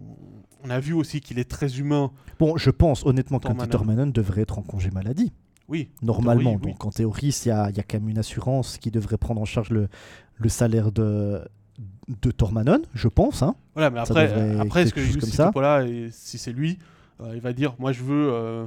on 0.65 0.71
a 0.71 0.81
vu 0.81 0.95
aussi 0.95 1.21
qu'il 1.21 1.39
est 1.39 1.49
très 1.49 1.79
humain. 1.79 2.11
Bon, 2.39 2.57
je 2.57 2.71
pense 2.71 3.05
honnêtement 3.05 3.39
qu'Antti 3.39 3.69
Tormanen. 3.69 3.71
Tormanen 3.71 4.13
devrait 4.13 4.43
être 4.43 4.59
en 4.59 4.63
congé 4.63 4.91
maladie. 4.91 5.33
Oui, 5.69 5.91
Normalement. 6.03 6.53
oui, 6.55 6.59
oui. 6.65 6.73
Donc 6.73 6.85
en 6.85 6.91
théorie, 6.91 7.29
il 7.45 7.49
y 7.49 7.51
a, 7.51 7.71
il 7.71 7.77
y 7.77 7.81
a 7.81 7.83
quand 7.83 7.99
même 8.01 8.09
une 8.09 8.19
assurance 8.19 8.79
qui 8.79 8.91
devrait 8.91 9.17
prendre 9.19 9.41
en 9.41 9.45
charge 9.47 9.71
le, 9.71 9.89
le 10.37 10.49
salaire 10.49 10.91
de, 10.93 11.41
de 12.23 12.31
Tormanen, 12.31 12.81
je 12.95 13.09
pense. 13.09 13.43
hein. 13.43 13.55
Voilà, 13.75 13.91
mais 13.91 14.01
après, 14.01 14.59
après 14.61 14.83
est-ce 14.83 14.95
que 14.95 15.05
chose 15.05 15.17
comme 15.19 15.31
ça. 15.31 15.47
Topola, 15.47 15.87
et 15.87 16.09
si 16.11 16.37
c'est 16.39 16.53
lui, 16.53 16.79
il 17.35 17.41
va 17.41 17.53
dire 17.53 17.75
Moi, 17.79 17.93
je 17.93 18.03
veux 18.03 18.31
euh, 18.33 18.67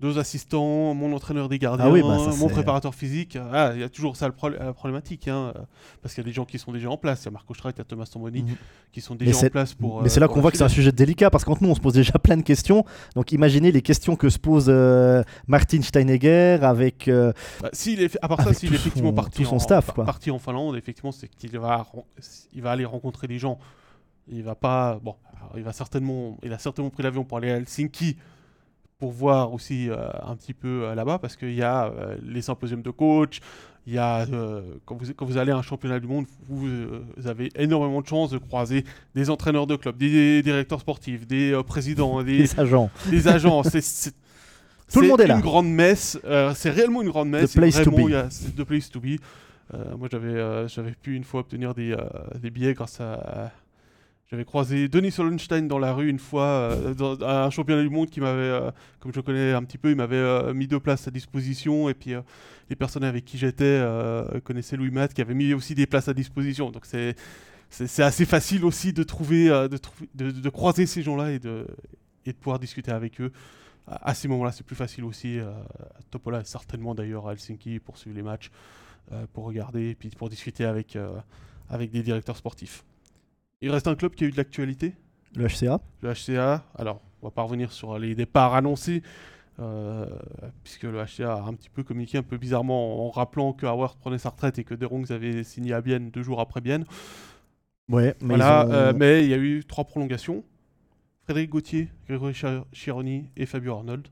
deux 0.00 0.18
assistants, 0.18 0.94
mon 0.94 1.12
entraîneur 1.14 1.50
des 1.50 1.58
gardiens, 1.58 1.84
Ah 1.86 1.90
oui, 1.90 2.00
bah, 2.00 2.16
ça, 2.18 2.34
mon 2.38 2.48
préparateur 2.48 2.94
physique. 2.94 3.36
Ah, 3.52 3.72
il 3.74 3.80
y 3.80 3.84
a 3.84 3.88
toujours 3.90 4.16
ça 4.16 4.26
le 4.28 4.32
pro- 4.32 4.48
la 4.48 4.72
problématique, 4.72 5.28
hein, 5.28 5.52
euh, 5.54 5.60
parce 6.00 6.14
qu'il 6.14 6.22
y 6.22 6.26
a 6.26 6.28
des 6.30 6.32
gens 6.32 6.46
qui 6.46 6.58
sont 6.58 6.72
déjà 6.72 6.88
en 6.88 6.96
place. 6.96 7.20
Il 7.22 7.26
y 7.26 7.28
a 7.28 7.32
Marco 7.32 7.52
Streit, 7.52 7.72
il 7.76 7.78
y 7.78 7.80
a 7.82 7.84
Thomas 7.84 8.06
Tomboni 8.10 8.42
Mhm. 8.44 8.54
qui 8.92 9.02
sont 9.02 9.14
Mais 9.20 9.26
déjà 9.26 9.46
en 9.46 9.50
place 9.50 9.74
pour. 9.74 10.00
Mais 10.00 10.06
euh, 10.06 10.08
c'est 10.08 10.20
là 10.20 10.28
qu'on 10.28 10.40
voit 10.40 10.50
que 10.50 10.56
c'est 10.56 10.64
un 10.64 10.68
sujet 10.68 10.90
délicat 10.90 11.28
parce 11.28 11.44
qu'entre 11.44 11.62
nous, 11.62 11.68
on 11.68 11.74
se 11.74 11.80
pose 11.80 11.92
déjà 11.92 12.14
plein 12.18 12.38
de 12.38 12.42
questions. 12.42 12.86
Donc 13.14 13.32
imaginez 13.32 13.72
les 13.72 13.82
questions 13.82 14.16
que 14.16 14.30
se 14.30 14.38
pose 14.38 14.66
euh, 14.68 15.22
Martin 15.46 15.82
Steinegger 15.82 16.60
avec. 16.62 17.06
euh, 17.08 17.34
Bah, 17.60 17.68
est, 17.72 18.18
à 18.22 18.28
part 18.28 18.40
ça, 18.40 18.54
s'il 18.54 18.72
est 18.72 18.76
effectivement 18.76 19.10
son- 19.10 19.14
parti, 19.14 19.44
son 19.44 19.56
en, 19.56 19.58
staff, 19.58 19.90
quoi. 19.92 20.06
parti 20.06 20.30
en 20.30 20.38
Finlande, 20.38 20.76
effectivement, 20.76 21.12
c'est 21.12 21.28
qu'il 21.28 21.58
va, 21.58 21.84
il 22.54 22.62
va 22.62 22.70
aller 22.70 22.86
rencontrer 22.86 23.26
des 23.26 23.38
gens. 23.38 23.58
Il 24.30 24.42
va 24.42 24.54
pas, 24.54 24.98
bon, 25.02 25.16
il 25.56 25.62
va 25.62 25.72
certainement, 25.72 26.38
il 26.42 26.52
a 26.52 26.58
certainement 26.58 26.90
pris 26.90 27.02
l'avion 27.02 27.24
pour 27.24 27.38
aller 27.38 27.50
à 27.50 27.56
Helsinki 27.56 28.16
pour 29.00 29.10
voir 29.12 29.52
aussi 29.54 29.88
euh, 29.88 29.96
un 30.22 30.36
petit 30.36 30.52
peu 30.52 30.84
euh, 30.84 30.94
là-bas, 30.94 31.18
parce 31.18 31.34
qu'il 31.34 31.54
y 31.54 31.62
a 31.62 31.86
euh, 31.86 32.16
les 32.22 32.42
symposiums 32.42 32.82
de 32.82 32.90
coach, 32.90 33.40
il 33.86 33.94
y 33.94 33.98
a 33.98 34.26
quand, 34.84 34.94
vous, 34.94 35.14
quand 35.14 35.24
vous 35.24 35.38
allez 35.38 35.50
à 35.52 35.56
un 35.56 35.62
championnat 35.62 35.98
du 35.98 36.06
monde, 36.06 36.26
vous, 36.46 36.68
vous 37.16 37.26
avez 37.26 37.48
énormément 37.56 38.02
de 38.02 38.06
chances 38.06 38.30
de 38.30 38.36
croiser 38.36 38.84
des 39.14 39.30
entraîneurs 39.30 39.66
de 39.66 39.74
clubs, 39.74 39.96
des 39.96 40.42
directeurs 40.42 40.80
sportifs, 40.80 41.26
des 41.26 41.58
présidents, 41.66 42.22
des, 42.24 42.60
agents. 42.60 42.90
des 43.08 43.26
agents. 43.26 43.62
c'est, 43.62 43.80
c'est- 43.80 44.14
Tout 44.92 45.00
le 45.00 45.06
c'est 45.06 45.10
monde 45.10 45.20
est 45.22 45.26
là. 45.28 45.36
une 45.36 45.40
grande 45.40 45.68
messe. 45.70 46.18
c'est 46.54 46.70
réellement 46.70 47.00
une 47.00 47.08
grande 47.08 47.30
messe. 47.30 47.52
The 47.52 47.56
place 47.56 47.74
c'est 47.76 47.84
to 47.84 47.90
be. 47.92 48.12
c'est 48.28 48.54
the 48.54 48.64
place 48.64 48.90
to 48.90 49.00
be. 49.00 49.16
Moi, 49.96 50.08
j'avais, 50.12 50.68
j'avais 50.68 50.92
pu 50.92 51.14
une 51.14 51.24
fois 51.24 51.40
obtenir 51.40 51.72
des, 51.74 51.96
des 52.38 52.50
billets 52.50 52.74
grâce 52.74 53.00
à. 53.00 53.50
J'avais 54.30 54.44
croisé 54.44 54.86
Denis 54.86 55.10
Solenstein 55.10 55.66
dans 55.66 55.80
la 55.80 55.92
rue 55.92 56.08
une 56.08 56.20
fois 56.20 56.44
euh, 56.44 56.94
dans, 56.94 57.20
un 57.20 57.50
championnat 57.50 57.82
du 57.82 57.90
monde 57.90 58.10
qui 58.10 58.20
m'avait, 58.20 58.42
euh, 58.42 58.70
comme 59.00 59.10
je 59.10 59.16
le 59.16 59.24
connais 59.24 59.52
un 59.52 59.64
petit 59.64 59.76
peu, 59.76 59.90
il 59.90 59.96
m'avait 59.96 60.14
euh, 60.14 60.54
mis 60.54 60.68
deux 60.68 60.78
places 60.78 61.08
à 61.08 61.10
disposition 61.10 61.88
et 61.88 61.94
puis 61.94 62.12
les 62.68 62.76
personnes 62.76 63.02
avec 63.02 63.24
qui 63.24 63.38
j'étais 63.38 63.84
connaissaient 64.44 64.76
Louis 64.76 64.92
Matt 64.92 65.14
qui 65.14 65.20
avait 65.20 65.34
mis 65.34 65.52
aussi 65.52 65.74
des 65.74 65.86
places 65.86 66.06
à 66.06 66.14
disposition. 66.14 66.70
Donc 66.70 66.86
c'est 66.86 67.16
assez 68.02 68.24
facile 68.24 68.64
aussi 68.64 68.92
de 68.92 69.02
trouver, 69.02 69.48
de, 70.14 70.48
croiser 70.48 70.86
ces 70.86 71.02
gens-là 71.02 71.32
et 71.32 71.40
de, 71.40 71.66
pouvoir 72.40 72.60
discuter 72.60 72.92
avec 72.92 73.20
eux. 73.20 73.32
À, 73.88 74.14
ces 74.14 74.28
moments-là, 74.28 74.52
c'est 74.52 74.64
plus 74.64 74.76
facile 74.76 75.02
aussi. 75.02 75.40
Topola 76.12 76.44
certainement 76.44 76.94
d'ailleurs 76.94 77.26
à 77.26 77.32
Helsinki 77.32 77.80
pour 77.80 77.98
suivre 77.98 78.14
les 78.14 78.22
matchs, 78.22 78.52
pour 79.32 79.44
regarder 79.44 79.90
et 79.90 79.94
puis 79.96 80.10
pour 80.10 80.28
discuter 80.28 80.64
avec 80.64 80.96
des 81.90 82.02
directeurs 82.04 82.36
sportifs. 82.36 82.84
Il 83.62 83.70
reste 83.70 83.88
un 83.88 83.94
club 83.94 84.14
qui 84.14 84.24
a 84.24 84.26
eu 84.26 84.30
de 84.30 84.36
l'actualité, 84.38 84.94
Le 85.34 85.46
HCA. 85.46 85.80
le 86.02 86.12
HCA. 86.14 86.64
Alors, 86.76 87.00
on 87.22 87.26
va 87.26 87.30
pas 87.30 87.42
revenir 87.42 87.72
sur 87.72 87.98
les 87.98 88.14
départs 88.14 88.54
annoncés, 88.54 89.02
euh, 89.58 90.06
puisque 90.64 90.84
le 90.84 90.98
HCA 91.04 91.34
a 91.34 91.42
un 91.42 91.52
petit 91.52 91.68
peu 91.68 91.82
communiqué 91.82 92.16
un 92.16 92.22
peu 92.22 92.38
bizarrement 92.38 93.06
en 93.06 93.10
rappelant 93.10 93.52
que 93.52 93.66
Howard 93.66 93.96
prenait 93.98 94.16
sa 94.18 94.30
retraite 94.30 94.58
et 94.58 94.64
que 94.64 94.74
Derongs 94.74 95.04
avait 95.10 95.44
signé 95.44 95.74
à 95.74 95.82
Bienne 95.82 96.10
deux 96.10 96.22
jours 96.22 96.40
après 96.40 96.62
Bienne. 96.62 96.86
Ouais, 97.90 98.14
mais, 98.22 98.28
Voilà, 98.36 98.66
ont- 98.66 98.72
euh, 98.72 98.92
mais 98.96 99.24
il 99.24 99.28
y 99.30 99.34
a 99.34 99.38
eu 99.38 99.62
trois 99.64 99.84
prolongations. 99.84 100.42
Frédéric 101.24 101.50
Gauthier, 101.50 101.88
Grégory 102.08 102.32
Chi- 102.34 102.46
Chironi 102.72 103.26
et 103.36 103.44
Fabio 103.44 103.74
Arnold. 103.74 104.08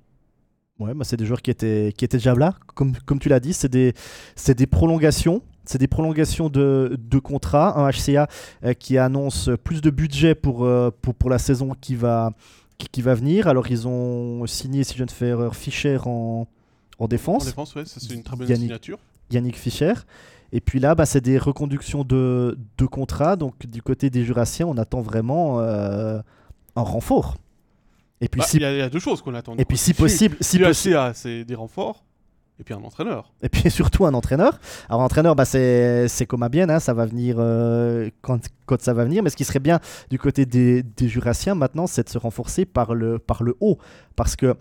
Ouais, 0.79 0.93
bah, 0.95 1.05
c'est 1.05 1.17
des 1.17 1.25
joueurs 1.27 1.43
qui 1.43 1.51
étaient, 1.51 1.93
qui 1.97 2.05
étaient 2.05 2.19
déjà 2.19 2.35
là. 2.35 2.55
Comme, 2.75 2.93
comme 2.99 3.19
tu 3.19 3.29
l'as 3.29 3.41
dit, 3.41 3.53
c'est 3.55 3.69
des, 3.71 3.95
c'est 4.37 4.57
des 4.57 4.67
prolongations. 4.67 5.43
C'est 5.69 5.79
des 5.79 5.87
prolongations 5.89 6.49
de, 6.49 6.97
de 6.99 7.19
contrats. 7.19 7.79
Un 7.79 7.91
HCA 7.91 8.27
euh, 8.65 8.73
qui 8.73 8.97
annonce 8.99 9.51
plus 9.65 9.81
de 9.81 9.91
budget 9.91 10.35
pour, 10.35 10.65
euh, 10.65 10.91
pour, 11.03 11.15
pour 11.15 11.29
la 11.31 11.39
saison 11.39 11.75
qui 11.81 11.95
va, 11.95 12.33
qui, 12.79 12.89
qui 12.89 13.03
va 13.03 13.15
venir. 13.15 13.47
Alors, 13.49 13.71
ils 13.71 13.87
ont 13.87 14.47
signé, 14.47 14.83
si 14.85 14.97
je 14.97 15.05
ne 15.05 15.09
fais 15.11 15.27
erreur, 15.29 15.55
Fischer 15.55 15.99
en, 16.07 16.47
en 16.99 17.05
En 17.05 17.09
défense. 17.09 17.45
défense, 17.47 17.75
ouais, 17.75 17.83
c'est 17.87 18.13
une 18.15 18.23
très 18.23 18.37
bonne 18.37 18.49
Yannick. 18.49 18.63
signature. 18.65 18.99
Yannick 19.31 19.57
Fischer. 19.57 19.93
Et 20.53 20.63
puis 20.63 20.81
là, 20.81 20.95
bah, 20.95 21.05
c'est 21.05 21.21
des 21.21 21.37
reconductions 21.37 22.03
de, 22.05 22.57
de 22.79 22.87
contrats. 22.87 23.37
Donc, 23.37 23.67
du 23.67 23.83
côté 23.83 24.09
des 24.09 24.25
Jurassiens, 24.25 24.67
on 24.67 24.79
attend 24.79 25.03
vraiment 25.03 25.61
euh, 25.61 26.19
un 26.77 26.81
renfort. 26.83 27.37
Et 28.23 28.29
puis, 28.29 28.41
Bah, 28.41 28.47
si, 28.49 28.57
Il 28.57 28.63
y, 28.63 28.65
a- 28.65 28.73
il 28.73 28.79
y 28.79 28.83
a 28.83 28.89
deux 28.89 28.99
choses 29.01 29.21
qu'on 29.21 29.35
attend. 29.35 29.55
et 29.59 29.65
puis 29.67 29.77
si 29.77 29.93
possible, 29.95 30.37
si 30.41 30.57
du 30.57 30.65
possible, 30.65 30.95
HCA, 30.95 31.13
c'est 31.15 31.45
des 31.45 31.55
renforts 31.55 32.03
et 32.61 32.65
puis 32.65 32.75
un 32.75 32.83
entraîneur. 32.83 33.33
et 33.43 33.49
puis 33.49 33.71
surtout 33.71 34.07
un 34.07 34.15
entraîneur. 34.15 34.59
Alors, 34.89 35.03
entraîneur, 35.03 35.37
bah, 35.37 35.45
c'est 35.45 36.27
comme 36.27 36.43
à 36.43 36.49
bien, 36.49 36.69
hein, 36.69 36.81
ça 36.81 36.95
va 36.95 37.07
venir 37.07 37.37
euh, 37.39 38.11
quand, 38.21 38.41
quand 38.67 38.81
ça 38.81 38.93
va 38.93 39.05
venir. 39.05 39.23
Mais 39.23 39.31
ce 39.31 39.37
qui 39.37 39.45
serait 39.45 39.61
bien 39.61 39.81
du 40.11 40.19
côté 40.19 40.47
des, 40.47 40.83
des 40.83 41.09
Jurassiens 41.09 41.55
maintenant, 41.55 41.87
c'est 41.87 42.05
de 42.05 42.09
se 42.09 42.19
renforcer 42.19 42.65
par 42.65 42.95
le, 42.95 43.19
par 43.19 43.43
le 43.43 43.57
haut. 43.61 43.79
Parce 44.17 44.37
que 44.37 44.57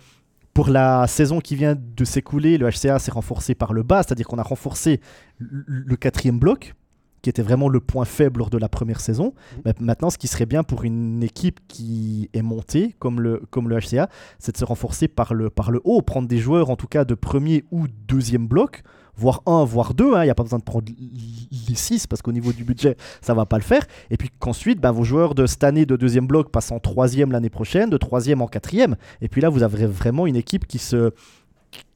pour 0.53 0.69
la 0.69 1.05
saison 1.07 1.39
qui 1.39 1.55
vient 1.55 1.75
de 1.77 2.03
s'écouler, 2.03 2.57
le 2.57 2.69
HCA 2.69 2.97
s'est 2.97 3.11
renforcé 3.11 3.53
par 3.53 3.73
le 3.73 3.83
bas, 3.83 4.01
c'est-à-dire 4.01 4.27
qu'on 4.27 4.39
a 4.39 4.43
renforcé 4.43 5.01
le 5.39 5.95
quatrième 5.95 6.39
bloc, 6.39 6.73
qui 7.21 7.29
était 7.29 7.41
vraiment 7.41 7.67
le 7.69 7.79
point 7.79 8.05
faible 8.05 8.39
lors 8.39 8.49
de 8.49 8.57
la 8.57 8.69
première 8.69 8.99
saison. 8.99 9.33
Mhm. 9.55 9.61
Mais 9.65 9.73
maintenant, 9.79 10.09
ce 10.09 10.17
qui 10.17 10.27
serait 10.27 10.45
bien 10.45 10.63
pour 10.63 10.83
une 10.83 11.23
équipe 11.23 11.59
qui 11.67 12.29
est 12.33 12.41
montée, 12.41 12.95
comme 12.99 13.19
le, 13.21 13.41
comme 13.49 13.69
le 13.69 13.77
HCA, 13.79 14.09
c'est 14.39 14.51
de 14.53 14.57
se 14.57 14.65
renforcer 14.65 15.07
par 15.07 15.33
le, 15.33 15.49
par 15.49 15.71
le 15.71 15.81
haut, 15.83 16.01
prendre 16.01 16.27
des 16.27 16.37
joueurs 16.37 16.69
en 16.69 16.75
tout 16.75 16.87
cas 16.87 17.05
de 17.05 17.15
premier 17.15 17.63
ou 17.71 17.87
deuxième 18.07 18.47
bloc, 18.47 18.83
voire 19.15 19.41
un, 19.47 19.65
voire 19.65 19.93
deux. 19.95 20.13
hein. 20.15 20.21
Il 20.21 20.25
n'y 20.25 20.29
a 20.31 20.35
pas 20.35 20.43
besoin 20.43 20.59
de 20.59 20.63
prendre 20.63 20.85
les 20.87 21.75
six 21.75 22.05
parce 22.05 22.21
qu'au 22.21 22.31
niveau 22.31 22.53
du 22.53 22.63
budget, 22.63 22.95
ça 23.21 23.33
va 23.33 23.45
pas 23.47 23.57
le 23.57 23.63
faire. 23.63 23.85
Et 24.11 24.17
puis 24.17 24.29
qu'ensuite, 24.39 24.79
ben, 24.79 24.91
vos 24.91 25.03
joueurs 25.03 25.33
de 25.33 25.45
cette 25.47 25.63
année 25.63 25.85
de 25.87 25.95
deuxième 25.95 26.27
bloc 26.27 26.51
passent 26.51 26.71
en 26.71 26.79
troisième 26.79 27.31
l'année 27.31 27.49
prochaine, 27.49 27.89
de 27.89 27.97
troisième 27.97 28.41
en 28.41 28.47
quatrième. 28.47 28.95
Et 29.21 29.27
puis 29.27 29.41
là, 29.41 29.49
vous 29.49 29.63
avez 29.63 29.87
vraiment 29.87 30.27
une 30.27 30.35
équipe 30.35 30.67
qui 30.67 30.77
se, 30.77 31.11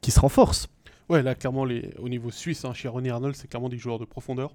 qui 0.02 0.10
se 0.10 0.20
renforce. 0.20 0.68
Ouais, 1.10 1.22
là, 1.22 1.36
clairement, 1.36 1.66
les... 1.66 1.92
au 2.00 2.08
niveau 2.10 2.32
suisse, 2.32 2.64
hein, 2.66 2.74
Chironi 2.74 3.10
et 3.10 3.12
Arnold, 3.12 3.36
c'est 3.36 3.48
clairement 3.48 3.70
des 3.70 3.78
joueurs 3.78 4.00
de 4.00 4.06
profondeur. 4.06 4.54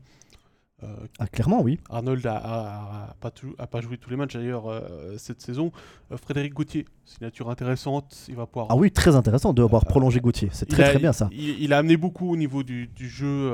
Euh, 0.83 0.89
Ah, 1.18 1.27
clairement, 1.27 1.62
oui. 1.62 1.79
Arnold 1.89 2.24
a, 2.27 2.37
a- 2.37 3.05
a 3.11 3.14
pas 3.20 3.31
tou- 3.31 3.55
a 3.59 3.66
pas 3.66 3.81
joué 3.81 3.97
tous 3.97 4.11
les 4.11 4.16
matchs 4.16 4.35
d'ailleurs 4.35 4.68
euh, 4.68 5.16
cette 5.16 5.41
saison. 5.41 5.72
Euh, 6.12 6.18
Frédéric 6.18 6.53
Gauthier, 6.53 6.85
signature 7.07 7.49
intéressante. 7.49 8.27
Il 8.29 8.35
va 8.37 8.45
pouvoir. 8.47 8.66
Ah 8.70 8.77
oui, 8.77 8.91
très 8.91 9.16
intéressant 9.16 9.55
de 9.55 9.62
voir 9.62 9.87
prolonger 9.87 10.20
Gauthier. 10.20 10.51
C'est 10.53 10.66
très 10.68 10.91
très 10.91 10.99
bien 10.99 11.14
ça. 11.14 11.29
Il, 11.33 11.62
il 11.62 11.72
a 11.72 11.79
amené 11.79 11.97
beaucoup 11.97 12.31
au 12.31 12.37
niveau 12.37 12.62
du, 12.62 12.89
du 12.89 13.09
jeu 13.09 13.53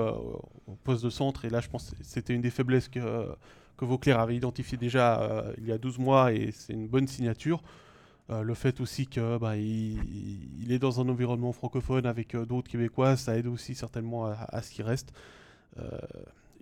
au 0.67 0.75
poste 0.83 1.05
de 1.05 1.11
centre. 1.11 1.45
Et 1.45 1.51
là, 1.51 1.61
je 1.61 1.69
pense 1.69 1.91
que 1.91 1.97
c'était 2.03 2.35
une 2.35 2.41
des 2.43 2.51
faiblesses 2.51 2.89
que, 2.89 3.29
que 3.77 3.85
Vauclair 3.85 4.19
avait 4.19 4.35
identifié 4.37 4.77
déjà 4.77 5.45
il 5.59 5.67
y 5.69 5.73
a 5.73 5.79
12 5.79 5.99
mois. 6.01 6.33
Et 6.33 6.51
c'est 6.53 6.73
une 6.73 6.89
bonne 6.89 7.07
signature. 7.07 7.63
Le 8.31 8.55
fait 8.55 8.81
aussi 8.81 9.07
que 9.07 9.39
bah, 9.39 9.57
il, 9.57 9.99
il 10.61 10.73
est 10.73 10.79
dans 10.81 11.01
un 11.01 11.09
environnement 11.09 11.53
francophone 11.53 12.05
avec 12.07 12.35
d'autres 12.35 12.69
Québécois, 12.69 13.15
ça 13.17 13.37
aide 13.37 13.47
aussi 13.47 13.75
certainement 13.77 14.27
à, 14.27 14.33
à 14.49 14.61
ce 14.63 14.71
qu'il 14.73 14.85
reste. 14.85 15.13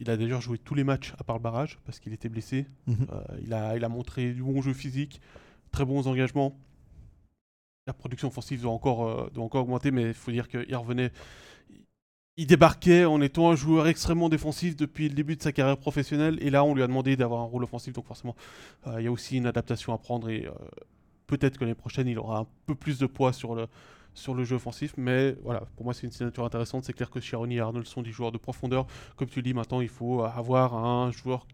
Il 0.00 0.10
a 0.10 0.16
d'ailleurs 0.16 0.40
joué 0.40 0.56
tous 0.58 0.74
les 0.74 0.82
matchs 0.82 1.12
à 1.18 1.24
part 1.24 1.36
le 1.36 1.42
barrage 1.42 1.78
parce 1.84 1.98
qu'il 1.98 2.12
était 2.14 2.30
blessé. 2.30 2.66
Mhm. 2.86 3.06
Euh, 3.12 3.22
il, 3.44 3.52
a, 3.52 3.76
il 3.76 3.84
a 3.84 3.88
montré 3.88 4.32
du 4.32 4.42
bon 4.42 4.62
jeu 4.62 4.72
physique, 4.72 5.20
très 5.70 5.84
bons 5.84 6.08
engagements. 6.08 6.58
La 7.86 7.92
production 7.92 8.28
offensive 8.28 8.62
doit 8.62 8.72
encore, 8.72 9.06
euh, 9.06 9.30
doit 9.32 9.44
encore 9.44 9.62
augmenter, 9.62 9.90
mais 9.90 10.08
il 10.08 10.14
faut 10.14 10.30
dire 10.30 10.48
qu'il 10.48 10.74
revenait. 10.74 11.12
Il 12.38 12.46
débarquait 12.46 13.04
en 13.04 13.20
étant 13.20 13.50
un 13.50 13.56
joueur 13.56 13.86
extrêmement 13.88 14.30
défensif 14.30 14.74
depuis 14.74 15.08
le 15.10 15.14
début 15.14 15.36
de 15.36 15.42
sa 15.42 15.52
carrière 15.52 15.76
professionnelle, 15.76 16.38
et 16.40 16.48
là 16.48 16.64
on 16.64 16.74
lui 16.74 16.82
a 16.82 16.86
demandé 16.86 17.14
d'avoir 17.14 17.42
un 17.42 17.44
rôle 17.44 17.64
offensif, 17.64 17.92
donc 17.92 18.06
forcément 18.06 18.34
euh, 18.86 19.00
il 19.00 19.04
y 19.04 19.08
a 19.08 19.12
aussi 19.12 19.36
une 19.36 19.46
adaptation 19.46 19.92
à 19.92 19.98
prendre, 19.98 20.30
et 20.30 20.48
peut-être 21.26 21.58
que 21.58 21.64
l'année 21.64 21.74
prochaine 21.74 22.08
il 22.08 22.18
aura 22.18 22.38
un 22.38 22.46
peu 22.64 22.74
plus 22.74 22.98
de 22.98 23.04
poids 23.04 23.34
sur 23.34 23.54
le, 23.54 23.66
sur 24.14 24.34
le 24.34 24.44
jeu 24.44 24.56
offensif, 24.56 24.94
mais 24.96 25.36
voilà, 25.42 25.62
pour 25.76 25.84
moi 25.84 25.94
c'est 25.94 26.06
une 26.06 26.12
signature 26.12 26.44
intéressante, 26.44 26.84
c'est 26.84 26.92
clair 26.92 27.10
que 27.10 27.20
Chironi 27.20 27.56
et 27.56 27.60
Arnold 27.60 27.86
sont 27.86 28.02
des 28.02 28.10
joueurs 28.10 28.32
de 28.32 28.38
profondeur, 28.38 28.86
comme 29.16 29.28
tu 29.28 29.38
le 29.38 29.42
dis 29.44 29.54
maintenant 29.54 29.80
il 29.80 29.88
faut 29.88 30.22
avoir 30.22 30.74
un 30.74 31.10
joueur 31.12 31.46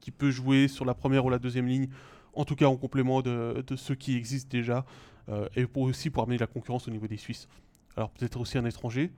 qui 0.00 0.10
peut 0.10 0.30
jouer 0.30 0.68
sur 0.68 0.84
la 0.84 0.94
première 0.94 1.24
ou 1.24 1.30
la 1.30 1.38
deuxième 1.38 1.66
ligne, 1.66 1.88
en 2.34 2.44
tout 2.44 2.56
cas 2.56 2.66
en 2.66 2.76
complément 2.76 3.22
de, 3.22 3.64
de 3.66 3.76
ceux 3.76 3.94
qui 3.94 4.16
existent 4.16 4.50
déjà, 4.50 4.84
euh, 5.28 5.48
et 5.56 5.66
pour 5.66 5.84
aussi 5.84 6.10
pour 6.10 6.22
amener 6.24 6.36
de 6.36 6.42
la 6.42 6.46
concurrence 6.48 6.88
au 6.88 6.90
niveau 6.90 7.06
des 7.06 7.16
Suisses. 7.16 7.48
Alors 7.96 8.10
peut-être 8.10 8.40
aussi 8.40 8.58
un 8.58 8.64
étranger, 8.64 9.10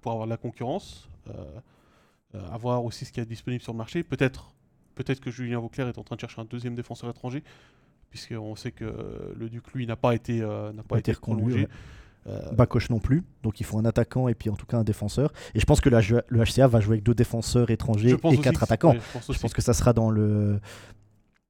pour 0.00 0.12
avoir 0.12 0.26
de 0.26 0.30
la 0.30 0.36
concurrence, 0.36 1.08
euh, 1.28 1.32
euh, 2.34 2.50
avoir 2.50 2.84
aussi 2.84 3.04
ce 3.04 3.12
qu'il 3.12 3.20
y 3.20 3.26
a 3.26 3.28
disponible 3.28 3.62
sur 3.62 3.72
le 3.72 3.78
marché. 3.78 4.02
Peut-être 4.04 4.54
peut-être 4.94 5.20
que 5.20 5.30
Julien 5.30 5.58
Vauclair 5.60 5.88
est 5.88 5.98
en 5.98 6.02
train 6.04 6.16
de 6.16 6.20
chercher 6.20 6.40
un 6.40 6.44
deuxième 6.44 6.74
défenseur 6.74 7.08
étranger, 7.10 7.42
puisqu'on 8.10 8.54
sait 8.56 8.72
que 8.72 9.32
le 9.36 9.48
Duc, 9.48 9.72
lui, 9.72 9.86
n'a 9.86 9.96
pas 9.96 10.14
été, 10.14 10.40
n'a 10.40 10.72
pas 10.72 10.82
Pas 10.88 10.98
été 10.98 11.12
été 11.12 11.12
reconduit, 11.12 11.44
prolongé. 11.44 11.62
ouais. 11.62 11.68
Euh, 12.28 12.52
Bakoche 12.52 12.90
non 12.90 12.98
plus. 12.98 13.24
Donc 13.42 13.60
il 13.60 13.64
faut 13.64 13.78
un 13.78 13.84
attaquant 13.84 14.28
et 14.28 14.34
puis 14.34 14.50
en 14.50 14.54
tout 14.56 14.66
cas 14.66 14.76
un 14.78 14.84
défenseur. 14.84 15.32
Et 15.54 15.60
je 15.60 15.64
pense 15.64 15.80
que 15.80 15.88
la- 15.88 16.00
le 16.00 16.42
HCA 16.44 16.66
va 16.68 16.80
jouer 16.80 16.94
avec 16.94 17.04
deux 17.04 17.14
défenseurs 17.14 17.70
étrangers 17.70 18.16
et 18.30 18.38
quatre 18.38 18.62
attaquants. 18.62 18.90
ouais, 18.92 19.00
je 19.00 19.12
pense 19.12 19.24
Je 19.26 19.30
aussi. 19.32 19.40
pense 19.40 19.52
que 19.54 19.62
ça 19.62 19.72
sera 19.72 19.92
dans 19.92 20.10
le. 20.10 20.60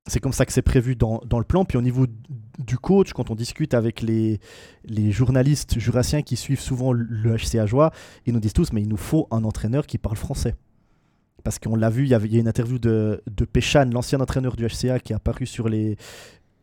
C'est 0.06 0.20
comme 0.20 0.32
ça 0.32 0.46
que 0.46 0.52
c'est 0.54 0.62
prévu 0.62 0.96
dans, 0.96 1.20
dans 1.26 1.38
le 1.38 1.44
plan. 1.44 1.64
Puis 1.66 1.76
au 1.76 1.82
niveau 1.82 2.06
du 2.58 2.78
coach, 2.78 3.12
quand 3.12 3.30
on 3.30 3.34
discute 3.34 3.74
avec 3.74 4.00
les, 4.00 4.40
les 4.84 5.10
journalistes 5.12 5.78
jurassiens 5.78 6.22
qui 6.22 6.36
suivent 6.36 6.60
souvent 6.60 6.92
le 6.92 7.36
HCA 7.36 7.66
Joie, 7.66 7.90
ils 8.24 8.32
nous 8.32 8.40
disent 8.40 8.54
tous 8.54 8.72
mais 8.72 8.80
il 8.80 8.88
nous 8.88 8.96
faut 8.96 9.28
un 9.30 9.44
entraîneur 9.44 9.86
qui 9.86 9.98
parle 9.98 10.16
français. 10.16 10.54
Parce 11.44 11.58
qu'on 11.58 11.76
l'a 11.76 11.90
vu, 11.90 12.04
il 12.04 12.08
y, 12.08 12.14
avait, 12.14 12.26
il 12.28 12.34
y 12.34 12.36
a 12.38 12.40
une 12.40 12.48
interview 12.48 12.78
de, 12.78 13.22
de 13.30 13.44
Péchan, 13.44 13.88
l'ancien 13.92 14.20
entraîneur 14.20 14.56
du 14.56 14.66
HCA, 14.66 14.98
qui 14.98 15.12
est 15.12 15.16
apparu 15.16 15.44
sur 15.46 15.68
les, 15.68 15.96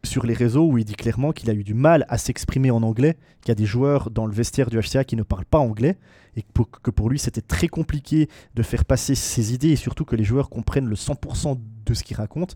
sur 0.06 0.26
les 0.26 0.34
réseaux 0.34 0.66
où 0.68 0.78
il 0.78 0.86
dit 0.86 0.96
clairement 0.96 1.32
qu'il 1.32 1.50
a 1.50 1.54
eu 1.54 1.64
du 1.64 1.74
mal 1.74 2.06
à 2.10 2.18
s'exprimer 2.18 2.72
en 2.72 2.84
anglais, 2.84 3.18
qu'il 3.42 3.50
y 3.50 3.52
a 3.52 3.56
des 3.56 3.66
joueurs 3.66 4.10
dans 4.10 4.26
le 4.26 4.34
vestiaire 4.34 4.70
du 4.70 4.80
HCA 4.80 5.04
qui 5.04 5.16
ne 5.16 5.24
parlent 5.24 5.46
pas 5.46 5.60
anglais 5.60 5.98
et 6.36 6.44
que 6.44 6.92
pour, 6.92 7.10
lui 7.10 7.20
c'était 7.20 7.42
très 7.42 7.68
compliqué 7.68 8.30
de 8.56 8.64
faire 8.64 8.86
passer 8.86 9.16
ses 9.16 9.54
idées 9.54 9.70
et 9.70 9.76
surtout 9.76 10.06
que 10.06 10.16
les 10.16 10.24
joueurs 10.24 10.50
comprennent 10.50 10.88
le 10.88 10.96
100% 10.96 11.60
de 11.86 11.94
ce 11.94 12.04
qu'il 12.04 12.18
raconte. 12.18 12.56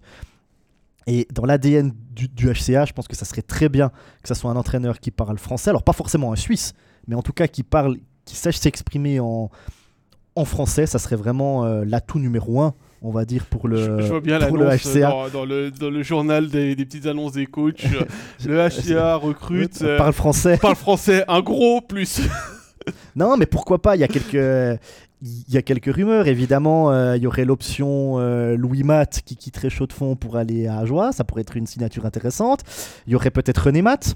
Et 1.07 1.27
dans 1.33 1.45
l'ADN 1.45 1.93
du, 2.11 2.27
HCA, 2.47 2.85
je 2.85 2.93
pense 2.93 3.07
que 3.07 3.15
ça 3.15 3.25
serait 3.25 3.41
très 3.41 3.69
bien 3.69 3.89
que 4.21 4.27
ça 4.27 4.35
soit 4.35 4.51
un 4.51 4.55
entraîneur 4.55 4.99
qui 4.99 5.11
parle 5.11 5.37
français, 5.37 5.69
alors 5.69 5.83
pas 5.83 5.93
forcément 5.93 6.31
un 6.31 6.35
Suisse, 6.35 6.73
mais 7.07 7.15
en 7.15 7.21
tout 7.21 7.33
cas 7.33 7.47
qui 7.47 7.63
parle, 7.63 7.97
qui 8.25 8.35
sache 8.35 8.57
s'exprimer 8.57 9.19
en, 9.19 9.49
en 10.35 10.45
français, 10.45 10.85
ça 10.85 10.99
serait 10.99 11.15
vraiment 11.15 11.65
euh, 11.65 11.83
l'atout 11.85 12.19
numéro 12.19 12.61
un, 12.61 12.75
on 13.01 13.11
va 13.11 13.25
dire, 13.25 13.45
pour 13.45 13.67
le, 13.67 13.77
je, 13.77 14.01
je 14.03 14.07
vois 14.09 14.21
bien 14.21 14.39
pour 14.39 14.57
le 14.57 14.65
HCA. 14.67 15.09
dans, 15.09 15.29
dans 15.29 15.45
le, 15.45 15.71
dans 15.71 15.89
le 15.89 16.03
journal 16.03 16.49
des, 16.49 16.75
des 16.75 16.85
petites 16.85 17.05
annonces 17.05 17.33
des 17.33 17.45
coachs. 17.45 17.85
le 18.45 18.67
HCA 18.69 19.15
recrute, 19.15 19.81
euh, 19.81 19.97
parle 19.97 20.13
français. 20.13 20.57
parle 20.57 20.75
français, 20.75 21.23
un 21.27 21.41
gros 21.41 21.81
plus. 21.81 22.21
Non, 23.15 23.37
mais 23.37 23.45
pourquoi 23.45 23.81
pas 23.81 23.95
Il 23.95 23.99
y 23.99 24.03
a 24.03 24.07
quelques, 24.07 24.79
il 25.21 25.53
y 25.53 25.57
a 25.57 25.61
quelques 25.61 25.93
rumeurs. 25.93 26.27
Évidemment, 26.27 26.91
euh, 26.91 27.17
il 27.17 27.21
y 27.23 27.27
aurait 27.27 27.45
l'option 27.45 28.15
euh, 28.19 28.55
Louis 28.55 28.81
Matt 28.83 29.21
qui 29.25 29.35
quitterait 29.35 29.69
Chaux 29.69 29.85
de 29.85 29.93
Fonds 29.93 30.15
pour 30.15 30.37
aller 30.37 30.65
à 30.65 30.79
Ajoie. 30.79 31.11
Ça 31.11 31.23
pourrait 31.23 31.41
être 31.41 31.55
une 31.57 31.67
signature 31.67 32.05
intéressante. 32.05 32.61
Il 33.05 33.11
y 33.13 33.15
aurait 33.15 33.29
peut-être 33.31 33.59
René 33.65 33.81
Matt 33.83 34.15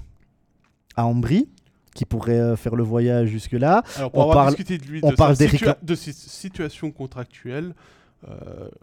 à 0.96 1.04
Ambry 1.06 1.48
qui 1.94 2.04
pourrait 2.04 2.40
euh, 2.40 2.56
faire 2.56 2.74
le 2.74 2.82
voyage 2.82 3.28
jusque-là. 3.28 3.84
On 4.12 4.32
parle- 4.32 4.56
de 4.56 4.74
lui, 4.90 5.00
on 5.04 5.10
de, 5.10 5.14
parle 5.14 5.34
situa- 5.34 5.76
de 5.80 5.94
si- 5.94 6.12
situation 6.12 6.90
contractuelle, 6.90 7.66
euh, 7.66 7.72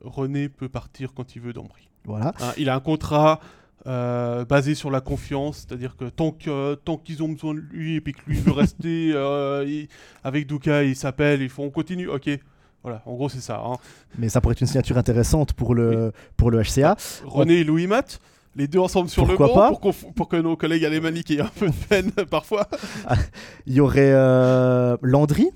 René 0.04 0.50
peut 0.50 0.70
partir 0.70 1.14
quand 1.14 1.36
il 1.36 1.42
veut 1.42 1.54
d'Ambry. 1.54 1.90
Voilà. 2.06 2.34
Hein, 2.42 2.52
il 2.58 2.70
a 2.70 2.76
un 2.76 2.80
contrat 2.80 3.40
euh, 3.88 4.46
basé 4.46 4.76
sur 4.76 4.92
la 4.92 5.02
confiance, 5.02 5.66
c'est-à-dire 5.68 5.96
que 5.98 6.06
tant 6.06 6.32
qu'ils 6.32 7.24
ont 7.24 7.30
besoin 7.30 7.54
de 7.56 7.60
lui 7.60 7.96
et 7.96 8.02
puis 8.02 8.14
que 8.14 8.22
lui 8.28 8.38
veut 8.38 8.52
rester 8.52 9.12
euh, 9.16 9.66
il- 9.68 9.88
avec 10.24 10.48
Douka, 10.48 10.84
il 10.84 10.96
s'appelle, 10.96 11.42
il 11.42 11.50
faut 11.50 11.64
on 11.64 11.70
continue, 11.72 12.08
ok. 12.08 12.30
Voilà, 12.84 13.02
en 13.06 13.14
gros 13.14 13.30
c'est 13.30 13.42
ça. 13.42 13.62
hein. 13.64 13.78
Mais 14.18 14.30
ça 14.30 14.42
pourrait 14.42 14.54
être 14.54 14.62
une 14.62 14.68
signature 14.68 14.98
intéressante 14.98 15.54
pour 15.54 15.76
le, 15.76 16.12
pour 16.38 16.50
le 16.52 16.62
HCA. 16.64 16.96
René 17.26 17.60
et 17.60 17.64
Louis 17.64 17.86
Matt, 17.86 18.20
les 18.56 18.68
deux 18.68 18.80
ensemble 18.80 19.08
sur 19.10 19.26
Pourquoi 19.28 19.48
le 19.48 19.54
pas 19.54 19.70
banc 19.72 19.94
pour, 20.16 20.28
que 20.28 20.36
nos 20.36 20.56
collègues 20.56 20.86
alémaniques 20.86 21.30
aient 21.32 21.42
un 21.42 21.52
peu 21.60 21.68
de 21.68 21.74
peine 21.90 22.12
parfois. 22.30 22.68
Il 23.68 23.74
y 23.74 23.80
aurait 23.80 24.12
euh, 24.14 24.98
Landry 25.04 25.50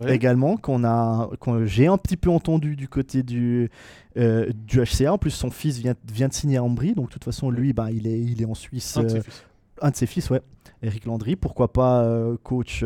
Ouais. 0.00 0.14
également, 0.14 0.56
qu'on 0.56 0.82
a, 0.84 1.28
qu'on- 1.40 1.66
j'ai 1.66 1.86
un 1.86 1.98
petit 1.98 2.16
peu 2.16 2.30
entendu 2.30 2.74
du 2.76 2.88
côté 2.88 3.22
du, 3.22 3.70
euh, 4.16 4.50
du 4.66 4.80
HCA. 4.80 5.12
En 5.12 5.18
plus, 5.18 5.30
son 5.30 5.50
fils 5.50 5.78
vient, 5.78 5.94
vient 6.10 6.28
de 6.28 6.32
signer 6.32 6.56
à 6.56 6.62
Ambry, 6.64 6.94
donc 6.94 7.08
de 7.08 7.12
toute 7.12 7.24
façon, 7.24 7.50
lui, 7.50 7.72
bah, 7.72 7.90
il, 7.90 8.06
est, 8.06 8.18
il 8.20 8.40
est 8.40 8.46
en 8.46 8.54
Suisse. 8.54 8.96
Un 8.96 9.02
de 9.04 9.08
ses 9.08 9.16
euh, 9.18 9.22
fils. 9.22 9.44
un 9.82 9.90
de 9.90 9.96
ses 9.96 10.06
fils, 10.06 10.30
ouais. 10.30 10.40
Eric 10.82 11.04
Landry, 11.04 11.36
pourquoi 11.36 11.72
pas 11.72 12.02
euh, 12.04 12.36
coach, 12.42 12.82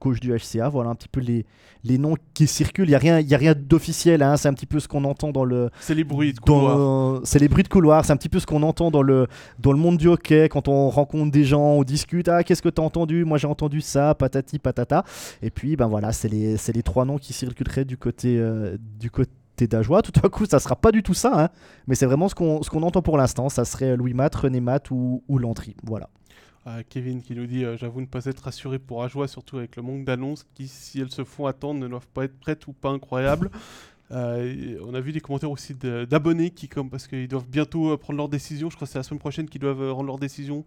coach 0.00 0.18
du 0.18 0.34
HCA. 0.34 0.68
Voilà 0.68 0.90
un 0.90 0.96
petit 0.96 1.08
peu 1.08 1.20
les, 1.20 1.46
les 1.84 1.98
noms 1.98 2.16
qui 2.34 2.48
circulent. 2.48 2.86
Il 2.86 2.90
n'y 2.90 2.96
a 2.96 2.98
rien, 2.98 3.20
y 3.20 3.34
a 3.34 3.38
rien 3.38 3.54
d'officiel, 3.56 4.22
hein. 4.22 4.36
c'est 4.36 4.48
un 4.48 4.54
petit 4.54 4.66
peu 4.66 4.80
ce 4.80 4.88
qu'on 4.88 5.04
entend 5.04 5.30
dans 5.30 5.44
le. 5.44 5.70
C'est 5.80 5.94
les 5.94 6.02
bruits 6.02 6.32
de 6.32 6.40
couloir. 6.40 7.20
C'est 7.22 7.38
les 7.38 7.48
bruits 7.48 7.62
de 7.62 7.68
couloir, 7.68 8.04
c'est 8.04 8.12
un 8.12 8.16
petit 8.16 8.28
peu 8.28 8.40
ce 8.40 8.46
qu'on 8.46 8.64
entend 8.64 8.90
dans 8.90 9.02
le, 9.02 9.28
dans 9.60 9.72
le 9.72 9.78
monde 9.78 9.98
du 9.98 10.08
hockey 10.08 10.48
quand 10.48 10.66
on 10.66 10.88
rencontre 10.88 11.30
des 11.30 11.44
gens, 11.44 11.62
on 11.62 11.84
discute. 11.84 12.28
Ah, 12.28 12.42
qu'est-ce 12.42 12.62
que 12.62 12.68
tu 12.68 12.80
as 12.80 12.84
entendu? 12.84 13.24
Moi 13.24 13.38
j'ai 13.38 13.46
entendu 13.46 13.80
ça, 13.80 14.14
patati 14.14 14.58
patata. 14.58 15.04
Et 15.42 15.50
puis, 15.50 15.76
ben 15.76 15.86
voilà, 15.86 16.12
c'est 16.12 16.28
les, 16.28 16.56
les 16.74 16.82
trois 16.82 17.04
noms 17.04 17.18
qui 17.18 17.32
circuleraient 17.32 17.84
du 17.84 17.96
côté, 17.96 18.38
euh, 18.38 18.76
du 18.98 19.10
côté 19.10 19.30
d'Ajoie. 19.66 20.02
Tout 20.02 20.12
à 20.24 20.28
coup, 20.28 20.46
ça 20.46 20.58
sera 20.58 20.76
pas 20.76 20.90
du 20.92 21.02
tout 21.02 21.14
ça, 21.14 21.44
hein. 21.44 21.48
mais 21.86 21.94
c'est 21.94 22.06
vraiment 22.06 22.28
ce 22.28 22.34
qu'on 22.34 22.60
qu'on 22.60 22.82
entend 22.82 23.02
pour 23.02 23.18
l'instant. 23.18 23.48
Ça 23.48 23.64
serait 23.64 23.96
Louis 23.96 24.14
Matt, 24.14 24.34
René 24.34 24.60
Matt 24.60 24.90
ou, 24.90 25.22
ou 25.28 25.38
Landry. 25.38 25.76
Voilà. 25.84 26.08
Kevin 26.88 27.22
qui 27.22 27.34
nous 27.34 27.46
dit 27.46 27.64
euh, 27.64 27.76
J'avoue 27.76 28.00
ne 28.00 28.06
pas 28.06 28.24
être 28.26 28.40
rassuré 28.40 28.78
pour 28.78 29.02
Ajoie, 29.02 29.28
surtout 29.28 29.58
avec 29.58 29.76
le 29.76 29.82
manque 29.82 30.04
d'annonces 30.04 30.44
qui, 30.54 30.68
si 30.68 31.00
elles 31.00 31.10
se 31.10 31.24
font 31.24 31.46
attendre, 31.46 31.80
ne 31.80 31.88
doivent 31.88 32.08
pas 32.08 32.24
être 32.24 32.38
prêtes 32.38 32.66
ou 32.66 32.72
pas 32.72 32.90
incroyables. 32.90 33.50
Euh, 34.12 34.78
on 34.84 34.92
a 34.94 35.00
vu 35.00 35.12
des 35.12 35.20
commentaires 35.20 35.50
aussi 35.50 35.74
d'abonnés 35.74 36.50
qui, 36.50 36.68
comme 36.68 36.90
parce 36.90 37.06
qu'ils 37.06 37.28
doivent 37.28 37.48
bientôt 37.48 37.92
euh, 37.92 37.96
prendre 37.96 38.18
leur 38.18 38.28
décision. 38.28 38.68
Je 38.68 38.76
crois 38.76 38.86
que 38.86 38.92
c'est 38.92 38.98
la 38.98 39.04
semaine 39.04 39.20
prochaine 39.20 39.48
qu'ils 39.48 39.60
doivent 39.60 39.92
rendre 39.92 40.06
leur 40.06 40.18
décision 40.18 40.64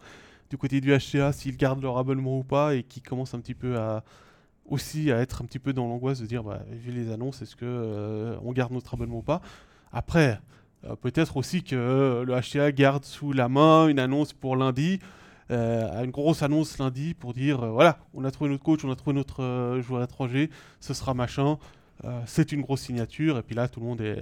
du 0.50 0.58
côté 0.58 0.82
du 0.82 0.92
HCA 0.92 1.32
s'ils 1.32 1.58
gardent 1.58 1.82
leur 1.82 1.98
abonnement 1.98 2.40
ou 2.40 2.44
pas 2.44 2.76
et 2.76 2.84
qui 2.84 3.02
commencent 3.02 3.34
un 3.34 3.40
petit 3.40 3.56
peu 3.56 3.78
à 3.78 4.04
aussi 4.66 5.12
à 5.12 5.20
être 5.20 5.42
un 5.42 5.46
petit 5.46 5.60
peu 5.60 5.74
dans 5.74 5.88
l'angoisse 5.88 6.22
de 6.22 6.26
dire 6.26 6.42
bah, 6.42 6.62
vu 6.72 6.92
les 6.92 7.12
annonces, 7.12 7.42
est-ce 7.42 7.56
que 7.56 8.38
on 8.42 8.54
garde 8.54 8.72
notre 8.72 8.94
abonnement 8.94 9.18
ou 9.18 9.22
pas? 9.22 9.42
Après, 9.92 10.40
peut-être 11.02 11.36
aussi 11.36 11.64
que 11.64 12.24
le 12.26 12.34
HCA 12.34 12.72
garde 12.72 13.04
sous 13.04 13.34
la 13.34 13.50
main 13.50 13.90
une 13.90 14.00
annonce 14.00 14.32
pour 14.32 14.56
lundi. 14.56 15.00
Euh, 15.52 16.04
une 16.04 16.12
grosse 16.12 16.42
annonce 16.42 16.78
lundi 16.78 17.14
pour 17.14 17.34
dire 17.34 17.64
euh, 17.64 17.70
voilà, 17.70 18.00
on 18.14 18.24
a 18.24 18.32
trouvé 18.32 18.50
notre 18.50 18.64
coach, 18.64 18.84
on 18.86 18.92
a 18.92 18.96
trouvé 18.96 19.14
notre 19.16 19.44
euh, 19.44 19.82
joueur 19.82 20.04
étranger, 20.04 20.50
ce 20.80 20.94
sera 20.94 21.14
machin. 21.14 21.58
c'est 22.26 22.52
une 22.52 22.62
grosse 22.62 22.82
signature. 22.82 23.38
Et 23.38 23.44
puis 23.44 23.56
là, 23.56 23.68
tout 23.68 23.80
le 23.80 23.86
monde 23.86 24.02
est 24.02 24.22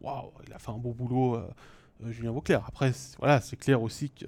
waouh, 0.00 0.30
il 0.46 0.52
a 0.52 0.58
fait 0.58 0.70
un 0.70 0.78
beau 0.78 0.92
boulot, 0.92 1.40
Julien 2.06 2.30
Vauclair. 2.30 2.62
Après, 2.66 2.92
voilà, 3.18 3.40
c'est 3.40 3.56
clair 3.56 3.82
aussi 3.82 4.10
que 4.10 4.26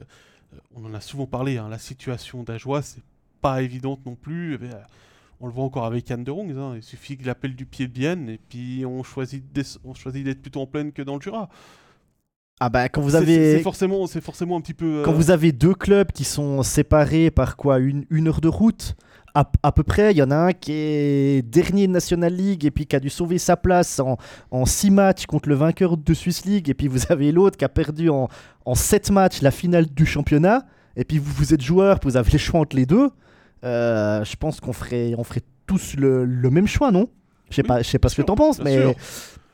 on 0.75 0.85
en 0.85 0.95
a 0.95 1.01
souvent 1.01 1.27
parlé. 1.27 1.59
Hein, 1.59 1.69
la 1.69 1.79
situation 1.79 2.43
d'Ajoie, 2.43 2.83
c'est 2.83 3.03
pas 3.41 3.63
évidente 3.63 4.05
non 4.07 4.17
plus. 4.17 4.59
Eh 4.61 4.69
on 5.41 5.47
le 5.47 5.53
voit 5.53 5.65
encore 5.65 5.87
avec 5.87 6.09
Yann 6.09 6.23
de 6.23 6.31
Rongs. 6.31 6.57
Hein, 6.57 6.75
il 6.77 6.83
suffit 6.83 7.17
qu'il 7.17 7.31
appelle 7.31 7.55
du 7.55 7.65
pied 7.65 7.87
de 7.87 7.93
Bienne 7.93 8.29
et 8.29 8.39
puis 8.39 8.85
on 8.85 9.03
choisit 9.03 9.53
d'être 9.53 10.43
plutôt 10.43 10.61
en 10.61 10.67
pleine 10.67 10.93
que 10.93 11.03
dans 11.03 11.17
le 11.17 11.23
Jura. 11.23 11.49
Ah 12.63 12.69
bah 12.69 12.91
quand 12.91 13.01
vous 13.01 13.15
avez 13.17 13.57
c'est 13.57 13.63
forcément 13.63 14.07
c'est 14.07 14.21
forcément 14.21 14.59
un 14.59 14.61
petit 14.61 14.75
peu 14.75 15.01
quand 15.03 15.13
euh, 15.13 15.15
vous 15.15 15.31
avez 15.31 15.51
deux 15.51 15.73
clubs 15.75 16.13
qui 16.13 16.25
sont 16.25 16.63
séparés 16.63 17.31
par 17.31 17.57
quoi 17.57 17.79
une, 17.79 18.05
une 18.11 18.29
heure 18.29 18.43
de 18.43 18.49
route 18.49 18.97
à, 19.35 19.51
à, 19.63 19.73
peu 19.73 19.83
près 19.83 20.11
il 20.13 20.19
y 20.19 20.23
en 20.23 20.31
a 20.31 20.37
un 20.37 20.53
qui 20.53 20.73
est 20.73 21.43
dernier 21.43 21.87
de 21.87 21.93
National 21.93 22.35
League 22.35 22.67
et 22.67 22.71
puis 22.71 22.85
qui 22.85 22.95
a 22.95 23.01
dû 23.01 23.09
sauver 23.09 23.39
sa 23.39 23.57
place 23.57 23.99
en, 23.99 24.19
en 24.51 24.67
six 24.67 24.91
matchs 24.91 25.25
contre 25.25 25.49
le 25.49 25.55
vainqueur 25.55 25.97
de 25.97 26.13
Swiss 26.15 26.45
League 26.45 26.69
et 26.69 26.75
puis 26.75 26.87
vous 26.87 27.01
avez 27.09 27.33
l'autre 27.33 27.57
qui 27.57 27.65
a 27.65 27.69
perdu 27.71 28.11
en, 28.11 28.29
en 28.67 28.75
sept 28.75 29.11
matchs 29.11 29.41
la 29.41 29.53
finale 29.53 29.87
du 29.87 30.05
championnat 30.05 30.65
et 30.97 31.05
puis 31.05 31.17
vous, 31.19 31.33
vous 31.33 31.55
êtes 31.55 31.63
joueur 31.63 31.99
vous 32.03 32.19
avez 32.19 32.31
les 32.31 32.39
choix 32.39 32.61
entre 32.61 32.77
les 32.77 32.85
deux. 32.87 33.09
Euh, 33.65 34.23
je 34.25 34.37
pense 34.37 34.61
qu'on 34.61 34.73
ferait 34.75 35.15
on 35.17 35.25
ferait 35.25 35.43
tous 35.67 35.95
le, 35.97 36.25
le 36.27 36.51
même 36.51 36.67
choix 36.67 36.91
non? 36.91 37.09
Je 37.49 37.57
sais 37.57 37.63
pas 37.63 37.81
je 37.81 37.89
sais 37.89 37.99
pas 37.99 38.11
ce 38.11 38.17
que 38.17 38.23
t'en 38.23 38.35
penses 38.35 38.61
mais 38.63 38.95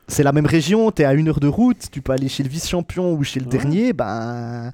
c'est 0.07 0.23
la 0.23 0.31
même 0.31 0.45
région, 0.45 0.91
tu 0.91 1.01
es 1.01 1.05
à 1.05 1.13
une 1.13 1.27
heure 1.29 1.39
de 1.39 1.47
route, 1.47 1.89
tu 1.91 2.01
peux 2.01 2.13
aller 2.13 2.29
chez 2.29 2.43
le 2.43 2.49
vice-champion 2.49 3.13
ou 3.13 3.23
chez 3.23 3.39
le 3.39 3.45
dernier, 3.45 3.93
ben. 3.93 4.71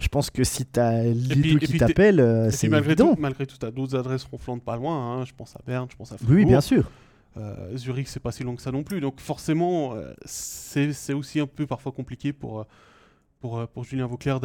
Je 0.00 0.06
pense 0.06 0.30
que 0.30 0.44
si 0.44 0.64
tu 0.64 0.78
as 0.78 1.02
les 1.02 1.12
deux 1.12 1.58
qui 1.58 1.76
t'appellent, 1.76 2.20
euh, 2.20 2.52
c'est 2.52 2.68
malgré 2.68 2.92
évident. 2.92 3.16
Tout, 3.16 3.20
malgré 3.20 3.46
tout, 3.46 3.56
tu 3.58 3.66
as 3.66 3.72
d'autres 3.72 3.96
adresses 3.96 4.22
ronflantes 4.22 4.62
pas 4.62 4.76
loin. 4.76 4.94
Hein. 4.96 5.24
Je 5.24 5.32
pense 5.36 5.56
à 5.56 5.60
Berne, 5.66 5.88
je 5.90 5.96
pense 5.96 6.12
à 6.12 6.16
Fribourg. 6.16 6.36
Oui, 6.36 6.44
bien 6.44 6.60
sûr. 6.60 6.88
Euh, 7.36 7.76
Zurich, 7.76 8.06
c'est 8.06 8.20
pas 8.20 8.30
si 8.30 8.44
long 8.44 8.54
que 8.54 8.62
ça 8.62 8.70
non 8.70 8.84
plus. 8.84 9.00
Donc 9.00 9.18
forcément, 9.18 9.94
euh, 9.94 10.12
c'est 10.24 11.12
aussi 11.12 11.40
un 11.40 11.48
peu 11.48 11.66
parfois 11.66 11.90
compliqué 11.90 12.32
pour, 12.32 12.64
pour, 13.40 13.66
pour 13.66 13.82
Julien 13.82 14.06
Vauclair 14.06 14.38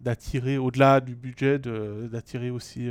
d'attirer, 0.00 0.58
au-delà 0.58 1.00
du 1.00 1.16
budget, 1.16 1.58
d'attirer 1.58 2.50
aussi 2.50 2.88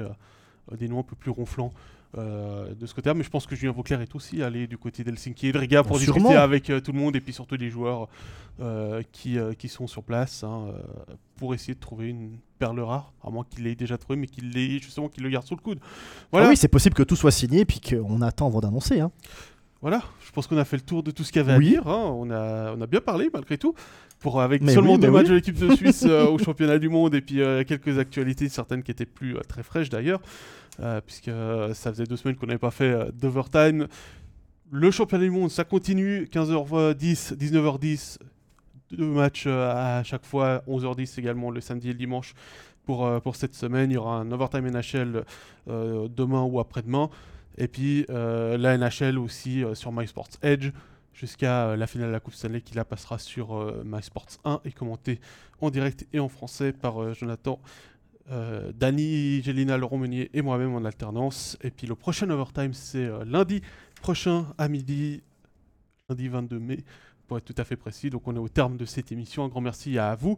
des 0.77 0.89
noms 0.89 0.99
un 0.99 1.03
peu 1.03 1.15
plus 1.15 1.31
ronflants. 1.31 1.71
Euh, 2.17 2.73
de 2.73 2.85
ce 2.85 2.95
côté-là. 2.95 3.13
Mais 3.13 3.23
je 3.23 3.29
pense 3.29 3.45
que 3.45 3.55
Julien 3.55 3.73
Vauclair 3.73 3.99
est 4.01 4.15
aussi 4.15 4.41
allé 4.41 4.65
du 4.65 4.77
côté 4.77 5.03
d'Helsinki 5.03 5.47
et 5.47 5.51
de 5.51 5.57
Riga 5.57 5.83
pour 5.83 5.99
discuter 5.99 6.35
avec 6.35 6.69
euh, 6.69 6.79
tout 6.79 6.93
le 6.93 6.99
monde 6.99 7.17
et 7.17 7.19
puis 7.19 7.33
surtout 7.33 7.57
des 7.57 7.69
joueurs 7.69 8.07
euh, 8.61 9.01
qui, 9.11 9.37
qui 9.59 9.67
sont 9.67 9.87
sur 9.87 10.03
place 10.03 10.43
hein, 10.43 10.67
pour 11.35 11.53
essayer 11.53 11.73
de 11.73 11.79
trouver 11.79 12.07
une 12.07 12.37
perle 12.59 12.79
rare, 12.79 13.13
à 13.23 13.29
moins 13.29 13.45
qu'il 13.47 13.65
l'ait 13.65 13.75
déjà 13.75 13.97
trouvé, 13.97 14.17
mais 14.17 14.27
qu'il 14.27 14.51
l'ait 14.51 14.79
justement 14.79 15.09
qu'il 15.09 15.23
le 15.23 15.29
garde 15.29 15.45
sous 15.45 15.55
le 15.55 15.61
coude. 15.61 15.79
Voilà. 16.31 16.47
Ah 16.47 16.49
oui, 16.49 16.57
c'est 16.57 16.69
possible 16.69 16.95
que 16.95 17.03
tout 17.03 17.17
soit 17.17 17.31
signé 17.31 17.65
puis 17.65 17.81
qu'on 17.81 18.21
attend 18.21 18.47
avant 18.47 18.61
d'annoncer. 18.61 19.01
Hein. 19.01 19.11
Voilà, 19.81 20.01
je 20.25 20.31
pense 20.31 20.47
qu'on 20.47 20.57
a 20.57 20.65
fait 20.65 20.77
le 20.77 20.83
tour 20.83 21.03
de 21.03 21.11
tout 21.11 21.23
ce 21.23 21.31
qu'il 21.31 21.41
y 21.41 21.45
avait 21.45 21.53
à 21.53 21.59
dire. 21.59 21.87
Hein. 21.87 22.09
On, 22.15 22.31
a, 22.31 22.73
on 22.73 22.81
a 22.81 22.87
bien 22.87 23.01
parlé 23.01 23.29
malgré 23.31 23.57
tout. 23.57 23.75
Pour, 24.19 24.41
avec 24.41 24.67
seulement 24.67 24.97
deux 24.97 25.11
matchs 25.11 25.27
de 25.27 25.35
l'équipe 25.35 25.59
de 25.59 25.75
Suisse 25.75 26.03
au 26.31 26.39
championnat 26.39 26.79
du 26.79 26.89
monde 26.89 27.13
et 27.13 27.21
puis 27.21 27.35
quelques 27.67 27.99
actualités, 27.99 28.49
certaines 28.49 28.81
qui 28.81 28.89
étaient 28.89 29.05
plus 29.05 29.35
très 29.47 29.61
fraîches 29.61 29.89
d'ailleurs. 29.89 30.21
Euh, 30.79 31.01
puisque 31.01 31.29
euh, 31.29 31.73
ça 31.73 31.91
faisait 31.91 32.03
deux 32.03 32.17
semaines 32.17 32.35
qu'on 32.35 32.45
n'avait 32.45 32.59
pas 32.59 32.71
fait 32.71 32.91
euh, 32.91 33.11
d'overtime. 33.11 33.87
Le 34.69 34.91
championnat 34.91 35.23
du 35.23 35.31
monde, 35.31 35.49
ça 35.49 35.63
continue, 35.63 36.25
15h10, 36.25 37.35
19h10, 37.35 38.19
deux 38.91 39.05
matchs 39.05 39.47
à 39.47 40.03
chaque 40.03 40.25
fois, 40.25 40.61
11h10 40.67 41.19
également 41.19 41.51
le 41.51 41.61
samedi 41.61 41.89
et 41.89 41.93
le 41.93 41.97
dimanche 41.97 42.33
pour, 42.85 43.09
pour 43.21 43.35
cette 43.37 43.55
semaine. 43.55 43.91
Il 43.91 43.95
y 43.95 43.97
aura 43.97 44.17
un 44.17 44.31
overtime 44.31 44.69
NHL 44.69 45.23
demain 45.67 46.43
ou 46.43 46.59
après-demain. 46.59 47.09
Et 47.57 47.69
puis 47.69 48.05
la 48.09 48.77
NHL 48.77 49.17
aussi 49.17 49.63
sur 49.73 49.93
MySports 49.93 50.31
Edge 50.41 50.71
jusqu'à 51.13 51.77
la 51.77 51.87
finale 51.87 52.09
de 52.09 52.13
la 52.13 52.19
Coupe 52.19 52.33
Stanley 52.33 52.59
qui 52.59 52.75
la 52.75 52.83
passera 52.83 53.19
sur 53.19 53.73
MySports 53.85 54.37
1 54.43 54.59
et 54.65 54.73
commentée 54.73 55.21
en 55.61 55.69
direct 55.69 56.05
et 56.11 56.19
en 56.19 56.27
français 56.27 56.73
par 56.73 57.13
Jonathan 57.13 57.61
euh, 58.29 58.71
Dany, 58.73 59.41
Gélina, 59.41 59.77
Laurent 59.77 59.97
Meunier 59.97 60.29
et 60.33 60.41
moi-même 60.41 60.73
en 60.75 60.83
alternance. 60.83 61.57
Et 61.61 61.71
puis 61.71 61.87
le 61.87 61.95
prochain 61.95 62.29
overtime, 62.29 62.73
c'est 62.73 63.05
euh, 63.05 63.23
lundi 63.25 63.61
prochain 64.01 64.47
à 64.57 64.67
midi, 64.67 65.21
lundi 66.09 66.27
22 66.27 66.59
mai, 66.59 66.83
pour 67.27 67.37
être 67.37 67.45
tout 67.45 67.55
à 67.57 67.63
fait 67.63 67.77
précis. 67.77 68.09
Donc 68.09 68.27
on 68.27 68.35
est 68.35 68.39
au 68.39 68.49
terme 68.49 68.75
de 68.77 68.85
cette 68.85 69.11
émission. 69.11 69.45
Un 69.45 69.47
grand 69.47 69.61
merci 69.61 69.97
à 69.97 70.15
vous. 70.15 70.37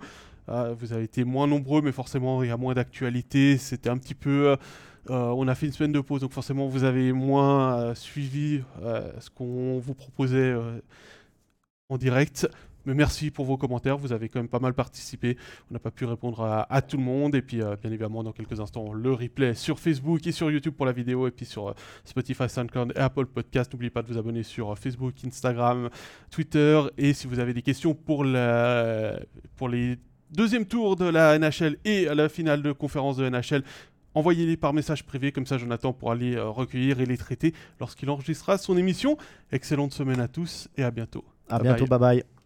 Euh, 0.50 0.76
vous 0.78 0.94
avez 0.94 1.04
été 1.04 1.24
moins 1.24 1.48
nombreux, 1.48 1.82
mais 1.82 1.92
forcément 1.92 2.44
il 2.44 2.50
y 2.50 2.52
a 2.52 2.58
moins 2.58 2.76
d'actualité. 2.76 3.58
C'était 3.58 3.90
un 3.90 3.98
petit 3.98 4.16
peu... 4.16 4.56
on 5.10 5.48
a 5.48 5.56
fait 5.56 5.66
une 5.66 5.74
semaine 5.74 5.92
de 5.92 6.02
pause, 6.02 6.22
donc 6.22 6.34
forcément 6.34 6.68
vous 6.68 6.84
avez 6.84 7.12
moins 7.14 7.96
suivi 7.96 8.62
ce 9.20 9.30
qu'on 9.32 9.80
vous 9.80 9.96
proposait 9.96 10.54
en 11.90 11.98
direct. 11.98 12.48
Mais 12.90 12.96
merci 12.96 13.30
pour 13.30 13.46
vos 13.46 13.56
commentaires, 13.56 14.00
vous 14.00 14.14
avez 14.14 14.30
quand 14.30 14.40
même 14.40 14.50
pas 14.50 14.58
mal 14.58 14.74
participé. 14.74 15.38
On 15.70 15.76
n'a 15.76 15.80
pas 15.80 15.92
pu 15.92 16.06
répondre 16.06 16.66
à, 16.68 16.82
tout 16.82 16.98
le 16.98 17.04
monde. 17.04 17.36
Et 17.36 17.44
puis, 17.44 17.62
euh, 17.62 17.76
bien 17.80 17.92
évidemment, 17.92 18.24
dans 18.24 18.32
quelques 18.32 18.60
instants, 18.60 18.94
le 18.94 19.14
replay 19.14 19.54
sur 19.54 19.78
Facebook 19.78 20.26
et 20.26 20.32
sur 20.32 20.50
YouTube 20.50 20.74
pour 20.74 20.88
la 20.88 20.92
vidéo. 20.92 21.28
Et 21.28 21.32
puis 21.32 21.46
sur 21.46 21.68
euh, 21.68 21.74
Spotify, 22.03 22.49
SoundCloud 22.49 22.94
et 22.95 22.99
Apple 22.99 23.28
Podcast. 23.28 23.72
N'oubliez 23.72 23.91
pas 23.91 24.02
de 24.02 24.07
vous 24.07 24.18
abonner 24.18 24.41
sur 24.41 24.72
euh, 24.72 24.76
Facebook, 24.76 25.14
Instagram, 25.24 25.90
Twitter. 26.32 26.82
Et 26.98 27.14
si 27.14 27.28
vous 27.28 27.38
avez 27.38 27.53
des 27.53 27.61
questions 27.61 27.94
pour, 27.94 28.24
la, 28.24 29.20
pour 29.56 29.70
les 29.70 29.99
deuxièmes 30.32 30.66
tours 30.66 30.95
de 30.95 31.06
la 31.06 31.38
NHL 31.38 31.78
et 31.86 32.06
la 32.06 32.28
finale 32.28 32.64
de 32.64 32.72
conférence 32.72 33.18
de 33.18 33.30
NHL, 33.30 33.61
envoyez-les 34.16 34.57
par 34.57 34.74
message 34.74 35.03
privé, 35.03 35.32
comme 35.32 35.45
ça 35.45 35.60
Jonathan 35.60 35.94
pourra 35.94 36.16
les 36.16 36.40
recueillir 36.40 37.02
et 37.02 37.06
les 37.06 37.18
traiter 37.18 37.53
lorsqu'il 37.80 38.10
enregistrera 38.10 38.57
son 38.57 38.78
émission. 38.78 39.16
Excellente 39.52 39.94
semaine 39.94 40.22
à 40.22 40.28
tous 40.28 40.70
et 40.76 40.82
à 40.82 40.90
bientôt. 40.90 41.24
À 41.49 41.60
bientôt, 41.60 41.86
bye 41.86 41.99
bye. 41.99 42.39